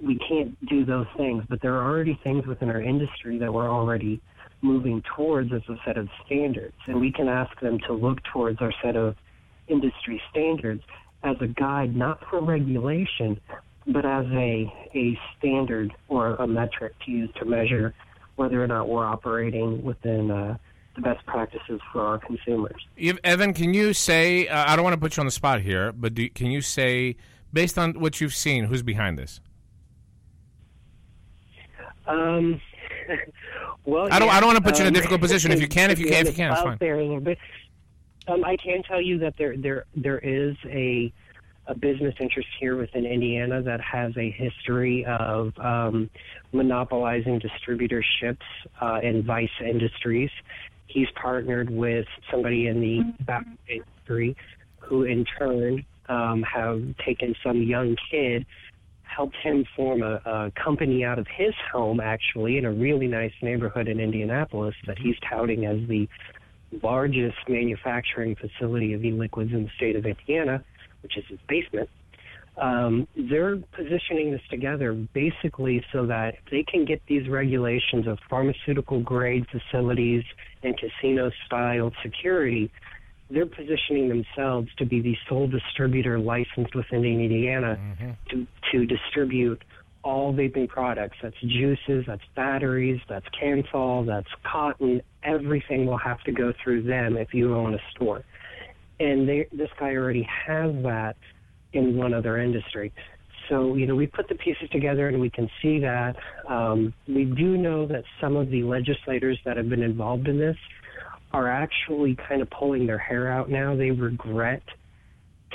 we 0.02 0.18
can't 0.18 0.58
do 0.68 0.86
those 0.86 1.08
things. 1.18 1.44
But 1.50 1.62
there 1.62 1.74
are 1.76 1.90
already 1.90 2.18
things 2.24 2.46
within 2.46 2.70
our 2.70 2.82
industry 2.82 3.38
that 3.40 3.54
we're 3.54 3.70
already 3.70 4.22
moving 4.62 5.04
towards 5.16 5.52
as 5.54 5.62
a 5.70 5.76
set 5.86 5.98
of 5.98 6.08
standards, 6.26 6.76
and 6.88 7.00
we 7.00 7.12
can 7.12 7.28
ask 7.28 7.60
them 7.60 7.80
to 7.88 7.94
look 7.94 8.20
towards 8.32 8.62
our 8.62 8.74
set 8.84 8.96
of 8.96 9.16
industry 9.68 10.22
standards 10.30 10.84
as 11.24 11.36
a 11.42 11.48
guide, 11.48 11.96
not 11.96 12.22
for 12.30 12.42
regulation, 12.42 13.40
but 13.88 14.06
as 14.06 14.26
a 14.32 14.72
a 14.96 15.20
standard 15.38 15.94
or 16.08 16.36
a 16.36 16.48
metric 16.48 16.94
to 17.06 17.12
use 17.12 17.30
to 17.40 17.46
measure 17.46 17.94
whether 18.36 18.64
or 18.64 18.68
not 18.68 18.88
we're 18.88 19.06
operating 19.06 19.84
within 19.84 20.32
uh, 20.32 20.58
the 20.96 21.02
best 21.02 21.26
practices 21.26 21.82
for 21.92 22.02
our 22.02 22.18
consumers. 22.18 22.82
Evan, 23.24 23.54
can 23.54 23.74
you 23.74 23.94
say? 23.94 24.48
Uh, 24.48 24.66
I 24.72 24.76
don't 24.76 24.84
want 24.84 24.94
to 24.94 25.00
put 25.00 25.18
you 25.18 25.22
on 25.22 25.26
the 25.28 25.32
spot 25.32 25.62
here, 25.62 25.92
but 25.92 26.14
do, 26.14 26.30
can 26.30 26.48
you 26.48 26.62
say, 26.62 27.18
based 27.52 27.78
on 27.78 28.00
what 28.00 28.22
you've 28.22 28.34
seen, 28.34 28.66
who's 28.66 28.82
behind 28.82 29.18
this? 29.18 29.42
Um, 32.08 32.60
well, 33.86 34.08
I 34.12 34.20
don't- 34.20 34.30
yeah, 34.30 34.36
I 34.36 34.40
don't 34.40 34.48
wanna 34.48 34.62
put 34.62 34.80
you 34.80 34.82
in 34.82 34.88
a 34.88 34.90
um, 34.90 34.94
difficult 34.94 35.22
position. 35.22 35.52
If 35.52 35.62
you 35.62 35.68
can, 35.68 35.92
if 35.92 36.00
you 36.00 36.08
can, 36.08 36.22
if 36.26 36.28
you 36.28 36.34
can, 36.34 36.52
it's 36.52 36.62
fine. 36.62 36.78
there, 36.80 37.20
but 37.20 37.38
um, 38.28 38.44
I 38.44 38.58
can 38.58 38.84
tell 38.84 39.02
you 39.02 39.18
that 39.20 39.36
there 39.38 39.56
there 39.58 39.86
there 39.96 40.20
is 40.20 40.56
a 40.66 41.12
a 41.70 41.76
business 41.76 42.16
interest 42.20 42.50
here 42.60 42.76
within 42.76 43.06
Indiana 43.06 43.62
that 43.62 43.80
has 43.80 44.12
a 44.18 44.32
history 44.32 45.06
of 45.06 45.54
um, 45.60 46.10
monopolizing 46.52 47.40
distributorships 47.40 48.38
uh, 48.82 49.00
in 49.04 49.24
Vice 49.24 49.50
Industries. 49.64 50.32
He's 50.88 51.08
partnered 51.16 51.70
with 51.70 52.08
somebody 52.32 52.68
in 52.68 52.82
the 52.82 53.14
tobacco 53.20 53.52
industry 53.70 54.36
who, 54.80 55.04
in 55.04 55.24
turn, 55.38 55.86
um, 56.10 56.42
have 56.42 56.82
taken 57.06 57.36
some 57.44 57.62
young 57.62 57.96
kid 58.12 58.46
helped 59.04 59.36
him 59.38 59.66
form 59.76 60.02
a, 60.02 60.22
a 60.26 60.52
company 60.52 61.04
out 61.04 61.20
of 61.20 61.28
his 61.28 61.54
home, 61.72 62.00
actually, 62.00 62.58
in 62.58 62.66
a 62.66 62.72
really 62.72 63.08
nice 63.08 63.34
neighborhood 63.42 63.88
in 63.88 64.00
Indianapolis 64.00 64.76
that 64.88 64.98
he's 64.98 65.16
touting 65.28 65.66
as 65.66 65.78
the 65.88 66.08
largest 66.84 67.38
manufacturing 67.48 68.36
facility 68.36 68.94
of 68.94 69.04
e-liquids 69.04 69.52
in 69.52 69.64
the 69.64 69.70
state 69.76 69.96
of 69.96 70.06
Indiana, 70.06 70.64
which 71.02 71.18
is 71.18 71.24
his 71.30 71.40
basement. 71.48 71.90
Um, 72.58 73.08
they're 73.16 73.58
positioning 73.58 74.32
this 74.32 74.42
together 74.50 74.94
basically 74.94 75.84
so 75.94 76.06
that 76.08 76.36
if 76.36 76.52
they 76.52 76.64
can 76.64 76.84
get 76.84 77.02
these 77.08 77.30
regulations 77.30 78.06
of 78.06 78.20
pharmaceutical 78.30 79.00
grade 79.00 79.46
facilities 79.50 80.24
and 80.62 80.76
casino 80.78 81.32
style 81.46 81.92
security, 82.04 82.70
they're 83.30 83.46
positioning 83.46 84.10
themselves 84.10 84.68
to 84.78 84.86
be 84.86 85.02
the 85.02 85.16
sole 85.30 85.48
distributor 85.48 86.20
licensed 86.20 86.76
within 86.76 87.06
Indiana 87.06 87.80
to, 88.30 88.48
to 88.72 88.86
distribute 88.86 89.64
all 90.04 90.34
vaping 90.34 90.68
products. 90.68 91.18
That's 91.22 91.40
juices, 91.42 92.06
that's 92.08 92.24
batteries, 92.36 93.00
that's 93.08 93.26
Kanthal, 93.42 94.06
that's 94.06 94.30
cotton. 94.44 95.02
Everything 95.24 95.86
will 95.86 95.98
have 95.98 96.22
to 96.24 96.32
go 96.32 96.54
through 96.64 96.84
them 96.84 97.18
if 97.18 97.34
you 97.34 97.56
own 97.56 97.74
a 97.74 97.80
store. 97.96 98.24
And 99.00 99.28
they, 99.28 99.48
this 99.52 99.70
guy 99.80 99.92
already 99.96 100.28
has 100.48 100.74
that 100.84 101.16
in 101.74 101.96
one 101.96 102.14
other 102.14 102.38
industry. 102.38 102.92
So, 103.48 103.76
you 103.76 103.88
know, 103.88 103.96
we 103.96 104.06
put 104.06 104.28
the 104.30 104.36
pieces 104.36 104.70
together 104.72 105.08
and 105.08 105.20
we 105.20 105.30
can 105.30 105.50
see 105.62 105.80
that. 105.80 106.16
Um, 106.48 106.94
we 107.08 107.26
do 107.26 107.58
know 107.58 107.88
that 107.88 108.04
some 108.22 108.36
of 108.36 108.50
the 108.52 108.64
legislators 108.64 109.40
that 109.46 109.58
have 109.58 109.70
been 109.70 109.82
involved 109.82 110.28
in 110.28 110.38
this 110.38 110.58
are 111.32 111.50
actually 111.50 112.16
kind 112.28 112.42
of 112.42 112.50
pulling 112.50 112.86
their 112.86 112.98
hair 112.98 113.32
out 113.32 113.50
now. 113.50 113.76
They 113.76 113.92
regret 113.92 114.62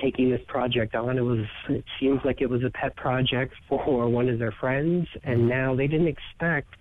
taking 0.02 0.30
this 0.30 0.40
project 0.48 0.94
on. 0.94 1.18
It 1.18 1.22
was 1.22 1.46
it 1.68 1.84
seems 2.00 2.20
like 2.24 2.40
it 2.40 2.50
was 2.50 2.62
a 2.64 2.70
pet 2.70 2.96
project 2.96 3.54
for 3.68 4.08
one 4.08 4.28
of 4.28 4.38
their 4.38 4.54
friends, 4.60 5.06
and 5.22 5.48
now 5.48 5.74
they 5.74 5.86
didn't 5.86 6.08
expect 6.08 6.74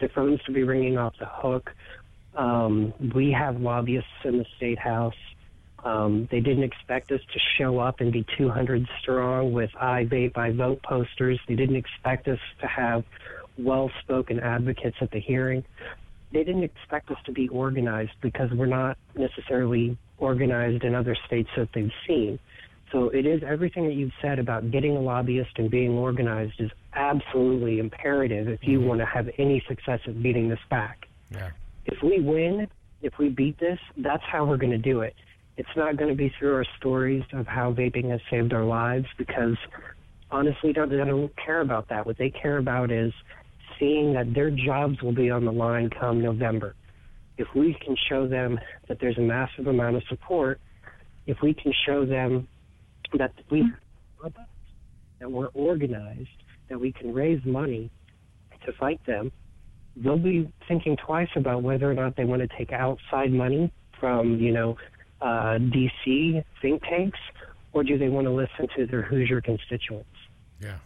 the 0.00 0.08
phones 0.14 0.42
to 0.44 0.52
be 0.52 0.62
ringing 0.62 0.98
off 0.98 1.14
the 1.18 1.26
hook. 1.28 1.70
Um, 2.36 2.92
we 3.14 3.32
have 3.32 3.60
lobbyists 3.60 4.08
in 4.24 4.38
the 4.38 4.46
state 4.56 4.78
house 4.78 5.14
Um, 5.84 6.28
they 6.30 6.40
didn't 6.40 6.64
expect 6.64 7.10
us 7.10 7.20
to 7.32 7.40
show 7.58 7.78
up 7.78 8.00
and 8.00 8.12
be 8.12 8.24
200 8.36 8.86
strong 9.00 9.52
with 9.52 9.70
I 9.80 10.04
vape, 10.04 10.36
I 10.36 10.52
vote 10.52 10.82
posters. 10.82 11.40
They 11.48 11.54
didn't 11.54 11.76
expect 11.76 12.28
us 12.28 12.38
to 12.60 12.66
have 12.66 13.04
well 13.58 13.90
spoken 14.02 14.40
advocates 14.40 14.96
at 15.00 15.10
the 15.10 15.20
hearing. 15.20 15.64
They 16.32 16.44
didn't 16.44 16.64
expect 16.64 17.10
us 17.10 17.16
to 17.26 17.32
be 17.32 17.48
organized 17.48 18.12
because 18.20 18.50
we're 18.52 18.66
not 18.66 18.98
necessarily 19.16 19.96
organized 20.18 20.84
in 20.84 20.94
other 20.94 21.16
states 21.26 21.48
that 21.56 21.68
they've 21.74 21.90
seen. 22.06 22.38
So 22.92 23.08
it 23.08 23.24
is 23.24 23.42
everything 23.46 23.86
that 23.86 23.94
you've 23.94 24.12
said 24.20 24.38
about 24.38 24.70
getting 24.70 24.96
a 24.96 25.00
lobbyist 25.00 25.50
and 25.56 25.70
being 25.70 25.92
organized 25.92 26.54
is 26.60 26.70
absolutely 26.94 27.78
imperative 27.78 28.48
if 28.48 28.60
you 28.62 28.80
want 28.80 29.00
to 29.00 29.06
have 29.06 29.28
any 29.38 29.62
success 29.68 30.00
at 30.06 30.22
beating 30.22 30.48
this 30.48 30.58
back. 30.68 31.06
Yeah. 31.30 31.50
If 31.86 32.02
we 32.02 32.20
win, 32.20 32.68
if 33.00 33.16
we 33.18 33.28
beat 33.28 33.58
this, 33.58 33.78
that's 33.96 34.22
how 34.24 34.44
we're 34.44 34.56
going 34.56 34.72
to 34.72 34.78
do 34.78 35.00
it. 35.00 35.14
It's 35.60 35.76
not 35.76 35.98
going 35.98 36.08
to 36.08 36.16
be 36.16 36.32
through 36.38 36.54
our 36.54 36.64
stories 36.78 37.22
of 37.34 37.46
how 37.46 37.70
vaping 37.74 38.10
has 38.10 38.20
saved 38.30 38.54
our 38.54 38.64
lives 38.64 39.04
because 39.18 39.58
honestly, 40.30 40.72
don't, 40.72 40.88
they 40.88 40.96
don't 40.96 41.30
care 41.36 41.60
about 41.60 41.90
that. 41.90 42.06
What 42.06 42.16
they 42.16 42.30
care 42.30 42.56
about 42.56 42.90
is 42.90 43.12
seeing 43.78 44.14
that 44.14 44.32
their 44.32 44.50
jobs 44.50 45.02
will 45.02 45.12
be 45.12 45.30
on 45.30 45.44
the 45.44 45.52
line 45.52 45.90
come 45.90 46.22
November. 46.22 46.74
If 47.36 47.46
we 47.54 47.76
can 47.84 47.94
show 48.08 48.26
them 48.26 48.58
that 48.88 49.00
there's 49.02 49.18
a 49.18 49.20
massive 49.20 49.66
amount 49.66 49.96
of 49.96 50.02
support, 50.08 50.62
if 51.26 51.36
we 51.42 51.52
can 51.52 51.74
show 51.84 52.06
them 52.06 52.48
that 53.18 53.34
we 53.50 53.70
that 55.18 55.30
we're 55.30 55.48
organized, 55.48 56.28
that 56.70 56.80
we 56.80 56.90
can 56.90 57.12
raise 57.12 57.44
money 57.44 57.90
to 58.64 58.72
fight 58.80 59.04
them, 59.06 59.30
they'll 59.94 60.16
be 60.16 60.50
thinking 60.68 60.96
twice 61.04 61.28
about 61.36 61.62
whether 61.62 61.90
or 61.90 61.92
not 61.94 62.16
they 62.16 62.24
want 62.24 62.40
to 62.40 62.48
take 62.56 62.72
outside 62.72 63.30
money 63.30 63.70
from, 64.00 64.38
you 64.38 64.52
know, 64.52 64.78
uh, 65.20 65.58
DC 65.58 66.44
think 66.62 66.82
tanks, 66.82 67.18
or 67.72 67.84
do 67.84 67.98
they 67.98 68.08
want 68.08 68.26
to 68.26 68.30
listen 68.30 68.68
to 68.76 68.86
their 68.86 69.02
Hoosier 69.02 69.40
constituents? 69.40 70.08
Yeah. 70.60 70.78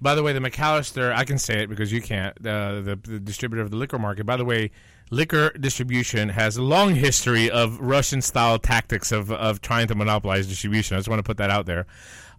By 0.00 0.14
the 0.14 0.22
way, 0.22 0.32
the 0.32 0.40
McAllister, 0.40 1.12
I 1.12 1.24
can 1.24 1.38
say 1.38 1.62
it 1.62 1.68
because 1.68 1.92
you 1.92 2.00
can't, 2.00 2.36
uh, 2.46 2.80
the, 2.80 2.98
the 3.02 3.18
distributor 3.18 3.62
of 3.62 3.70
the 3.70 3.76
liquor 3.76 3.98
market. 3.98 4.24
By 4.26 4.36
the 4.36 4.44
way, 4.44 4.70
liquor 5.10 5.50
distribution 5.50 6.28
has 6.28 6.56
a 6.56 6.62
long 6.62 6.94
history 6.94 7.50
of 7.50 7.80
Russian 7.80 8.22
style 8.22 8.60
tactics 8.60 9.10
of, 9.10 9.32
of 9.32 9.60
trying 9.60 9.88
to 9.88 9.96
monopolize 9.96 10.46
distribution. 10.46 10.96
I 10.96 11.00
just 11.00 11.08
want 11.08 11.18
to 11.18 11.24
put 11.24 11.38
that 11.38 11.50
out 11.50 11.66
there. 11.66 11.86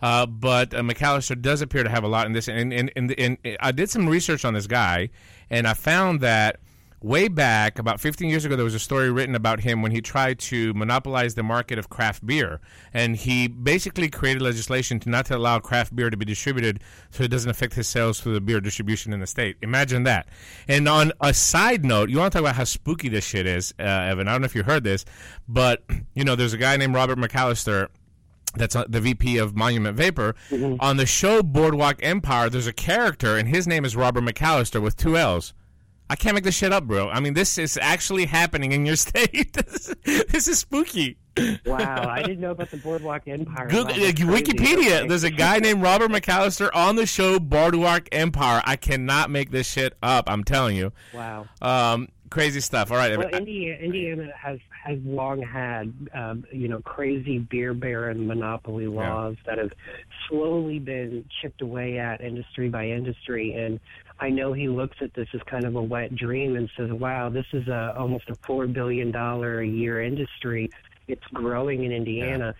Uh, 0.02 0.26
but 0.26 0.74
uh, 0.74 0.82
McAllister 0.82 1.42
does 1.42 1.62
appear 1.62 1.84
to 1.84 1.90
have 1.90 2.06
a 2.06 2.08
lot 2.08 2.26
in 2.26 2.32
this. 2.32 2.48
And, 2.48 2.72
and, 2.72 2.92
and, 2.96 3.12
and 3.20 3.38
I 3.60 3.74
did 3.74 3.90
some 3.90 4.08
research 4.08 4.46
on 4.46 4.54
this 4.54 4.68
guy, 4.68 5.10
and 5.50 5.68
I 5.68 5.74
found 5.74 6.22
that 6.22 6.62
way 7.02 7.28
back 7.28 7.80
about 7.80 8.00
15 8.00 8.30
years 8.30 8.46
ago 8.46 8.56
there 8.56 8.66
was 8.66 8.76
a 8.76 8.80
story 8.80 9.10
written 9.12 9.36
about 9.36 9.62
him 9.62 9.82
when 9.82 9.92
he 9.92 10.02
tried 10.02 10.40
to 10.40 10.74
monopolize 10.74 11.36
the 11.36 11.44
market 11.44 11.80
of 11.80 11.90
craft 11.90 12.26
beer. 12.26 12.60
And 12.94 13.16
he 13.16 13.48
basically 13.48 14.10
created 14.10 14.42
legislation 14.42 15.00
to 15.02 15.10
not 15.10 15.26
to 15.28 15.38
allow 15.38 15.60
craft 15.60 15.96
beer 15.96 16.10
to 16.10 16.18
be 16.18 16.26
distributed 16.26 16.82
so 17.12 17.24
it 17.24 17.32
doesn't 17.32 17.50
affect 17.50 17.74
his 17.74 17.88
sales 17.88 18.20
through 18.20 18.34
the 18.34 18.42
beer 18.42 18.60
distribution 18.60 19.14
in 19.14 19.20
the 19.20 19.28
state. 19.28 19.58
Imagine 19.62 20.04
that. 20.04 20.28
And 20.68 20.88
on 20.90 21.12
a 21.22 21.34
side 21.34 21.86
note 21.86 22.10
you 22.10 22.18
want 22.18 22.34
to 22.34 22.38
talk 22.38 22.44
about 22.44 22.56
how 22.56 22.66
spooky 22.66 23.10
this 23.10 23.26
shit 23.26 23.46
is 23.46 23.74
uh, 23.80 23.84
Evan. 23.84 24.28
I 24.28 24.32
don't 24.34 24.42
know 24.42 24.46
if 24.46 24.56
you 24.56 24.64
heard 24.64 24.84
this 24.84 25.06
but 25.48 25.84
you 26.14 26.24
know 26.24 26.36
there's 26.36 26.54
a 26.54 26.58
guy 26.58 26.76
named 26.78 26.96
Robert 26.96 27.18
McAllister 27.18 27.88
that's 28.56 28.76
uh, 28.76 28.86
the 28.88 29.00
VP 29.00 29.38
of 29.38 29.56
Monument 29.56 29.96
Vapor. 29.96 30.36
On 30.80 30.98
the 30.98 31.06
show 31.06 31.44
Boardwalk 31.44 32.00
Empire, 32.02 32.50
there's 32.50 32.68
a 32.68 32.74
character, 32.74 33.38
and 33.38 33.48
his 33.48 33.68
name 33.68 33.86
is 33.86 33.96
Robert 33.96 34.24
McAllister 34.24 34.82
with 34.82 34.98
two 34.98 35.18
L's. 35.18 35.54
I 36.10 36.16
can't 36.16 36.34
make 36.34 36.44
this 36.44 36.56
shit 36.56 36.72
up, 36.74 36.86
bro. 36.86 37.10
I 37.10 37.20
mean, 37.20 37.34
this 37.34 37.58
is 37.58 37.78
actually 37.82 38.26
happening 38.26 38.72
in 38.72 38.86
your 38.86 38.96
state. 39.08 39.54
this, 39.54 39.90
is, 39.90 40.26
this 40.26 40.48
is 40.48 40.60
spooky. 40.60 41.18
Wow, 41.66 42.10
I 42.10 42.22
didn't 42.22 42.42
know 42.42 42.52
about 42.52 42.72
the 42.72 42.78
Boardwalk 42.78 43.28
Empire. 43.28 43.68
Google, 43.68 43.96
Wow, 43.96 44.00
that's. 44.02 44.22
Wikipedia. 44.22 45.08
There's 45.08 45.24
a 45.24 45.30
guy 45.30 45.60
named 45.60 45.82
Robert 45.82 46.12
McAllister 46.12 46.70
on 46.74 46.96
the 46.96 47.06
show 47.06 47.40
Boardwalk 47.40 48.10
Empire. 48.12 48.62
I 48.66 48.76
cannot 48.76 49.30
make 49.30 49.52
this 49.52 49.70
shit 49.70 49.94
up. 50.04 50.30
I'm 50.30 50.44
telling 50.44 50.76
you. 50.76 50.92
Wow. 51.14 51.48
Um, 51.62 52.10
crazy 52.30 52.60
stuff. 52.60 52.92
All 52.92 52.98
right. 52.98 53.18
Well. 53.18 53.28
Indiana, 53.30 53.78
Indiana 53.78 54.30
has 54.38 54.60
has 54.84 55.00
long 55.06 55.42
had 55.42 55.94
um, 56.14 56.46
you 56.52 56.68
know 56.68 56.82
crazy 56.82 57.40
beer 57.40 57.74
baron 57.74 58.28
monopoly 58.28 58.88
laws 58.88 59.36
that 59.46 59.58
have 59.58 59.72
slowly 60.28 60.80
been 60.80 61.26
chipped 61.42 61.62
away 61.62 62.00
at 62.00 62.22
industry 62.22 62.70
by 62.70 62.88
industry, 62.88 63.54
and 63.54 63.80
I 64.20 64.30
know 64.30 64.52
he 64.54 64.68
looks 64.68 64.98
at 65.02 65.14
this 65.14 65.28
as 65.34 65.42
kind 65.44 65.66
of 65.66 65.76
a 65.76 65.82
wet 65.82 66.14
dream 66.16 66.56
and 66.58 66.70
says, 66.76 66.92
"Wow, 66.92 67.30
this 67.30 67.46
is 67.54 67.68
a 67.68 67.96
almost 67.98 68.30
a 68.30 68.36
four 68.36 68.68
billion 68.68 69.12
dollar 69.12 69.62
a 69.62 69.68
year 69.68 70.02
industry. 70.04 70.70
It's 71.08 71.26
growing 71.34 71.86
in 71.86 71.92
Indiana. 71.92 72.54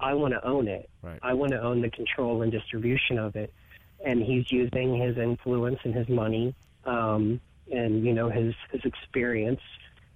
I 0.00 0.14
want 0.14 0.34
to 0.34 0.44
own 0.44 0.66
it. 0.66 0.90
Right. 1.02 1.18
I 1.22 1.34
want 1.34 1.52
to 1.52 1.60
own 1.60 1.80
the 1.80 1.90
control 1.90 2.42
and 2.42 2.50
distribution 2.50 3.18
of 3.18 3.36
it." 3.36 3.52
And 4.04 4.22
he's 4.22 4.50
using 4.50 4.98
his 4.98 5.16
influence 5.16 5.78
and 5.84 5.94
his 5.94 6.08
money, 6.08 6.54
um, 6.84 7.40
and 7.72 8.04
you 8.04 8.12
know 8.12 8.28
his 8.28 8.54
his 8.72 8.84
experience 8.84 9.60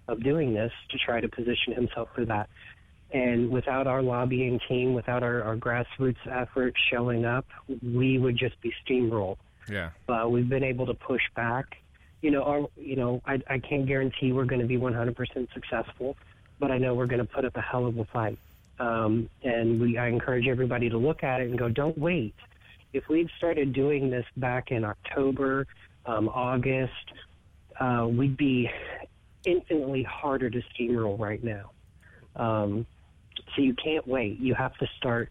of 0.09 0.23
doing 0.23 0.53
this 0.53 0.73
to 0.91 0.99
try 0.99 1.21
to 1.21 1.29
position 1.29 1.75
himself 1.75 2.09
for 2.15 2.25
that. 2.25 2.49
And 3.11 3.51
without 3.51 3.87
our 3.87 4.03
lobbying 4.03 4.61
team, 4.69 4.93
without 4.93 5.23
our, 5.23 5.43
our 5.43 5.57
grassroots 5.57 6.17
effort 6.31 6.75
showing 6.91 7.25
up, 7.25 7.47
we 7.83 8.19
would 8.19 8.37
just 8.37 8.61
be 8.61 8.73
steamrolled. 8.85 9.39
Yeah. 9.69 9.91
Uh, 10.09 10.29
we've 10.29 10.49
been 10.49 10.65
able 10.65 10.87
to 10.87 10.95
push 10.95 11.23
back. 11.35 11.77
You 12.23 12.31
know, 12.31 12.43
our, 12.43 12.67
you 12.77 12.97
know, 12.97 13.23
I, 13.27 13.41
I 13.49 13.59
can't 13.59 13.87
guarantee 13.87 14.33
we're 14.33 14.45
going 14.45 14.61
to 14.61 14.67
be 14.67 14.77
100% 14.77 15.53
successful, 15.53 16.17
but 16.59 16.71
I 16.71 16.79
know 16.79 16.95
we're 16.95 17.07
going 17.07 17.21
to 17.21 17.33
put 17.33 17.45
up 17.45 17.57
a 17.57 17.61
hell 17.61 17.87
of 17.87 17.97
a 17.99 18.05
fight. 18.07 18.39
Um, 18.81 19.29
and 19.43 19.81
we, 19.81 19.99
I 19.99 20.09
encourage 20.09 20.47
everybody 20.47 20.89
to 20.91 20.99
look 20.99 21.23
at 21.23 21.41
it 21.41 21.49
and 21.49 21.59
go, 21.59 21.69
don't 21.69 21.99
wait. 21.99 22.35
If 22.93 23.09
we'd 23.09 23.29
started 23.37 23.73
doing 23.73 24.11
this 24.11 24.25
back 24.37 24.71
in 24.71 24.85
October, 24.85 25.67
um, 26.07 26.29
August, 26.29 26.93
uh, 27.79 28.07
we'd 28.11 28.37
be 28.37 28.71
infinitely 29.45 30.03
harder 30.03 30.51
to 30.51 30.63
steamroll 30.73 31.19
right 31.19 31.43
now. 31.43 31.71
Um, 32.37 32.87
so 33.55 33.63
you 33.63 33.75
can't 33.75 34.07
wait. 34.07 34.39
You 34.41 34.55
have 34.55 34.77
to 34.79 34.87
start 34.97 35.31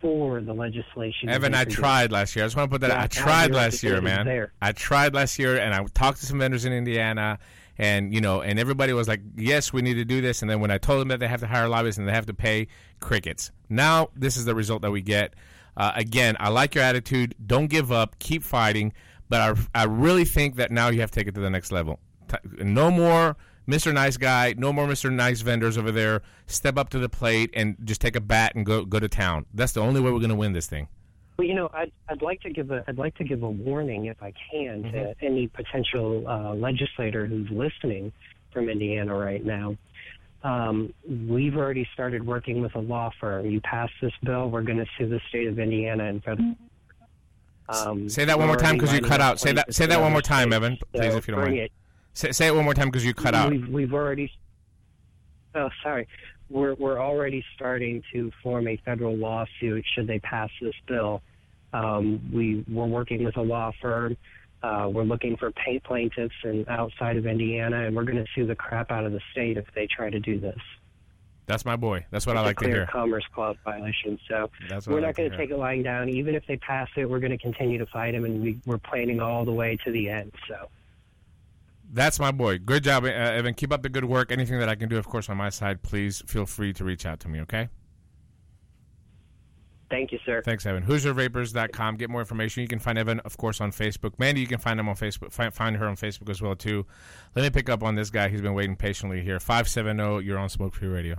before 0.00 0.40
the 0.40 0.52
legislation. 0.52 1.28
Evan, 1.28 1.54
I 1.54 1.64
tried 1.64 2.12
last 2.12 2.34
year. 2.34 2.44
I 2.44 2.46
just 2.46 2.56
want 2.56 2.70
to 2.70 2.74
put 2.74 2.80
that. 2.82 2.90
Yeah, 2.90 3.02
I 3.02 3.06
tried 3.06 3.52
last 3.52 3.82
year, 3.82 4.00
man. 4.00 4.26
there. 4.26 4.52
I 4.60 4.72
tried 4.72 5.14
last 5.14 5.38
year, 5.38 5.56
and 5.56 5.74
I 5.74 5.84
talked 5.94 6.20
to 6.20 6.26
some 6.26 6.38
vendors 6.38 6.64
in 6.64 6.72
Indiana, 6.72 7.38
and 7.78 8.14
you 8.14 8.20
know, 8.20 8.42
and 8.42 8.58
everybody 8.58 8.92
was 8.92 9.08
like, 9.08 9.20
"Yes, 9.36 9.72
we 9.72 9.82
need 9.82 9.94
to 9.94 10.04
do 10.04 10.20
this." 10.20 10.42
And 10.42 10.50
then 10.50 10.60
when 10.60 10.70
I 10.70 10.78
told 10.78 11.00
them 11.00 11.08
that 11.08 11.20
they 11.20 11.28
have 11.28 11.40
to 11.40 11.46
hire 11.46 11.68
lobbyists 11.68 11.98
and 11.98 12.08
they 12.08 12.12
have 12.12 12.26
to 12.26 12.34
pay, 12.34 12.68
crickets. 13.00 13.50
Now 13.68 14.10
this 14.16 14.36
is 14.36 14.44
the 14.44 14.54
result 14.54 14.82
that 14.82 14.90
we 14.90 15.02
get. 15.02 15.34
Uh, 15.76 15.92
again, 15.94 16.36
I 16.40 16.48
like 16.48 16.74
your 16.74 16.84
attitude. 16.84 17.34
Don't 17.44 17.68
give 17.68 17.92
up. 17.92 18.18
Keep 18.18 18.42
fighting. 18.42 18.92
But 19.28 19.58
I, 19.74 19.82
I 19.82 19.84
really 19.84 20.24
think 20.24 20.56
that 20.56 20.72
now 20.72 20.88
you 20.88 21.00
have 21.00 21.12
to 21.12 21.20
take 21.20 21.28
it 21.28 21.34
to 21.36 21.40
the 21.40 21.50
next 21.50 21.70
level. 21.70 22.00
No 22.58 22.90
more 22.90 23.36
Mr. 23.70 23.92
Nice 23.94 24.16
Guy. 24.16 24.54
No 24.56 24.72
more 24.72 24.86
Mr. 24.86 25.12
Nice 25.12 25.40
vendors 25.42 25.78
over 25.78 25.92
there. 25.92 26.22
Step 26.46 26.76
up 26.76 26.88
to 26.90 26.98
the 26.98 27.08
plate 27.08 27.50
and 27.54 27.76
just 27.84 28.00
take 28.00 28.16
a 28.16 28.20
bat 28.20 28.54
and 28.54 28.66
go 28.66 28.84
go 28.84 28.98
to 28.98 29.08
town. 29.08 29.46
That's 29.54 29.72
the 29.72 29.80
only 29.80 30.00
way 30.00 30.10
we're 30.10 30.18
going 30.18 30.30
to 30.30 30.34
win 30.36 30.52
this 30.52 30.66
thing. 30.66 30.88
Well, 31.38 31.46
you 31.46 31.54
know, 31.54 31.70
I'd, 31.72 31.90
I'd 32.08 32.20
like 32.22 32.40
to 32.42 32.50
give 32.50 32.70
a 32.70 32.84
I'd 32.88 32.98
like 32.98 33.14
to 33.16 33.24
give 33.24 33.42
a 33.42 33.50
warning, 33.50 34.06
if 34.06 34.22
I 34.22 34.32
can, 34.50 34.82
to 34.92 35.14
any 35.22 35.46
potential 35.48 36.26
uh, 36.28 36.54
legislator 36.54 37.26
who's 37.26 37.48
listening 37.50 38.12
from 38.52 38.68
Indiana 38.68 39.16
right 39.16 39.44
now. 39.44 39.76
Um, 40.42 40.92
we've 41.28 41.56
already 41.56 41.86
started 41.92 42.26
working 42.26 42.62
with 42.62 42.74
a 42.74 42.78
law 42.78 43.10
firm. 43.20 43.46
You 43.46 43.60
pass 43.60 43.90
this 44.00 44.12
bill, 44.22 44.50
we're 44.50 44.62
going 44.62 44.78
to 44.78 44.86
sue 44.98 45.08
the 45.08 45.20
state 45.28 45.46
of 45.46 45.58
Indiana 45.58 46.04
and 46.04 46.24
federal. 46.24 46.54
Um, 47.68 48.08
Say 48.08 48.24
that 48.24 48.38
one 48.38 48.48
more 48.48 48.56
time 48.56 48.76
because 48.76 48.92
you 48.92 49.00
cut 49.00 49.20
out. 49.20 49.38
Say 49.38 49.52
that. 49.52 49.72
Say 49.72 49.86
that 49.86 50.00
one 50.00 50.12
more 50.12 50.22
time. 50.22 50.52
Evan, 50.52 50.76
please, 50.92 51.12
So 51.12 51.18
if 51.18 51.28
you 51.28 51.34
don't 51.34 51.42
bring 51.44 51.56
mind. 51.56 51.64
it. 51.66 51.72
Say, 52.14 52.32
say 52.32 52.46
it 52.48 52.54
one 52.54 52.64
more 52.64 52.74
time 52.74 52.88
because 52.88 53.04
you 53.04 53.14
cut 53.14 53.34
out. 53.34 53.50
We've, 53.50 53.68
we've 53.68 53.94
already. 53.94 54.32
Oh, 55.54 55.70
sorry. 55.82 56.08
We're 56.48 56.74
we're 56.74 56.98
already 57.00 57.44
starting 57.54 58.02
to 58.12 58.32
form 58.42 58.66
a 58.66 58.76
federal 58.84 59.16
lawsuit 59.16 59.84
should 59.94 60.06
they 60.06 60.18
pass 60.18 60.50
this 60.60 60.74
bill. 60.86 61.22
Um, 61.72 62.20
we 62.32 62.64
we're 62.68 62.86
working 62.86 63.24
with 63.24 63.36
a 63.36 63.42
law 63.42 63.72
firm. 63.80 64.16
Uh, 64.62 64.90
we're 64.92 65.04
looking 65.04 65.36
for 65.36 65.52
pay 65.52 65.78
plaintiffs 65.78 66.34
and 66.42 66.68
outside 66.68 67.16
of 67.16 67.26
Indiana, 67.26 67.86
and 67.86 67.96
we're 67.96 68.04
going 68.04 68.18
to 68.18 68.26
sue 68.34 68.46
the 68.46 68.54
crap 68.54 68.90
out 68.90 69.06
of 69.06 69.12
the 69.12 69.20
state 69.32 69.56
if 69.56 69.64
they 69.74 69.86
try 69.86 70.10
to 70.10 70.20
do 70.20 70.38
this. 70.38 70.58
That's 71.46 71.64
my 71.64 71.76
boy. 71.76 72.04
That's 72.10 72.26
what 72.26 72.36
I 72.36 72.40
It's 72.40 72.44
a 72.44 72.48
like 72.48 72.58
to 72.58 72.68
hear. 72.68 72.86
Commerce 72.86 73.24
Clause 73.34 73.56
violation. 73.64 74.18
So 74.28 74.50
we're 74.86 75.00
not 75.00 75.08
like 75.08 75.16
going 75.16 75.30
to 75.30 75.36
take 75.36 75.50
it 75.50 75.56
lying 75.56 75.82
down. 75.82 76.08
Even 76.10 76.34
if 76.34 76.46
they 76.46 76.56
pass 76.56 76.88
it, 76.96 77.08
we're 77.08 77.20
going 77.20 77.30
to 77.30 77.38
continue 77.38 77.78
to 77.78 77.86
fight 77.86 78.12
them, 78.12 78.24
and 78.24 78.42
we, 78.42 78.60
we're 78.66 78.78
planning 78.78 79.20
all 79.20 79.44
the 79.44 79.52
way 79.52 79.78
to 79.84 79.90
the 79.90 80.10
end. 80.10 80.32
So. 80.46 80.68
That's 81.92 82.20
my 82.20 82.30
boy. 82.30 82.58
Good 82.58 82.84
job, 82.84 83.04
uh, 83.04 83.08
Evan. 83.08 83.54
Keep 83.54 83.72
up 83.72 83.82
the 83.82 83.88
good 83.88 84.04
work. 84.04 84.30
Anything 84.30 84.58
that 84.60 84.68
I 84.68 84.76
can 84.76 84.88
do, 84.88 84.96
of 84.96 85.06
course, 85.06 85.28
on 85.28 85.36
my 85.36 85.48
side, 85.48 85.82
please 85.82 86.22
feel 86.26 86.46
free 86.46 86.72
to 86.74 86.84
reach 86.84 87.04
out 87.04 87.20
to 87.20 87.28
me. 87.28 87.40
Okay. 87.40 87.68
Thank 89.90 90.12
you, 90.12 90.20
sir. 90.24 90.40
Thanks, 90.44 90.64
Evan. 90.66 90.84
HoosierVapors.com. 90.84 91.96
Get 91.96 92.10
more 92.10 92.20
information. 92.20 92.62
You 92.62 92.68
can 92.68 92.78
find 92.78 92.96
Evan, 92.96 93.18
of 93.20 93.36
course, 93.36 93.60
on 93.60 93.72
Facebook. 93.72 94.12
Mandy, 94.18 94.40
you 94.40 94.46
can 94.46 94.60
find 94.60 94.78
him 94.78 94.88
on 94.88 94.94
Facebook. 94.94 95.32
Find, 95.32 95.52
find 95.52 95.76
her 95.76 95.88
on 95.88 95.96
Facebook 95.96 96.30
as 96.30 96.40
well 96.40 96.54
too. 96.54 96.86
Let 97.34 97.42
me 97.42 97.50
pick 97.50 97.68
up 97.68 97.82
on 97.82 97.96
this 97.96 98.08
guy. 98.08 98.28
He's 98.28 98.40
been 98.40 98.54
waiting 98.54 98.76
patiently 98.76 99.22
here. 99.22 99.40
Five 99.40 99.68
seven 99.68 99.96
zero. 99.96 100.18
You're 100.18 100.38
on 100.38 100.48
Smoke 100.48 100.74
Free 100.74 100.86
Radio. 100.86 101.16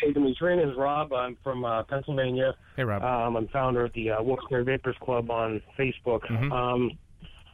Hey, 0.00 0.12
Dimitri, 0.12 0.54
my 0.54 0.62
name 0.62 0.70
is 0.70 0.76
Rob. 0.78 1.12
I'm 1.12 1.36
from 1.42 1.64
uh, 1.64 1.82
Pennsylvania. 1.82 2.54
Hey, 2.76 2.84
Rob. 2.84 3.02
Um, 3.02 3.34
I'm 3.36 3.48
founder 3.48 3.84
of 3.84 3.92
the 3.94 4.12
uh, 4.12 4.22
Wilkes-Barre 4.22 4.62
Vapors 4.62 4.94
Club 5.02 5.28
on 5.28 5.60
Facebook. 5.76 6.20
Mhm. 6.30 6.52
Um, 6.52 6.92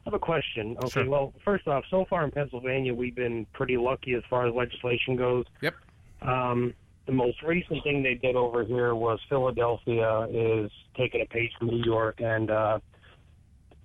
I 0.07 0.11
have 0.11 0.15
a 0.15 0.19
question. 0.19 0.77
Okay, 0.79 0.89
Sure. 0.91 1.09
well, 1.09 1.33
first 1.45 1.67
off, 1.67 1.85
so 1.91 2.05
far 2.11 2.25
in 2.25 2.31
Pennsylvania, 2.31 2.93
we've 2.93 3.15
been 3.15 3.47
pretty 3.55 3.77
lucky 3.79 4.13
as 4.15 4.23
far 4.29 4.47
as 4.47 4.55
legislation 4.55 5.17
goes. 5.17 5.47
Yep. 5.63 5.75
Um, 6.23 6.75
the 7.07 7.13
most 7.13 7.43
recent 7.43 7.83
thing 7.85 8.03
they 8.03 8.15
did 8.15 8.37
over 8.37 8.65
here 8.65 8.95
was 8.95 9.19
Philadelphia 9.29 10.27
is 10.31 10.71
taking 10.97 11.21
a 11.23 11.27
page 11.27 11.51
from 11.59 11.69
New 11.69 11.83
York, 11.85 12.21
and 12.21 12.51
uh, 12.51 12.79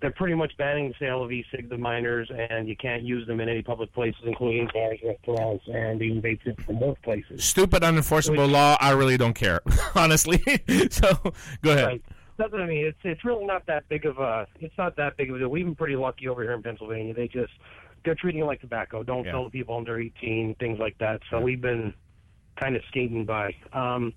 they're 0.02 0.12
pretty 0.12 0.36
much 0.36 0.56
banning 0.58 0.90
the 0.90 0.96
sale 1.00 1.24
of 1.24 1.32
e-cigs 1.32 1.70
to 1.70 1.78
minors, 1.78 2.30
and 2.34 2.68
you 2.68 2.76
can't 2.76 3.04
use 3.04 3.28
them 3.28 3.40
in 3.42 3.50
any 3.50 3.62
public 3.62 3.94
places, 3.94 4.22
including 4.26 4.70
bars, 4.74 5.00
restaurants, 5.04 5.66
and 5.68 6.02
even 6.02 6.22
tips 6.22 6.64
from 6.64 6.78
workplaces. 6.80 7.42
Stupid, 7.42 7.84
unenforceable 7.84 8.50
law. 8.50 8.78
I 8.80 8.92
really 8.92 9.18
don't 9.18 9.34
care, 9.34 9.62
honestly. 9.96 10.42
so 10.90 11.14
go 11.62 11.72
ahead. 11.72 11.86
Right. 11.86 12.04
What 12.40 12.62
I 12.62 12.66
mean. 12.68 12.86
It's 12.86 12.98
it's 13.04 13.26
really 13.26 13.46
not 13.46 13.66
that 13.68 13.88
big 13.90 14.06
of 14.06 14.18
a 14.20 14.48
it's 14.60 14.78
not 14.78 14.96
that 14.96 15.18
big 15.18 15.30
of 15.30 15.36
a 15.36 15.40
deal. 15.40 15.50
We've 15.50 15.66
been 15.66 15.76
pretty 15.76 15.98
lucky 15.98 16.28
over 16.28 16.42
here 16.42 16.54
in 16.54 16.64
Pennsylvania. 16.64 17.14
They 17.14 17.28
just 17.28 17.52
they're 18.06 18.16
treating 18.16 18.42
it 18.42 18.46
like 18.46 18.62
tobacco. 18.62 19.04
Don't 19.04 19.26
Yeah. 19.26 19.34
sell 19.34 19.44
to 19.46 19.50
people 19.50 19.76
under 19.76 20.00
eighteen, 20.00 20.56
things 20.56 20.80
like 20.80 20.98
that. 21.00 21.22
So 21.30 21.40
we've 21.42 21.60
been 21.62 21.94
kind 22.56 22.76
of 22.76 22.82
skating 22.88 23.26
by. 23.26 23.56
Um, 23.74 24.14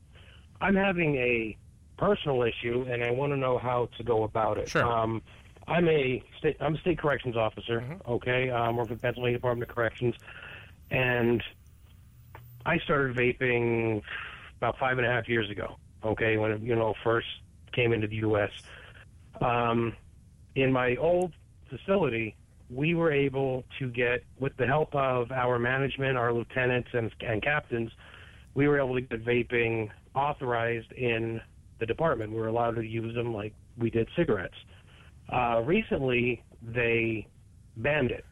I'm 0.60 0.76
having 0.76 1.16
a 1.16 1.56
personal 1.98 2.42
issue, 2.44 2.86
and 2.88 3.02
I 3.02 3.10
want 3.10 3.32
to 3.32 3.36
know 3.36 3.58
how 3.58 3.88
to 3.96 4.04
go 4.04 4.22
about 4.22 4.58
it. 4.58 4.68
Sure. 4.68 4.84
Um, 4.84 5.20
I'm 5.66 5.88
a 5.88 6.22
state 6.38 6.56
I'm 6.60 6.76
a 6.76 6.78
state 6.78 6.98
corrections 6.98 7.36
officer. 7.36 7.84
Okay, 8.06 8.50
um, 8.50 8.76
work 8.76 8.88
for 8.88 8.94
the 8.94 9.00
Pennsylvania 9.00 9.38
Department 9.38 9.68
of 9.68 9.74
Corrections, 9.74 10.14
and 10.92 11.42
I 12.64 12.78
started 12.78 13.16
vaping 13.16 14.02
about 14.58 14.78
five 14.78 14.98
and 14.98 15.06
a 15.06 15.10
half 15.10 15.28
years 15.28 15.50
ago. 15.50 15.76
Okay, 16.04 16.36
when 16.36 16.64
you 16.64 16.76
know 16.76 16.94
first 17.02 17.26
came 17.72 17.92
into 17.92 18.06
the 18.06 18.16
U.S. 18.16 18.50
Um, 19.40 19.94
in 20.54 20.72
my 20.72 20.96
old 20.96 21.32
facility, 21.68 22.36
we 22.70 22.94
were 22.94 23.12
able 23.12 23.64
to 23.78 23.88
get, 23.88 24.24
with 24.38 24.56
the 24.56 24.66
help 24.66 24.94
of 24.94 25.30
our 25.32 25.58
management, 25.58 26.16
our 26.16 26.32
lieutenants 26.32 26.88
and, 26.92 27.10
and 27.20 27.42
captains, 27.42 27.90
we 28.54 28.68
were 28.68 28.78
able 28.78 28.94
to 28.94 29.00
get 29.00 29.24
vaping 29.24 29.90
authorized 30.14 30.92
in 30.92 31.40
the 31.78 31.86
department. 31.86 32.32
We 32.32 32.38
were 32.38 32.48
allowed 32.48 32.76
to 32.76 32.82
use 32.84 33.14
them 33.14 33.34
like 33.34 33.54
we 33.78 33.90
did 33.90 34.08
cigarettes. 34.16 34.54
Uh, 35.28 35.62
recently, 35.64 36.42
they 36.62 37.26
banned 37.76 38.10
it. 38.10 38.24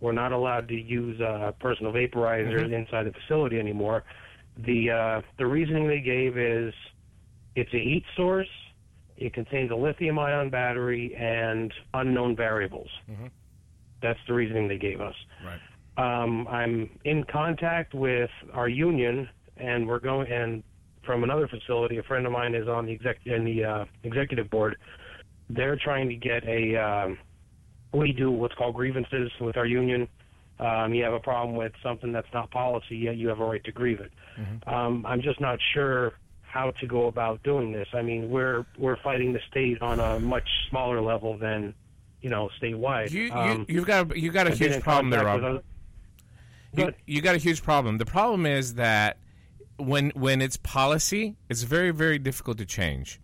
We're 0.00 0.12
not 0.12 0.32
allowed 0.32 0.68
to 0.68 0.74
use 0.74 1.20
uh, 1.20 1.52
personal 1.60 1.92
vaporizers 1.92 2.66
Mhm. 2.68 2.72
inside 2.72 3.04
the 3.04 3.12
facility 3.12 3.58
anymore. 3.58 4.04
The 4.56 4.90
uh, 4.90 5.22
the 5.38 5.46
reasoning 5.46 5.86
they 5.88 6.00
gave 6.00 6.36
is 6.36 6.74
it's 7.54 7.72
a 7.72 7.78
heat 7.78 8.04
source. 8.16 8.48
It 9.18 9.34
contains 9.34 9.70
a 9.70 9.74
lithium-ion 9.74 10.48
battery 10.48 11.14
and 11.16 11.72
unknown 11.94 12.36
variables. 12.36 12.88
Mhm. 13.10 13.30
That's 14.00 14.18
the 14.26 14.34
reasoning 14.34 14.68
they 14.68 14.78
gave 14.78 15.00
us. 15.00 15.16
Right. 15.44 15.60
Um, 15.96 16.46
I'm 16.48 16.88
in 17.04 17.24
contact 17.24 17.94
with 17.94 18.30
our 18.52 18.68
union, 18.68 19.28
and 19.56 19.88
we're 19.88 19.98
going. 19.98 20.30
And 20.30 20.62
from 21.02 21.24
another 21.24 21.48
facility, 21.48 21.98
a 21.98 22.02
friend 22.04 22.24
of 22.26 22.32
mine 22.32 22.54
is 22.54 22.68
on 22.68 22.86
the 22.86 22.92
exec 22.92 23.18
in 23.26 23.44
the 23.44 23.64
uh, 23.64 23.84
executive 24.04 24.48
board. 24.50 24.76
They're 25.50 25.76
trying 25.76 26.08
to 26.08 26.14
get 26.14 26.44
a. 26.46 26.76
Um, 26.76 27.18
we 27.92 28.12
do 28.12 28.30
what's 28.30 28.54
called 28.54 28.76
grievances 28.76 29.32
with 29.40 29.56
our 29.56 29.66
union. 29.66 30.06
Um, 30.60 30.92
you 30.94 31.02
have 31.04 31.14
a 31.14 31.20
problem 31.20 31.56
with 31.56 31.72
something 31.82 32.12
that's 32.12 32.32
not 32.32 32.50
policy, 32.50 32.96
yet 32.96 33.16
you 33.16 33.28
have 33.28 33.40
a 33.40 33.44
right 33.44 33.64
to 33.64 33.72
grieve 33.72 34.00
it. 34.00 34.12
Um, 34.68 35.06
I'm 35.06 35.22
just 35.22 35.40
not 35.40 35.58
sure 35.72 36.12
how 36.48 36.70
to 36.72 36.86
go 36.86 37.06
about 37.06 37.42
doing 37.42 37.72
this. 37.72 37.88
I 37.92 38.02
mean, 38.02 38.30
we're 38.30 38.64
we're 38.78 38.96
fighting 39.02 39.32
the 39.32 39.40
state 39.50 39.80
on 39.82 40.00
a 40.00 40.18
much 40.18 40.48
smaller 40.70 41.00
level 41.00 41.36
than 41.36 41.74
you 42.20 42.30
know 42.30 42.48
statewide. 42.60 43.10
You, 43.10 43.24
you, 43.24 43.32
Um, 43.32 43.66
you've 43.68 43.86
got 43.86 44.16
you 44.16 44.30
got 44.30 44.46
a 44.46 44.52
I've 44.52 44.58
huge 44.58 44.80
problem 44.82 45.10
there, 45.10 45.24
Rob. 45.24 45.62
You, 46.74 46.92
you 47.06 47.22
got 47.22 47.34
a 47.34 47.38
huge 47.38 47.62
problem. 47.62 47.98
The 47.98 48.06
problem 48.06 48.46
is 48.46 48.74
that 48.74 49.18
when 49.76 50.10
when 50.10 50.42
it's 50.42 50.56
policy, 50.56 51.36
it's 51.48 51.62
very 51.62 51.90
very 51.90 52.18
difficult 52.18 52.58
to 52.58 52.66
change, 52.66 53.20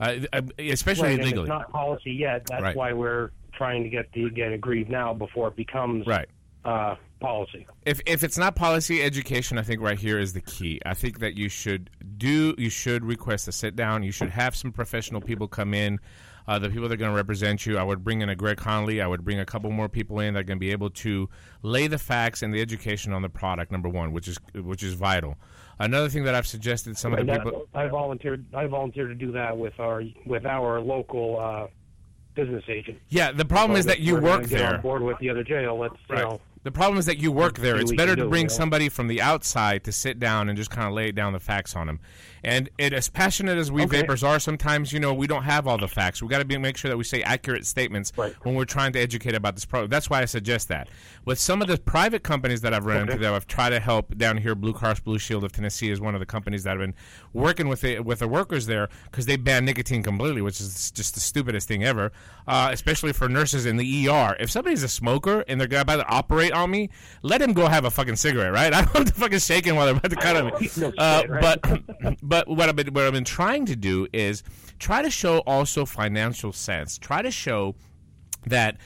uh, 0.00 0.16
uh, 0.32 0.42
especially 0.58 1.10
right, 1.10 1.24
legally. 1.24 1.42
It's 1.42 1.48
not 1.48 1.70
policy 1.70 2.12
yet. 2.12 2.46
That's 2.46 2.62
Right. 2.62 2.76
why 2.76 2.92
we're 2.92 3.30
trying 3.52 3.82
to 3.82 3.90
get 3.90 4.10
the 4.12 4.30
get 4.30 4.52
agreed 4.52 4.88
now 4.88 5.12
before 5.12 5.48
it 5.48 5.56
becomes 5.56 6.06
right. 6.06 6.28
uh, 6.64 6.96
policy. 7.20 7.66
If 7.86 8.00
if 8.06 8.24
it's 8.24 8.38
not 8.38 8.56
policy, 8.56 9.02
education, 9.02 9.58
I 9.58 9.62
think 9.62 9.80
right 9.80 9.98
here 9.98 10.18
is 10.18 10.32
the 10.32 10.40
key. 10.40 10.80
I 10.84 10.94
think 10.94 11.20
that 11.20 11.36
you 11.36 11.48
should 11.48 11.90
do 12.16 12.54
you 12.58 12.70
should 12.70 13.04
request 13.04 13.46
a 13.48 13.52
sit 13.52 13.76
down. 13.76 14.02
You 14.02 14.12
should 14.12 14.30
have 14.30 14.56
some 14.56 14.72
professional 14.72 15.20
people 15.20 15.46
come 15.46 15.74
in. 15.74 16.00
Uh, 16.48 16.58
the 16.58 16.68
people 16.68 16.88
that 16.88 16.94
are 16.94 16.96
going 16.96 17.10
to 17.12 17.16
represent 17.16 17.64
you, 17.64 17.78
I 17.78 17.82
would 17.84 18.02
bring 18.02 18.22
in 18.22 18.28
a 18.28 18.34
Greg 18.34 18.56
Conley. 18.56 19.00
I 19.00 19.06
would 19.06 19.24
bring 19.24 19.38
a 19.38 19.44
couple 19.44 19.70
more 19.70 19.88
people 19.88 20.18
in 20.18 20.34
that 20.34 20.40
are 20.40 20.42
going 20.42 20.56
to 20.56 20.60
be 20.60 20.72
able 20.72 20.90
to 20.90 21.28
lay 21.62 21.86
the 21.86 21.98
facts 21.98 22.42
and 22.42 22.52
the 22.52 22.60
education 22.60 23.12
on 23.12 23.22
the 23.22 23.28
product. 23.28 23.70
Number 23.70 23.88
one, 23.88 24.10
which 24.10 24.26
is 24.26 24.38
which 24.54 24.82
is 24.82 24.94
vital. 24.94 25.36
Another 25.78 26.08
thing 26.08 26.24
that 26.24 26.34
I've 26.34 26.46
suggested 26.46 26.96
some 26.98 27.12
of 27.12 27.20
the 27.20 27.24
that- 27.26 27.44
people. 27.44 27.66
I 27.74 27.86
volunteered. 27.86 28.44
I 28.54 28.66
volunteered 28.66 29.10
to 29.10 29.14
do 29.14 29.32
that 29.32 29.56
with 29.56 29.78
our 29.78 30.02
with 30.26 30.44
our 30.44 30.80
local 30.80 31.38
uh, 31.38 31.66
business 32.34 32.64
agent. 32.68 32.98
Yeah, 33.08 33.32
the 33.32 33.44
problem 33.44 33.78
is 33.78 33.86
that 33.86 34.00
you 34.00 34.16
work 34.16 34.44
there. 34.44 34.74
On 34.74 34.80
board 34.80 35.02
with 35.02 35.18
the 35.18 35.30
other 35.30 35.44
jail. 35.44 35.78
Let's 35.78 35.96
you 36.08 36.16
know. 36.16 36.40
The 36.62 36.70
problem 36.70 36.98
is 36.98 37.06
that 37.06 37.18
you 37.18 37.32
work 37.32 37.58
there. 37.58 37.78
It's 37.78 37.92
better 37.92 38.14
to 38.16 38.28
bring 38.28 38.50
somebody 38.50 38.88
from 38.90 39.08
the 39.08 39.22
outside 39.22 39.84
to 39.84 39.92
sit 39.92 40.18
down 40.18 40.48
and 40.48 40.58
just 40.58 40.70
kind 40.70 40.86
of 40.86 40.92
lay 40.92 41.10
down 41.10 41.32
the 41.32 41.40
facts 41.40 41.74
on 41.74 41.86
them. 41.86 42.00
And 42.42 42.70
it, 42.78 42.92
as 42.92 43.08
passionate 43.08 43.58
as 43.58 43.70
we 43.70 43.82
Okay. 43.82 44.00
vapors 44.00 44.22
are, 44.24 44.38
sometimes 44.38 44.92
you 44.92 45.00
know 45.00 45.12
we 45.14 45.26
don't 45.26 45.42
have 45.42 45.66
all 45.66 45.78
the 45.78 45.88
facts. 45.88 46.22
We 46.22 46.28
got 46.28 46.38
to 46.38 46.44
be 46.44 46.56
make 46.58 46.76
sure 46.76 46.88
that 46.90 46.96
we 46.96 47.04
say 47.04 47.22
accurate 47.22 47.66
statements 47.66 48.12
when 48.42 48.54
we're 48.54 48.64
trying 48.64 48.92
to 48.94 48.98
educate 49.00 49.34
about 49.34 49.54
this 49.54 49.64
product. 49.64 49.90
That's 49.90 50.08
why 50.10 50.22
I 50.22 50.24
suggest 50.24 50.68
that. 50.68 50.88
With 51.24 51.38
some 51.38 51.60
of 51.62 51.68
the 51.68 51.76
private 51.78 52.22
companies 52.22 52.60
that 52.62 52.72
I've 52.74 52.86
run 52.86 53.02
Okay. 53.02 53.12
into, 53.12 53.22
that 53.24 53.32
I've 53.34 53.46
tried 53.46 53.70
to 53.70 53.80
help 53.80 54.16
down 54.16 54.36
here. 54.38 54.54
Blue 54.54 54.72
Cross 54.72 55.00
Blue 55.00 55.18
Shield 55.18 55.44
of 55.44 55.52
Tennessee 55.52 55.90
is 55.90 56.00
one 56.00 56.14
of 56.14 56.20
the 56.20 56.26
companies 56.26 56.64
that 56.64 56.70
have 56.70 56.80
been 56.80 56.94
working 57.32 57.68
with 57.68 57.80
the, 57.82 58.00
with 58.00 58.18
the 58.20 58.28
workers 58.28 58.66
there 58.66 58.88
because 59.10 59.26
they 59.26 59.36
ban 59.36 59.64
nicotine 59.64 60.02
completely, 60.02 60.42
which 60.42 60.60
is 60.60 60.90
just 60.90 61.14
the 61.14 61.20
stupidest 61.20 61.68
thing 61.68 61.84
ever. 61.84 62.10
Uh, 62.48 62.70
especially 62.72 63.12
for 63.12 63.28
nurses 63.28 63.64
in 63.66 63.76
the 63.76 64.08
ER. 64.08 64.36
If 64.40 64.50
somebody's 64.50 64.82
a 64.82 64.88
smoker 64.88 65.44
and 65.46 65.60
they're 65.60 65.80
about 65.80 65.96
to 65.96 66.06
operate 66.08 66.52
on 66.52 66.70
me, 66.70 66.90
let 67.22 67.40
him 67.40 67.52
go 67.52 67.68
have 67.68 67.84
a 67.84 67.90
fucking 67.90 68.16
cigarette, 68.16 68.52
right? 68.52 68.72
I 68.74 68.82
don't 68.82 68.96
have 68.96 69.04
to 69.06 69.12
fucking 69.14 69.38
shake 69.38 69.64
him 69.66 69.76
while 69.76 69.86
they're 69.86 69.96
about 69.96 70.10
to 70.10 70.16
cut 70.16 70.36
him. 70.36 70.70
No 70.78 70.92
Uh, 70.98 71.22
right? 71.28 71.40
But 71.62 72.16
but 72.30 72.46
what 72.46 72.68
I've 72.68 72.76
been 72.76 72.94
what 72.94 73.04
I've 73.04 73.12
been 73.12 73.24
trying 73.24 73.66
to 73.66 73.74
do 73.74 74.06
is 74.12 74.44
try 74.78 75.02
to 75.02 75.10
show 75.10 75.38
also 75.40 75.84
financial 75.84 76.52
sense. 76.52 76.96
Try 76.96 77.22
to 77.22 77.30
show 77.30 77.74
that 78.46 78.76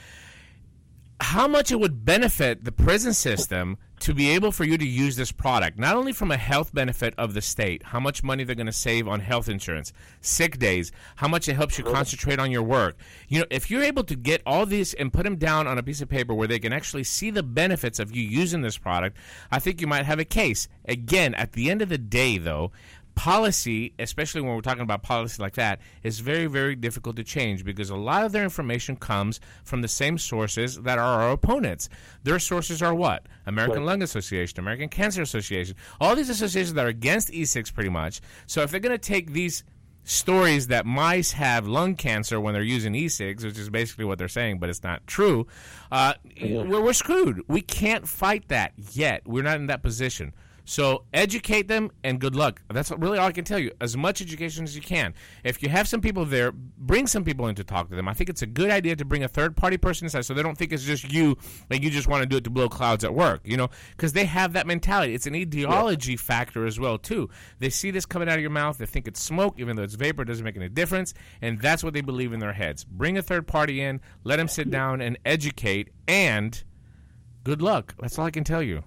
how 1.20 1.46
much 1.46 1.70
it 1.70 1.78
would 1.78 2.06
benefit 2.06 2.64
the 2.64 2.72
prison 2.72 3.12
system 3.12 3.76
to 4.00 4.14
be 4.14 4.30
able 4.30 4.50
for 4.50 4.64
you 4.64 4.76
to 4.76 4.86
use 4.86 5.16
this 5.16 5.30
product, 5.30 5.78
not 5.78 5.94
only 5.94 6.12
from 6.12 6.30
a 6.30 6.36
health 6.36 6.74
benefit 6.74 7.14
of 7.16 7.32
the 7.34 7.40
state, 7.40 7.82
how 7.84 8.00
much 8.00 8.22
money 8.22 8.44
they're 8.44 8.56
going 8.56 8.66
to 8.66 8.72
save 8.72 9.06
on 9.06 9.20
health 9.20 9.48
insurance, 9.48 9.92
sick 10.20 10.58
days, 10.58 10.90
how 11.16 11.28
much 11.28 11.48
it 11.48 11.54
helps 11.54 11.78
you 11.78 11.84
uh-huh. 11.84 11.94
concentrate 11.94 12.38
on 12.38 12.50
your 12.50 12.62
work. 12.62 12.96
You 13.28 13.40
know, 13.40 13.46
if 13.50 13.70
you're 13.70 13.82
able 13.82 14.04
to 14.04 14.16
get 14.16 14.42
all 14.44 14.66
these 14.66 14.94
and 14.94 15.12
put 15.12 15.24
them 15.24 15.36
down 15.36 15.66
on 15.66 15.78
a 15.78 15.82
piece 15.82 16.00
of 16.00 16.08
paper 16.08 16.34
where 16.34 16.48
they 16.48 16.58
can 16.58 16.72
actually 16.72 17.04
see 17.04 17.30
the 17.30 17.42
benefits 17.42 17.98
of 17.98 18.14
you 18.14 18.22
using 18.22 18.62
this 18.62 18.78
product, 18.78 19.16
I 19.50 19.58
think 19.58 19.80
you 19.80 19.86
might 19.86 20.06
have 20.06 20.18
a 20.18 20.24
case. 20.24 20.66
Again, 20.86 21.34
at 21.34 21.52
the 21.52 21.70
end 21.70 21.80
of 21.80 21.88
the 21.88 21.98
day, 21.98 22.36
though, 22.38 22.72
policy, 23.14 23.94
especially 23.98 24.40
when 24.40 24.54
we're 24.54 24.60
talking 24.60 24.82
about 24.82 25.02
policy 25.02 25.42
like 25.42 25.54
that, 25.54 25.80
is 26.02 26.20
very, 26.20 26.46
very 26.46 26.74
difficult 26.74 27.16
to 27.16 27.24
change 27.24 27.64
because 27.64 27.90
a 27.90 27.96
lot 27.96 28.24
of 28.24 28.32
their 28.32 28.44
information 28.44 28.96
comes 28.96 29.40
from 29.64 29.82
the 29.82 29.88
same 29.88 30.18
sources 30.18 30.80
that 30.82 30.98
are 30.98 31.22
our 31.22 31.30
opponents. 31.32 31.88
Their 32.22 32.38
sources 32.38 32.82
are 32.82 32.94
what? 32.94 33.26
American 33.46 33.84
Lung 33.84 34.02
Association, 34.02 34.58
American 34.58 34.88
Cancer 34.88 35.22
Association, 35.22 35.76
all 36.00 36.16
these 36.16 36.30
associations 36.30 36.74
that 36.74 36.84
are 36.84 36.88
against 36.88 37.32
e-cigs 37.32 37.70
pretty 37.70 37.90
much. 37.90 38.20
So 38.46 38.62
if 38.62 38.70
they're 38.70 38.80
going 38.80 38.92
to 38.92 38.98
take 38.98 39.32
these 39.32 39.64
stories 40.04 40.66
that 40.66 40.84
mice 40.84 41.32
have 41.32 41.66
lung 41.66 41.96
cancer 41.96 42.38
when 42.38 42.52
they're 42.52 42.62
using 42.62 42.94
e-cigs, 42.94 43.44
which 43.44 43.58
is 43.58 43.70
basically 43.70 44.04
what 44.04 44.18
they're 44.18 44.28
saying, 44.28 44.58
but 44.58 44.68
it's 44.68 44.82
not 44.82 45.06
true. 45.06 45.46
Uh, 45.90 46.12
we're, 46.42 46.82
we're 46.82 46.92
screwed. 46.92 47.42
We 47.48 47.62
can't 47.62 48.06
fight 48.06 48.48
that 48.48 48.72
yet. 48.92 49.22
We're 49.26 49.42
not 49.42 49.56
in 49.56 49.66
that 49.68 49.82
position. 49.82 50.34
So 50.64 51.04
educate 51.12 51.68
them 51.68 51.90
and 52.02 52.18
good 52.18 52.34
luck. 52.34 52.62
That's 52.70 52.90
really 52.92 53.18
all 53.18 53.28
I 53.28 53.32
can 53.32 53.44
tell 53.44 53.58
you. 53.58 53.70
As 53.80 53.96
much 53.96 54.22
education 54.22 54.64
as 54.64 54.74
you 54.74 54.80
can. 54.80 55.14
If 55.44 55.62
you 55.62 55.68
have 55.68 55.86
some 55.86 56.00
people 56.00 56.24
there, 56.24 56.52
bring 56.52 57.06
some 57.06 57.22
people 57.22 57.46
in 57.48 57.54
to 57.56 57.64
talk 57.64 57.90
to 57.90 57.96
them. 57.96 58.08
I 58.08 58.14
think 58.14 58.30
it's 58.30 58.42
a 58.42 58.46
good 58.46 58.70
idea 58.70 58.96
to 58.96 59.04
bring 59.04 59.24
a 59.24 59.28
third 59.28 59.56
party 59.56 59.76
person 59.76 60.06
inside 60.06 60.24
so 60.24 60.32
they 60.32 60.42
don't 60.42 60.56
think 60.56 60.72
it's 60.72 60.84
just 60.84 61.12
you 61.12 61.36
and 61.70 61.84
you 61.84 61.90
just 61.90 62.08
want 62.08 62.22
to 62.22 62.26
do 62.26 62.36
it 62.36 62.44
to 62.44 62.50
blow 62.50 62.68
clouds 62.68 63.04
at 63.04 63.14
work, 63.14 63.42
you 63.44 63.56
know, 63.56 63.68
because 63.96 64.14
they 64.14 64.24
have 64.24 64.54
that 64.54 64.66
mentality. 64.66 65.14
It's 65.14 65.26
an 65.26 65.34
ideology 65.34 66.16
factor 66.16 66.66
as 66.66 66.80
well 66.80 66.96
too. 66.96 67.28
They 67.58 67.70
see 67.70 67.90
this 67.90 68.06
coming 68.06 68.28
out 68.28 68.36
of 68.36 68.40
your 68.40 68.50
mouth, 68.50 68.78
they 68.78 68.86
think 68.86 69.06
it's 69.06 69.20
smoke, 69.20 69.58
even 69.58 69.76
though 69.76 69.82
it's 69.82 69.94
vapor, 69.94 70.22
it 70.22 70.26
doesn't 70.26 70.44
make 70.44 70.56
any 70.56 70.68
difference, 70.68 71.12
and 71.42 71.60
that's 71.60 71.84
what 71.84 71.92
they 71.92 72.00
believe 72.00 72.32
in 72.32 72.40
their 72.40 72.52
heads. 72.52 72.84
Bring 72.84 73.18
a 73.18 73.22
third 73.22 73.46
party 73.46 73.82
in, 73.82 74.00
let 74.24 74.36
them 74.36 74.48
sit 74.48 74.70
down 74.70 75.00
and 75.00 75.18
educate, 75.26 75.90
and 76.08 76.62
good 77.42 77.60
luck. 77.60 77.94
That's 78.00 78.18
all 78.18 78.26
I 78.26 78.30
can 78.30 78.44
tell 78.44 78.62
you. 78.62 78.82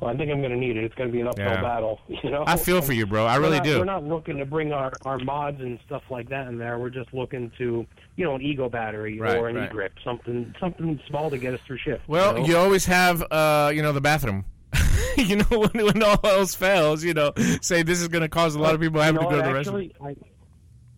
Well, 0.00 0.10
I 0.14 0.16
think 0.16 0.30
I'm 0.30 0.38
going 0.40 0.52
to 0.52 0.56
need 0.56 0.76
it. 0.76 0.84
It's 0.84 0.94
going 0.94 1.08
to 1.08 1.12
be 1.12 1.20
an 1.20 1.26
uphill 1.28 1.44
Yeah. 1.46 1.60
battle. 1.60 2.00
You 2.22 2.30
know, 2.30 2.44
I 2.46 2.56
feel 2.56 2.80
for 2.82 2.92
you, 2.92 3.06
bro. 3.06 3.26
I 3.26 3.36
We're 3.38 3.44
really 3.44 3.56
not- 3.58 3.64
do. 3.64 3.78
We're 3.78 3.84
not 3.84 4.04
looking 4.04 4.36
to 4.38 4.44
bring 4.46 4.72
our 4.72 4.92
our 5.04 5.18
mods 5.18 5.60
and 5.60 5.78
stuff 5.86 6.02
like 6.10 6.28
that 6.30 6.46
in 6.48 6.58
there. 6.58 6.78
We're 6.78 6.90
just 6.90 7.12
looking 7.14 7.50
to, 7.58 7.86
you 8.16 8.24
know, 8.24 8.34
an 8.34 8.40
eGo 8.42 8.70
battery 8.70 9.18
Right, 9.18 9.36
or 9.36 9.48
an 9.48 9.56
right. 9.56 9.70
eGrip, 9.70 9.90
something 10.04 10.54
something 10.60 11.00
small 11.08 11.30
to 11.30 11.38
get 11.38 11.54
us 11.54 11.60
through 11.66 11.78
shift. 11.78 12.08
Well, 12.08 12.38
you, 12.38 12.46
you, 12.48 12.56
always 12.56 12.86
have, 12.86 13.22
uh, 13.30 13.72
you 13.74 13.82
know, 13.82 13.92
the 13.92 14.00
bathroom. 14.00 14.44
you 15.16 15.36
know, 15.36 15.44
when, 15.50 15.84
when 15.86 16.02
all 16.02 16.20
else 16.24 16.54
fails, 16.54 17.02
you 17.02 17.14
know, 17.14 17.32
say 17.60 17.82
this 17.82 18.00
is 18.00 18.08
going 18.08 18.22
to 18.22 18.28
cause 18.28 18.54
a 18.54 18.58
lot 18.60 18.74
of 18.74 18.80
people 18.80 19.00
having 19.00 19.20
You 19.22 19.28
to 19.28 19.34
go 19.36 19.42
to 19.42 19.48
the 19.48 19.54
restroom. 19.54 19.90
actually, 19.90 19.94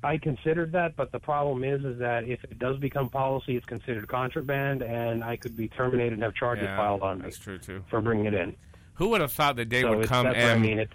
I, 0.02 0.12
I 0.14 0.18
considered 0.18 0.72
that, 0.72 0.96
but 0.96 1.12
the 1.12 1.18
problem 1.20 1.62
is, 1.64 1.84
is 1.84 1.98
that 2.00 2.24
if 2.24 2.42
it 2.44 2.58
does 2.58 2.78
become 2.78 3.08
policy, 3.10 3.56
it's 3.56 3.66
considered 3.66 4.08
contraband, 4.08 4.82
and 4.82 5.22
I 5.22 5.36
could 5.36 5.56
be 5.56 5.68
terminated 5.68 6.14
and 6.14 6.22
have 6.22 6.34
charges 6.34 6.64
Yeah, 6.64 6.76
filed 6.76 7.02
on 7.02 7.18
me. 7.18 7.22
That's 7.24 7.38
true 7.38 7.58
too. 7.58 7.84
For 7.90 8.00
bringing 8.00 8.26
it 8.26 8.34
in. 8.34 8.56
Who 9.00 9.08
would 9.08 9.22
have 9.22 9.32
thought 9.32 9.56
the 9.56 9.64
day 9.64 9.80
So 9.80 9.96
would 9.96 10.06
come 10.06 10.24
that's 10.24 10.36
what 10.36 10.44
I 10.44 10.50
and 10.50 10.62
mean, 10.62 10.86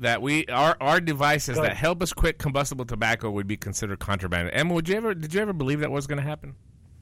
that 0.00 0.20
we 0.20 0.44
our 0.46 0.76
our 0.80 1.00
devices 1.00 1.56
that 1.56 1.76
help 1.76 2.02
us 2.02 2.12
quit 2.12 2.36
combustible 2.36 2.84
tobacco 2.84 3.30
would 3.30 3.46
be 3.46 3.56
considered 3.56 4.00
contraband? 4.00 4.50
Emma, 4.52 4.74
would 4.74 4.88
you 4.88 4.96
ever 4.96 5.14
did 5.14 5.32
you 5.32 5.40
ever 5.40 5.52
believe 5.52 5.78
that 5.78 5.90
was 5.92 6.08
going 6.08 6.20
to 6.20 6.28
happen? 6.28 6.56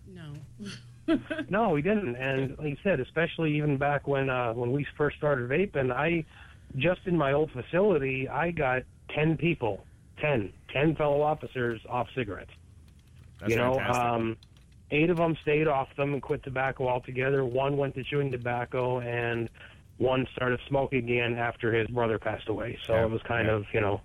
No, 0.07 0.35
no, 1.49 1.70
we 1.70 1.81
didn't. 1.81 2.16
And 2.16 2.59
like 2.59 2.69
you 2.69 2.77
said, 2.83 3.01
especially 3.01 3.57
even 3.57 3.79
back 3.79 4.07
when 4.07 4.29
uh, 4.29 4.53
when 4.53 4.73
we 4.73 4.87
first 4.95 5.16
started 5.16 5.49
vaping, 5.49 5.91
I 5.91 6.27
just 6.77 7.01
in 7.07 7.16
my 7.16 7.33
old 7.33 7.51
facility, 7.53 8.29
I 8.29 8.51
got 8.51 8.83
ten 9.09 9.39
people, 9.39 9.87
10, 10.20 10.53
10 10.70 10.97
fellow 10.97 11.23
officers 11.23 11.81
off 11.89 12.09
cigarettes. 12.15 12.53
That's 13.41 13.53
you 13.53 13.57
know, 13.57 13.77
fantastic. 13.77 14.05
um, 14.05 14.37
eight 14.91 15.09
of 15.09 15.16
them 15.16 15.35
stayed 15.41 15.66
off 15.66 15.89
them 15.97 16.12
and 16.12 16.20
quit 16.20 16.43
tobacco 16.43 16.89
altogether. 16.89 17.43
One 17.43 17.79
went 17.79 17.95
to 17.95 18.05
chewing 18.05 18.31
tobacco, 18.31 19.01
and 19.01 19.49
one 20.03 20.27
started 20.35 20.61
smoking 20.69 20.99
again 20.99 21.37
after 21.39 21.73
his 21.73 21.89
brother 21.89 22.19
passed 22.19 22.49
away. 22.49 22.79
So 22.87 22.95
Yeah, 22.95 23.05
it 23.05 23.11
was 23.11 23.23
kind 23.23 23.47
yeah. 23.47 23.55
of 23.55 23.65
you 23.73 23.81
know, 23.81 24.01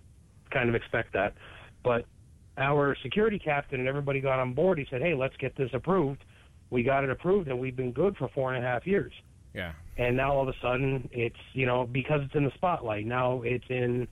kind 0.52 0.70
of 0.70 0.76
expect 0.76 1.14
that. 1.14 1.34
But 1.84 2.06
our 2.58 2.96
security 3.04 3.40
captain 3.40 3.80
and 3.80 3.90
everybody 3.90 4.20
got 4.20 4.40
on 4.40 4.54
board. 4.54 4.78
He 4.80 4.86
said, 4.90 5.02
"Hey, 5.02 5.14
let's 5.14 5.36
get 5.38 5.56
this 5.56 5.70
approved." 5.74 6.24
We 6.70 6.84
got 6.84 7.04
it 7.04 7.10
approved, 7.10 7.48
and 7.48 7.60
we've 7.60 7.76
been 7.76 7.94
good 7.94 8.18
for 8.18 8.28
four 8.30 8.54
and 8.54 8.64
a 8.64 8.68
half 8.68 8.86
years. 8.86 9.14
Yeah. 9.54 9.72
And 9.98 10.18
now 10.18 10.34
all 10.34 10.42
of 10.44 10.50
a 10.50 10.60
sudden, 10.62 11.10
it's 11.12 11.36
you 11.54 11.66
know 11.66 11.88
because 11.92 12.22
it's 12.24 12.36
in 12.36 12.44
the 12.46 12.52
spotlight. 12.56 13.06
Now 13.06 13.42
it's 13.44 13.66
in, 13.70 14.08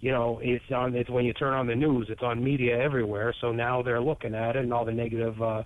you 0.00 0.12
know, 0.12 0.38
it's 0.42 0.64
on. 0.70 0.94
It's 0.94 1.10
when 1.10 1.24
you 1.24 1.32
turn 1.32 1.54
on 1.54 1.66
the 1.66 1.74
news, 1.74 2.08
it's 2.10 2.22
on 2.22 2.42
media 2.42 2.78
everywhere. 2.78 3.34
So 3.40 3.52
now 3.52 3.82
they're 3.82 4.00
looking 4.00 4.34
at 4.34 4.56
it 4.56 4.62
and 4.62 4.72
all 4.72 4.84
the 4.84 4.92
negative, 4.92 5.40
uh, 5.42 5.62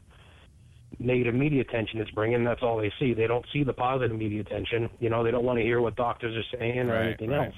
negative 0.98 1.34
media 1.34 1.60
attention 1.62 2.00
it's 2.00 2.10
bringing. 2.10 2.44
That's 2.44 2.62
all 2.62 2.78
they 2.78 2.92
see. 2.98 3.14
They 3.14 3.26
don't 3.26 3.44
see 3.52 3.62
the 3.62 3.72
positive 3.72 4.16
media 4.16 4.40
attention. 4.40 4.88
You 5.00 5.10
know, 5.10 5.22
they 5.22 5.30
don't 5.30 5.44
want 5.44 5.58
to 5.58 5.62
hear 5.64 5.80
what 5.80 5.96
doctors 5.96 6.36
are 6.36 6.58
saying 6.58 6.88
or 6.90 6.94
Right, 6.94 7.06
anything 7.06 7.30
right. 7.30 7.46
else. 7.46 7.54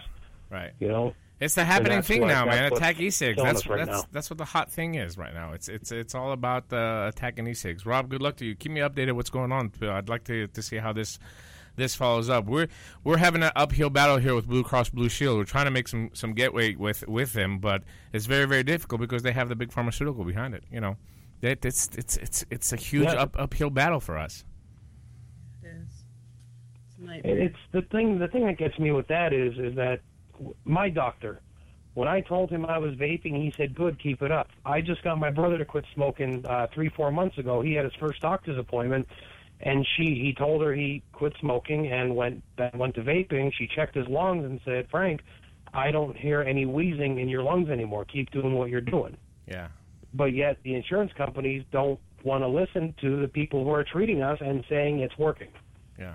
Right. 0.50 0.72
You 0.80 0.88
know, 0.88 1.14
It's 1.38 1.54
the 1.54 1.64
happening 1.64 2.02
thing 2.02 2.22
what- 2.22 2.28
now, 2.28 2.44
man. 2.44 2.72
Attack 2.72 3.00
e-cigs. 3.00 3.40
That's 3.42 3.66
right 3.66 3.86
that's 3.86 4.02
now. 4.02 4.08
that's 4.12 4.28
what 4.30 4.38
the 4.38 4.44
hot 4.44 4.70
thing 4.70 4.96
is 4.96 5.16
right 5.16 5.32
now. 5.32 5.52
It's 5.52 5.68
it's 5.68 5.90
it's 5.92 6.14
all 6.14 6.32
about 6.32 6.68
the 6.68 7.06
attacking 7.14 7.46
e-cigs. 7.46 7.86
Rob, 7.86 8.08
good 8.10 8.20
luck 8.20 8.36
to 8.36 8.44
you. 8.44 8.54
Keep 8.54 8.72
me 8.72 8.80
updated 8.80 9.12
what's 9.12 9.30
going 9.30 9.52
on. 9.52 9.72
I'd 9.82 10.08
like 10.08 10.24
to 10.24 10.48
to 10.48 10.62
see 10.62 10.76
how 10.76 10.92
this 10.92 11.18
this 11.76 11.94
follows 11.94 12.28
up. 12.28 12.44
We're 12.46 12.66
we're 13.04 13.16
having 13.18 13.42
an 13.44 13.52
uphill 13.56 13.90
battle 13.90 14.18
here 14.18 14.34
with 14.34 14.46
Blue 14.48 14.64
Cross 14.64 14.90
Blue 14.90 15.08
Shield. 15.08 15.38
We're 15.38 15.44
trying 15.44 15.64
to 15.66 15.70
make 15.70 15.86
some 15.88 16.10
some 16.12 16.34
getway 16.34 16.76
with 16.76 17.06
with 17.08 17.32
them, 17.32 17.58
but 17.58 17.84
it's 18.12 18.26
very 18.26 18.44
very 18.46 18.64
difficult 18.64 19.00
because 19.00 19.22
they 19.22 19.32
have 19.32 19.48
the 19.48 19.54
big 19.56 19.72
pharmaceutical 19.72 20.24
behind 20.24 20.52
it. 20.54 20.64
You 20.70 20.80
know, 20.80 20.96
that 21.40 21.64
it's 21.64 21.90
it's 21.96 22.16
it's 22.16 22.44
it's 22.50 22.72
a 22.72 22.76
huge 22.76 23.12
Yeah. 23.12 23.22
up, 23.22 23.36
uphill 23.38 23.70
battle 23.70 24.00
for 24.00 24.18
us. 24.18 24.44
It 25.62 25.66
is. 25.68 25.88
It's 27.02 27.24
a 27.24 27.42
It's 27.44 27.56
the 27.72 27.82
thing. 27.82 28.18
The 28.18 28.28
thing 28.28 28.46
that 28.46 28.58
gets 28.58 28.78
me 28.78 28.90
with 28.92 29.06
that 29.08 29.32
is, 29.32 29.58
is 29.58 29.74
that 29.76 30.00
my 30.64 30.88
doctor, 30.88 31.40
when 31.94 32.08
I 32.08 32.20
told 32.20 32.50
him 32.50 32.64
I 32.66 32.78
was 32.78 32.94
vaping, 32.94 33.36
he 33.36 33.52
said, 33.56 33.74
"Good, 33.74 33.98
keep 33.98 34.22
it 34.22 34.30
up." 34.30 34.48
I 34.64 34.80
just 34.80 35.02
got 35.02 35.18
my 35.18 35.30
brother 35.30 35.58
to 35.58 35.64
quit 35.64 35.84
smoking 35.94 36.44
uh, 36.46 36.66
three, 36.74 36.88
four 36.90 37.10
months 37.10 37.38
ago. 37.38 37.60
He 37.62 37.74
had 37.74 37.84
his 37.84 37.94
first 37.94 38.20
doctor's 38.20 38.58
appointment, 38.58 39.06
and 39.60 39.86
she 39.96 40.14
he 40.14 40.34
told 40.36 40.62
her 40.62 40.74
he 40.74 41.02
quit 41.12 41.34
smoking 41.40 41.90
and 41.90 42.14
went 42.16 42.42
then 42.56 42.70
went 42.74 42.94
to 42.96 43.02
vaping. 43.02 43.52
She 43.54 43.66
checked 43.66 43.94
his 43.94 44.06
lungs 44.08 44.44
and 44.44 44.60
said, 44.64 44.88
"Frank, 44.90 45.22
I 45.72 45.90
don't 45.90 46.16
hear 46.16 46.42
any 46.42 46.66
wheezing 46.66 47.18
in 47.18 47.28
your 47.28 47.42
lungs 47.42 47.70
anymore. 47.70 48.04
Keep 48.04 48.30
doing 48.30 48.54
what 48.54 48.68
you're 48.70 48.80
doing." 48.82 49.16
Yeah. 49.46 49.68
But 50.12 50.32
yet 50.34 50.58
the 50.64 50.74
insurance 50.74 51.12
companies 51.16 51.64
don't 51.70 51.98
want 52.24 52.42
to 52.42 52.48
listen 52.48 52.94
to 53.00 53.20
the 53.20 53.28
people 53.28 53.64
who 53.64 53.70
are 53.70 53.84
treating 53.84 54.22
us 54.22 54.38
and 54.40 54.64
saying 54.68 55.00
it's 55.00 55.16
working. 55.18 55.48
Yeah. 55.98 56.14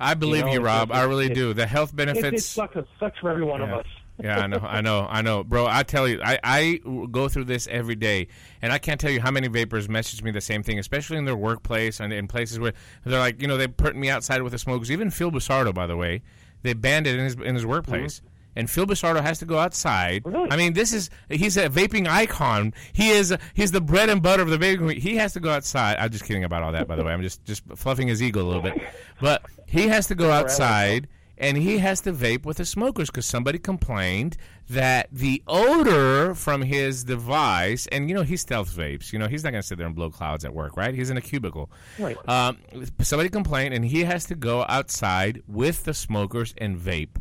I 0.00 0.14
believe 0.14 0.46
know, 0.46 0.52
you, 0.52 0.60
Rob. 0.60 0.88
just- 0.88 0.98
I 1.00 1.04
really 1.04 1.26
it's- 1.26 1.36
do. 1.38 1.54
The 1.54 1.66
health 1.66 1.94
benefits. 1.94 2.38
it 2.44 2.48
sucks, 2.48 2.74
it 2.76 2.86
sucks 2.98 3.18
for 3.20 3.30
every 3.30 3.44
one 3.44 3.60
of 3.62 3.68
Yeah. 3.68 3.76
us. 3.76 3.86
yeah, 4.22 4.38
I 4.40 4.46
know, 4.46 4.58
I 4.58 4.80
know, 4.80 5.06
I 5.08 5.22
know, 5.22 5.44
bro. 5.44 5.66
I 5.66 5.84
tell 5.84 6.08
you, 6.08 6.20
I, 6.22 6.38
I 6.42 6.80
go 7.10 7.28
through 7.28 7.44
this 7.44 7.66
every 7.68 7.94
day, 7.94 8.26
and 8.60 8.72
I 8.72 8.78
can't 8.78 9.00
tell 9.00 9.10
you 9.10 9.20
how 9.20 9.30
many 9.30 9.48
vapors 9.48 9.88
message 9.88 10.22
me 10.22 10.30
the 10.32 10.40
same 10.40 10.62
thing, 10.62 10.78
especially 10.78 11.18
in 11.18 11.24
their 11.24 11.36
workplace 11.36 12.00
and 12.00 12.12
in 12.12 12.26
places 12.26 12.58
where 12.58 12.72
they're 13.04 13.18
like, 13.20 13.40
you 13.40 13.46
know, 13.48 13.56
they 13.56 13.68
put 13.68 13.94
me 13.96 14.10
outside 14.10 14.42
with 14.42 14.52
the 14.52 14.58
smokers. 14.58 14.90
Even 14.90 15.10
Phil 15.10 15.30
Busardo, 15.30 15.72
by 15.72 15.86
the 15.86 15.96
way, 15.96 16.22
they 16.62 16.72
banned 16.74 17.06
it 17.06 17.16
in 17.18 17.24
his 17.24 17.34
in 17.36 17.54
his 17.54 17.64
workplace. 17.66 18.18
Mm-hmm. 18.20 18.28
And 18.54 18.68
Phil 18.68 18.86
Busardo 18.86 19.22
has 19.22 19.38
to 19.38 19.46
go 19.46 19.58
outside. 19.58 20.24
I 20.26 20.56
mean, 20.56 20.74
this 20.74 20.92
is 20.92 21.10
he's 21.28 21.56
a 21.56 21.68
vaping 21.68 22.06
icon. 22.06 22.74
He 22.92 23.10
is 23.10 23.34
he's 23.54 23.72
the 23.72 23.80
bread 23.80 24.10
and 24.10 24.22
butter 24.22 24.42
of 24.42 24.50
the 24.50 24.58
vaping. 24.58 24.98
He 24.98 25.16
has 25.16 25.32
to 25.34 25.40
go 25.40 25.50
outside. 25.50 25.96
I'm 25.98 26.10
just 26.10 26.24
kidding 26.24 26.44
about 26.44 26.62
all 26.62 26.72
that, 26.72 26.86
by 26.86 26.96
the 26.96 27.04
way. 27.04 27.12
I'm 27.12 27.22
just 27.22 27.44
just 27.44 27.62
fluffing 27.76 28.08
his 28.08 28.22
ego 28.22 28.42
a 28.42 28.44
little 28.44 28.62
bit. 28.62 28.80
But 29.20 29.42
he 29.66 29.88
has 29.88 30.06
to 30.08 30.14
go 30.14 30.30
outside 30.30 31.08
and 31.42 31.56
he 31.56 31.78
has 31.78 32.00
to 32.02 32.12
vape 32.12 32.44
with 32.44 32.58
the 32.58 32.64
smokers 32.64 33.10
because 33.10 33.26
somebody 33.26 33.58
complained 33.58 34.36
that 34.70 35.08
the 35.10 35.42
odor 35.48 36.34
from 36.34 36.62
his 36.62 37.04
device, 37.04 37.88
and 37.88 38.08
you 38.08 38.14
know 38.14 38.22
he 38.22 38.36
stealth 38.36 38.70
vapes. 38.74 39.12
You 39.12 39.18
know 39.18 39.26
he's 39.26 39.42
not 39.42 39.50
going 39.50 39.60
to 39.60 39.66
sit 39.66 39.76
there 39.76 39.86
and 39.86 39.94
blow 39.94 40.08
clouds 40.08 40.44
at 40.44 40.54
work, 40.54 40.76
right? 40.76 40.94
He's 40.94 41.10
in 41.10 41.16
a 41.16 41.20
cubicle. 41.20 41.70
Right. 41.98 42.16
Um, 42.28 42.58
somebody 43.00 43.28
complained, 43.28 43.74
and 43.74 43.84
he 43.84 44.04
has 44.04 44.24
to 44.26 44.34
go 44.34 44.64
outside 44.68 45.42
with 45.48 45.84
the 45.84 45.94
smokers 45.94 46.54
and 46.58 46.78
vape. 46.78 47.16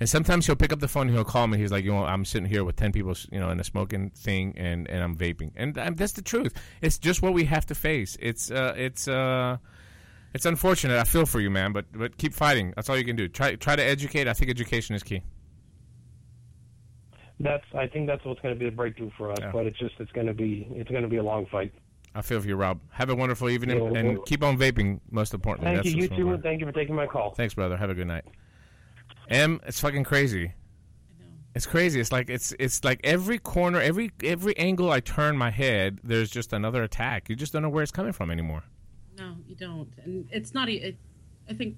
And 0.00 0.08
sometimes 0.08 0.46
he'll 0.46 0.56
pick 0.56 0.72
up 0.72 0.80
the 0.80 0.88
phone 0.88 1.06
and 1.06 1.16
he'll 1.16 1.24
call 1.24 1.46
me. 1.46 1.56
He's 1.56 1.70
like, 1.70 1.84
you 1.84 1.92
know, 1.92 2.04
I'm 2.04 2.24
sitting 2.24 2.48
here 2.48 2.64
with 2.64 2.76
ten 2.76 2.90
people, 2.92 3.14
you 3.30 3.38
know, 3.38 3.50
in 3.50 3.60
a 3.60 3.64
smoking 3.64 4.10
thing, 4.10 4.54
and, 4.56 4.88
and 4.90 5.02
I'm 5.02 5.16
vaping, 5.16 5.52
and 5.54 5.78
um, 5.78 5.94
that's 5.94 6.12
the 6.12 6.22
truth. 6.22 6.52
It's 6.82 6.98
just 6.98 7.22
what 7.22 7.32
we 7.32 7.44
have 7.44 7.64
to 7.66 7.74
face. 7.74 8.16
It's 8.20 8.50
uh, 8.50 8.74
it's 8.76 9.06
uh, 9.06 9.58
it's 10.34 10.46
unfortunate. 10.46 10.98
I 10.98 11.04
feel 11.04 11.26
for 11.26 11.40
you, 11.40 11.48
man, 11.48 11.72
but 11.72 11.86
but 11.92 12.18
keep 12.18 12.34
fighting. 12.34 12.72
That's 12.74 12.90
all 12.90 12.98
you 12.98 13.04
can 13.04 13.14
do. 13.14 13.28
Try 13.28 13.54
try 13.54 13.76
to 13.76 13.82
educate. 13.82 14.26
I 14.26 14.32
think 14.32 14.50
education 14.50 14.96
is 14.96 15.04
key. 15.04 15.22
That's 17.38 17.64
I 17.74 17.86
think 17.86 18.08
that's 18.08 18.24
what's 18.24 18.40
going 18.40 18.54
to 18.54 18.58
be 18.58 18.64
the 18.64 18.74
breakthrough 18.74 19.10
for 19.16 19.30
us. 19.30 19.38
But 19.52 19.66
it's 19.66 19.78
just 19.78 19.94
it's 20.00 20.12
going 20.12 20.26
to 20.26 20.34
be 20.34 20.66
it's 20.72 20.90
going 20.90 21.02
to 21.02 21.08
be 21.08 21.18
a 21.18 21.22
long 21.22 21.46
fight. 21.46 21.72
I 22.16 22.22
feel 22.22 22.40
for 22.40 22.46
you, 22.46 22.56
Rob. 22.56 22.80
Have 22.90 23.10
a 23.10 23.14
wonderful 23.14 23.48
evening, 23.48 23.92
Yeah, 23.92 23.98
and 23.98 24.24
keep 24.24 24.42
on 24.42 24.56
vaping. 24.56 25.00
Most 25.10 25.34
importantly, 25.34 25.74
Thank 25.74 25.84
That's 25.84 25.94
you, 25.94 26.02
you 26.02 26.08
too, 26.08 26.30
and 26.32 26.42
thank 26.42 26.60
you 26.60 26.66
for 26.66 26.72
taking 26.72 26.94
my 26.94 27.06
call. 27.06 27.34
Thanks, 27.34 27.54
brother. 27.54 27.76
Have 27.76 27.90
a 27.90 27.94
good 27.94 28.06
night. 28.06 28.24
Em, 29.28 29.60
it's 29.66 29.80
fucking 29.80 30.04
crazy. 30.04 30.52
It's 31.54 31.66
crazy. 31.66 32.00
It's 32.00 32.10
like 32.10 32.28
it's 32.28 32.52
it's 32.58 32.82
like 32.82 33.00
every 33.04 33.38
corner, 33.38 33.80
every 33.80 34.10
every 34.24 34.56
angle 34.58 34.90
I 34.90 34.98
turn 35.00 35.36
my 35.36 35.50
head, 35.50 36.00
there's 36.02 36.28
just 36.28 36.52
another 36.52 36.82
attack. 36.82 37.28
You 37.28 37.36
just 37.36 37.52
don't 37.52 37.62
know 37.62 37.68
where 37.68 37.82
it's 37.82 37.92
coming 37.92 38.12
from 38.12 38.30
anymore. 38.30 38.64
No, 39.16 39.36
you 39.46 39.54
don't. 39.54 39.88
And 40.02 40.28
it's 40.32 40.52
not. 40.52 40.68
It, 40.68 40.96
I 41.48 41.52
think 41.52 41.76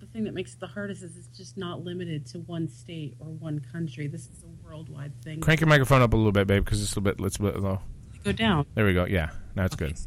the 0.00 0.06
thing 0.06 0.24
that 0.24 0.32
makes 0.32 0.54
it 0.54 0.60
the 0.60 0.66
hardest 0.66 1.02
is 1.02 1.16
it's 1.18 1.36
just 1.36 1.58
not 1.58 1.84
limited 1.84 2.24
to 2.28 2.38
one 2.40 2.68
state 2.68 3.16
or 3.18 3.26
one 3.26 3.60
country. 3.60 4.06
This 4.06 4.22
is 4.22 4.42
a 4.44 4.66
worldwide 4.66 5.12
thing. 5.22 5.40
Crank 5.40 5.60
your 5.60 5.68
microphone 5.68 6.00
up 6.00 6.14
a 6.14 6.16
little 6.16 6.32
bit, 6.32 6.46
babe, 6.46 6.64
because 6.64 6.82
it's 6.82 6.96
a 6.96 7.00
little 7.00 7.14
bit, 7.14 7.26
it's 7.26 7.36
a 7.36 7.42
bit 7.42 7.60
low. 7.60 7.80
Go 8.24 8.32
down. 8.32 8.64
There 8.74 8.86
we 8.86 8.94
go. 8.94 9.04
Yeah, 9.04 9.30
now 9.54 9.66
it's 9.66 9.76
good. 9.76 9.98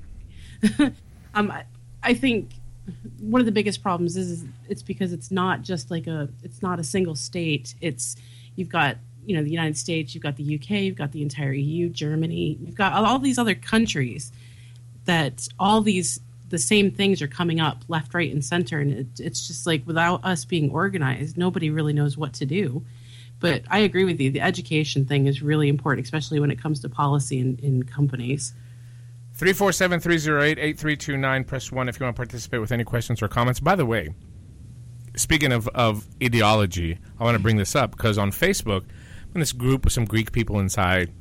Um, 1.34 1.49
I, 1.49 1.63
I 2.03 2.13
think 2.13 2.49
one 3.20 3.41
of 3.41 3.45
the 3.45 3.52
biggest 3.52 3.82
problems 3.82 4.18
is, 4.18 4.32
is 4.32 4.45
it's 4.68 4.82
because 4.82 5.14
it's 5.14 5.32
not 5.32 5.62
just 5.62 5.91
like 5.91 6.08
a. 6.08 6.30
It's 6.44 6.62
not 6.62 6.80
a 6.80 6.84
single 6.84 7.16
state. 7.16 7.76
It's 7.82 8.16
you've 8.56 8.70
got 8.70 8.98
you 9.26 9.36
know 9.36 9.44
the 9.44 9.52
United 9.52 9.78
States, 9.78 10.14
you've 10.14 10.24
got 10.24 10.36
the 10.36 10.56
UK, 10.56 10.70
you've 10.82 10.95
got 10.95 11.12
the 11.12 11.22
entire 11.22 11.53
EU, 11.53 11.90
Germany, 11.90 12.58
you've 12.60 12.76
got 12.76 12.94
all 12.94 13.20
these 13.20 13.38
other 13.38 13.56
countries 13.56 14.32
that 15.06 15.48
all 15.60 15.82
these 15.82 16.20
the 16.49 16.58
same 16.58 16.91
things 16.91 17.22
are 17.22 17.28
coming 17.28 17.60
up 17.60 17.84
left, 17.88 18.14
right, 18.14 18.32
and 18.32 18.44
center, 18.44 18.80
and 18.80 18.91
it, 18.91 19.08
it's 19.20 19.48
just 19.48 19.66
like 19.66 19.86
without 19.88 20.24
us 20.26 20.44
being 20.44 20.70
organized, 20.72 21.38
nobody 21.38 21.70
really 21.70 21.94
knows 21.94 22.18
what 22.18 22.34
to 22.34 22.45
do. 22.45 22.84
But 23.40 23.64
I 23.70 23.80
agree 23.80 24.03
with 24.03 24.20
you. 24.20 24.30
The 24.30 24.41
education 24.41 25.06
thing 25.06 25.26
is 25.26 25.41
really 25.41 25.70
important, 25.70 26.06
especially 26.06 26.40
when 26.40 26.52
it 26.52 26.62
comes 26.62 26.82
to 26.82 26.90
policy 26.90 27.40
in, 27.40 27.58
in 27.64 27.84
companies. 27.84 28.53
347 29.41 30.01
308 30.01 30.59
8329. 30.59 31.43
Press 31.45 31.72
1 31.72 31.89
if 31.89 31.99
you 31.99 32.03
want 32.03 32.15
to 32.15 32.19
participate 32.19 32.61
with 32.61 32.72
any 32.72 32.84
questions 32.84 33.23
or 33.23 33.27
comments. 33.27 33.59
By 33.59 33.76
the 33.76 33.88
way, 33.88 34.13
speaking 35.15 35.51
of, 35.51 35.68
of 35.69 36.07
ideology, 36.22 36.99
I 37.19 37.23
want 37.23 37.34
to 37.34 37.41
bring 37.41 37.57
this 37.57 37.76
up 37.76 37.89
because 37.89 38.19
on 38.19 38.30
Facebook, 38.30 38.84
I'm 38.84 39.31
in 39.34 39.39
this 39.39 39.51
group 39.51 39.84
with 39.84 39.93
some 39.93 40.05
Greek 40.05 40.31
people 40.31 40.59
inside, 40.59 41.11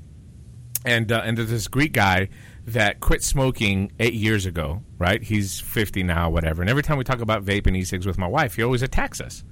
and 0.85 1.11
uh, 1.11 1.23
and 1.25 1.39
there's 1.39 1.49
this 1.49 1.67
Greek 1.67 1.95
guy 1.95 2.29
that 2.67 3.01
quit 3.01 3.23
smoking 3.23 3.91
eight 3.99 4.13
years 4.13 4.45
ago, 4.45 4.83
right? 4.99 5.23
He's 5.23 5.59
50 5.59 6.03
now, 6.03 6.29
whatever. 6.29 6.61
And 6.61 6.69
every 6.69 6.83
time 6.83 6.99
we 6.99 7.05
talk 7.05 7.23
about 7.23 7.43
vape 7.43 7.67
and 7.67 7.75
e-cigs 7.75 8.05
with 8.07 8.19
my 8.19 8.27
wife, 8.27 8.55
he 8.55 8.63
always 8.63 8.83
attacks 8.83 9.23
us. 9.23 9.45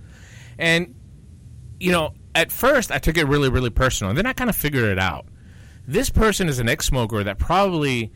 And, 0.58 0.94
you 1.80 1.90
know, 1.90 2.12
at 2.34 2.52
first 2.52 2.92
I 2.92 2.98
took 2.98 3.16
it 3.16 3.24
really, 3.24 3.48
really 3.48 3.70
personal. 3.70 4.10
And 4.10 4.18
then 4.18 4.26
I 4.26 4.34
kind 4.34 4.50
of 4.50 4.56
figured 4.56 4.84
it 4.84 4.98
out. 4.98 5.24
This 5.86 6.10
person 6.10 6.50
is 6.50 6.58
an 6.58 6.68
ex-smoker 6.68 7.24
that 7.24 7.38
probably 7.38 8.12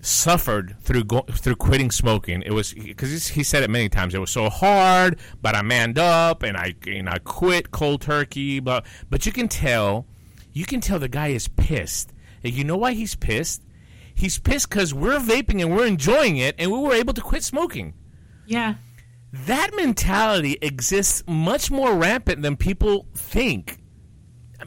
suffered 0.00 0.76
through 0.80 1.04
go, 1.04 1.22
through 1.30 1.56
quitting 1.56 1.90
smoking. 1.90 2.42
It 2.42 2.52
was 2.52 2.72
because 2.72 3.28
he 3.28 3.42
said 3.42 3.62
it 3.62 3.70
many 3.70 3.88
times. 3.88 4.14
It 4.14 4.20
was 4.20 4.30
so 4.30 4.48
hard, 4.48 5.18
but 5.42 5.54
I 5.54 5.62
manned 5.62 5.98
up 5.98 6.42
and 6.42 6.56
I 6.56 6.74
and 6.86 7.08
I 7.08 7.18
quit 7.18 7.70
cold 7.70 8.00
turkey. 8.00 8.60
But 8.60 8.86
but 9.10 9.26
you 9.26 9.32
can 9.32 9.48
tell, 9.48 10.06
you 10.52 10.64
can 10.64 10.80
tell 10.80 10.98
the 10.98 11.08
guy 11.08 11.28
is 11.28 11.48
pissed. 11.48 12.12
And 12.44 12.52
you 12.52 12.64
know 12.64 12.76
why 12.76 12.92
he's 12.92 13.14
pissed? 13.14 13.62
He's 14.14 14.38
pissed 14.38 14.70
because 14.70 14.94
we're 14.94 15.18
vaping 15.18 15.60
and 15.60 15.74
we're 15.74 15.86
enjoying 15.86 16.36
it, 16.36 16.54
and 16.58 16.70
we 16.70 16.78
were 16.78 16.94
able 16.94 17.14
to 17.14 17.20
quit 17.20 17.42
smoking. 17.42 17.94
Yeah. 18.46 18.76
That 19.32 19.72
mentality 19.74 20.56
exists 20.62 21.22
much 21.26 21.70
more 21.70 21.94
rampant 21.94 22.42
than 22.42 22.56
people 22.56 23.06
think. 23.14 23.78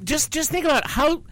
Just 0.04 0.32
just 0.32 0.52
think 0.52 0.66
about 0.66 0.86
how 0.88 1.24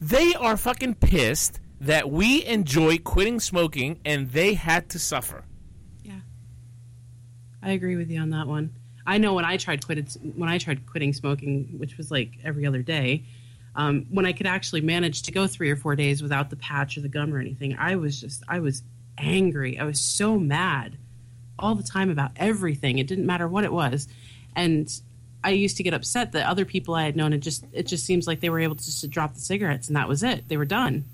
they 0.00 0.34
are 0.34 0.56
fucking 0.56 0.94
pissed 0.94 1.59
that 1.80 2.10
we 2.10 2.44
enjoy 2.44 2.98
quitting 2.98 3.40
smoking 3.40 3.98
and 4.04 4.30
they 4.32 4.54
had 4.54 4.88
to 4.90 4.98
suffer. 4.98 5.44
Yeah. 6.02 6.20
I 7.62 7.72
agree 7.72 7.96
with 7.96 8.10
you 8.10 8.20
on 8.20 8.30
that 8.30 8.46
one. 8.46 8.74
I 9.06 9.18
know 9.18 9.34
when 9.34 9.44
I 9.44 9.56
tried 9.56 9.84
quitted 9.84 10.08
when 10.36 10.48
I 10.48 10.58
tried 10.58 10.86
quitting 10.86 11.12
smoking, 11.12 11.74
which 11.78 11.96
was 11.96 12.10
like 12.10 12.32
every 12.44 12.66
other 12.66 12.82
day, 12.82 13.24
um, 13.74 14.06
when 14.10 14.26
I 14.26 14.32
could 14.32 14.46
actually 14.46 14.82
manage 14.82 15.22
to 15.22 15.32
go 15.32 15.46
three 15.46 15.70
or 15.70 15.76
four 15.76 15.96
days 15.96 16.22
without 16.22 16.50
the 16.50 16.56
patch 16.56 16.96
or 16.96 17.00
the 17.00 17.08
gum 17.08 17.32
or 17.32 17.38
anything, 17.38 17.76
I 17.78 17.96
was 17.96 18.20
just 18.20 18.42
I 18.46 18.60
was 18.60 18.82
angry. 19.16 19.78
I 19.78 19.84
was 19.84 19.98
so 19.98 20.38
mad 20.38 20.98
all 21.58 21.74
the 21.74 21.82
time 21.82 22.10
about 22.10 22.32
everything. 22.36 22.98
It 22.98 23.06
didn't 23.06 23.26
matter 23.26 23.48
what 23.48 23.64
it 23.64 23.72
was, 23.72 24.06
and 24.54 24.88
I 25.42 25.50
used 25.50 25.78
to 25.78 25.82
get 25.82 25.94
upset 25.94 26.32
that 26.32 26.46
other 26.46 26.66
people 26.66 26.94
I 26.94 27.04
had 27.04 27.16
known 27.16 27.32
it 27.32 27.38
just 27.38 27.64
it 27.72 27.86
just 27.86 28.04
seems 28.04 28.26
like 28.26 28.40
they 28.40 28.50
were 28.50 28.60
able 28.60 28.76
to 28.76 28.84
just 28.84 29.00
to 29.00 29.08
drop 29.08 29.34
the 29.34 29.40
cigarettes 29.40 29.88
and 29.88 29.96
that 29.96 30.08
was 30.08 30.22
it. 30.22 30.48
They 30.48 30.58
were 30.58 30.66
done. 30.66 31.06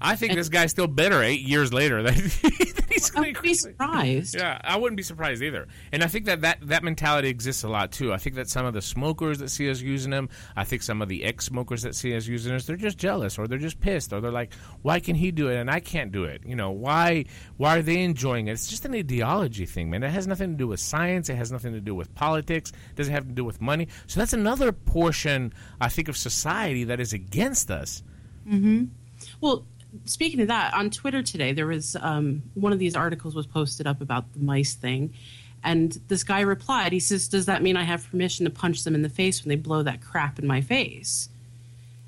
I 0.00 0.16
think 0.16 0.34
this 0.34 0.48
guy's 0.48 0.70
still 0.70 0.86
bitter 0.86 1.22
eight 1.22 1.42
years 1.42 1.72
later. 1.72 2.02
That 2.02 2.14
he's 2.90 3.14
I 3.14 3.20
would 3.20 3.42
be 3.42 3.54
surprised. 3.54 4.34
Yeah, 4.36 4.60
I 4.62 4.76
wouldn't 4.76 4.96
be 4.96 5.02
surprised 5.02 5.42
either. 5.42 5.68
And 5.92 6.02
I 6.02 6.06
think 6.06 6.26
that, 6.26 6.40
that 6.42 6.58
that 6.62 6.82
mentality 6.82 7.28
exists 7.28 7.64
a 7.64 7.68
lot 7.68 7.92
too. 7.92 8.12
I 8.12 8.16
think 8.16 8.36
that 8.36 8.48
some 8.48 8.66
of 8.66 8.74
the 8.74 8.82
smokers 8.82 9.38
that 9.38 9.50
see 9.50 9.70
us 9.70 9.80
using 9.80 10.10
them, 10.10 10.28
I 10.56 10.64
think 10.64 10.82
some 10.82 11.02
of 11.02 11.08
the 11.08 11.24
ex-smokers 11.24 11.82
that 11.82 11.94
see 11.94 12.16
us 12.16 12.26
using 12.26 12.54
us, 12.54 12.66
they're 12.66 12.76
just 12.76 12.98
jealous 12.98 13.38
or 13.38 13.46
they're 13.46 13.58
just 13.58 13.80
pissed 13.80 14.12
or 14.12 14.20
they're 14.20 14.30
like, 14.30 14.52
why 14.82 15.00
can 15.00 15.16
he 15.16 15.30
do 15.30 15.48
it 15.48 15.56
and 15.56 15.70
I 15.70 15.80
can't 15.80 16.12
do 16.12 16.24
it? 16.24 16.42
You 16.44 16.56
know, 16.56 16.70
why 16.70 17.26
why 17.56 17.78
are 17.78 17.82
they 17.82 18.02
enjoying 18.02 18.48
it? 18.48 18.52
It's 18.52 18.68
just 18.68 18.84
an 18.84 18.94
ideology 18.94 19.66
thing, 19.66 19.90
man. 19.90 20.02
It 20.02 20.10
has 20.10 20.26
nothing 20.26 20.52
to 20.52 20.56
do 20.56 20.68
with 20.68 20.80
science. 20.80 21.28
It 21.28 21.36
has 21.36 21.52
nothing 21.52 21.72
to 21.72 21.80
do 21.80 21.94
with 21.94 22.14
politics. 22.14 22.70
It 22.70 22.96
doesn't 22.96 23.14
have 23.14 23.26
to 23.26 23.32
do 23.34 23.44
with 23.44 23.60
money. 23.60 23.88
So 24.06 24.20
that's 24.20 24.32
another 24.32 24.72
portion, 24.72 25.52
I 25.80 25.88
think, 25.88 26.08
of 26.08 26.16
society 26.16 26.84
that 26.84 27.00
is 27.00 27.12
against 27.12 27.70
us. 27.70 28.02
Mm-hmm. 28.46 28.84
Well, 29.40 29.66
speaking 30.04 30.40
of 30.40 30.48
that, 30.48 30.74
on 30.74 30.90
Twitter 30.90 31.22
today, 31.22 31.52
there 31.52 31.66
was 31.66 31.96
um, 32.00 32.42
one 32.54 32.72
of 32.72 32.78
these 32.78 32.96
articles 32.96 33.34
was 33.34 33.46
posted 33.46 33.86
up 33.86 34.00
about 34.00 34.32
the 34.32 34.40
mice 34.40 34.74
thing, 34.74 35.14
and 35.62 35.98
this 36.08 36.24
guy 36.24 36.40
replied. 36.40 36.92
He 36.92 37.00
says, 37.00 37.28
"Does 37.28 37.46
that 37.46 37.62
mean 37.62 37.76
I 37.76 37.84
have 37.84 38.08
permission 38.10 38.44
to 38.44 38.50
punch 38.50 38.84
them 38.84 38.94
in 38.94 39.02
the 39.02 39.08
face 39.08 39.42
when 39.42 39.48
they 39.48 39.56
blow 39.56 39.82
that 39.82 40.00
crap 40.00 40.38
in 40.38 40.46
my 40.46 40.60
face?" 40.60 41.28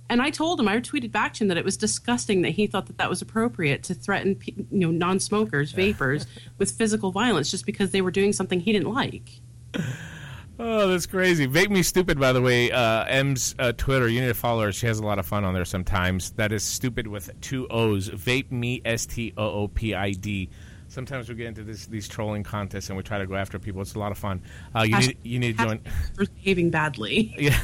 And 0.08 0.20
I 0.20 0.28
told 0.28 0.60
him, 0.60 0.68
I 0.68 0.78
tweeted 0.78 1.10
back 1.10 1.32
to 1.34 1.44
him 1.44 1.48
that 1.48 1.56
it 1.56 1.64
was 1.64 1.78
disgusting 1.78 2.42
that 2.42 2.50
he 2.50 2.66
thought 2.66 2.86
that 2.86 2.98
that 2.98 3.08
was 3.08 3.22
appropriate 3.22 3.82
to 3.84 3.94
threaten, 3.94 4.38
you 4.44 4.80
know, 4.80 4.90
non-smokers, 4.90 5.72
vapors, 5.72 6.26
with 6.58 6.70
physical 6.70 7.12
violence 7.12 7.50
just 7.50 7.64
because 7.64 7.92
they 7.92 8.02
were 8.02 8.10
doing 8.10 8.34
something 8.34 8.60
he 8.60 8.72
didn't 8.72 8.92
like. 8.92 9.40
Oh, 10.64 10.86
that's 10.86 11.06
crazy. 11.06 11.48
Vape 11.48 11.70
Me 11.70 11.82
Stupid, 11.82 12.20
by 12.20 12.32
the 12.32 12.40
way, 12.40 12.70
uh, 12.70 13.02
Em's 13.06 13.52
uh, 13.58 13.72
Twitter. 13.72 14.06
You 14.06 14.20
need 14.20 14.28
to 14.28 14.34
follow 14.34 14.62
her. 14.62 14.70
She 14.70 14.86
has 14.86 15.00
a 15.00 15.04
lot 15.04 15.18
of 15.18 15.26
fun 15.26 15.44
on 15.44 15.54
there 15.54 15.64
sometimes. 15.64 16.30
That 16.32 16.52
is 16.52 16.62
stupid 16.62 17.08
with 17.08 17.30
two 17.40 17.66
O's. 17.68 18.08
Vape 18.08 18.52
Me, 18.52 18.80
S 18.84 19.04
T 19.04 19.34
O 19.36 19.44
O 19.44 19.68
P 19.68 19.92
I 19.92 20.12
D. 20.12 20.50
Sometimes 20.86 21.28
we 21.28 21.34
get 21.34 21.48
into 21.48 21.64
this, 21.64 21.86
these 21.86 22.06
trolling 22.06 22.44
contests 22.44 22.90
and 22.90 22.96
we 22.96 23.02
try 23.02 23.18
to 23.18 23.26
go 23.26 23.34
after 23.34 23.58
people. 23.58 23.82
It's 23.82 23.96
a 23.96 23.98
lot 23.98 24.12
of 24.12 24.18
fun. 24.18 24.40
Uh, 24.72 24.82
you, 24.82 24.98
need, 24.98 25.18
you 25.24 25.38
need 25.40 25.58
to 25.58 25.64
join. 25.64 25.80
For 26.14 26.26
behaving 26.26 26.70
badly. 26.70 27.34
Yeah. 27.40 27.58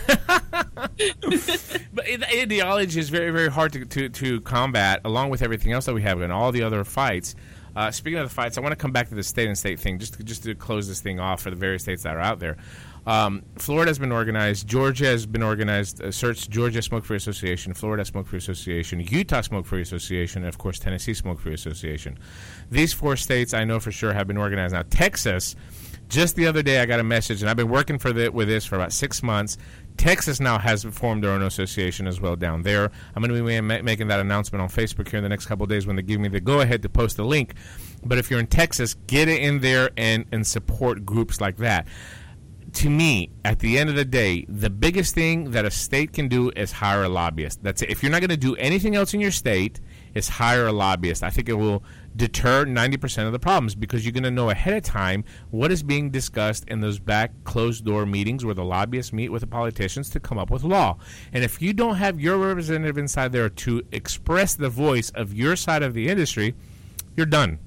but 1.93 2.05
ideology 2.35 2.99
is 2.99 3.11
very, 3.11 3.31
very 3.31 3.51
hard 3.51 3.75
to, 3.75 3.85
to, 3.85 4.09
to 4.09 4.41
combat, 4.41 5.03
along 5.05 5.31
with 5.31 5.43
everything 5.43 5.71
else 5.73 5.87
that 5.87 5.95
we 5.95 6.03
have 6.03 6.21
and 6.21 6.33
all 6.33 6.51
the 6.51 6.63
other 6.63 6.83
fights. 6.85 7.37
Uh, 7.77 7.93
speaking 7.93 8.19
of 8.19 8.29
the 8.29 8.35
fights, 8.35 8.59
I 8.59 8.61
want 8.61 8.73
to 8.73 8.77
come 8.77 8.91
back 8.91 9.09
to 9.11 9.15
the 9.15 9.23
state 9.23 9.47
and 9.47 9.57
state 9.57 9.79
thing, 9.79 10.01
just 10.01 10.15
to, 10.15 10.25
just 10.25 10.43
to 10.45 10.55
close 10.57 10.89
this 10.89 11.01
thing 11.01 11.21
off 11.21 11.43
for 11.43 11.51
the 11.51 11.57
various 11.57 11.83
states 11.83 12.03
that 12.03 12.17
are 12.17 12.21
out 12.21 12.41
there. 12.41 12.57
Um, 13.09 13.43
Florida 13.57 13.89
has 13.89 13.99
been 13.99 14.13
organized. 14.13 14.69
Georgia 14.69 15.07
has 15.07 15.25
been 15.25 15.43
organized. 15.43 16.03
Uh, 16.03 16.13
search 16.13 16.51
Georgia 16.51 16.83
Smoke 16.83 17.07
Free 17.07 17.17
Association, 17.17 17.73
Florida 17.73 18.05
Smoke 18.05 18.27
Free 18.27 18.37
Association, 18.37 19.01
Utah 19.01 19.41
Smoke 19.41 19.65
Free 19.65 19.81
Association, 19.81 20.43
and 20.43 20.49
of 20.49 20.59
course 20.59 20.79
Tennessee 20.79 21.15
Smoke 21.15 21.41
Free 21.41 21.55
Association. 21.55 22.19
These 22.71 22.93
four 22.93 23.17
states 23.17 23.55
I 23.55 23.65
know 23.65 23.81
for 23.81 23.91
sure 23.91 24.13
have 24.13 24.27
been 24.27 24.37
organized. 24.37 24.75
Now 24.75 24.83
Texas, 24.91 25.57
just 26.11 26.37
the 26.37 26.47
other 26.47 26.63
day 26.63 26.81
I 26.81 26.85
got 26.85 27.01
a 27.01 27.03
message, 27.03 27.41
and 27.41 27.49
I've 27.49 27.57
been 27.57 27.71
working 27.71 27.99
for 27.99 28.13
the, 28.13 28.29
with 28.29 28.47
this 28.47 28.67
for 28.67 28.77
about 28.77 28.93
six 28.93 29.23
months. 29.23 29.57
Texas 29.97 30.39
now 30.39 30.59
has 30.59 30.85
formed 30.85 31.25
their 31.25 31.31
own 31.31 31.41
association 31.41 32.07
as 32.07 32.21
well 32.21 32.37
down 32.37 32.61
there. 32.61 32.91
I'm 33.17 33.23
going 33.23 33.35
to 33.35 33.43
be 33.43 33.61
ma- 33.63 33.81
making 33.81 34.09
that 34.09 34.21
announcement 34.21 34.61
on 34.61 34.69
Facebook 34.69 35.09
here 35.09 35.17
in 35.17 35.23
the 35.23 35.31
next 35.31 35.47
couple 35.47 35.65
days 35.65 35.87
when 35.87 35.97
they 35.97 36.03
give 36.03 36.21
me 36.21 36.29
the 36.29 36.41
go 36.41 36.61
ahead 36.61 36.83
to 36.83 36.91
post 36.91 37.17
the 37.17 37.25
link. 37.25 37.55
But 38.05 38.19
if 38.19 38.31
you're 38.31 38.39
in 38.39 38.49
Texas, 38.49 38.93
get 39.07 39.29
it 39.29 39.41
in 39.41 39.61
there 39.61 39.93
and, 39.97 40.27
and 40.31 40.47
support 40.47 41.07
groups 41.07 41.41
like 41.41 41.57
that 41.57 41.89
to 42.75 42.91
me, 42.91 43.31
at 43.45 43.61
the 43.61 43.79
end 43.79 43.89
of 43.91 43.97
the 43.97 44.05
day, 44.05 44.45
the 44.49 44.71
biggest 44.71 45.15
thing 45.15 45.53
that 45.53 45.65
a 45.65 45.71
state 45.71 46.13
can 46.13 46.29
do 46.29 46.51
is 46.55 46.73
hire 46.73 47.05
a 47.05 47.09
lobbyist. 47.09 47.63
That's 47.63 47.83
it. 47.83 47.91
If 47.91 48.03
you're 48.03 48.13
not 48.13 48.21
going 48.21 48.31
to 48.31 48.37
do 48.37 48.57
anything 48.57 48.95
else 48.95 49.15
in 49.15 49.21
your 49.21 49.31
state, 49.31 49.81
is 50.15 50.29
hire 50.29 50.67
a 50.67 50.73
lobbyist. 50.73 51.23
I 51.23 51.31
think 51.31 51.49
it 51.49 51.55
will 51.55 51.83
deter 52.17 52.65
90% 52.67 53.27
of 53.27 53.33
the 53.33 53.39
problems 53.39 53.75
because 53.75 54.05
you're 54.05 54.13
going 54.13 54.25
to 54.25 54.31
know 54.31 54.51
ahead 54.51 54.75
of 54.75 54.83
time 54.83 55.25
what 55.51 55.71
is 55.71 55.83
being 55.83 56.11
discussed 56.11 56.65
in 56.69 56.81
those 56.81 56.99
back 56.99 57.33
closed 57.45 57.85
door 57.85 58.05
meetings 58.05 58.45
where 58.45 58.55
the 58.55 58.65
lobbyists 58.65 59.13
meet 59.13 59.31
with 59.31 59.41
the 59.41 59.47
politicians 59.47 60.11
to 60.11 60.21
come 60.21 60.39
up 60.39 60.51
with 60.51 60.65
law. 60.65 60.99
And 61.33 61.45
if 61.45 61.63
you 61.63 61.73
don't 61.73 61.97
have 61.97 62.21
your 62.21 62.39
representative 62.39 62.99
inside 62.99 63.33
there 63.33 63.49
to 63.49 63.83
express 63.93 64.55
the 64.55 64.69
voice 64.69 65.11
of 65.11 65.33
your 65.33 65.57
side 65.57 65.83
of 65.83 65.95
the 65.95 66.09
industry, 66.09 66.55
you're 67.17 67.27
done. 67.27 67.59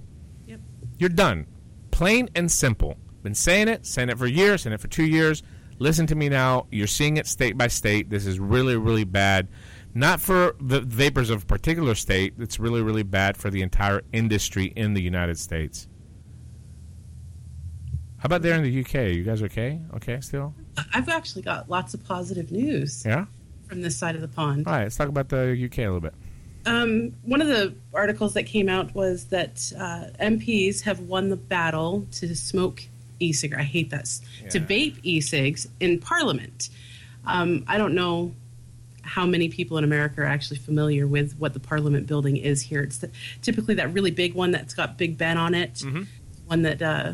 Yep. 0.48 0.60
You're 0.98 1.10
done. 1.10 1.48
Plain 1.92 2.30
and 2.36 2.52
simple. 2.52 2.98
Been 3.24 3.36
saying 3.36 3.68
it, 3.68 3.86
saying 3.86 4.10
it 4.10 4.18
for 4.18 4.28
years, 4.28 4.64
saying 4.64 4.74
it 4.74 4.82
for 4.82 4.88
two 4.88 5.06
years. 5.06 5.44
Listen 5.80 6.08
to 6.08 6.16
me 6.16 6.30
now. 6.30 6.68
You're 6.72 6.88
seeing 6.88 7.18
it 7.18 7.28
state 7.28 7.58
by 7.58 7.68
state. 7.68 8.10
This 8.10 8.26
is 8.26 8.40
really, 8.40 8.76
really 8.78 9.04
bad. 9.04 9.48
Not 9.94 10.22
for 10.22 10.56
the 10.62 10.80
vapors 10.82 11.30
of 11.30 11.44
a 11.44 11.46
particular 11.46 11.96
state. 11.96 12.34
It's 12.40 12.60
really, 12.60 12.82
really 12.82 13.04
bad 13.04 13.36
for 13.38 13.50
the 13.50 13.62
entire 13.62 14.02
industry 14.14 14.66
in 14.76 14.94
the 14.94 15.02
United 15.02 15.38
States. 15.38 15.88
How 18.18 18.28
about 18.28 18.44
there 18.44 18.56
in 18.56 18.64
the 18.64 18.80
UK? 18.82 19.16
You 19.16 19.24
guys 19.24 19.42
okay? 19.44 19.82
Okay, 19.96 20.20
still? 20.22 20.54
I've 20.94 21.10
actually 21.10 21.42
got 21.42 21.70
lots 21.70 21.94
of 21.94 22.04
positive 22.06 22.52
news 22.52 23.04
Yeah? 23.06 23.26
from 23.68 23.82
this 23.82 23.98
side 23.98 24.16
of 24.16 24.22
the 24.22 24.28
pond. 24.28 24.68
All 24.68 24.74
right, 24.74 24.84
let's 24.84 24.96
talk 24.96 25.10
about 25.10 25.30
the 25.30 25.60
UK 25.66 25.80
a 25.80 25.82
little 25.86 26.00
bit. 26.02 26.14
Um, 26.68 27.14
one 27.24 27.42
of 27.42 27.48
the 27.48 27.74
articles 27.94 28.36
that 28.36 28.44
came 28.44 28.70
out 28.70 28.94
was 28.94 29.26
that 29.26 29.74
uh, 29.76 30.06
MPs 30.24 30.82
have 30.82 31.00
won 31.00 31.30
the 31.30 31.36
battle 31.36 32.06
to 32.14 32.36
smoke 32.36 32.84
e-cig. 33.22 33.54
I 33.54 33.64
hate 33.64 33.90
this 33.90 34.22
s- 34.46 34.54
to 34.54 34.60
vape 34.60 34.98
e-cigs 35.04 35.68
in 35.80 36.00
Parliament. 36.00 36.70
Um, 37.26 37.64
I 37.68 37.78
don't 37.78 37.94
know 37.94 38.34
how 39.04 39.26
many 39.26 39.50
people 39.50 39.78
in 39.78 39.84
America 39.84 40.22
are 40.22 40.26
actually 40.26 40.58
familiar 40.58 41.08
with 41.08 41.34
what 41.40 41.54
the 41.54 41.60
Parliament 41.60 42.06
building 42.08 42.38
is 42.38 42.62
here. 42.62 42.82
It's 42.82 42.98
the, 43.00 43.10
typically 43.42 43.76
that 43.76 43.94
really 43.94 44.12
big 44.12 44.34
one 44.34 44.52
that's 44.52 44.74
got 44.74 44.98
Big 44.98 45.18
Ben 45.18 45.38
on 45.38 45.54
it, 45.56 45.82
one 46.46 46.62
that 46.64 46.82
uh, 46.82 47.14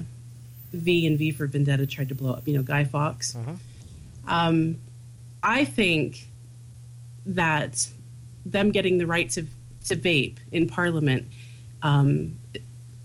V 0.73 1.07
and 1.07 1.17
V 1.17 1.31
for 1.31 1.45
Vendetta 1.47 1.85
tried 1.85 2.09
to 2.09 2.15
blow 2.15 2.33
up. 2.33 2.47
You 2.47 2.55
know, 2.57 2.63
Guy 2.63 2.83
Fawkes. 2.83 3.35
Um, 4.27 4.77
I 5.41 5.63
think 5.65 6.27
that 7.25 7.87
them 8.45 8.71
getting 8.71 8.97
the 8.97 9.07
right 9.07 9.29
to, 9.31 9.45
to 9.85 9.95
vape 9.95 10.37
in 10.51 10.67
Parliament 10.67 11.27
um, 11.81 12.37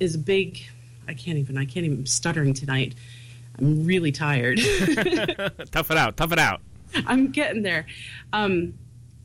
is 0.01 0.15
a 0.15 0.19
big. 0.19 0.61
I 1.09 1.15
can't 1.15 1.39
even. 1.39 1.59
I 1.59 1.65
can't 1.65 1.87
even. 1.87 1.99
I'm 1.99 2.07
stuttering 2.07 2.55
tonight. 2.55 2.95
I'm 3.59 3.85
really 3.85 4.13
tired. 4.13 4.59
tough 5.71 5.91
it 5.91 5.97
out. 5.97 6.17
Tough 6.17 6.33
it 6.33 6.39
out. 6.39 6.61
I'm 7.07 7.31
getting 7.31 7.63
there. 7.63 7.87
Um, 8.33 8.75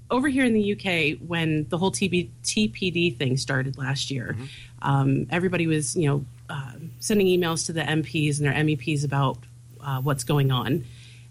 over 0.10 0.28
here 0.28 0.46
in 0.46 0.54
the 0.54 0.74
UK, 0.74 1.20
when 1.28 1.68
the 1.70 1.78
whole 1.78 1.92
TB, 1.92 2.30
TPD 2.44 3.18
thing 3.18 3.38
started 3.38 3.78
last 3.78 4.10
year, 4.10 4.38
um, 4.82 5.28
everybody 5.30 5.68
was, 5.68 5.96
you 5.96 6.08
know, 6.08 6.26
uh, 6.50 6.74
sending 7.00 7.28
emails 7.28 7.66
to 7.66 7.74
the 7.74 7.82
MPs 7.82 8.38
and 8.38 8.48
their 8.48 8.54
MEPs 8.54 9.04
about 9.04 9.38
uh, 9.82 10.02
what's 10.02 10.24
going 10.24 10.52
on. 10.52 10.86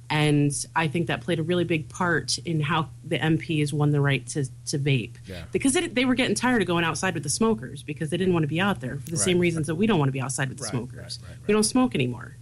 And 0.09 0.53
I 0.77 0.87
think 0.87 1.09
that 1.09 1.21
played 1.23 1.41
a 1.41 1.43
really 1.43 1.65
big 1.65 1.89
part 1.89 2.39
in 2.39 2.61
how 2.61 2.91
the 3.05 3.19
MPs 3.19 3.73
won 3.73 3.91
the 3.91 4.01
right 4.01 4.25
to, 4.29 4.45
to 4.67 4.79
vape. 4.79 5.15
Yeah. 5.27 5.43
Because 5.51 5.75
it, 5.75 5.95
they 5.97 6.05
were 6.05 6.15
getting 6.15 6.37
tired 6.37 6.63
of 6.63 6.69
going 6.69 6.85
outside 6.85 7.15
with 7.15 7.25
the 7.25 7.29
smokers 7.29 7.83
because 7.83 8.11
they 8.11 8.17
didn't 8.17 8.33
want 8.33 8.45
to 8.45 8.49
be 8.49 8.61
out 8.61 8.81
there 8.81 8.99
for 8.99 9.07
the 9.11 9.17
Right. 9.17 9.21
same 9.25 9.39
reasons 9.41 9.67
that 9.67 9.75
we 9.75 9.87
don't 9.89 9.99
want 9.99 10.09
to 10.09 10.13
be 10.13 10.21
outside 10.21 10.49
with 10.49 10.59
the 10.59 10.65
Right, 10.65 10.71
smokers. 10.71 11.19
We 11.49 11.53
don't 11.53 11.65
smoke 11.65 11.95
anymore. 11.97 12.37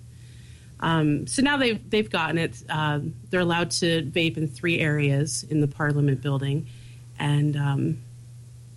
Um, 0.81 1.27
so 1.27 1.41
now 1.41 1.57
they've 1.57 1.89
they've 1.89 2.11
gotten 2.11 2.37
it. 2.37 2.63
Um, 2.69 3.15
they're 3.31 3.41
allowed 3.41 3.71
to 3.73 4.03
vape 4.03 4.37
in 4.37 4.49
three 4.49 4.81
areas 4.81 5.45
in 5.49 5.61
the 5.61 5.69
Parliament 5.69 6.21
building, 6.21 6.67
and 7.19 7.57
um, 7.57 8.03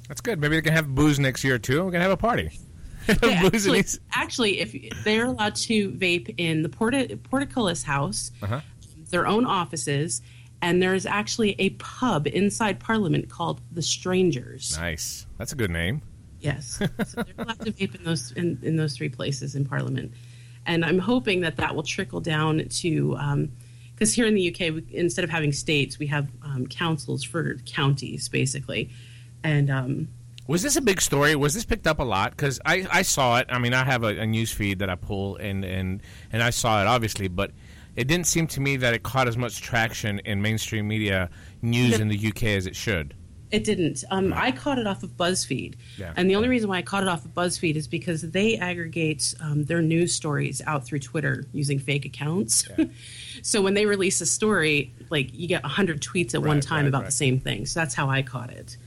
That's 0.08 0.22
good. 0.22 0.40
Maybe 0.40 0.56
they 0.56 0.62
can 0.62 0.74
have 0.74 0.94
booze 0.96 1.20
next 1.20 1.44
year 1.44 1.58
too. 1.60 1.84
We're 1.84 1.92
gonna 1.92 2.04
have 2.04 2.12
a 2.12 2.18
party. 2.18 2.58
they 3.08 3.50
Booze 3.50 3.66
in 3.66 3.74
actually, 3.76 4.00
actually, 4.12 4.60
if 4.60 5.04
they're 5.04 5.26
allowed 5.26 5.56
to 5.56 5.92
vape 5.92 6.34
in 6.38 6.62
the 6.62 6.70
Porta, 6.70 7.18
Portcullis 7.24 7.82
House, 7.84 8.32
Uh-huh. 8.42 8.60
Their 9.08 9.28
own 9.28 9.46
offices, 9.46 10.22
and 10.62 10.82
there's 10.82 11.06
actually 11.06 11.56
a 11.60 11.72
pub 11.72 12.28
inside 12.28 12.80
Parliament 12.80 13.30
called 13.30 13.62
the 13.72 13.82
Strangers. 13.82 14.78
Nice. 14.78 15.26
That's 15.38 15.54
a 15.54 15.56
good 15.56 15.72
name. 15.72 16.02
Yes, 16.40 16.80
so 17.06 17.24
they're 17.24 17.34
allowed 17.38 17.60
to 17.62 17.72
vape 17.72 17.96
in 17.96 18.04
those 18.04 18.32
in, 18.34 18.60
in 18.62 18.76
those 18.76 18.96
three 18.96 19.10
places 19.10 19.56
in 19.56 19.66
Parliament, 19.66 20.14
and 20.66 20.86
I'm 20.86 21.00
hoping 21.00 21.42
that 21.42 21.58
that 21.58 21.76
will 21.76 21.84
trickle 21.84 22.22
down 22.22 22.68
to 22.70 23.50
because 23.94 24.14
here 24.14 24.28
in 24.28 24.36
the 24.36 24.54
UK, 24.54 24.74
we, 24.76 24.86
instead 24.92 25.24
of 25.24 25.32
having 25.32 25.52
states, 25.52 25.98
we 25.98 26.06
have 26.08 26.30
um, 26.44 26.68
councils 26.68 27.24
for 27.24 27.56
counties 27.66 28.30
basically, 28.30 28.92
and 29.44 29.72
um, 29.72 30.08
Was 30.48 30.62
this 30.62 30.76
a 30.76 30.82
big 30.82 31.02
story? 31.02 31.36
Was 31.36 31.56
this 31.56 31.66
picked 31.66 31.88
up 31.88 32.00
a 32.00 32.04
lot? 32.04 32.32
Because 32.32 32.60
I, 32.64 32.88
I 32.92 33.02
saw 33.02 33.40
it. 33.40 33.48
I 33.50 33.58
mean, 33.58 33.74
I 33.74 33.84
have 33.84 34.04
a, 34.04 34.20
a 34.20 34.26
news 34.28 34.52
feed 34.52 34.80
that 34.80 34.90
I 34.90 34.96
pull, 34.96 35.38
and, 35.38 35.66
and, 35.66 36.02
and 36.32 36.44
I 36.44 36.52
saw 36.52 36.82
it, 36.82 36.88
obviously, 36.88 37.28
but 37.28 37.52
it 37.98 38.08
didn't 38.08 38.28
seem 38.28 38.48
to 38.48 38.62
me 38.62 38.78
that 38.78 38.94
it 38.94 39.04
caught 39.04 39.28
as 39.28 39.36
much 39.36 39.60
traction 39.62 40.20
in 40.20 40.42
mainstream 40.42 40.88
media 40.88 41.30
news 41.62 42.00
in 42.00 42.08
the 42.08 42.28
UK 42.28 42.44
as 42.44 42.68
it 42.68 42.76
should. 42.76 43.16
It 43.50 43.64
didn't. 43.64 44.04
Um, 44.12 44.34
I 44.34 44.52
caught 44.52 44.78
it 44.78 44.86
off 44.86 45.04
of 45.04 45.16
BuzzFeed, 45.16 45.76
Yeah. 45.98 46.14
and 46.18 46.30
the 46.30 46.36
only 46.36 46.50
reason 46.50 46.70
why 46.70 46.78
I 46.78 46.82
caught 46.82 47.04
it 47.04 47.10
off 47.10 47.24
of 47.24 47.34
BuzzFeed 47.34 47.76
is 47.76 47.88
because 47.88 48.22
they 48.22 48.58
aggregate 48.58 49.34
um, 49.40 49.64
their 49.64 49.82
news 49.82 50.14
stories 50.14 50.62
out 50.68 50.86
through 50.86 51.00
Twitter 51.00 51.46
using 51.54 51.80
fake 51.80 52.06
accounts. 52.06 52.68
so 53.42 53.62
when 53.62 53.74
they 53.74 53.86
release 53.86 54.20
a 54.22 54.26
story, 54.26 54.94
like 55.10 55.34
you 55.34 55.48
get 55.48 55.66
hundred 55.66 56.02
tweets 56.02 56.36
at 56.36 56.44
one 56.44 56.60
time 56.60 56.84
right, 56.84 56.90
about 56.90 56.98
right. 57.00 57.06
the 57.06 57.12
same 57.14 57.40
thing. 57.40 57.66
So 57.66 57.80
that's 57.80 57.96
how 57.96 58.10
I 58.10 58.22
caught 58.22 58.52
it. 58.52 58.78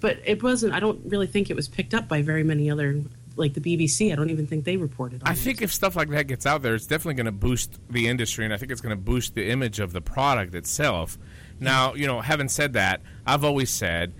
But 0.00 0.18
it 0.24 0.42
wasn't. 0.42 0.72
I 0.72 0.80
don't 0.80 1.00
really 1.04 1.26
think 1.26 1.50
it 1.50 1.54
was 1.54 1.68
picked 1.68 1.92
up 1.92 2.08
by 2.08 2.22
very 2.22 2.44
many 2.44 2.70
other, 2.70 3.02
like 3.38 3.54
the 3.54 3.60
BBC. 3.60 4.12
I 4.12 4.16
don't 4.16 4.30
even 4.30 4.46
think 4.46 4.64
they 4.64 4.76
reported. 4.76 5.22
on 5.22 5.28
I 5.28 5.34
think 5.34 5.62
if 5.62 5.72
stuff 5.72 5.96
like 5.96 6.10
that 6.10 6.26
gets 6.26 6.46
out 6.46 6.62
there, 6.62 6.74
it's 6.74 6.86
definitely 6.86 7.14
going 7.14 7.26
to 7.26 7.32
boost 7.32 7.78
the 7.90 8.08
industry, 8.08 8.44
and 8.44 8.52
I 8.52 8.56
think 8.56 8.72
it's 8.72 8.80
going 8.80 8.96
to 8.96 9.02
boost 9.02 9.34
the 9.34 9.48
image 9.48 9.80
of 9.80 9.92
the 9.92 10.00
product 10.00 10.54
itself. 10.54 11.18
Now, 11.60 11.94
you 11.94 12.06
know, 12.06 12.20
having 12.20 12.48
said 12.48 12.74
that, 12.74 13.02
I've 13.26 13.44
always 13.44 13.70
said 13.70 14.14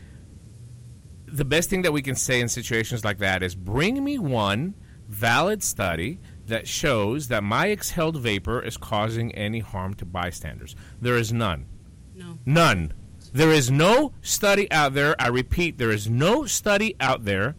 the 1.26 1.44
best 1.44 1.68
thing 1.70 1.82
that 1.82 1.92
we 1.92 2.02
can 2.02 2.14
say 2.14 2.40
in 2.40 2.48
situations 2.48 3.04
like 3.04 3.18
that 3.18 3.42
is 3.42 3.54
bring 3.54 4.02
me 4.02 4.18
one 4.18 4.74
valid 5.08 5.62
study 5.62 6.20
that 6.46 6.66
shows 6.66 7.28
that 7.28 7.44
my 7.44 7.70
exhaled 7.70 8.16
vapor 8.16 8.62
is 8.62 8.76
causing 8.76 9.34
any 9.34 9.60
harm 9.60 9.94
to 9.94 10.04
bystanders. 10.04 10.74
There 11.00 11.16
is 11.16 11.32
none. 11.32 11.66
No. 12.14 12.38
None. 12.46 12.92
There 13.32 13.52
is 13.52 13.70
no 13.70 14.12
study 14.22 14.70
out 14.72 14.94
there, 14.94 15.14
I 15.20 15.28
repeat, 15.28 15.76
there 15.76 15.90
is 15.90 16.08
no 16.08 16.46
study 16.46 16.96
out 16.98 17.24
there 17.24 17.56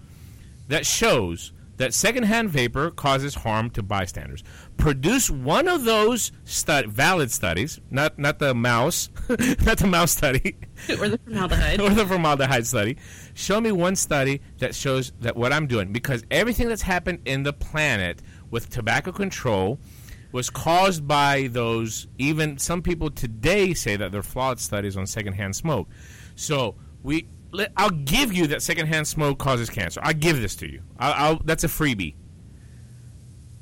that 0.69 0.85
shows 0.85 1.51
that 1.79 1.93
secondhand 1.93 2.49
vapor 2.49 2.91
causes 2.91 3.33
harm 3.35 3.69
to 3.71 3.81
bystanders. 3.81 4.43
Produce 4.77 5.29
one 5.29 5.67
of 5.67 5.85
those 5.85 6.31
valid 6.87 7.31
studies, 7.31 7.79
not 7.89 8.19
not 8.19 8.39
the 8.39 8.53
mouse, 8.53 9.09
not 9.29 9.77
the 9.77 9.87
mouse 9.87 10.11
study, 10.11 10.57
or 10.89 11.09
the 11.09 11.19
formaldehyde, 11.23 11.81
or 11.81 11.89
the 11.89 12.05
formaldehyde 12.05 12.67
study. 12.67 12.97
Show 13.33 13.61
me 13.61 13.71
one 13.71 13.95
study 13.95 14.41
that 14.57 14.75
shows 14.75 15.13
that 15.21 15.37
what 15.37 15.53
I'm 15.53 15.67
doing, 15.67 15.91
because 15.93 16.23
everything 16.29 16.67
that's 16.67 16.81
happened 16.81 17.19
in 17.25 17.43
the 17.43 17.53
planet 17.53 18.21
with 18.51 18.69
tobacco 18.69 19.13
control 19.13 19.79
was 20.33 20.49
caused 20.49 21.07
by 21.07 21.47
those. 21.51 22.07
Even 22.17 22.57
some 22.57 22.81
people 22.81 23.09
today 23.09 23.73
say 23.73 23.95
that 23.95 24.11
they're 24.11 24.21
flawed 24.21 24.59
studies 24.59 24.97
on 24.97 25.07
secondhand 25.07 25.55
smoke. 25.55 25.87
So 26.35 26.75
we, 27.03 27.27
I'll 27.75 27.89
give 27.89 28.33
you 28.33 28.47
that 28.47 28.61
secondhand 28.61 29.07
smoke 29.07 29.39
causes 29.39 29.69
cancer. 29.69 29.99
I 30.03 30.13
give 30.13 30.41
this 30.41 30.55
to 30.57 30.71
you. 30.71 30.81
I'll, 30.99 31.13
I'll, 31.13 31.41
that's 31.43 31.63
a 31.63 31.67
freebie. 31.67 32.15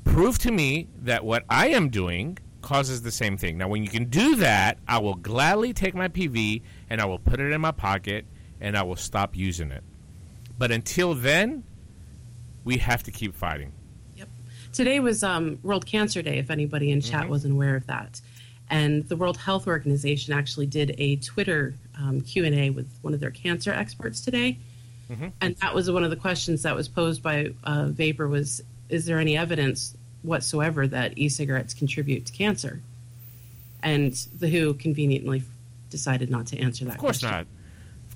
Prove 0.04 0.38
to 0.40 0.50
me 0.50 0.88
that 1.02 1.24
what 1.24 1.44
I 1.48 1.68
am 1.68 1.88
doing 1.88 2.38
causes 2.60 3.02
the 3.02 3.10
same 3.10 3.36
thing. 3.36 3.56
Now, 3.56 3.68
when 3.68 3.82
you 3.82 3.88
can 3.88 4.06
do 4.06 4.36
that, 4.36 4.78
I 4.86 4.98
will 4.98 5.14
gladly 5.14 5.72
take 5.72 5.94
my 5.94 6.08
PV 6.08 6.62
and 6.90 7.00
I 7.00 7.04
will 7.04 7.18
put 7.18 7.40
it 7.40 7.52
in 7.52 7.60
my 7.60 7.70
pocket 7.70 8.26
and 8.60 8.76
I 8.76 8.82
will 8.82 8.96
stop 8.96 9.36
using 9.36 9.70
it. 9.70 9.84
But 10.58 10.70
until 10.70 11.14
then, 11.14 11.64
we 12.64 12.78
have 12.78 13.02
to 13.04 13.10
keep 13.10 13.34
fighting. 13.34 13.72
Yep. 14.16 14.28
Today 14.72 15.00
was 15.00 15.22
um, 15.22 15.58
World 15.62 15.86
Cancer 15.86 16.20
Day, 16.20 16.38
if 16.38 16.50
anybody 16.50 16.90
in 16.90 17.00
chat 17.00 17.28
wasn't 17.28 17.54
aware 17.54 17.76
of 17.76 17.86
that. 17.86 18.20
And 18.70 19.08
the 19.08 19.16
World 19.16 19.38
Health 19.38 19.66
Organization 19.66 20.34
actually 20.34 20.66
did 20.66 20.94
a 20.98 21.16
Twitter 21.16 21.74
um, 21.98 22.20
Q&A 22.20 22.70
with 22.70 22.88
one 23.02 23.14
of 23.14 23.20
their 23.20 23.30
cancer 23.30 23.72
experts 23.72 24.20
today. 24.20 24.58
And 25.40 25.56
that 25.56 25.74
was 25.74 25.90
one 25.90 26.04
of 26.04 26.10
the 26.10 26.16
questions 26.16 26.62
that 26.64 26.74
was 26.74 26.86
posed 26.86 27.22
by 27.22 27.54
uh, 27.64 27.86
Vapor 27.86 28.28
was, 28.28 28.62
is 28.90 29.06
there 29.06 29.18
any 29.18 29.38
evidence 29.38 29.96
whatsoever 30.22 30.86
that 30.86 31.16
e-cigarettes 31.16 31.72
contribute 31.72 32.26
to 32.26 32.32
cancer? 32.34 32.82
And 33.82 34.12
the 34.38 34.50
WHO 34.50 34.74
conveniently 34.74 35.44
decided 35.88 36.30
not 36.30 36.46
to 36.48 36.58
answer 36.58 36.84
that 36.84 36.96
Of 36.96 36.98
course 36.98 37.20
question. 37.20 37.38
not. 37.38 37.46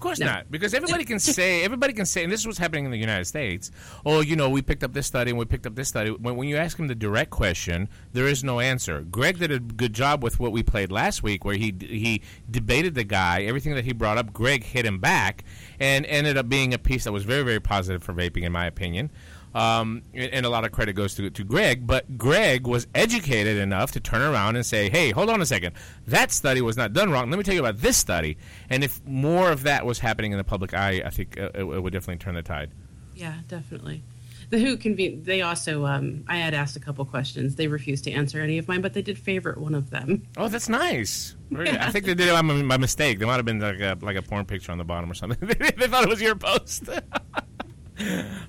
Of 0.02 0.04
course 0.04 0.18
No. 0.18 0.26
not. 0.26 0.50
Because 0.50 0.74
everybody 0.74 1.04
can 1.04 1.20
say, 1.20 1.62
everybody 1.62 1.92
can 1.92 2.06
say, 2.06 2.24
and 2.24 2.32
this 2.32 2.40
is 2.40 2.46
what's 2.48 2.58
happening 2.58 2.86
in 2.86 2.90
the 2.90 2.98
United 2.98 3.24
States. 3.26 3.70
Oh, 4.04 4.20
you 4.20 4.34
know, 4.34 4.50
we 4.50 4.60
picked 4.60 4.82
up 4.82 4.92
this 4.92 5.06
study 5.06 5.30
and 5.30 5.38
we 5.38 5.44
picked 5.44 5.64
up 5.64 5.76
this 5.76 5.88
study. 5.88 6.10
When, 6.10 6.34
when 6.34 6.48
you 6.48 6.56
ask 6.56 6.76
him 6.76 6.88
the 6.88 6.96
direct 6.96 7.30
question, 7.30 7.88
there 8.12 8.26
is 8.26 8.42
no 8.42 8.58
answer. 8.58 9.02
Greg 9.02 9.38
did 9.38 9.52
a 9.52 9.60
good 9.60 9.92
job 9.92 10.20
with 10.24 10.40
what 10.40 10.50
we 10.50 10.64
played 10.64 10.90
last 10.90 11.22
week, 11.22 11.44
where 11.44 11.54
he 11.54 11.72
he 11.80 12.20
debated 12.50 12.96
the 12.96 13.04
guy. 13.04 13.42
Everything 13.44 13.76
that 13.76 13.84
he 13.84 13.92
brought 13.92 14.18
up, 14.18 14.32
Greg 14.32 14.64
hit 14.64 14.84
him 14.84 14.98
back, 14.98 15.44
and 15.78 16.04
ended 16.06 16.36
up 16.36 16.48
being 16.48 16.74
a 16.74 16.78
piece 16.78 17.04
that 17.04 17.12
was 17.12 17.22
very 17.22 17.44
very 17.44 17.60
positive 17.60 18.02
for 18.02 18.12
vaping, 18.12 18.42
in 18.42 18.50
my 18.50 18.66
opinion. 18.66 19.08
Um, 19.54 20.02
and 20.14 20.46
a 20.46 20.48
lot 20.48 20.64
of 20.64 20.72
credit 20.72 20.94
goes 20.94 21.14
to, 21.16 21.28
to 21.28 21.44
Greg, 21.44 21.86
but 21.86 22.16
Greg 22.16 22.66
was 22.66 22.86
educated 22.94 23.58
enough 23.58 23.92
to 23.92 24.00
turn 24.00 24.22
around 24.22 24.56
and 24.56 24.64
say, 24.64 24.88
hey, 24.88 25.10
hold 25.10 25.28
on 25.28 25.42
a 25.42 25.46
second. 25.46 25.74
That 26.06 26.32
study 26.32 26.62
was 26.62 26.76
not 26.76 26.92
done 26.94 27.10
wrong. 27.10 27.30
Let 27.30 27.36
me 27.36 27.42
tell 27.42 27.54
you 27.54 27.60
about 27.60 27.78
this 27.78 27.96
study. 27.96 28.38
And 28.70 28.82
if 28.82 29.04
more 29.06 29.50
of 29.50 29.64
that 29.64 29.84
was 29.84 29.98
happening 29.98 30.32
in 30.32 30.38
the 30.38 30.44
public 30.44 30.72
eye, 30.72 31.02
I 31.04 31.10
think 31.10 31.38
uh, 31.38 31.50
it, 31.54 31.64
it 31.64 31.82
would 31.82 31.92
definitely 31.92 32.16
turn 32.16 32.34
the 32.34 32.42
tide. 32.42 32.70
Yeah, 33.14 33.34
definitely. 33.48 34.02
The 34.48 34.58
WHO 34.58 34.76
conven- 34.76 35.24
they 35.24 35.40
also 35.40 35.86
um, 35.86 36.24
I 36.28 36.36
had 36.36 36.52
asked 36.52 36.76
a 36.76 36.80
couple 36.80 37.04
questions. 37.06 37.54
They 37.56 37.68
refused 37.68 38.04
to 38.04 38.12
answer 38.12 38.40
any 38.40 38.58
of 38.58 38.68
mine, 38.68 38.82
but 38.82 38.92
they 38.92 39.00
did 39.00 39.18
favorite 39.18 39.58
one 39.58 39.74
of 39.74 39.88
them. 39.88 40.26
Oh, 40.36 40.48
that's 40.48 40.68
nice. 40.68 41.36
Very- 41.50 41.70
I 41.70 41.90
think 41.90 42.04
they 42.04 42.14
did 42.14 42.28
it 42.28 42.32
by, 42.32 42.42
by 42.42 42.76
mistake. 42.76 43.18
There 43.18 43.26
might 43.26 43.36
have 43.36 43.46
been 43.46 43.60
like 43.60 43.80
a, 43.80 43.96
like 44.02 44.16
a 44.16 44.22
porn 44.22 44.44
picture 44.44 44.72
on 44.72 44.78
the 44.78 44.84
bottom 44.84 45.10
or 45.10 45.14
something. 45.14 45.38
they 45.58 45.86
thought 45.86 46.04
it 46.04 46.08
was 46.08 46.20
your 46.20 46.34
post. 46.34 46.88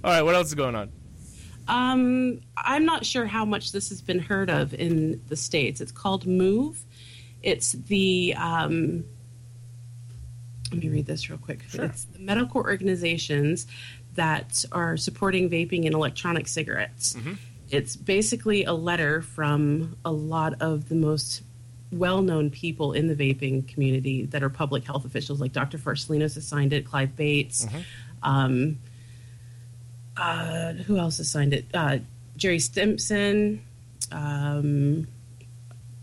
All 0.03 0.11
right, 0.11 0.21
what 0.21 0.35
else 0.35 0.47
is 0.47 0.55
going 0.55 0.75
on? 0.75 0.91
Um, 1.67 2.41
I'm 2.57 2.85
not 2.85 3.05
sure 3.05 3.25
how 3.25 3.45
much 3.45 3.71
this 3.71 3.89
has 3.89 4.01
been 4.01 4.19
heard 4.19 4.49
of 4.49 4.73
in 4.73 5.21
the 5.27 5.35
states. 5.35 5.79
It's 5.81 5.91
called 5.91 6.25
Move. 6.27 6.83
It's 7.41 7.71
the 7.73 8.35
um, 8.37 9.05
let 10.71 10.81
me 10.81 10.89
read 10.89 11.05
this 11.05 11.29
real 11.29 11.39
quick. 11.39 11.63
It's 11.73 12.05
the 12.05 12.19
medical 12.19 12.61
organizations 12.61 13.67
that 14.15 14.65
are 14.71 14.97
supporting 14.97 15.49
vaping 15.49 15.85
and 15.85 15.93
electronic 15.93 16.47
cigarettes. 16.47 17.15
It's 17.69 17.95
basically 17.95 18.63
a 18.65 18.73
letter 18.73 19.21
from 19.21 19.95
a 20.05 20.11
lot 20.11 20.61
of 20.61 20.89
the 20.89 20.95
most 20.95 21.43
well-known 21.91 22.49
people 22.49 22.93
in 22.93 23.07
the 23.07 23.15
vaping 23.15 23.67
community 23.67 24.25
that 24.27 24.41
are 24.43 24.49
public 24.49 24.83
health 24.83 25.05
officials, 25.05 25.39
like 25.39 25.51
Dr. 25.53 25.77
Farsalinos 25.77 26.35
has 26.35 26.47
signed 26.47 26.73
it, 26.73 26.85
Clive 26.85 27.15
Bates. 27.15 27.65
Um, 28.23 28.79
uh, 30.17 30.73
who 30.73 30.97
else 30.97 31.17
has 31.17 31.29
signed 31.29 31.53
it? 31.53 31.65
Uh, 31.73 31.97
Gerry 32.37 32.59
Stimson, 32.59 33.61
um, 34.11 35.07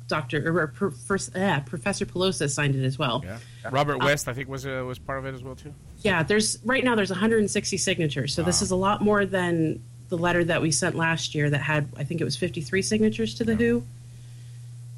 Dr. 0.08 0.58
Or, 0.62 0.66
Pro- 0.68 0.90
First- 0.90 1.30
yeah, 1.34 1.60
Professor 1.60 2.04
Polosa 2.06 2.48
signed 2.50 2.74
it 2.74 2.84
as 2.84 2.98
well. 2.98 3.22
Yeah. 3.24 3.38
Robert 3.70 3.96
Uh, 4.02 4.06
West, 4.06 4.26
I 4.28 4.32
think, 4.32 4.48
was 4.48 4.66
uh, 4.66 4.82
was 4.86 4.98
part 4.98 5.18
of 5.18 5.26
it 5.26 5.34
as 5.34 5.42
well 5.42 5.54
too. 5.54 5.72
Yeah, 6.02 6.22
there's 6.22 6.58
right 6.64 6.82
now 6.82 6.94
there's 6.94 7.10
160 7.10 7.76
signatures, 7.76 8.34
so 8.34 8.42
this 8.42 8.62
is 8.62 8.70
a 8.70 8.76
lot 8.76 9.02
more 9.02 9.26
than 9.26 9.82
the 10.08 10.16
letter 10.18 10.42
that 10.44 10.60
we 10.62 10.72
sent 10.72 10.96
last 10.96 11.34
year 11.34 11.48
that 11.50 11.60
had 11.60 11.88
I 11.96 12.02
think 12.04 12.20
it 12.20 12.24
was 12.24 12.36
53 12.36 12.82
signatures 12.82 13.34
to 13.34 13.44
the 13.44 13.54
WHO. 13.54 13.84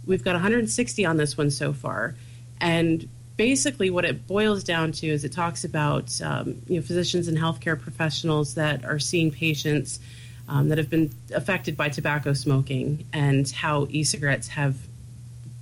We've 0.07 0.25
got 0.25 0.35
160 0.35 1.05
on 1.05 1.17
this 1.17 1.37
one 1.37 1.51
so 1.51 1.73
far, 1.73 2.15
and 2.61 3.09
basically 3.37 3.91
what 3.91 4.05
it 4.05 4.27
boils 4.27 4.63
down 4.63 4.93
to 4.93 5.07
is 5.07 5.25
it 5.25 5.33
talks 5.33 5.65
about 5.65 6.21
um, 6.23 6.63
you 6.67 6.77
know 6.77 6.83
physicians 6.83 7.29
and 7.29 7.39
healthcare 7.39 7.81
professionals 7.81 8.55
that 8.55 8.85
are 8.85 8.99
seeing 8.99 9.31
patients 9.31 10.01
um, 10.49 10.69
that 10.69 10.79
have 10.79 10.91
been 10.91 11.11
affected 11.35 11.77
by 11.77 11.89
tobacco 11.89 12.33
smoking 12.33 13.07
and 13.13 13.51
how 13.51 13.87
e-cigarettes 13.91 14.49
have 14.49 14.77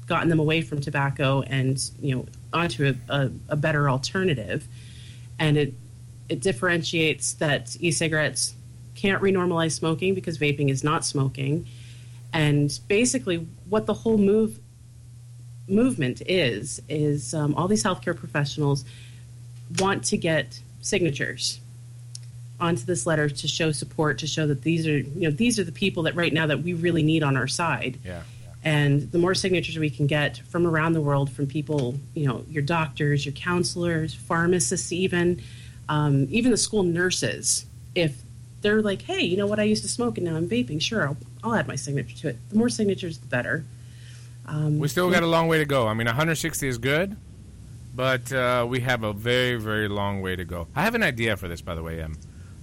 gotten 0.07 0.29
them 0.29 0.41
away 0.41 0.61
from 0.61 0.81
tobacco 0.81 1.43
and 1.43 1.91
you 2.01 2.15
know 2.15 2.27
onto 2.53 2.95
a, 3.09 3.15
a, 3.15 3.31
a 3.51 3.57
better 3.57 3.89
alternative, 3.89 4.67
and 5.39 5.57
it 5.57 5.75
it 6.29 6.41
differentiates 6.41 7.35
that 7.35 7.77
e-cigarettes 7.81 8.55
can't 8.95 9.23
renormalize 9.23 9.73
smoking 9.73 10.15
because 10.15 10.39
vaping 10.39 10.69
is 10.71 10.83
not 10.83 11.05
smoking, 11.05 11.67
and 12.33 12.81
basically 12.89 13.47
what 13.69 13.87
the 13.87 13.95
whole 13.95 14.19
move 14.19 14.59
movement 15.71 16.23
is 16.27 16.81
is 16.89 17.35
um, 17.35 17.55
all 17.55 17.69
these 17.69 17.85
healthcare 17.85 18.17
professionals 18.17 18.85
want 19.79 20.05
to 20.05 20.17
get 20.17 20.61
signatures 20.81 21.61
onto 22.59 22.85
this 22.85 23.07
letter 23.07 23.29
to 23.29 23.49
show 23.49 23.73
support 23.73 24.19
to 24.19 24.27
show 24.27 24.47
that 24.47 24.63
these 24.63 24.87
are 24.87 24.99
you 24.99 25.23
know 25.23 25.31
these 25.31 25.59
are 25.59 25.65
the 25.65 25.73
people 25.73 26.03
that 26.03 26.15
right 26.15 26.33
now 26.33 26.47
that 26.47 26.63
we 26.63 26.75
really 26.75 27.03
need 27.03 27.23
on 27.23 27.37
our 27.37 27.49
side. 27.49 27.99
Yeah. 28.05 28.23
and 28.63 29.11
the 29.13 29.19
more 29.19 29.35
signatures 29.35 29.79
we 29.79 29.89
can 29.89 30.07
get 30.07 30.39
from 30.39 30.67
around 30.67 30.93
the 30.93 31.01
world 31.01 31.31
from 31.31 31.47
people 31.47 31.99
you 32.15 32.27
know 32.27 32.45
your 32.49 32.63
doctors 32.63 33.25
your 33.25 33.33
counselors 33.33 34.15
pharmacists 34.15 34.93
even 34.93 35.41
um, 35.89 36.27
even 36.31 36.51
the 36.51 36.57
school 36.59 36.83
nurses 36.83 37.65
if 37.95 38.23
they're 38.61 38.83
like 38.83 39.03
hey 39.03 39.23
you 39.23 39.37
know 39.37 39.47
what? 39.47 39.59
I 39.59 39.63
used 39.65 39.83
to 39.83 39.89
smoke 39.89 40.19
and 40.19 40.27
now 40.27 40.37
i'm 40.37 40.49
vaping. 40.49 40.81
Sure 40.83 41.09
i'll, 41.09 41.17
I'll 41.43 41.55
add 41.55 41.67
my 41.67 41.77
signature 41.77 42.17
to 42.19 42.29
it. 42.29 42.51
The 42.51 42.57
more 42.57 42.69
signatures 42.69 43.19
the 43.19 43.27
better 43.27 43.65
um, 44.51 44.79
We 44.79 44.89
still 44.89 45.11
got 45.11 45.23
a 45.23 45.27
long 45.27 45.49
way 45.49 45.59
to 45.59 45.65
go. 45.65 45.87
I 45.87 45.95
mean, 45.95 46.07
160 46.07 46.69
is 46.69 46.79
good, 46.79 47.17
but 47.95 48.33
uh, 48.33 48.67
we 48.69 48.81
have 48.81 49.03
a 49.03 49.13
very, 49.13 49.57
very 49.57 49.89
long 49.89 50.21
way 50.23 50.37
to 50.37 50.45
go. 50.45 50.67
I 50.77 50.83
have 50.83 50.95
an 50.95 51.03
idea 51.03 51.37
for 51.37 51.49
this, 51.49 51.61
by 51.61 51.75
the 51.75 51.83
way, 51.83 52.01
Em. 52.03 52.17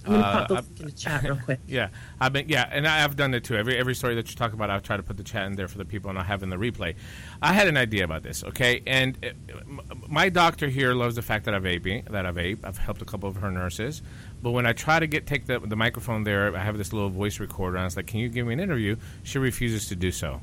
i'm 0.06 0.12
to 0.12 0.18
Uh, 0.18 0.32
pop 0.32 0.48
the 0.48 0.54
I- 0.54 0.80
in 0.80 0.86
the 0.86 0.92
chat 0.92 1.22
real 1.24 1.36
quick 1.44 1.60
Yeah, 1.66 1.88
I've 2.20 2.32
been 2.32 2.48
yeah, 2.48 2.68
and 2.72 2.86
I- 2.86 3.04
I've 3.04 3.16
done 3.16 3.34
it 3.34 3.44
too. 3.44 3.56
Every 3.56 3.76
every 3.76 3.94
story 3.94 4.14
that 4.14 4.30
you 4.30 4.36
talk 4.36 4.52
about, 4.54 4.70
I've 4.70 4.82
tried 4.82 4.98
to 4.98 5.02
put 5.02 5.16
the 5.18 5.24
chat 5.24 5.44
in 5.46 5.54
there 5.56 5.68
for 5.68 5.76
the 5.78 5.84
people, 5.84 6.08
and 6.08 6.18
I 6.18 6.22
have 6.22 6.42
in 6.42 6.48
the 6.50 6.56
replay. 6.56 6.94
I 7.42 7.52
had 7.52 7.68
an 7.68 7.76
idea 7.76 8.04
about 8.04 8.22
this, 8.22 8.42
okay? 8.44 8.80
And 8.86 9.18
uh, 9.22 9.28
m- 9.58 9.80
my 10.08 10.28
doctor 10.30 10.68
here 10.68 10.94
loves 10.94 11.14
the 11.16 11.22
fact 11.22 11.44
that 11.46 11.54
I 11.54 11.58
vape. 11.58 12.08
That 12.10 12.24
I 12.24 12.32
vape. 12.32 12.60
I've 12.64 12.78
helped 12.78 13.02
a 13.02 13.04
couple 13.04 13.28
of 13.28 13.36
her 13.36 13.50
nurses, 13.50 14.00
but 14.42 14.52
when 14.52 14.64
I 14.66 14.72
try 14.72 14.98
to 14.98 15.06
get 15.06 15.26
take 15.26 15.44
the 15.46 15.58
the 15.60 15.76
microphone 15.76 16.24
there, 16.24 16.56
I 16.56 16.60
have 16.60 16.78
this 16.78 16.92
little 16.94 17.10
voice 17.10 17.38
recorder, 17.40 17.76
and 17.76 17.82
I 17.82 17.84
was 17.84 17.96
like, 17.96 18.06
"Can 18.06 18.20
you 18.20 18.28
give 18.30 18.46
me 18.46 18.54
an 18.54 18.60
interview?" 18.60 18.96
She 19.24 19.38
refuses 19.38 19.88
to 19.88 19.96
do 19.96 20.10
so. 20.10 20.40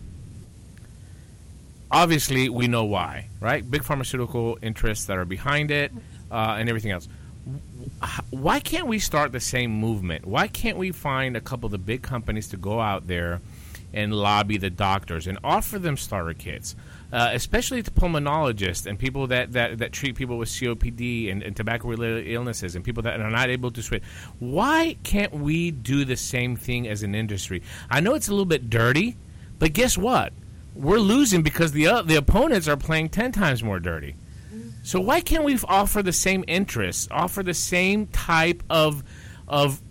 Obviously, 1.91 2.49
we 2.49 2.67
know 2.67 2.85
why, 2.85 3.29
right? 3.39 3.69
Big 3.69 3.83
pharmaceutical 3.83 4.57
interests 4.61 5.05
that 5.05 5.17
are 5.17 5.25
behind 5.25 5.71
it, 5.71 5.91
uh, 6.31 6.55
and 6.57 6.67
everything 6.67 6.91
else 6.91 7.07
why 8.31 8.59
can't 8.59 8.87
we 8.87 8.99
start 8.99 9.31
the 9.31 9.39
same 9.39 9.71
movement? 9.71 10.25
Why 10.25 10.47
can't 10.47 10.77
we 10.77 10.91
find 10.91 11.37
a 11.37 11.41
couple 11.41 11.67
of 11.67 11.71
the 11.71 11.77
big 11.77 12.01
companies 12.01 12.49
to 12.49 12.57
go 12.57 12.79
out 12.79 13.07
there 13.07 13.41
and 13.93 14.13
lobby 14.13 14.57
the 14.57 14.69
doctors 14.69 15.27
and 15.27 15.37
offer 15.43 15.79
them 15.79 15.95
starter 15.95 16.33
kits, 16.33 16.75
uh, 17.13 17.29
especially 17.33 17.81
to 17.83 17.91
pulmonologists 17.91 18.87
and 18.87 18.99
people 18.99 19.27
that, 19.27 19.53
that, 19.53 19.77
that 19.77 19.91
treat 19.91 20.15
people 20.15 20.37
with 20.37 20.49
COPD 20.49 21.31
and, 21.31 21.43
and 21.43 21.55
tobacco 21.55 21.87
related 21.87 22.27
illnesses 22.27 22.75
and 22.75 22.83
people 22.83 23.03
that 23.03 23.21
are 23.21 23.29
not 23.29 23.49
able 23.49 23.71
to 23.71 23.81
switch? 23.81 24.03
Why 24.39 24.97
can't 25.03 25.33
we 25.33 25.71
do 25.71 26.03
the 26.03 26.17
same 26.17 26.55
thing 26.55 26.87
as 26.87 27.03
an 27.03 27.15
industry? 27.15 27.61
I 27.89 27.99
know 28.01 28.15
it's 28.15 28.27
a 28.27 28.31
little 28.31 28.45
bit 28.45 28.69
dirty, 28.69 29.15
but 29.59 29.73
guess 29.73 29.97
what? 29.97 30.33
We're 30.75 30.99
losing 30.99 31.41
because 31.41 31.71
the, 31.71 31.87
uh, 31.87 32.01
the 32.03 32.15
opponents 32.15 32.67
are 32.67 32.77
playing 32.77 33.09
10 33.09 33.31
times 33.31 33.63
more 33.63 33.79
dirty. 33.79 34.15
So 34.83 35.01
why 35.01 35.19
can't 35.21 35.43
we 35.43 35.57
offer 35.67 36.03
the 36.03 36.13
same 36.13 36.45
interests, 36.47 37.07
offer 37.09 37.41
the 37.41 37.55
same 37.55 38.05
type 38.07 38.61
of 38.69 39.03
of 39.47 39.81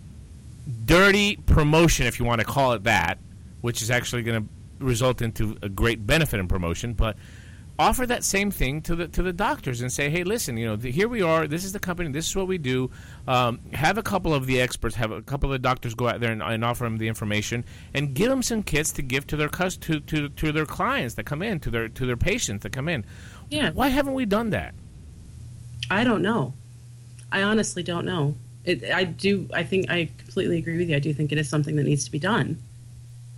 dirty 0.85 1.35
promotion, 1.35 2.07
if 2.07 2.17
you 2.17 2.25
want 2.25 2.39
to 2.39 2.47
call 2.47 2.73
it 2.73 2.83
that, 2.83 3.19
which 3.59 3.81
is 3.81 3.91
actually 3.91 4.23
going 4.23 4.43
to 4.43 4.49
result 4.83 5.21
into 5.21 5.57
a 5.61 5.67
great 5.67 6.07
benefit 6.07 6.39
in 6.39 6.47
promotion, 6.47 6.93
but 6.93 7.17
offer 7.77 8.05
that 8.05 8.23
same 8.23 8.51
thing 8.51 8.81
to 8.81 8.95
the 8.95 9.07
to 9.09 9.21
the 9.21 9.33
doctors 9.33 9.81
and 9.81 9.91
say, 9.91 10.09
hey, 10.09 10.23
listen, 10.23 10.57
you 10.57 10.65
know, 10.65 10.77
th- 10.77 10.93
here 10.93 11.07
we 11.07 11.21
are. 11.21 11.47
This 11.47 11.65
is 11.65 11.73
the 11.73 11.79
company. 11.79 12.11
This 12.11 12.29
is 12.29 12.35
what 12.35 12.47
we 12.47 12.57
do. 12.57 12.89
Um, 13.27 13.59
have 13.73 13.97
a 13.97 14.03
couple 14.03 14.33
of 14.33 14.45
the 14.45 14.61
experts, 14.61 14.95
have 14.95 15.11
a 15.11 15.21
couple 15.21 15.49
of 15.49 15.53
the 15.53 15.59
doctors 15.59 15.93
go 15.93 16.07
out 16.07 16.19
there 16.19 16.31
and, 16.31 16.41
and 16.41 16.63
offer 16.63 16.85
them 16.85 16.97
the 16.97 17.07
information, 17.07 17.65
and 17.93 18.13
give 18.13 18.29
them 18.29 18.41
some 18.41 18.63
kits 18.63 18.91
to 18.93 19.01
give 19.01 19.27
to 19.27 19.35
their 19.35 19.49
cus- 19.49 19.77
to, 19.77 19.99
to 20.01 20.29
to 20.29 20.51
their 20.51 20.65
clients 20.65 21.15
that 21.15 21.25
come 21.25 21.41
in, 21.41 21.59
to 21.61 21.69
their 21.69 21.89
to 21.89 22.05
their 22.05 22.17
patients 22.17 22.63
that 22.63 22.71
come 22.71 22.87
in. 22.87 23.05
Yeah. 23.49 23.71
Why 23.71 23.89
haven't 23.89 24.13
we 24.13 24.25
done 24.25 24.51
that? 24.51 24.73
I 25.91 26.03
don't 26.03 26.21
know. 26.21 26.53
I 27.31 27.43
honestly 27.43 27.83
don't 27.83 28.05
know. 28.05 28.35
It, 28.63 28.89
I 28.91 29.03
do. 29.03 29.47
I 29.53 29.63
think 29.63 29.89
I 29.91 30.09
completely 30.17 30.57
agree 30.57 30.77
with 30.77 30.89
you. 30.89 30.95
I 30.95 30.99
do 30.99 31.13
think 31.13 31.31
it 31.31 31.37
is 31.37 31.49
something 31.49 31.75
that 31.75 31.83
needs 31.83 32.05
to 32.05 32.11
be 32.11 32.19
done. 32.19 32.57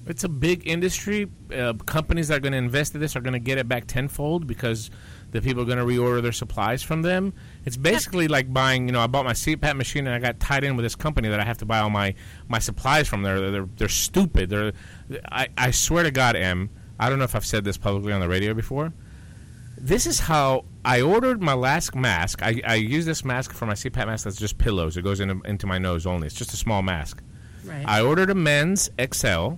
It's 0.10 0.24
a 0.24 0.30
big 0.30 0.68
industry. 0.68 1.30
Uh, 1.54 1.74
companies 1.74 2.28
that 2.30 2.38
are 2.38 2.40
going 2.40 2.54
to 2.54 2.58
invest 2.58 2.96
in 2.96 3.02
this 3.02 3.16
are 3.16 3.22
going 3.22 3.34
to 3.34 3.40
get 3.40 3.58
it 3.58 3.68
back 3.68 3.88
tenfold 3.88 4.48
because 4.48 4.90
the 5.32 5.42
people 5.42 5.64
are 5.64 5.66
going 5.66 5.78
to 5.78 5.86
reorder 5.86 6.22
their 6.22 6.32
supplies 6.32 6.84
from 6.84 7.02
them. 7.02 7.34
It's 7.66 7.78
basically 7.78 8.28
like 8.28 8.52
buying. 8.52 8.88
You 8.88 8.94
know, 8.94 9.02
I 9.02 9.08
bought 9.08 9.26
my 9.26 9.34
CPAP 9.34 9.76
machine 9.76 10.08
and 10.08 10.16
I 10.16 10.20
got 10.20 10.40
tied 10.40 10.64
in 10.64 10.76
with 10.76 10.86
this 10.86 10.96
company 10.96 11.30
that 11.30 11.40
I 11.40 11.44
have 11.44 11.58
to 11.60 11.66
buy 11.66 11.80
all 11.80 11.90
my 11.90 12.16
my 12.48 12.60
supplies 12.60 13.08
from. 13.08 13.24
They're 13.24 13.52
they're, 13.52 13.70
they're 13.78 13.90
stupid. 13.90 14.50
They're 14.50 14.74
I, 15.32 15.50
I 15.58 15.72
swear 15.72 16.04
to 16.04 16.12
God, 16.12 16.36
Em. 16.36 16.70
I 17.00 17.10
don't 17.10 17.20
know 17.20 17.26
if 17.26 17.36
I've 17.36 17.46
said 17.46 17.64
this 17.64 17.78
publicly 17.78 18.14
on 18.14 18.22
the 18.22 18.28
radio 18.28 18.54
before. 18.54 18.94
This 19.80 20.08
is 20.08 20.20
how 20.20 20.66
I 20.84 21.02
ordered 21.02 21.42
my 21.42 21.54
last 21.54 21.94
mask. 21.94 22.42
I, 22.42 22.62
I 22.66 22.76
use 22.76 23.06
this 23.06 23.24
mask 23.24 23.54
for 23.54 23.68
my 23.68 23.74
CPAP 23.74 24.08
mask 24.08 24.24
that's 24.24 24.38
just 24.38 24.58
pillows. 24.58 24.98
It 24.98 25.04
goes 25.04 25.20
into, 25.20 25.40
into 25.48 25.68
my 25.68 25.78
nose 25.78 26.08
only. 26.08 26.26
It's 26.26 26.36
just 26.36 26.54
a 26.54 26.58
small 26.58 26.82
mask. 26.82 27.22
Right. 27.64 27.84
I 27.86 28.02
ordered 28.02 28.32
a 28.32 28.36
men's 28.36 28.90
XL, 29.00 29.56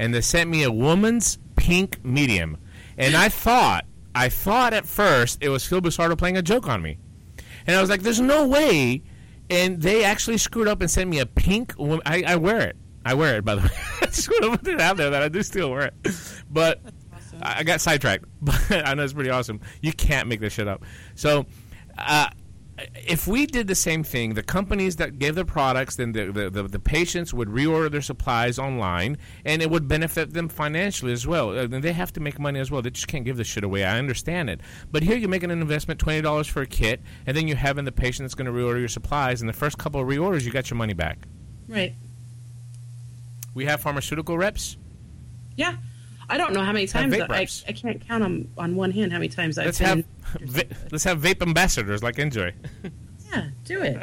and 0.00 0.14
they 0.14 0.22
sent 0.22 0.48
me 0.48 0.62
a 0.62 0.72
woman's 0.72 1.38
pink 1.56 2.02
medium. 2.02 2.56
And 2.96 3.14
I 3.14 3.28
thought, 3.28 3.84
I 4.14 4.30
thought 4.30 4.72
at 4.72 4.86
first 4.86 5.38
it 5.42 5.50
was 5.50 5.64
Phil 5.66 5.82
Busardo 5.82 6.16
playing 6.16 6.38
a 6.38 6.42
joke 6.42 6.66
on 6.68 6.80
me. 6.80 6.96
And 7.66 7.76
I 7.76 7.82
was 7.82 7.90
like, 7.90 8.00
there's 8.00 8.20
no 8.20 8.48
way. 8.48 9.02
And 9.50 9.82
they 9.82 10.02
actually 10.02 10.38
screwed 10.38 10.68
up 10.68 10.80
and 10.80 10.90
sent 10.90 11.10
me 11.10 11.18
a 11.18 11.26
pink. 11.26 11.74
wom- 11.76 12.00
I, 12.06 12.22
I 12.26 12.36
wear 12.36 12.60
it. 12.60 12.76
I 13.04 13.12
wear 13.12 13.36
it, 13.36 13.44
by 13.44 13.56
the 13.56 13.60
way. 13.62 13.68
I 14.00 14.06
just 14.06 14.30
want 14.30 14.44
to 14.44 14.58
put 14.58 14.68
it 14.68 14.80
out 14.80 14.96
there 14.96 15.10
that 15.10 15.22
I 15.22 15.28
do 15.28 15.42
still 15.42 15.70
wear 15.70 15.82
it. 15.82 15.94
But 16.50 16.80
I 17.42 17.58
I 17.58 17.62
got 17.62 17.82
sidetracked. 17.82 18.24
But 18.40 18.72
I 18.72 18.94
know 18.94 19.02
it's 19.04 19.12
pretty 19.12 19.30
awesome. 19.30 19.60
You 19.82 19.92
can't 19.92 20.28
make 20.28 20.40
this 20.40 20.54
shit 20.54 20.66
up. 20.66 20.82
So, 21.14 21.44
uh, 21.98 22.30
if 22.94 23.26
we 23.26 23.46
did 23.46 23.66
the 23.66 23.74
same 23.74 24.02
thing, 24.02 24.34
the 24.34 24.42
companies 24.42 24.96
that 24.96 25.18
gave 25.18 25.34
the 25.34 25.44
products, 25.44 25.96
then 25.96 26.12
the, 26.12 26.30
the, 26.30 26.50
the, 26.50 26.62
the 26.64 26.78
patients 26.78 27.34
would 27.34 27.48
reorder 27.48 27.90
their 27.90 28.02
supplies 28.02 28.58
online, 28.58 29.18
and 29.44 29.62
it 29.62 29.70
would 29.70 29.88
benefit 29.88 30.32
them 30.32 30.48
financially 30.48 31.12
as 31.12 31.26
well. 31.26 31.56
Uh, 31.56 31.66
they 31.66 31.92
have 31.92 32.12
to 32.12 32.20
make 32.20 32.38
money 32.38 32.60
as 32.60 32.70
well. 32.70 32.82
They 32.82 32.90
just 32.90 33.08
can't 33.08 33.24
give 33.24 33.36
this 33.36 33.46
shit 33.46 33.64
away. 33.64 33.84
I 33.84 33.98
understand 33.98 34.50
it. 34.50 34.60
But 34.90 35.02
here 35.02 35.16
you're 35.16 35.28
making 35.28 35.50
an 35.50 35.60
investment, 35.60 36.00
$20 36.00 36.48
for 36.48 36.62
a 36.62 36.66
kit, 36.66 37.00
and 37.26 37.36
then 37.36 37.48
you're 37.48 37.56
having 37.56 37.84
the 37.84 37.92
patient 37.92 38.24
that's 38.24 38.34
going 38.34 38.46
to 38.46 38.52
reorder 38.52 38.78
your 38.78 38.88
supplies, 38.88 39.40
and 39.40 39.48
the 39.48 39.54
first 39.54 39.78
couple 39.78 40.00
of 40.00 40.06
reorders, 40.06 40.44
you 40.44 40.50
got 40.50 40.70
your 40.70 40.76
money 40.76 40.94
back. 40.94 41.18
Right. 41.68 41.94
We 43.54 43.64
have 43.66 43.80
pharmaceutical 43.80 44.38
reps. 44.38 44.76
Yeah. 45.56 45.76
I 46.30 46.38
don't 46.38 46.52
know 46.52 46.62
how 46.62 46.72
many 46.72 46.86
times 46.86 47.12
vape 47.14 47.30
I. 47.30 47.46
I 47.68 47.72
can't 47.72 48.00
count 48.06 48.22
on 48.24 48.48
on 48.56 48.76
one 48.76 48.90
hand 48.92 49.12
how 49.12 49.18
many 49.18 49.28
times 49.28 49.58
I've 49.58 49.66
Let's 49.66 49.78
been. 49.78 50.04
have 50.38 50.40
va- 50.42 50.76
let's 50.90 51.04
have 51.04 51.20
vape 51.20 51.42
ambassadors 51.42 52.02
like 52.02 52.16
NJOY. 52.16 52.52
yeah, 53.32 53.48
do 53.64 53.82
it. 53.82 53.98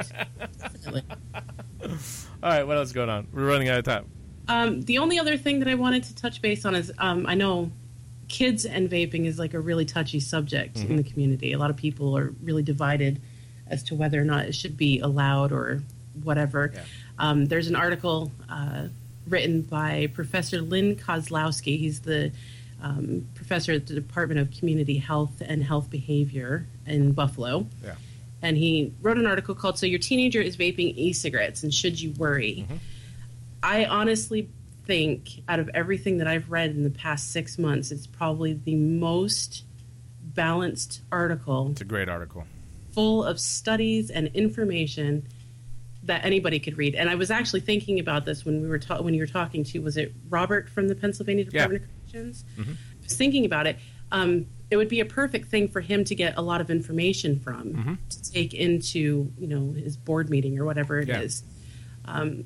Definitely. 0.59 1.03
All 1.81 1.89
right, 2.49 2.63
what 2.67 2.77
else 2.77 2.87
is 2.89 2.93
going 2.93 3.09
on? 3.09 3.27
We're 3.33 3.47
running 3.47 3.69
out 3.69 3.79
of 3.79 3.85
time. 3.85 4.05
Um, 4.47 4.81
the 4.83 4.97
only 4.99 5.19
other 5.19 5.37
thing 5.37 5.59
that 5.59 5.67
I 5.67 5.75
wanted 5.75 6.03
to 6.05 6.15
touch 6.15 6.41
base 6.41 6.65
on 6.65 6.75
is 6.75 6.91
um, 6.99 7.25
I 7.25 7.33
know 7.35 7.71
kids 8.27 8.65
and 8.65 8.89
vaping 8.89 9.25
is 9.25 9.39
like 9.39 9.53
a 9.53 9.59
really 9.59 9.85
touchy 9.85 10.19
subject 10.19 10.77
in 10.79 10.87
Mhm. 10.89 10.97
the 10.97 11.03
community. 11.03 11.53
A 11.53 11.57
lot 11.57 11.69
of 11.69 11.77
people 11.77 12.17
are 12.17 12.33
really 12.43 12.63
divided 12.63 13.21
as 13.67 13.83
to 13.83 13.95
whether 13.95 14.21
or 14.21 14.25
not 14.25 14.45
it 14.45 14.53
should 14.55 14.77
be 14.77 14.99
allowed 14.99 15.51
or 15.51 15.81
whatever. 16.23 16.73
Um, 17.19 17.45
there's 17.45 17.67
an 17.67 17.75
article 17.75 18.31
uh, 18.49 18.87
written 19.27 19.61
by 19.61 20.09
Professor 20.13 20.61
Lynn 20.61 20.95
Kozlowski. 20.95 21.77
He's 21.77 22.01
the 22.01 22.31
um, 22.81 23.27
professor 23.35 23.71
at 23.73 23.87
the 23.87 23.93
Department 23.93 24.39
of 24.39 24.51
Community 24.51 24.97
Health 24.97 25.41
and 25.41 25.63
Health 25.63 25.89
Behavior 25.89 26.65
in 26.85 27.11
Buffalo. 27.11 27.67
Yeah. 27.83 27.95
And 28.41 28.55
he 28.55 28.93
wrote 29.01 29.17
an 29.17 29.25
article 29.25 29.55
called 29.55 29.79
So 29.79 29.85
Your 29.87 29.99
Teenager 29.99 30.39
is 30.41 30.55
Vaping 30.57 30.95
E 30.95 31.11
Cigarettes 31.13 31.63
and 31.63 31.73
Should 31.73 31.99
You 31.99 32.11
Worry? 32.17 32.67
I 33.63 33.85
honestly 33.85 34.47
think, 34.85 35.41
out 35.49 35.59
of 35.59 35.69
everything 35.73 36.19
that 36.19 36.27
I've 36.27 36.49
read 36.51 36.69
in 36.71 36.83
the 36.83 36.91
past 36.91 37.31
six 37.31 37.57
months, 37.57 37.91
it's 37.91 38.05
probably 38.07 38.53
the 38.53 38.75
most 38.75 39.63
balanced 40.23 41.01
article 41.11 41.69
It's 41.71 41.81
a 41.81 41.85
great 41.85 42.07
article. 42.09 42.45
full 42.91 43.23
of 43.23 43.39
studies 43.39 44.11
and 44.11 44.27
information 44.35 45.25
that 46.07 46.25
anybody 46.25 46.59
could 46.59 46.77
read. 46.77 46.95
And 46.95 47.09
I 47.09 47.15
was 47.15 47.29
actually 47.31 47.59
thinking 47.61 47.99
about 47.99 48.25
this 48.25 48.43
when 48.45 48.61
we 48.61 48.67
were 48.67 48.79
ta- 48.79 49.01
when 49.01 49.13
you 49.13 49.21
were 49.21 49.27
talking 49.27 49.63
to 49.65 49.79
was 49.79 49.95
it 49.97 50.13
Robert 50.29 50.69
from 50.69 50.87
the 50.87 50.95
Pennsylvania 50.95 51.43
Yeah. 51.45 51.67
Department 51.67 51.83
of 51.83 51.89
Corrections? 52.11 52.45
Mhm. 52.57 52.71
I 52.73 53.03
was 53.03 53.15
thinking 53.15 53.45
about 53.45 53.67
it. 53.67 53.77
Um, 54.11 54.47
it 54.71 54.77
would 54.77 54.89
be 54.89 54.99
a 55.01 55.05
perfect 55.05 55.47
thing 55.49 55.67
for 55.67 55.79
him 55.81 56.03
to 56.05 56.15
get 56.15 56.33
a 56.37 56.41
lot 56.41 56.59
of 56.61 56.69
information 56.69 57.39
from 57.39 57.73
Mhm. 57.73 57.97
to 58.09 58.31
take 58.31 58.53
into 58.53 59.31
you 59.39 59.47
know 59.47 59.71
his 59.73 59.95
board 59.97 60.29
meeting 60.29 60.57
or 60.59 60.65
whatever 60.65 60.99
it 60.99 61.09
is. 61.09 61.43
Yeah. 62.05 62.13
Um, 62.21 62.45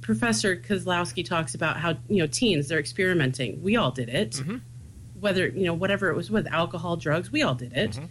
Professor 0.00 0.54
Kozlowski 0.56 1.24
talks 1.24 1.54
about 1.54 1.78
how 1.78 1.96
you 2.08 2.18
know 2.18 2.26
teens 2.26 2.68
they're 2.68 2.78
experimenting. 2.78 3.62
We 3.62 3.76
all 3.76 3.90
did 3.90 4.08
it. 4.08 4.42
whether 5.18 5.46
you 5.48 5.64
know 5.64 5.72
whatever 5.72 6.10
it 6.10 6.16
was 6.16 6.30
with 6.30 6.46
alcohol, 6.48 6.96
drugs, 6.98 7.32
we 7.32 7.40
all 7.42 7.54
did 7.54 7.72
it. 7.72 7.92
Mm-hmm. 7.92 8.04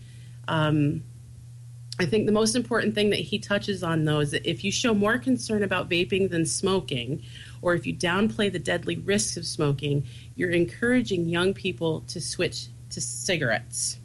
Um, 0.47 1.03
I 1.99 2.05
think 2.05 2.25
the 2.25 2.31
most 2.31 2.55
important 2.55 2.95
thing 2.95 3.11
that 3.11 3.19
he 3.19 3.37
touches 3.37 3.83
on, 3.83 4.03
though, 4.03 4.19
is 4.19 4.31
that 4.31 4.49
if 4.49 4.63
you 4.63 4.71
show 4.71 4.93
more 4.95 5.17
concern 5.17 5.61
about 5.61 5.89
vaping 5.89 6.29
than 6.29 6.45
smoking, 6.45 7.21
or 7.61 7.75
if 7.75 7.85
you 7.85 7.93
downplay 7.93 8.51
the 8.51 8.59
deadly 8.59 8.97
risks 8.97 9.37
of 9.37 9.45
smoking, 9.45 10.05
you're 10.35 10.49
encouraging 10.49 11.29
young 11.29 11.53
people 11.53 12.01
to 12.07 12.19
switch 12.19 12.67
to 12.89 12.99
cigarettes. 13.01 13.99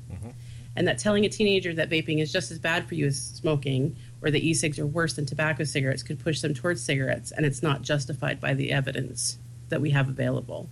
And 0.77 0.86
that 0.86 0.98
telling 0.98 1.24
a 1.24 1.28
teenager 1.28 1.74
that 1.74 1.90
vaping 1.90 2.20
is 2.20 2.31
just 2.31 2.52
as 2.52 2.60
bad 2.60 2.86
for 2.86 2.94
you 2.94 3.06
as 3.06 3.20
smoking, 3.20 3.97
or 4.23 4.31
that 4.31 4.43
e 4.43 4.55
cigs 4.55 4.78
are 4.78 4.86
worse 4.86 5.15
than 5.15 5.27
tobacco 5.27 5.65
cigarettes, 5.65 6.05
could 6.05 6.20
push 6.20 6.40
them 6.40 6.55
towards 6.55 6.81
cigarettes, 6.81 7.32
and 7.32 7.44
it's 7.44 7.65
not 7.65 7.82
justified 7.82 8.40
by 8.40 8.55
the 8.55 8.70
evidence 8.70 9.39
that 9.70 9.81
we 9.81 9.90
have 9.90 10.09
available. 10.09 10.70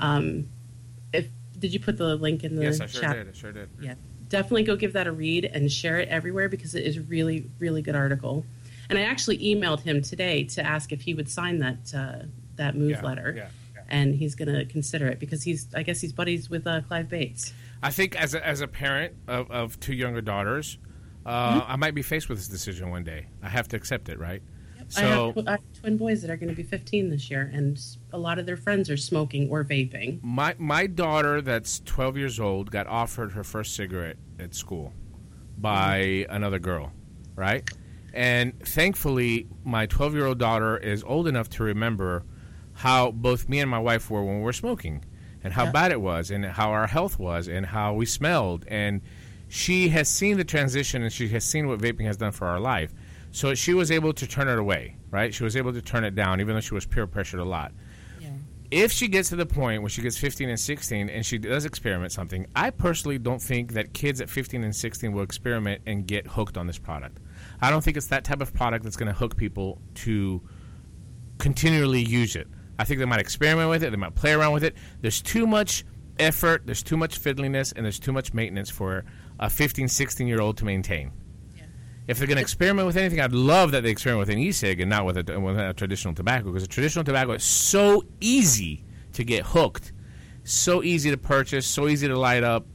Um, 0.00 0.48
if 1.12 1.28
did 1.58 1.74
you 1.74 1.80
put 1.80 1.98
the 1.98 2.16
link 2.16 2.44
in 2.44 2.56
the 2.56 2.62
Yes, 2.62 2.80
I 2.80 2.86
sure 2.86 3.00
chat? 3.02 3.16
did. 3.16 3.28
I 3.28 3.32
sure 3.32 3.52
did. 3.52 3.68
Yeah, 3.78 3.94
definitely 4.34 4.64
go 4.64 4.74
give 4.74 4.94
that 4.94 5.06
a 5.06 5.12
read 5.12 5.44
and 5.44 5.70
share 5.70 6.00
it 6.00 6.08
everywhere 6.08 6.48
because 6.48 6.74
it 6.74 6.84
is 6.84 6.96
a 6.96 7.02
really, 7.02 7.48
really 7.60 7.82
good 7.82 7.94
article. 7.94 8.44
And 8.90 8.98
I 8.98 9.02
actually 9.02 9.38
emailed 9.38 9.80
him 9.80 10.02
today 10.02 10.42
to 10.54 10.62
ask 10.62 10.90
if 10.90 11.02
he 11.02 11.14
would 11.14 11.28
sign 11.28 11.60
that 11.60 11.94
uh, 11.94 12.26
that 12.56 12.74
move 12.76 12.90
Yeah, 12.90 13.02
letter, 13.02 13.32
yeah, 13.36 13.48
and 13.88 14.12
he's 14.14 14.34
going 14.34 14.52
to 14.52 14.64
consider 14.64 15.06
it 15.06 15.20
because 15.20 15.44
he's, 15.44 15.68
I 15.74 15.84
guess, 15.84 16.00
he's 16.00 16.12
buddies 16.12 16.50
with 16.50 16.66
uh, 16.66 16.80
Clive 16.82 17.08
Bates. 17.08 17.52
I 17.80 17.90
think 17.90 18.16
as 18.20 18.34
a, 18.34 18.44
as 18.44 18.60
a 18.60 18.66
parent 18.66 19.14
of, 19.28 19.50
of 19.52 19.78
two 19.78 19.94
younger 19.94 20.20
daughters, 20.20 20.78
uh, 21.24 21.60
Mm-hmm. 21.60 21.72
I 21.72 21.76
might 21.76 21.94
be 21.94 22.02
faced 22.02 22.28
with 22.28 22.38
this 22.38 22.48
decision 22.48 22.90
one 22.90 23.04
day. 23.04 23.26
I 23.40 23.48
have 23.48 23.68
to 23.68 23.76
accept 23.76 24.08
it, 24.08 24.18
right? 24.18 24.42
I, 24.96 25.00
have, 25.00 25.34
So 25.36 25.42
tw- 25.42 25.48
I 25.48 25.50
have 25.52 25.60
twin 25.80 25.96
boys 25.96 26.22
that 26.22 26.30
are 26.30 26.36
going 26.36 26.48
to 26.50 26.54
be 26.54 26.62
15 26.62 27.10
this 27.10 27.30
year, 27.30 27.50
and 27.52 27.80
a 28.12 28.18
lot 28.18 28.38
of 28.38 28.46
their 28.46 28.56
friends 28.56 28.88
are 28.90 28.96
smoking 28.96 29.48
or 29.50 29.64
vaping. 29.64 30.20
my 30.22 30.54
my 30.58 30.86
daughter, 30.86 31.40
that's 31.42 31.80
twelve 31.80 32.16
years 32.16 32.38
old, 32.40 32.70
got 32.70 32.86
offered 32.86 33.32
her 33.32 33.44
first 33.44 33.74
cigarette 33.74 34.16
at 34.38 34.54
school 34.54 34.92
by 35.58 36.26
another 36.30 36.58
girl, 36.58 36.92
right? 37.36 37.68
And 38.12 38.58
thankfully, 38.60 39.46
my 39.64 39.86
twelve 39.86 40.14
year 40.14 40.26
old 40.26 40.38
daughter 40.38 40.76
is 40.76 41.02
old 41.04 41.26
enough 41.28 41.48
to 41.50 41.64
remember 41.64 42.24
how 42.74 43.10
both 43.12 43.48
me 43.48 43.60
and 43.60 43.70
my 43.70 43.78
wife 43.78 44.10
were 44.10 44.22
when 44.24 44.38
we 44.38 44.42
were 44.42 44.52
smoking, 44.52 45.04
and 45.42 45.52
how 45.52 45.64
Yeah. 45.64 45.72
bad 45.72 45.92
it 45.92 46.00
was, 46.00 46.30
and 46.30 46.44
how 46.44 46.70
our 46.70 46.86
health 46.86 47.18
was, 47.18 47.48
and 47.48 47.66
how 47.66 47.94
we 47.94 48.06
smelled, 48.06 48.64
and 48.68 49.00
she 49.48 49.88
has 49.90 50.08
seen 50.08 50.36
the 50.36 50.44
transition, 50.44 51.02
and 51.02 51.12
she 51.12 51.28
has 51.28 51.44
seen 51.44 51.68
what 51.68 51.78
vaping 51.78 52.06
has 52.06 52.16
done 52.16 52.32
for 52.32 52.46
our 52.46 52.58
life. 52.60 52.92
So 53.34 53.54
she 53.54 53.74
was 53.74 53.90
able 53.90 54.12
to 54.14 54.26
turn 54.26 54.48
it 54.48 54.58
away, 54.58 54.96
right? 55.10 55.34
She 55.34 55.42
was 55.42 55.56
able 55.56 55.72
to 55.72 55.82
turn 55.82 56.04
it 56.04 56.14
down, 56.14 56.40
even 56.40 56.54
though 56.54 56.60
she 56.60 56.74
was 56.74 56.86
peer 56.86 57.06
pressured 57.06 57.40
a 57.40 57.44
lot 57.44 57.72
if 58.74 58.90
she 58.90 59.06
gets 59.06 59.28
to 59.28 59.36
the 59.36 59.46
point 59.46 59.82
where 59.82 59.88
she 59.88 60.02
gets 60.02 60.18
15 60.18 60.48
and 60.48 60.58
16 60.58 61.08
and 61.08 61.24
she 61.24 61.38
does 61.38 61.64
experiment 61.64 62.10
something, 62.10 62.46
I 62.56 62.70
personally 62.70 63.18
don't 63.18 63.40
think 63.40 63.74
that 63.74 63.92
kids 63.92 64.20
at 64.20 64.28
15 64.28 64.64
and 64.64 64.74
16 64.74 65.12
will 65.12 65.22
experiment 65.22 65.82
and 65.86 66.06
get 66.06 66.26
hooked 66.26 66.56
on 66.56 66.66
this 66.66 66.78
product. 66.78 67.18
I 67.60 67.70
don't 67.70 67.84
think 67.84 67.96
it's 67.96 68.08
that 68.08 68.24
type 68.24 68.40
of 68.40 68.52
product 68.52 68.82
that's 68.82 68.96
going 68.96 69.12
to 69.12 69.16
hook 69.16 69.36
people 69.36 69.80
to 69.96 70.42
continually 71.38 72.02
use 72.02 72.34
it. 72.34 72.48
I 72.76 72.84
think 72.84 72.98
they 72.98 73.06
might 73.06 73.20
experiment 73.20 73.70
with 73.70 73.84
it, 73.84 73.90
they 73.90 73.96
might 73.96 74.16
play 74.16 74.32
around 74.32 74.54
with 74.54 74.64
it. 74.64 74.74
There's 75.00 75.22
too 75.22 75.46
much 75.46 75.84
effort, 76.18 76.66
there's 76.66 76.82
too 76.82 76.96
much 76.96 77.20
fiddliness, 77.20 77.72
and 77.76 77.84
there's 77.84 78.00
too 78.00 78.12
much 78.12 78.34
maintenance 78.34 78.70
for 78.70 79.04
a 79.38 79.48
15, 79.48 79.86
16 79.86 80.26
year 80.26 80.40
old 80.40 80.56
to 80.58 80.64
maintain. 80.64 81.12
If 82.06 82.18
they're 82.18 82.26
going 82.26 82.36
to 82.36 82.42
experiment 82.42 82.86
with 82.86 82.96
anything, 82.98 83.20
I'd 83.20 83.32
love 83.32 83.70
that 83.72 83.82
they 83.82 83.90
experiment 83.90 84.20
with 84.28 84.30
an 84.36 84.38
e-cig 84.38 84.80
and 84.80 84.90
not 84.90 85.06
with 85.06 85.28
a, 85.28 85.40
with 85.40 85.58
a 85.58 85.72
traditional 85.72 86.14
tobacco 86.14 86.46
because 86.46 86.62
a 86.62 86.66
traditional 86.66 87.04
tobacco 87.04 87.32
is 87.32 87.44
so 87.44 88.04
easy 88.20 88.84
to 89.14 89.24
get 89.24 89.44
hooked, 89.46 89.92
so 90.42 90.82
easy 90.82 91.10
to 91.10 91.16
purchase, 91.16 91.66
so 91.66 91.88
easy 91.88 92.06
to 92.08 92.18
light 92.18 92.42
up 92.44 92.66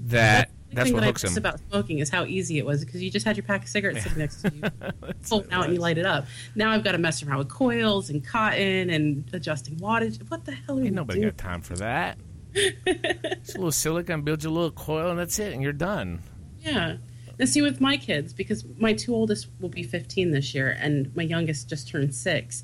that 0.00 0.50
The 0.70 0.76
that's 0.76 0.86
thing 0.86 0.94
what 0.94 1.00
that 1.00 1.04
I 1.06 1.08
hooks 1.08 1.22
them. 1.22 1.36
about 1.38 1.60
smoking 1.70 1.98
is 1.98 2.10
how 2.10 2.24
easy 2.24 2.58
it 2.58 2.66
was 2.66 2.84
because 2.84 3.02
you 3.02 3.10
just 3.10 3.24
had 3.26 3.36
your 3.36 3.44
pack 3.44 3.62
of 3.64 3.68
cigarettes 3.68 4.02
sitting 4.02 4.18
next 4.18 4.42
to 4.42 4.52
you, 4.54 4.62
pull 5.28 5.40
it 5.40 5.48
out 5.52 5.64
and 5.64 5.74
you 5.74 5.80
light 5.80 5.98
it 5.98 6.06
up. 6.06 6.26
Now 6.54 6.70
I've 6.70 6.84
got 6.84 6.92
to 6.92 6.98
mess 6.98 7.22
around 7.22 7.38
with 7.38 7.48
coils 7.48 8.10
and 8.10 8.24
cotton 8.24 8.90
and 8.90 9.24
adjusting 9.32 9.76
wattage. 9.76 10.20
What 10.30 10.44
the 10.44 10.52
hell 10.52 10.76
are 10.76 10.80
you 10.80 10.86
Ain't 10.86 10.94
nobody 10.94 11.20
doing? 11.20 11.30
got 11.30 11.38
time 11.38 11.62
for 11.62 11.74
that. 11.76 12.18
Just 12.54 13.54
a 13.56 13.58
little 13.58 13.72
silicone, 13.72 14.22
build 14.22 14.44
you 14.44 14.50
a 14.50 14.52
little 14.52 14.70
coil, 14.70 15.10
and 15.10 15.18
that's 15.18 15.38
it, 15.40 15.52
and 15.52 15.62
you're 15.62 15.72
done. 15.72 16.22
Yeah. 16.60 16.96
Now, 17.38 17.46
see, 17.46 17.62
with 17.62 17.80
my 17.80 17.96
kids, 17.96 18.32
because 18.32 18.64
my 18.78 18.92
two 18.92 19.14
oldest 19.14 19.48
will 19.60 19.68
be 19.68 19.82
15 19.82 20.30
this 20.30 20.54
year, 20.54 20.76
and 20.78 21.14
my 21.16 21.24
youngest 21.24 21.68
just 21.68 21.88
turned 21.88 22.14
six. 22.14 22.62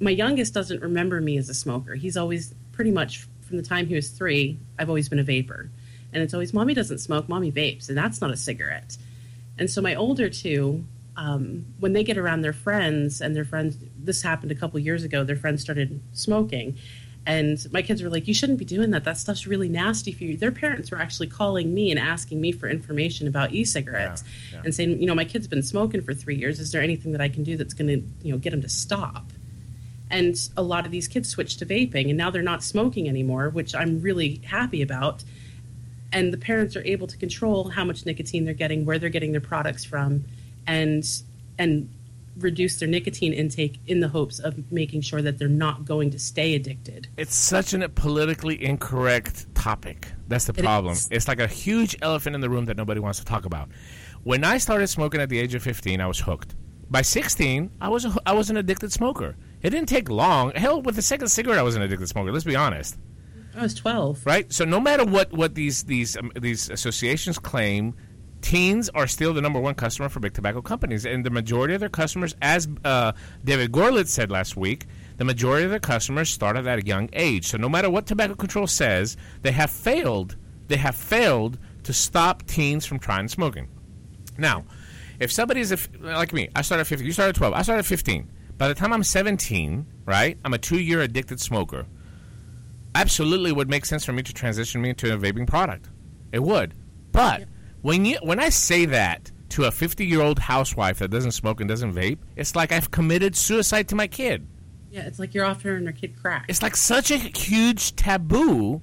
My 0.00 0.10
youngest 0.10 0.54
doesn't 0.54 0.80
remember 0.80 1.20
me 1.20 1.36
as 1.36 1.48
a 1.48 1.54
smoker. 1.54 1.94
He's 1.94 2.16
always 2.16 2.54
pretty 2.72 2.90
much 2.90 3.26
from 3.42 3.56
the 3.56 3.62
time 3.62 3.86
he 3.86 3.94
was 3.94 4.10
three. 4.10 4.58
I've 4.78 4.88
always 4.88 5.08
been 5.08 5.18
a 5.18 5.24
vapor, 5.24 5.70
and 6.12 6.22
it's 6.22 6.32
always 6.32 6.54
mommy 6.54 6.74
doesn't 6.74 6.98
smoke, 6.98 7.28
mommy 7.28 7.52
vapes, 7.52 7.88
and 7.88 7.98
that's 7.98 8.20
not 8.20 8.30
a 8.30 8.36
cigarette. 8.36 8.96
And 9.58 9.68
so 9.70 9.82
my 9.82 9.94
older 9.94 10.30
two, 10.30 10.84
um, 11.16 11.66
when 11.80 11.92
they 11.92 12.04
get 12.04 12.16
around 12.16 12.42
their 12.42 12.52
friends, 12.52 13.20
and 13.20 13.36
their 13.36 13.44
friends, 13.44 13.76
this 13.98 14.22
happened 14.22 14.52
a 14.52 14.54
couple 14.54 14.78
years 14.78 15.02
ago. 15.02 15.24
Their 15.24 15.36
friends 15.36 15.60
started 15.60 16.00
smoking, 16.12 16.78
and 17.28 17.70
my 17.72 17.82
kids 17.82 18.02
were 18.02 18.08
like, 18.08 18.26
"You 18.26 18.32
shouldn't 18.32 18.58
be 18.58 18.64
doing 18.64 18.90
that. 18.92 19.04
That 19.04 19.18
stuff's 19.18 19.46
really 19.46 19.68
nasty 19.68 20.12
for 20.12 20.24
you." 20.24 20.38
Their 20.38 20.50
parents 20.50 20.90
were 20.90 20.98
actually 20.98 21.26
calling 21.26 21.74
me 21.74 21.90
and 21.90 22.00
asking 22.00 22.40
me 22.40 22.52
for 22.52 22.70
information 22.70 23.28
about 23.28 23.52
e-cigarettes 23.52 24.24
yeah. 24.50 24.62
and 24.64 24.74
saying, 24.74 24.98
"You 24.98 25.06
know, 25.06 25.14
my 25.14 25.26
kid's 25.26 25.46
been 25.46 25.62
smoking 25.62 26.00
for 26.00 26.14
three 26.14 26.36
years. 26.36 26.58
Is 26.58 26.72
there 26.72 26.80
anything 26.80 27.12
that 27.12 27.20
I 27.20 27.28
can 27.28 27.44
do 27.44 27.58
that's 27.58 27.74
going 27.74 27.88
to, 27.88 28.26
you 28.26 28.32
know, 28.32 28.38
get 28.38 28.54
him 28.54 28.62
to 28.62 28.68
stop?" 28.68 29.30
And 30.10 30.36
a 30.56 30.62
lot 30.62 30.86
of 30.86 30.90
these 30.90 31.06
kids 31.06 31.28
switched 31.28 31.58
to 31.58 31.66
vaping, 31.66 32.08
and 32.08 32.16
now 32.16 32.30
they're 32.30 32.40
not 32.40 32.64
smoking 32.64 33.10
anymore, 33.10 33.50
which 33.50 33.74
I'm 33.74 34.00
really 34.00 34.40
happy 34.44 34.80
about. 34.80 35.22
And 36.10 36.32
the 36.32 36.38
parents 36.38 36.76
are 36.76 36.84
able 36.86 37.06
to 37.08 37.18
control 37.18 37.68
how 37.68 37.84
much 37.84 38.06
nicotine 38.06 38.46
they're 38.46 38.54
getting, 38.54 38.86
where 38.86 38.98
they're 38.98 39.10
getting 39.10 39.32
their 39.32 39.42
products 39.42 39.84
from, 39.84 40.24
and 40.66 41.06
and 41.58 41.90
reduce 42.38 42.78
their 42.78 42.88
nicotine 42.88 43.32
intake 43.32 43.80
in 43.86 44.00
the 44.00 44.08
hopes 44.08 44.38
of 44.38 44.70
making 44.70 45.00
sure 45.02 45.22
that 45.22 45.38
they're 45.38 45.48
not 45.48 45.84
going 45.84 46.10
to 46.10 46.18
stay 46.18 46.54
addicted. 46.54 47.08
It's 47.16 47.34
such 47.34 47.74
a 47.74 47.88
politically 47.88 48.62
incorrect 48.64 49.54
topic. 49.54 50.08
That's 50.28 50.46
the 50.46 50.54
problem. 50.54 50.92
is. 50.92 51.08
It's 51.10 51.28
like 51.28 51.40
a 51.40 51.46
huge 51.46 51.96
elephant 52.02 52.34
in 52.34 52.40
the 52.40 52.50
room 52.50 52.66
that 52.66 52.76
nobody 52.76 53.00
wants 53.00 53.18
to 53.18 53.24
talk 53.24 53.44
about. 53.44 53.68
When 54.24 54.44
I 54.44 54.58
started 54.58 54.88
smoking 54.88 55.20
at 55.20 55.28
the 55.28 55.38
age 55.38 55.54
of 55.54 55.62
15, 55.62 56.00
I 56.00 56.06
was 56.06 56.20
hooked. 56.20 56.54
By 56.90 57.02
16, 57.02 57.70
I 57.80 57.88
was 57.88 58.04
a, 58.04 58.14
I 58.24 58.32
was 58.32 58.50
an 58.50 58.56
addicted 58.56 58.92
smoker. 58.92 59.36
It 59.62 59.70
didn't 59.70 59.88
take 59.88 60.08
long. 60.08 60.52
Hell, 60.52 60.80
with 60.80 60.96
the 60.96 61.02
second 61.02 61.28
cigarette, 61.28 61.58
I 61.58 61.62
was 61.62 61.76
an 61.76 61.82
addicted 61.82 62.08
smoker. 62.08 62.32
Let's 62.32 62.44
be 62.44 62.56
honest. 62.56 62.98
I 63.54 63.62
was 63.62 63.74
12. 63.74 64.24
Right? 64.24 64.50
So 64.52 64.64
no 64.64 64.80
matter 64.80 65.04
what 65.04 65.32
what 65.32 65.54
these 65.54 65.84
these 65.84 66.16
um, 66.16 66.30
these 66.36 66.70
associations 66.70 67.38
claim, 67.38 67.94
teens 68.40 68.88
are 68.90 69.06
still 69.06 69.32
the 69.32 69.40
number 69.40 69.60
one 69.60 69.74
customer 69.74 70.08
for 70.08 70.20
big 70.20 70.34
tobacco 70.34 70.62
companies, 70.62 71.04
and 71.04 71.24
the 71.24 71.30
majority 71.30 71.74
of 71.74 71.80
their 71.80 71.88
customers, 71.88 72.34
as 72.40 72.68
uh, 72.84 73.12
David 73.44 73.72
Goerlitz 73.72 74.08
said 74.08 74.30
last 74.30 74.56
week, 74.56 74.86
the 75.16 75.24
majority 75.24 75.64
of 75.64 75.70
their 75.70 75.80
customers 75.80 76.28
started 76.30 76.66
at 76.66 76.78
a 76.78 76.86
young 76.86 77.08
age. 77.12 77.46
So 77.48 77.58
no 77.58 77.68
matter 77.68 77.90
what 77.90 78.06
tobacco 78.06 78.34
control 78.34 78.66
says, 78.66 79.16
they 79.42 79.52
have 79.52 79.70
failed. 79.70 80.36
They 80.68 80.76
have 80.76 80.94
failed 80.94 81.58
to 81.84 81.92
stop 81.92 82.46
teens 82.46 82.86
from 82.86 82.98
trying 82.98 83.28
smoking. 83.28 83.68
Now, 84.36 84.64
if 85.18 85.32
somebody's 85.32 85.72
a 85.72 85.74
f 85.74 85.88
like 86.00 86.32
me, 86.32 86.48
I 86.54 86.62
started 86.62 86.82
at 86.82 86.86
15. 86.86 87.06
You 87.06 87.12
started 87.12 87.30
at 87.30 87.36
12. 87.36 87.54
I 87.54 87.62
started 87.62 87.80
at 87.80 87.86
15. 87.86 88.30
By 88.56 88.68
the 88.68 88.74
time 88.74 88.92
I'm 88.92 89.04
17, 89.04 89.86
right, 90.04 90.38
I'm 90.44 90.54
a 90.54 90.58
two-year 90.58 91.00
addicted 91.00 91.40
smoker. 91.40 91.86
Absolutely, 92.94 93.52
would 93.52 93.68
make 93.68 93.84
sense 93.84 94.04
for 94.04 94.12
me 94.12 94.22
to 94.22 94.32
transition 94.32 94.82
me 94.82 94.90
into 94.90 95.12
a 95.12 95.18
vaping 95.18 95.46
product. 95.46 95.88
It 96.32 96.42
would, 96.42 96.74
but 97.12 97.44
when 97.82 98.04
you 98.04 98.18
when 98.22 98.40
I 98.40 98.48
say 98.48 98.86
that 98.86 99.30
to 99.50 99.64
a 99.64 99.70
50 99.70 100.06
year 100.06 100.20
old 100.20 100.38
housewife 100.38 100.98
that 100.98 101.10
doesn't 101.10 101.32
smoke 101.32 101.60
and 101.60 101.68
doesn't 101.68 101.94
vape, 101.94 102.18
it's 102.36 102.54
like 102.54 102.72
I've 102.72 102.90
committed 102.90 103.36
suicide 103.36 103.88
to 103.88 103.94
my 103.94 104.06
kid. 104.06 104.46
Yeah, 104.90 105.02
it's 105.02 105.18
like 105.18 105.34
you're 105.34 105.44
offering 105.44 105.84
your 105.84 105.92
kid 105.92 106.20
crack. 106.20 106.46
It's 106.48 106.62
like 106.62 106.76
such 106.76 107.10
a 107.10 107.16
huge 107.16 107.94
taboo 107.96 108.80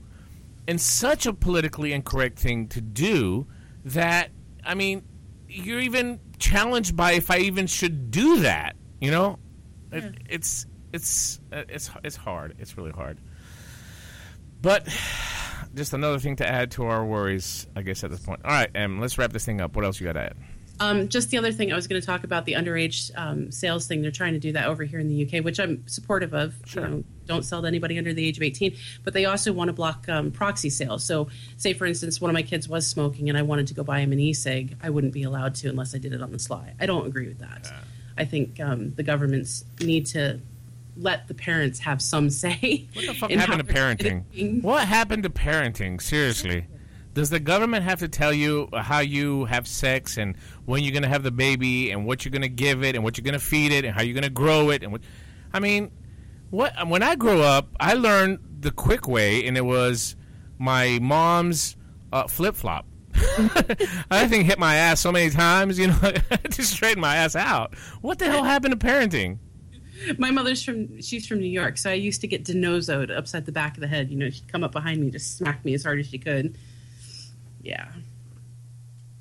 and 0.67 0.79
such 0.79 1.25
a 1.25 1.33
politically 1.33 1.93
incorrect 1.93 2.39
thing 2.39 2.67
to 2.69 2.81
do 2.81 3.47
that 3.85 4.29
I 4.65 4.73
mean, 4.73 5.03
you're 5.47 5.79
even 5.79 6.19
challenged 6.39 6.95
by 6.95 7.13
if 7.13 7.29
I 7.29 7.39
even 7.39 7.67
should 7.67 8.11
do 8.11 8.41
that. 8.41 8.75
You 8.99 9.11
know, 9.11 9.39
it, 9.91 10.15
it's 10.27 10.65
it's 10.91 11.39
uh, 11.51 11.63
it's 11.69 11.91
it's 12.03 12.15
hard. 12.15 12.55
It's 12.59 12.77
really 12.77 12.91
hard. 12.91 13.19
But 14.61 14.87
just 15.75 15.93
another 15.93 16.19
thing 16.19 16.37
to 16.37 16.47
add 16.47 16.71
to 16.71 16.85
our 16.85 17.05
worries, 17.05 17.67
I 17.75 17.81
guess, 17.81 18.03
at 18.03 18.11
this 18.11 18.21
point. 18.21 18.41
All 18.43 18.51
right, 18.51 18.69
Em, 18.73 18.99
let's 18.99 19.17
wrap 19.17 19.31
this 19.31 19.45
thing 19.45 19.61
up. 19.61 19.75
What 19.75 19.85
else 19.85 19.99
you 19.99 20.05
got 20.05 20.13
to 20.13 20.21
add? 20.21 20.35
Um, 20.79 21.07
just 21.07 21.29
the 21.29 21.37
other 21.37 21.51
thing 21.51 21.71
I 21.71 21.75
was 21.75 21.87
going 21.87 22.01
to 22.01 22.05
talk 22.05 22.23
about 22.25 22.45
the 22.45 22.53
underage 22.53 23.09
um, 23.15 23.51
sales 23.51 23.87
thing. 23.87 24.01
They're 24.01 24.11
trying 24.11 24.33
to 24.33 24.39
do 24.39 24.51
that 24.53 24.67
over 24.67 24.83
here 24.83 24.99
in 24.99 25.07
the 25.07 25.25
UK, 25.25 25.43
which 25.43 25.59
I'm 25.59 25.87
supportive 25.87 26.33
of. 26.33 26.53
You 26.73 26.81
know, 26.81 27.03
don't 27.25 27.43
sell 27.43 27.61
to 27.61 27.67
anybody 27.67 27.97
under 27.97 28.13
the 28.13 28.27
age 28.27 28.37
of 28.37 28.43
18. 28.43 28.75
But 29.03 29.13
they 29.13 29.25
also 29.25 29.53
want 29.53 29.69
to 29.69 29.73
block 29.73 30.09
um, 30.09 30.31
proxy 30.31 30.69
sales. 30.69 31.05
So, 31.05 31.29
say 31.57 31.73
for 31.73 31.85
instance, 31.85 32.19
one 32.19 32.29
of 32.29 32.33
my 32.33 32.43
kids 32.43 32.67
was 32.67 32.85
smoking, 32.85 33.29
and 33.29 33.37
I 33.37 33.43
wanted 33.43 33.67
to 33.67 33.73
go 33.73 33.83
buy 33.83 33.99
him 33.99 34.11
an 34.11 34.19
e-cig. 34.19 34.75
I 34.83 34.89
wouldn't 34.89 35.13
be 35.13 35.23
allowed 35.23 35.55
to 35.55 35.69
unless 35.69 35.95
I 35.95 35.97
did 35.97 36.13
it 36.13 36.21
on 36.21 36.31
the 36.31 36.39
sly. 36.39 36.73
I 36.79 36.85
don't 36.85 37.07
agree 37.07 37.27
with 37.27 37.39
that. 37.39 37.71
I 38.17 38.25
think 38.25 38.59
um, 38.59 38.93
the 38.95 39.03
governments 39.03 39.63
need 39.81 40.07
to 40.07 40.39
let 40.97 41.27
the 41.27 41.33
parents 41.33 41.79
have 41.79 42.01
some 42.01 42.29
say. 42.29 42.87
What 42.93 43.05
the 43.05 43.13
fuck 43.13 43.31
happened 43.31 43.67
to 43.67 43.73
parenting? 43.73 44.61
What 44.63 44.87
happened 44.87 45.23
to 45.23 45.29
parenting? 45.29 46.01
Seriously. 46.01 46.67
Does 47.13 47.29
the 47.29 47.39
government 47.39 47.83
have 47.85 47.99
to 47.99 48.09
tell 48.09 48.33
you 48.33 48.67
how 48.73 48.99
you 48.99 49.45
have 49.45 49.67
sex 49.67 50.17
and 50.17 50.35
when 50.65 50.83
you're 50.83 50.91
going 50.91 51.03
to 51.03 51.09
have 51.09 51.23
the 51.23 51.31
baby 51.31 51.91
and 51.91 52.05
what 52.05 52.25
you're 52.25 52.31
going 52.31 52.41
to 52.41 52.49
give 52.49 52.83
it 52.83 52.95
and 52.95 53.05
what 53.05 53.17
you're 53.17 53.23
going 53.23 53.39
to 53.39 53.45
feed 53.45 53.71
it 53.71 53.85
and 53.85 53.95
how 53.95 54.01
you're 54.01 54.13
going 54.13 54.23
to 54.23 54.29
grow 54.29 54.69
it 54.69 54.83
and 54.83 54.91
what 54.91 55.01
I 55.53 55.59
mean, 55.61 55.91
what 56.49 56.73
when 56.89 57.03
I 57.03 57.15
grew 57.15 57.41
up, 57.41 57.69
I 57.79 57.93
learned 57.93 58.39
the 58.59 58.71
quick 58.71 59.07
way 59.07 59.47
and 59.47 59.55
it 59.55 59.63
was 59.63 60.17
my 60.57 60.99
mom's 61.01 61.77
uh, 62.11 62.27
flip-flop. 62.27 62.85
I 64.11 64.27
think 64.27 64.45
hit 64.45 64.59
my 64.59 64.75
ass 64.75 64.99
so 64.99 65.09
many 65.09 65.29
times, 65.29 65.79
you 65.79 65.87
know, 65.87 66.11
to 66.51 66.63
straighten 66.63 66.99
my 66.99 67.15
ass 67.15 67.35
out. 67.35 67.75
What 68.01 68.19
the 68.19 68.25
hell 68.25 68.43
happened 68.43 68.77
to 68.77 68.85
parenting? 68.85 69.39
My 70.17 70.31
mother's 70.31 70.63
from 70.63 71.01
she's 71.01 71.27
from 71.27 71.39
New 71.39 71.49
York, 71.49 71.77
so 71.77 71.89
I 71.89 71.93
used 71.93 72.21
to 72.21 72.27
get 72.27 72.43
denozoed 72.43 73.15
upside 73.15 73.45
the 73.45 73.51
back 73.51 73.75
of 73.75 73.81
the 73.81 73.87
head. 73.87 74.09
You 74.09 74.17
know, 74.17 74.29
she'd 74.29 74.47
come 74.47 74.63
up 74.63 74.71
behind 74.71 75.01
me, 75.01 75.09
just 75.09 75.37
smack 75.37 75.63
me 75.63 75.73
as 75.73 75.83
hard 75.83 75.99
as 75.99 76.07
she 76.07 76.17
could. 76.17 76.57
Yeah. 77.61 77.91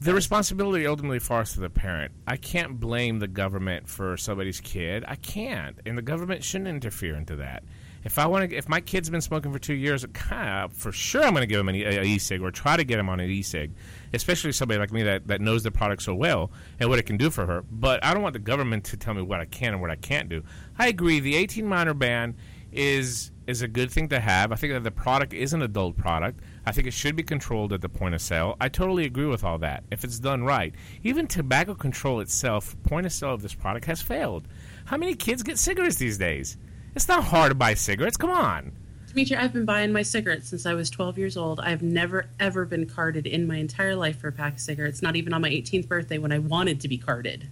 The 0.00 0.12
responsibility 0.12 0.86
ultimately 0.86 1.18
falls 1.18 1.54
to 1.54 1.60
the 1.60 1.70
parent. 1.70 2.12
I 2.26 2.36
can't 2.36 2.78
blame 2.78 3.20
the 3.20 3.28
government 3.28 3.88
for 3.88 4.18
somebody's 4.18 4.60
kid. 4.60 5.04
I 5.08 5.14
can't, 5.14 5.78
and 5.86 5.96
the 5.96 6.02
government 6.02 6.44
shouldn't 6.44 6.68
interfere 6.68 7.14
into 7.16 7.36
that. 7.36 7.62
If 8.04 8.18
I 8.18 8.26
want 8.26 8.50
to, 8.50 8.56
if 8.56 8.68
my 8.68 8.80
kid's 8.80 9.08
been 9.08 9.22
smoking 9.22 9.52
for 9.52 9.58
two 9.58 9.74
years, 9.74 10.04
of, 10.04 10.72
for 10.72 10.92
sure 10.92 11.22
I'm 11.22 11.30
going 11.30 11.42
to 11.42 11.46
give 11.46 11.58
him 11.58 11.68
an 11.68 11.74
e- 11.74 11.84
a 11.84 12.02
e-cig 12.02 12.42
or 12.42 12.50
try 12.50 12.76
to 12.76 12.84
get 12.84 12.98
him 12.98 13.08
on 13.08 13.18
an 13.18 13.30
e-cig, 13.30 13.72
especially 14.12 14.52
somebody 14.52 14.78
like 14.78 14.92
me 14.92 15.02
that, 15.04 15.26
that 15.28 15.40
knows 15.40 15.62
the 15.62 15.70
product 15.70 16.02
so 16.02 16.14
well 16.14 16.50
and 16.78 16.90
what 16.90 16.98
it 16.98 17.04
can 17.04 17.16
do 17.16 17.30
for 17.30 17.46
her. 17.46 17.64
But 17.70 18.04
I 18.04 18.12
don't 18.12 18.22
want 18.22 18.34
the 18.34 18.40
government 18.40 18.84
to 18.86 18.96
tell 18.96 19.14
me 19.14 19.22
what 19.22 19.40
I 19.40 19.46
can 19.46 19.72
and 19.72 19.80
what 19.80 19.90
I 19.90 19.96
can't 19.96 20.28
do. 20.28 20.42
I 20.78 20.88
agree. 20.88 21.20
The 21.20 21.34
18 21.36 21.66
minor 21.66 21.94
ban 21.94 22.36
is 22.72 23.30
is 23.46 23.62
a 23.62 23.68
good 23.68 23.90
thing 23.90 24.08
to 24.08 24.18
have. 24.18 24.52
I 24.52 24.56
think 24.56 24.72
that 24.72 24.82
the 24.82 24.90
product 24.90 25.34
is 25.34 25.52
an 25.52 25.62
adult 25.62 25.96
product. 25.96 26.40
I 26.64 26.72
think 26.72 26.86
it 26.86 26.92
should 26.92 27.14
be 27.14 27.22
controlled 27.22 27.72
at 27.72 27.82
the 27.82 27.90
point 27.90 28.14
of 28.14 28.22
sale. 28.22 28.56
I 28.60 28.68
totally 28.68 29.04
agree 29.04 29.26
with 29.26 29.44
all 29.44 29.58
that 29.58 29.84
if 29.90 30.02
it's 30.02 30.18
done 30.18 30.44
right. 30.44 30.74
Even 31.02 31.26
tobacco 31.26 31.74
control 31.74 32.20
itself, 32.20 32.74
point 32.82 33.06
of 33.06 33.12
sale 33.12 33.34
of 33.34 33.42
this 33.42 33.54
product 33.54 33.84
has 33.86 34.00
failed. 34.00 34.48
How 34.86 34.96
many 34.96 35.14
kids 35.14 35.42
get 35.42 35.58
cigarettes 35.58 35.96
these 35.96 36.18
days? 36.18 36.56
It's 36.94 37.08
not 37.08 37.24
hard 37.24 37.50
to 37.50 37.54
buy 37.54 37.74
cigarettes. 37.74 38.16
Come 38.16 38.30
on. 38.30 38.72
Dimitri, 39.08 39.36
I've 39.36 39.52
been 39.52 39.64
buying 39.64 39.92
my 39.92 40.02
cigarettes 40.02 40.48
since 40.48 40.66
I 40.66 40.74
was 40.74 40.90
12 40.90 41.18
years 41.18 41.36
old. 41.36 41.60
I've 41.60 41.82
never, 41.82 42.26
ever 42.40 42.64
been 42.64 42.86
carded 42.86 43.26
in 43.26 43.46
my 43.46 43.56
entire 43.56 43.94
life 43.94 44.18
for 44.18 44.28
a 44.28 44.32
pack 44.32 44.54
of 44.54 44.60
cigarettes, 44.60 45.02
not 45.02 45.14
even 45.14 45.32
on 45.32 45.40
my 45.40 45.50
18th 45.50 45.88
birthday 45.88 46.18
when 46.18 46.32
I 46.32 46.38
wanted 46.38 46.80
to 46.80 46.88
be 46.88 46.98
carded. 46.98 47.48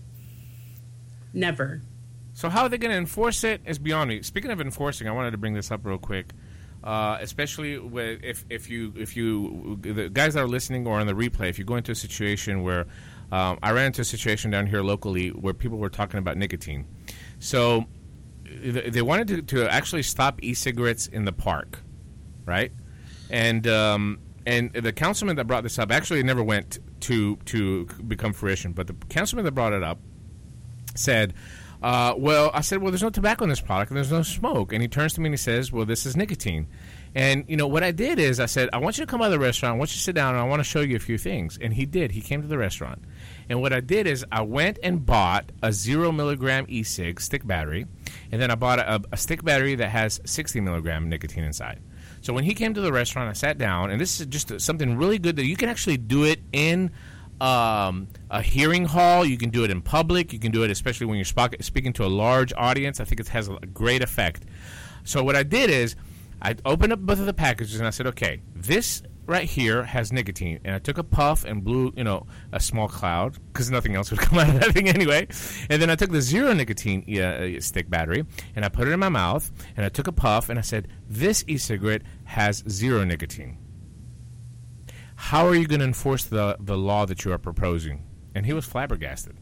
Never. 1.32 1.82
So 2.34 2.48
how 2.48 2.62
are 2.62 2.68
they 2.68 2.78
going 2.78 2.90
to 2.90 2.96
enforce 2.96 3.44
it 3.44 3.60
is 3.64 3.78
beyond 3.78 4.08
me. 4.08 4.22
Speaking 4.22 4.50
of 4.50 4.60
enforcing, 4.60 5.06
I 5.06 5.12
wanted 5.12 5.32
to 5.32 5.38
bring 5.38 5.54
this 5.54 5.70
up 5.70 5.84
real 5.84 5.98
quick, 5.98 6.32
uh, 6.82 7.18
especially 7.20 7.78
with, 7.78 8.20
if 8.24 8.44
if 8.48 8.70
you 8.70 8.92
if 8.96 9.16
you 9.16 9.78
the 9.80 10.08
guys 10.08 10.34
that 10.34 10.40
are 10.40 10.48
listening 10.48 10.86
or 10.86 10.98
on 10.98 11.06
the 11.06 11.12
replay, 11.12 11.48
if 11.48 11.58
you 11.58 11.64
go 11.64 11.76
into 11.76 11.92
a 11.92 11.96
situation 11.96 12.62
where 12.62 12.86
um, 13.30 13.58
I 13.62 13.72
ran 13.72 13.86
into 13.86 14.00
a 14.00 14.04
situation 14.04 14.50
down 14.50 14.66
here 14.66 14.82
locally 14.82 15.28
where 15.28 15.54
people 15.54 15.78
were 15.78 15.90
talking 15.90 16.18
about 16.18 16.36
nicotine, 16.36 16.86
so 17.38 17.86
they 18.60 19.02
wanted 19.02 19.28
to, 19.28 19.42
to 19.42 19.72
actually 19.72 20.02
stop 20.02 20.42
e-cigarettes 20.42 21.06
in 21.06 21.24
the 21.24 21.32
park, 21.32 21.80
right? 22.44 22.72
And 23.30 23.66
um, 23.66 24.18
and 24.46 24.72
the 24.72 24.92
councilman 24.92 25.36
that 25.36 25.46
brought 25.46 25.62
this 25.62 25.78
up 25.78 25.90
actually 25.90 26.22
never 26.22 26.42
went 26.42 26.78
to 27.02 27.36
to 27.46 27.86
become 28.06 28.32
fruition, 28.32 28.72
but 28.72 28.86
the 28.86 28.94
councilman 29.08 29.44
that 29.44 29.52
brought 29.52 29.72
it 29.72 29.82
up 29.82 29.98
said, 30.94 31.34
uh, 31.82 32.14
"Well, 32.16 32.50
I 32.52 32.60
said, 32.60 32.82
well, 32.82 32.90
there's 32.90 33.02
no 33.02 33.10
tobacco 33.10 33.44
in 33.44 33.50
this 33.50 33.60
product, 33.60 33.90
and 33.90 33.96
there's 33.96 34.12
no 34.12 34.22
smoke." 34.22 34.72
And 34.72 34.82
he 34.82 34.88
turns 34.88 35.14
to 35.14 35.20
me 35.20 35.26
and 35.26 35.34
he 35.34 35.38
says, 35.38 35.72
"Well, 35.72 35.84
this 35.84 36.06
is 36.06 36.16
nicotine." 36.16 36.66
And 37.14 37.44
you 37.46 37.56
know 37.56 37.66
what 37.66 37.82
I 37.82 37.90
did 37.90 38.18
is 38.18 38.40
I 38.40 38.46
said, 38.46 38.70
"I 38.72 38.78
want 38.78 38.98
you 38.98 39.04
to 39.04 39.10
come 39.10 39.20
by 39.20 39.28
the 39.28 39.38
restaurant. 39.38 39.74
I 39.74 39.78
want 39.78 39.90
you 39.90 39.98
to 39.98 40.02
sit 40.02 40.14
down, 40.14 40.34
and 40.34 40.42
I 40.42 40.46
want 40.46 40.60
to 40.60 40.64
show 40.64 40.80
you 40.80 40.96
a 40.96 41.00
few 41.00 41.18
things." 41.18 41.58
And 41.60 41.74
he 41.74 41.86
did. 41.86 42.12
He 42.12 42.20
came 42.20 42.42
to 42.42 42.48
the 42.48 42.58
restaurant, 42.58 43.02
and 43.52 43.60
what 43.60 43.74
I 43.74 43.80
did 43.80 44.06
is 44.06 44.24
I 44.32 44.40
went 44.40 44.78
and 44.82 45.04
bought 45.04 45.52
a 45.62 45.74
zero 45.74 46.10
milligram 46.10 46.64
e-cig 46.70 47.20
stick 47.20 47.46
battery, 47.46 47.84
and 48.30 48.40
then 48.40 48.50
I 48.50 48.54
bought 48.54 48.78
a, 48.78 49.02
a 49.12 49.16
stick 49.18 49.44
battery 49.44 49.74
that 49.74 49.90
has 49.90 50.22
60 50.24 50.62
milligram 50.62 51.10
nicotine 51.10 51.44
inside. 51.44 51.82
So 52.22 52.32
when 52.32 52.44
he 52.44 52.54
came 52.54 52.72
to 52.72 52.80
the 52.80 52.90
restaurant, 52.90 53.28
I 53.28 53.34
sat 53.34 53.58
down, 53.58 53.90
and 53.90 54.00
this 54.00 54.18
is 54.18 54.26
just 54.28 54.58
something 54.58 54.96
really 54.96 55.18
good 55.18 55.36
that 55.36 55.44
you 55.44 55.56
can 55.56 55.68
actually 55.68 55.98
do 55.98 56.24
it 56.24 56.40
in 56.52 56.92
um, 57.42 58.08
a 58.30 58.40
hearing 58.40 58.86
hall. 58.86 59.22
You 59.22 59.36
can 59.36 59.50
do 59.50 59.64
it 59.64 59.70
in 59.70 59.82
public. 59.82 60.32
You 60.32 60.38
can 60.38 60.50
do 60.50 60.64
it 60.64 60.70
especially 60.70 61.08
when 61.08 61.16
you're 61.18 61.26
sp- 61.28 61.60
speaking 61.60 61.92
to 61.92 62.06
a 62.06 62.08
large 62.08 62.54
audience. 62.56 63.00
I 63.00 63.04
think 63.04 63.20
it 63.20 63.28
has 63.28 63.48
a 63.48 63.66
great 63.66 64.02
effect. 64.02 64.46
So 65.04 65.22
what 65.22 65.36
I 65.36 65.42
did 65.42 65.68
is 65.68 65.94
I 66.40 66.56
opened 66.64 66.94
up 66.94 67.00
both 67.00 67.20
of 67.20 67.26
the 67.26 67.34
packages 67.34 67.78
and 67.78 67.86
I 67.86 67.90
said, 67.90 68.06
okay, 68.06 68.40
this 68.56 69.02
right 69.26 69.48
here 69.48 69.84
has 69.84 70.12
nicotine, 70.12 70.60
and 70.64 70.74
I 70.74 70.78
took 70.78 70.98
a 70.98 71.04
puff 71.04 71.44
and 71.44 71.62
blew, 71.64 71.92
you 71.96 72.04
know, 72.04 72.26
a 72.52 72.60
small 72.60 72.88
cloud 72.88 73.38
because 73.52 73.70
nothing 73.70 73.94
else 73.94 74.10
would 74.10 74.20
come 74.26 74.38
out 74.38 74.48
of 74.48 74.60
that 74.60 74.72
thing 74.72 74.88
anyway. 74.88 75.26
And 75.70 75.80
then 75.80 75.90
I 75.90 75.94
took 75.94 76.10
the 76.10 76.20
zero 76.20 76.52
nicotine 76.52 77.02
uh, 77.18 77.60
stick 77.60 77.88
battery 77.88 78.24
and 78.54 78.64
I 78.64 78.68
put 78.68 78.88
it 78.88 78.92
in 78.92 79.00
my 79.00 79.08
mouth, 79.08 79.50
and 79.76 79.84
I 79.86 79.88
took 79.88 80.06
a 80.06 80.12
puff 80.12 80.48
and 80.48 80.58
I 80.58 80.62
said, 80.62 80.88
this 81.08 81.44
e-cigarette 81.46 82.02
has 82.24 82.64
zero 82.68 83.04
nicotine. 83.04 83.58
How 85.14 85.46
are 85.46 85.54
you 85.54 85.66
going 85.66 85.80
to 85.80 85.86
enforce 85.86 86.24
the 86.24 86.56
the 86.58 86.76
law 86.76 87.06
that 87.06 87.24
you 87.24 87.32
are 87.32 87.38
proposing? 87.38 88.04
And 88.34 88.44
he 88.44 88.52
was 88.52 88.64
flabbergasted. 88.64 89.36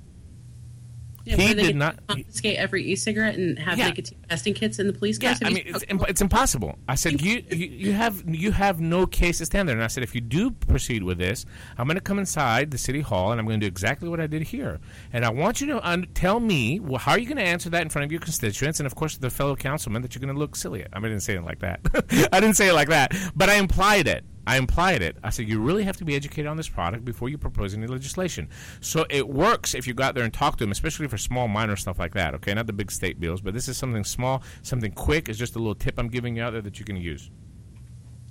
Yeah, 1.39 1.47
he 1.49 1.55
they 1.55 1.63
did 1.65 1.77
not. 1.77 1.99
confiscate 2.07 2.57
every 2.59 2.85
e-cigarette 2.93 3.37
and 3.37 3.59
have 3.59 3.79
Yeah. 3.79 3.89
nicotine 3.89 4.19
testing 4.29 4.55
kits 4.55 4.79
in 4.79 4.87
the 4.87 4.93
police 4.93 5.19
Yeah, 5.21 5.31
cars. 5.31 5.39
Have 5.41 5.49
I 5.51 5.55
mean, 5.55 5.63
it's, 5.67 5.85
imp- 5.89 6.09
it's 6.09 6.21
impossible. 6.21 6.79
I 6.89 6.95
said 6.95 7.21
you, 7.21 7.43
you 7.51 7.67
you 7.67 7.93
have 7.93 8.23
you 8.27 8.53
have 8.53 8.81
no 8.81 9.07
case 9.07 9.39
to 9.39 9.47
stand 9.47 9.69
there, 9.69 9.77
and 9.77 9.85
I 9.85 9.89
said 9.89 10.03
if 10.03 10.15
you 10.15 10.21
do 10.21 10.51
proceed 10.51 11.03
with 11.03 11.19
this, 11.19 11.47
I'm 11.79 11.87
going 11.87 11.97
to 11.97 12.01
come 12.03 12.19
inside 12.19 12.71
the 12.71 12.79
city 12.79 13.01
hall 13.01 13.33
and 13.33 13.41
I'm 13.41 13.47
going 13.47 13.61
to 13.61 13.65
do 13.65 13.69
exactly 13.69 14.09
what 14.09 14.21
I 14.21 14.27
did 14.27 14.43
here, 14.43 14.81
and 15.13 15.25
I 15.25 15.31
want 15.31 15.61
you 15.61 15.67
to 15.69 15.89
un- 15.89 16.07
tell 16.15 16.41
me 16.41 16.81
well, 16.81 16.99
how 16.99 17.13
are 17.13 17.19
you 17.19 17.27
going 17.27 17.37
to 17.39 17.43
answer 17.45 17.71
that 17.71 17.83
in 17.83 17.89
front 17.89 18.05
of 18.05 18.13
your 18.13 18.21
constituents 18.21 18.81
and 18.81 18.87
of 18.87 18.95
course 18.95 19.17
the 19.17 19.31
fellow 19.31 19.57
councilman 19.57 20.03
that 20.03 20.15
you're 20.15 20.21
going 20.21 20.35
to 20.35 20.39
look 20.39 20.57
silly 20.57 20.83
at. 20.83 20.89
I, 20.93 20.99
mean, 20.99 21.07
I 21.07 21.09
didn't 21.11 21.23
say 21.23 21.35
it 21.37 21.43
like 21.45 21.61
that. 21.61 21.81
I 22.33 22.41
didn't 22.41 22.57
say 22.57 22.69
it 22.69 22.75
like 22.75 22.89
that, 22.89 23.13
but 23.37 23.49
I 23.49 23.55
implied 23.55 24.07
it. 24.09 24.25
I 24.51 24.57
implied 24.57 25.01
it. 25.01 25.17
I 25.23 25.31
said 25.31 25.49
you 25.49 25.61
really 25.61 25.85
have 25.85 25.97
to 25.99 26.05
be 26.05 26.17
educated 26.17 26.49
on 26.49 26.57
this 26.57 26.69
product 26.69 27.05
before 27.05 27.29
you 27.29 27.39
propose 27.39 27.73
any 27.73 27.87
legislation. 27.87 28.49
So 28.81 29.07
it 29.09 29.29
works 29.29 29.77
if 29.77 29.87
you 29.87 29.95
go 29.95 30.03
out 30.03 30.17
there 30.17 30.25
and 30.25 30.35
talk 30.35 30.57
to 30.57 30.65
them, 30.65 30.73
especially 30.73 31.07
for 31.07 31.17
small, 31.17 31.47
minor 31.47 31.77
stuff 31.77 32.01
like 32.01 32.15
that. 32.15 32.35
Okay, 32.35 32.53
not 32.53 32.67
the 32.67 32.73
big 32.73 32.91
state 32.91 33.21
bills, 33.21 33.41
but 33.41 33.55
this 33.55 33.69
is 33.69 33.77
something 33.77 34.03
small, 34.03 34.43
something 34.63 34.91
quick. 34.91 35.29
It's 35.29 35.39
just 35.39 35.55
a 35.55 35.61
little 35.61 35.77
tip 35.77 36.01
I'm 36.01 36.09
giving 36.09 36.35
you 36.35 36.43
out 36.43 36.51
there 36.51 36.63
that 36.63 36.81
you 36.81 36.85
can 36.85 36.97
use. 36.97 37.31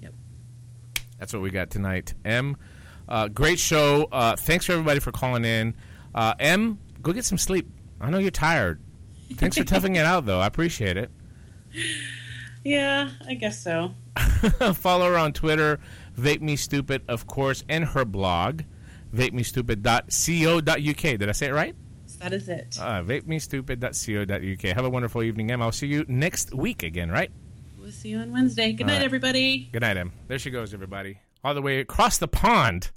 Yep. 0.01 0.13
That's 1.19 1.31
what 1.31 1.41
we 1.41 1.51
got 1.51 1.69
tonight. 1.69 2.13
Em, 2.25 2.57
uh, 3.07 3.29
great 3.29 3.57
show. 3.57 4.09
Uh, 4.11 4.35
thanks 4.35 4.65
for 4.65 4.73
everybody 4.73 4.99
for 4.99 5.13
calling 5.13 5.45
in. 5.45 5.73
Uh, 6.13 6.33
Em, 6.37 6.79
go 7.01 7.13
get 7.13 7.23
some 7.23 7.37
sleep. 7.37 7.65
I 8.01 8.09
know 8.09 8.17
you're 8.17 8.29
tired. 8.29 8.81
Thanks 9.35 9.57
for 9.57 9.63
toughing 9.63 9.95
it 9.95 10.05
out, 10.05 10.25
though. 10.25 10.41
I 10.41 10.47
appreciate 10.47 10.97
it. 10.97 11.11
Yeah, 12.63 13.09
I 13.25 13.35
guess 13.35 13.63
so. 13.63 13.93
Follow 14.73 15.09
her 15.09 15.17
on 15.17 15.33
Twitter, 15.33 15.79
Vape 16.19 16.41
Me 16.41 16.55
Stupid, 16.55 17.01
of 17.07 17.25
course, 17.27 17.63
and 17.69 17.85
her 17.85 18.05
blog, 18.05 18.61
vapemestupid.co.uk. 19.13 21.01
Did 21.19 21.29
I 21.29 21.31
say 21.31 21.47
it 21.47 21.53
right? 21.53 21.75
That 22.19 22.33
is 22.33 22.49
it. 22.49 22.77
Uh, 22.79 23.01
vapemestupid.co.uk. 23.03 24.75
Have 24.75 24.85
a 24.85 24.89
wonderful 24.89 25.23
evening, 25.23 25.51
Em. 25.51 25.61
I'll 25.61 25.71
see 25.71 25.87
you 25.87 26.05
next 26.07 26.53
week 26.53 26.83
again, 26.83 27.09
right? 27.09 27.31
We'll 27.79 27.91
see 27.91 28.09
you 28.09 28.17
on 28.19 28.31
Wednesday. 28.31 28.73
Good 28.73 28.83
All 28.83 28.87
night, 28.87 28.95
right. 28.97 29.05
everybody. 29.05 29.69
Good 29.71 29.81
night, 29.83 29.97
Em. 29.97 30.11
There 30.27 30.37
she 30.39 30.49
goes, 30.49 30.73
everybody. 30.73 31.19
All 31.43 31.53
the 31.53 31.61
way 31.61 31.79
across 31.79 32.17
the 32.17 32.27
pond, 32.27 32.91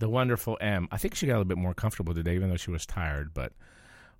the 0.00 0.08
wonderful 0.08 0.58
Em. 0.60 0.88
I 0.90 0.98
think 0.98 1.14
she 1.14 1.26
got 1.26 1.34
a 1.34 1.38
little 1.38 1.44
bit 1.44 1.58
more 1.58 1.74
comfortable 1.74 2.14
today, 2.14 2.34
even 2.34 2.50
though 2.50 2.56
she 2.56 2.70
was 2.72 2.84
tired, 2.84 3.32
but 3.32 3.52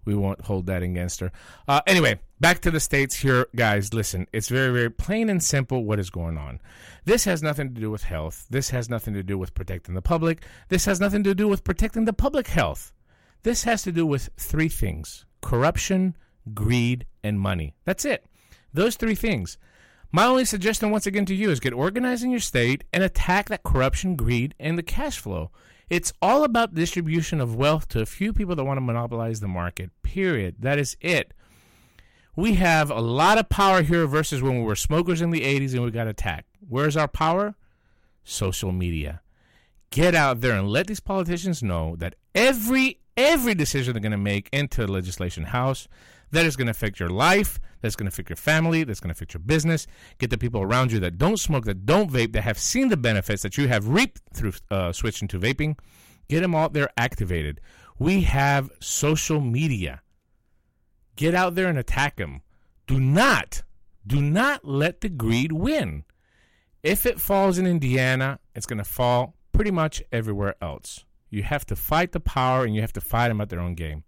we 0.05 0.15
won't 0.15 0.43
hold 0.43 0.67
that 0.67 0.83
against 0.83 1.21
her. 1.21 1.31
Uh, 1.67 1.81
anyway, 1.87 2.19
back 2.41 2.61
to 2.61 2.71
the 2.71 2.81
States 2.81 3.17
here, 3.17 3.47
guys. 3.55 3.93
Listen, 3.93 4.27
it's 4.33 4.49
very, 4.49 4.73
very 4.73 4.91
plain 4.91 5.29
and 5.29 5.43
simple 5.43 5.85
what 5.85 5.99
is 5.99 6.11
going 6.11 6.39
on. 6.39 6.61
This 7.05 7.25
has 7.25 7.43
nothing 7.43 7.75
to 7.75 7.81
do 7.81 7.91
with 7.91 8.05
health. 8.05 8.47
This 8.51 8.71
has 8.71 8.89
nothing 8.89 9.15
to 9.15 9.23
do 9.23 9.39
with 9.39 9.55
protecting 9.55 9.95
the 9.95 10.03
public. 10.03 10.45
This 10.69 10.85
has 10.85 11.01
nothing 11.01 11.25
to 11.25 11.35
do 11.35 11.49
with 11.49 11.65
protecting 11.65 12.05
the 12.05 12.13
public 12.13 12.49
health. 12.49 12.93
This 13.43 13.65
has 13.65 13.83
to 13.83 13.93
do 13.93 14.07
with 14.07 14.31
three 14.37 14.69
things 14.69 15.25
corruption, 15.41 16.17
greed, 16.55 17.07
and 17.23 17.39
money. 17.39 17.75
That's 17.85 18.05
it. 18.05 18.25
Those 18.73 18.97
three 18.97 19.15
things. 19.15 19.59
My 20.11 20.25
only 20.25 20.47
suggestion, 20.47 20.91
once 20.91 21.07
again, 21.07 21.27
to 21.27 21.35
you 21.35 21.51
is 21.51 21.61
get 21.61 21.75
organized 21.75 22.25
in 22.25 22.31
your 22.31 22.41
state 22.41 22.85
and 22.93 23.03
attack 23.03 23.49
that 23.49 23.63
corruption, 23.63 24.17
greed, 24.17 24.55
and 24.59 24.79
the 24.79 24.83
cash 24.83 25.19
flow. 25.19 25.51
It's 25.91 26.13
all 26.21 26.45
about 26.45 26.75
distribution 26.75 27.41
of 27.41 27.55
wealth 27.57 27.89
to 27.89 28.01
a 28.01 28.07
few 28.07 28.33
people 28.33 28.55
that 28.57 28.65
want 28.65 28.77
to 28.77 28.83
monopolize 28.83 29.41
the 29.41 29.49
market. 29.49 29.91
Period. 30.03 30.57
That 30.61 30.79
is 30.79 30.97
it. 31.01 31.33
We 32.37 32.55
have 32.55 32.91
a 32.91 33.01
lot 33.01 33.39
of 33.39 33.49
power 33.49 33.83
here 33.83 34.07
versus 34.07 34.43
when 34.43 34.59
we 34.59 34.65
were 34.65 34.77
smokers 34.77 35.21
in 35.21 35.31
the 35.31 35.41
80s 35.41 35.73
and 35.73 35.83
we 35.83 35.91
got 35.91 36.07
attacked. 36.07 36.47
Where's 36.69 36.97
our 36.97 37.09
power? 37.09 37.57
Social 38.23 38.71
media. 38.71 39.23
Get 39.91 40.15
out 40.15 40.41
there 40.41 40.53
and 40.53 40.69
let 40.69 40.87
these 40.87 41.01
politicians 41.01 41.63
know 41.63 41.97
that 41.97 42.15
every 42.35 43.01
every 43.17 43.55
decision 43.55 43.93
they're 43.93 44.01
going 44.01 44.13
to 44.13 44.19
make 44.19 44.49
into 44.53 44.87
the 44.87 44.93
legislation 44.93 45.45
house 45.45 45.89
that 46.33 46.47
is 46.47 46.57
going 46.57 46.67
to 46.67 46.73
affect 46.73 47.01
your 47.01 47.09
life, 47.09 47.59
that's 47.81 47.97
going 47.97 48.07
to 48.07 48.15
affect 48.15 48.29
your 48.29 48.37
family, 48.37 48.85
that's 48.85 49.01
going 49.01 49.09
to 49.09 49.17
affect 49.17 49.35
your 49.35 49.41
business. 49.41 49.87
Get 50.19 50.31
the 50.31 50.39
people 50.39 50.63
around 50.63 50.93
you 50.93 51.01
that 51.01 51.19
don't 51.19 51.39
smoke, 51.39 51.65
that 51.65 51.87
don't 51.87 52.11
vape, 52.11 52.33
that 52.33 52.43
have 52.43 52.59
seen 52.59 52.89
the 52.89 52.97
benefits 52.97 53.43
that 53.43 53.57
you 53.57 53.69
have 53.69 53.89
reaped 53.89 54.21
through 54.33 54.53
uh, 54.71 54.93
switching 54.93 55.29
to 55.29 55.39
vaping. 55.39 55.79
Get 56.29 56.41
them 56.41 56.55
out 56.55 56.73
there 56.73 56.91
activated. 56.97 57.61
We 57.99 58.23
have 58.23 58.71
social 58.81 59.41
media. 59.41 60.03
Get 61.17 61.35
out 61.35 61.55
there 61.55 61.69
and 61.69 61.79
attack 61.79 62.17
them. 62.17 62.43
Do 62.87 63.01
not, 63.01 63.63
do 64.07 64.21
not 64.21 64.65
let 64.65 65.01
the 65.01 65.09
greed 65.09 65.53
win. 65.53 66.05
If 66.83 67.07
it 67.07 67.21
falls 67.21 67.59
in 67.59 67.67
Indiana, 67.67 68.39
it's 68.55 68.67
going 68.67 68.79
to 68.79 68.85
fall 68.85 69.35
pretty 69.53 69.71
much 69.71 70.03
everywhere 70.13 70.55
else. 70.63 71.05
You 71.31 71.43
have 71.43 71.67
to 71.67 71.77
fight 71.77 72.13
the 72.13 72.21
power 72.21 72.65
and 72.65 72.75
you 72.75 72.81
have 72.81 72.93
to 72.93 73.01
fight 73.01 73.29
them 73.29 73.41
at 73.41 73.49
their 73.49 73.61
own 73.61 73.75
game. 73.75 74.05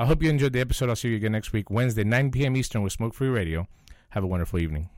I 0.00 0.06
hope 0.06 0.22
you 0.22 0.30
enjoyed 0.30 0.52
the 0.52 0.60
episode. 0.60 0.88
I'll 0.88 0.96
see 0.96 1.08
you 1.08 1.16
again 1.16 1.32
next 1.32 1.52
week, 1.52 1.70
Wednesday, 1.70 2.04
9 2.04 2.30
p.m. 2.30 2.56
Eastern 2.56 2.82
with 2.82 2.92
Smoke 2.92 3.14
Free 3.14 3.28
Radio. 3.28 3.66
Have 4.10 4.22
a 4.22 4.28
wonderful 4.28 4.60
evening. 4.60 4.90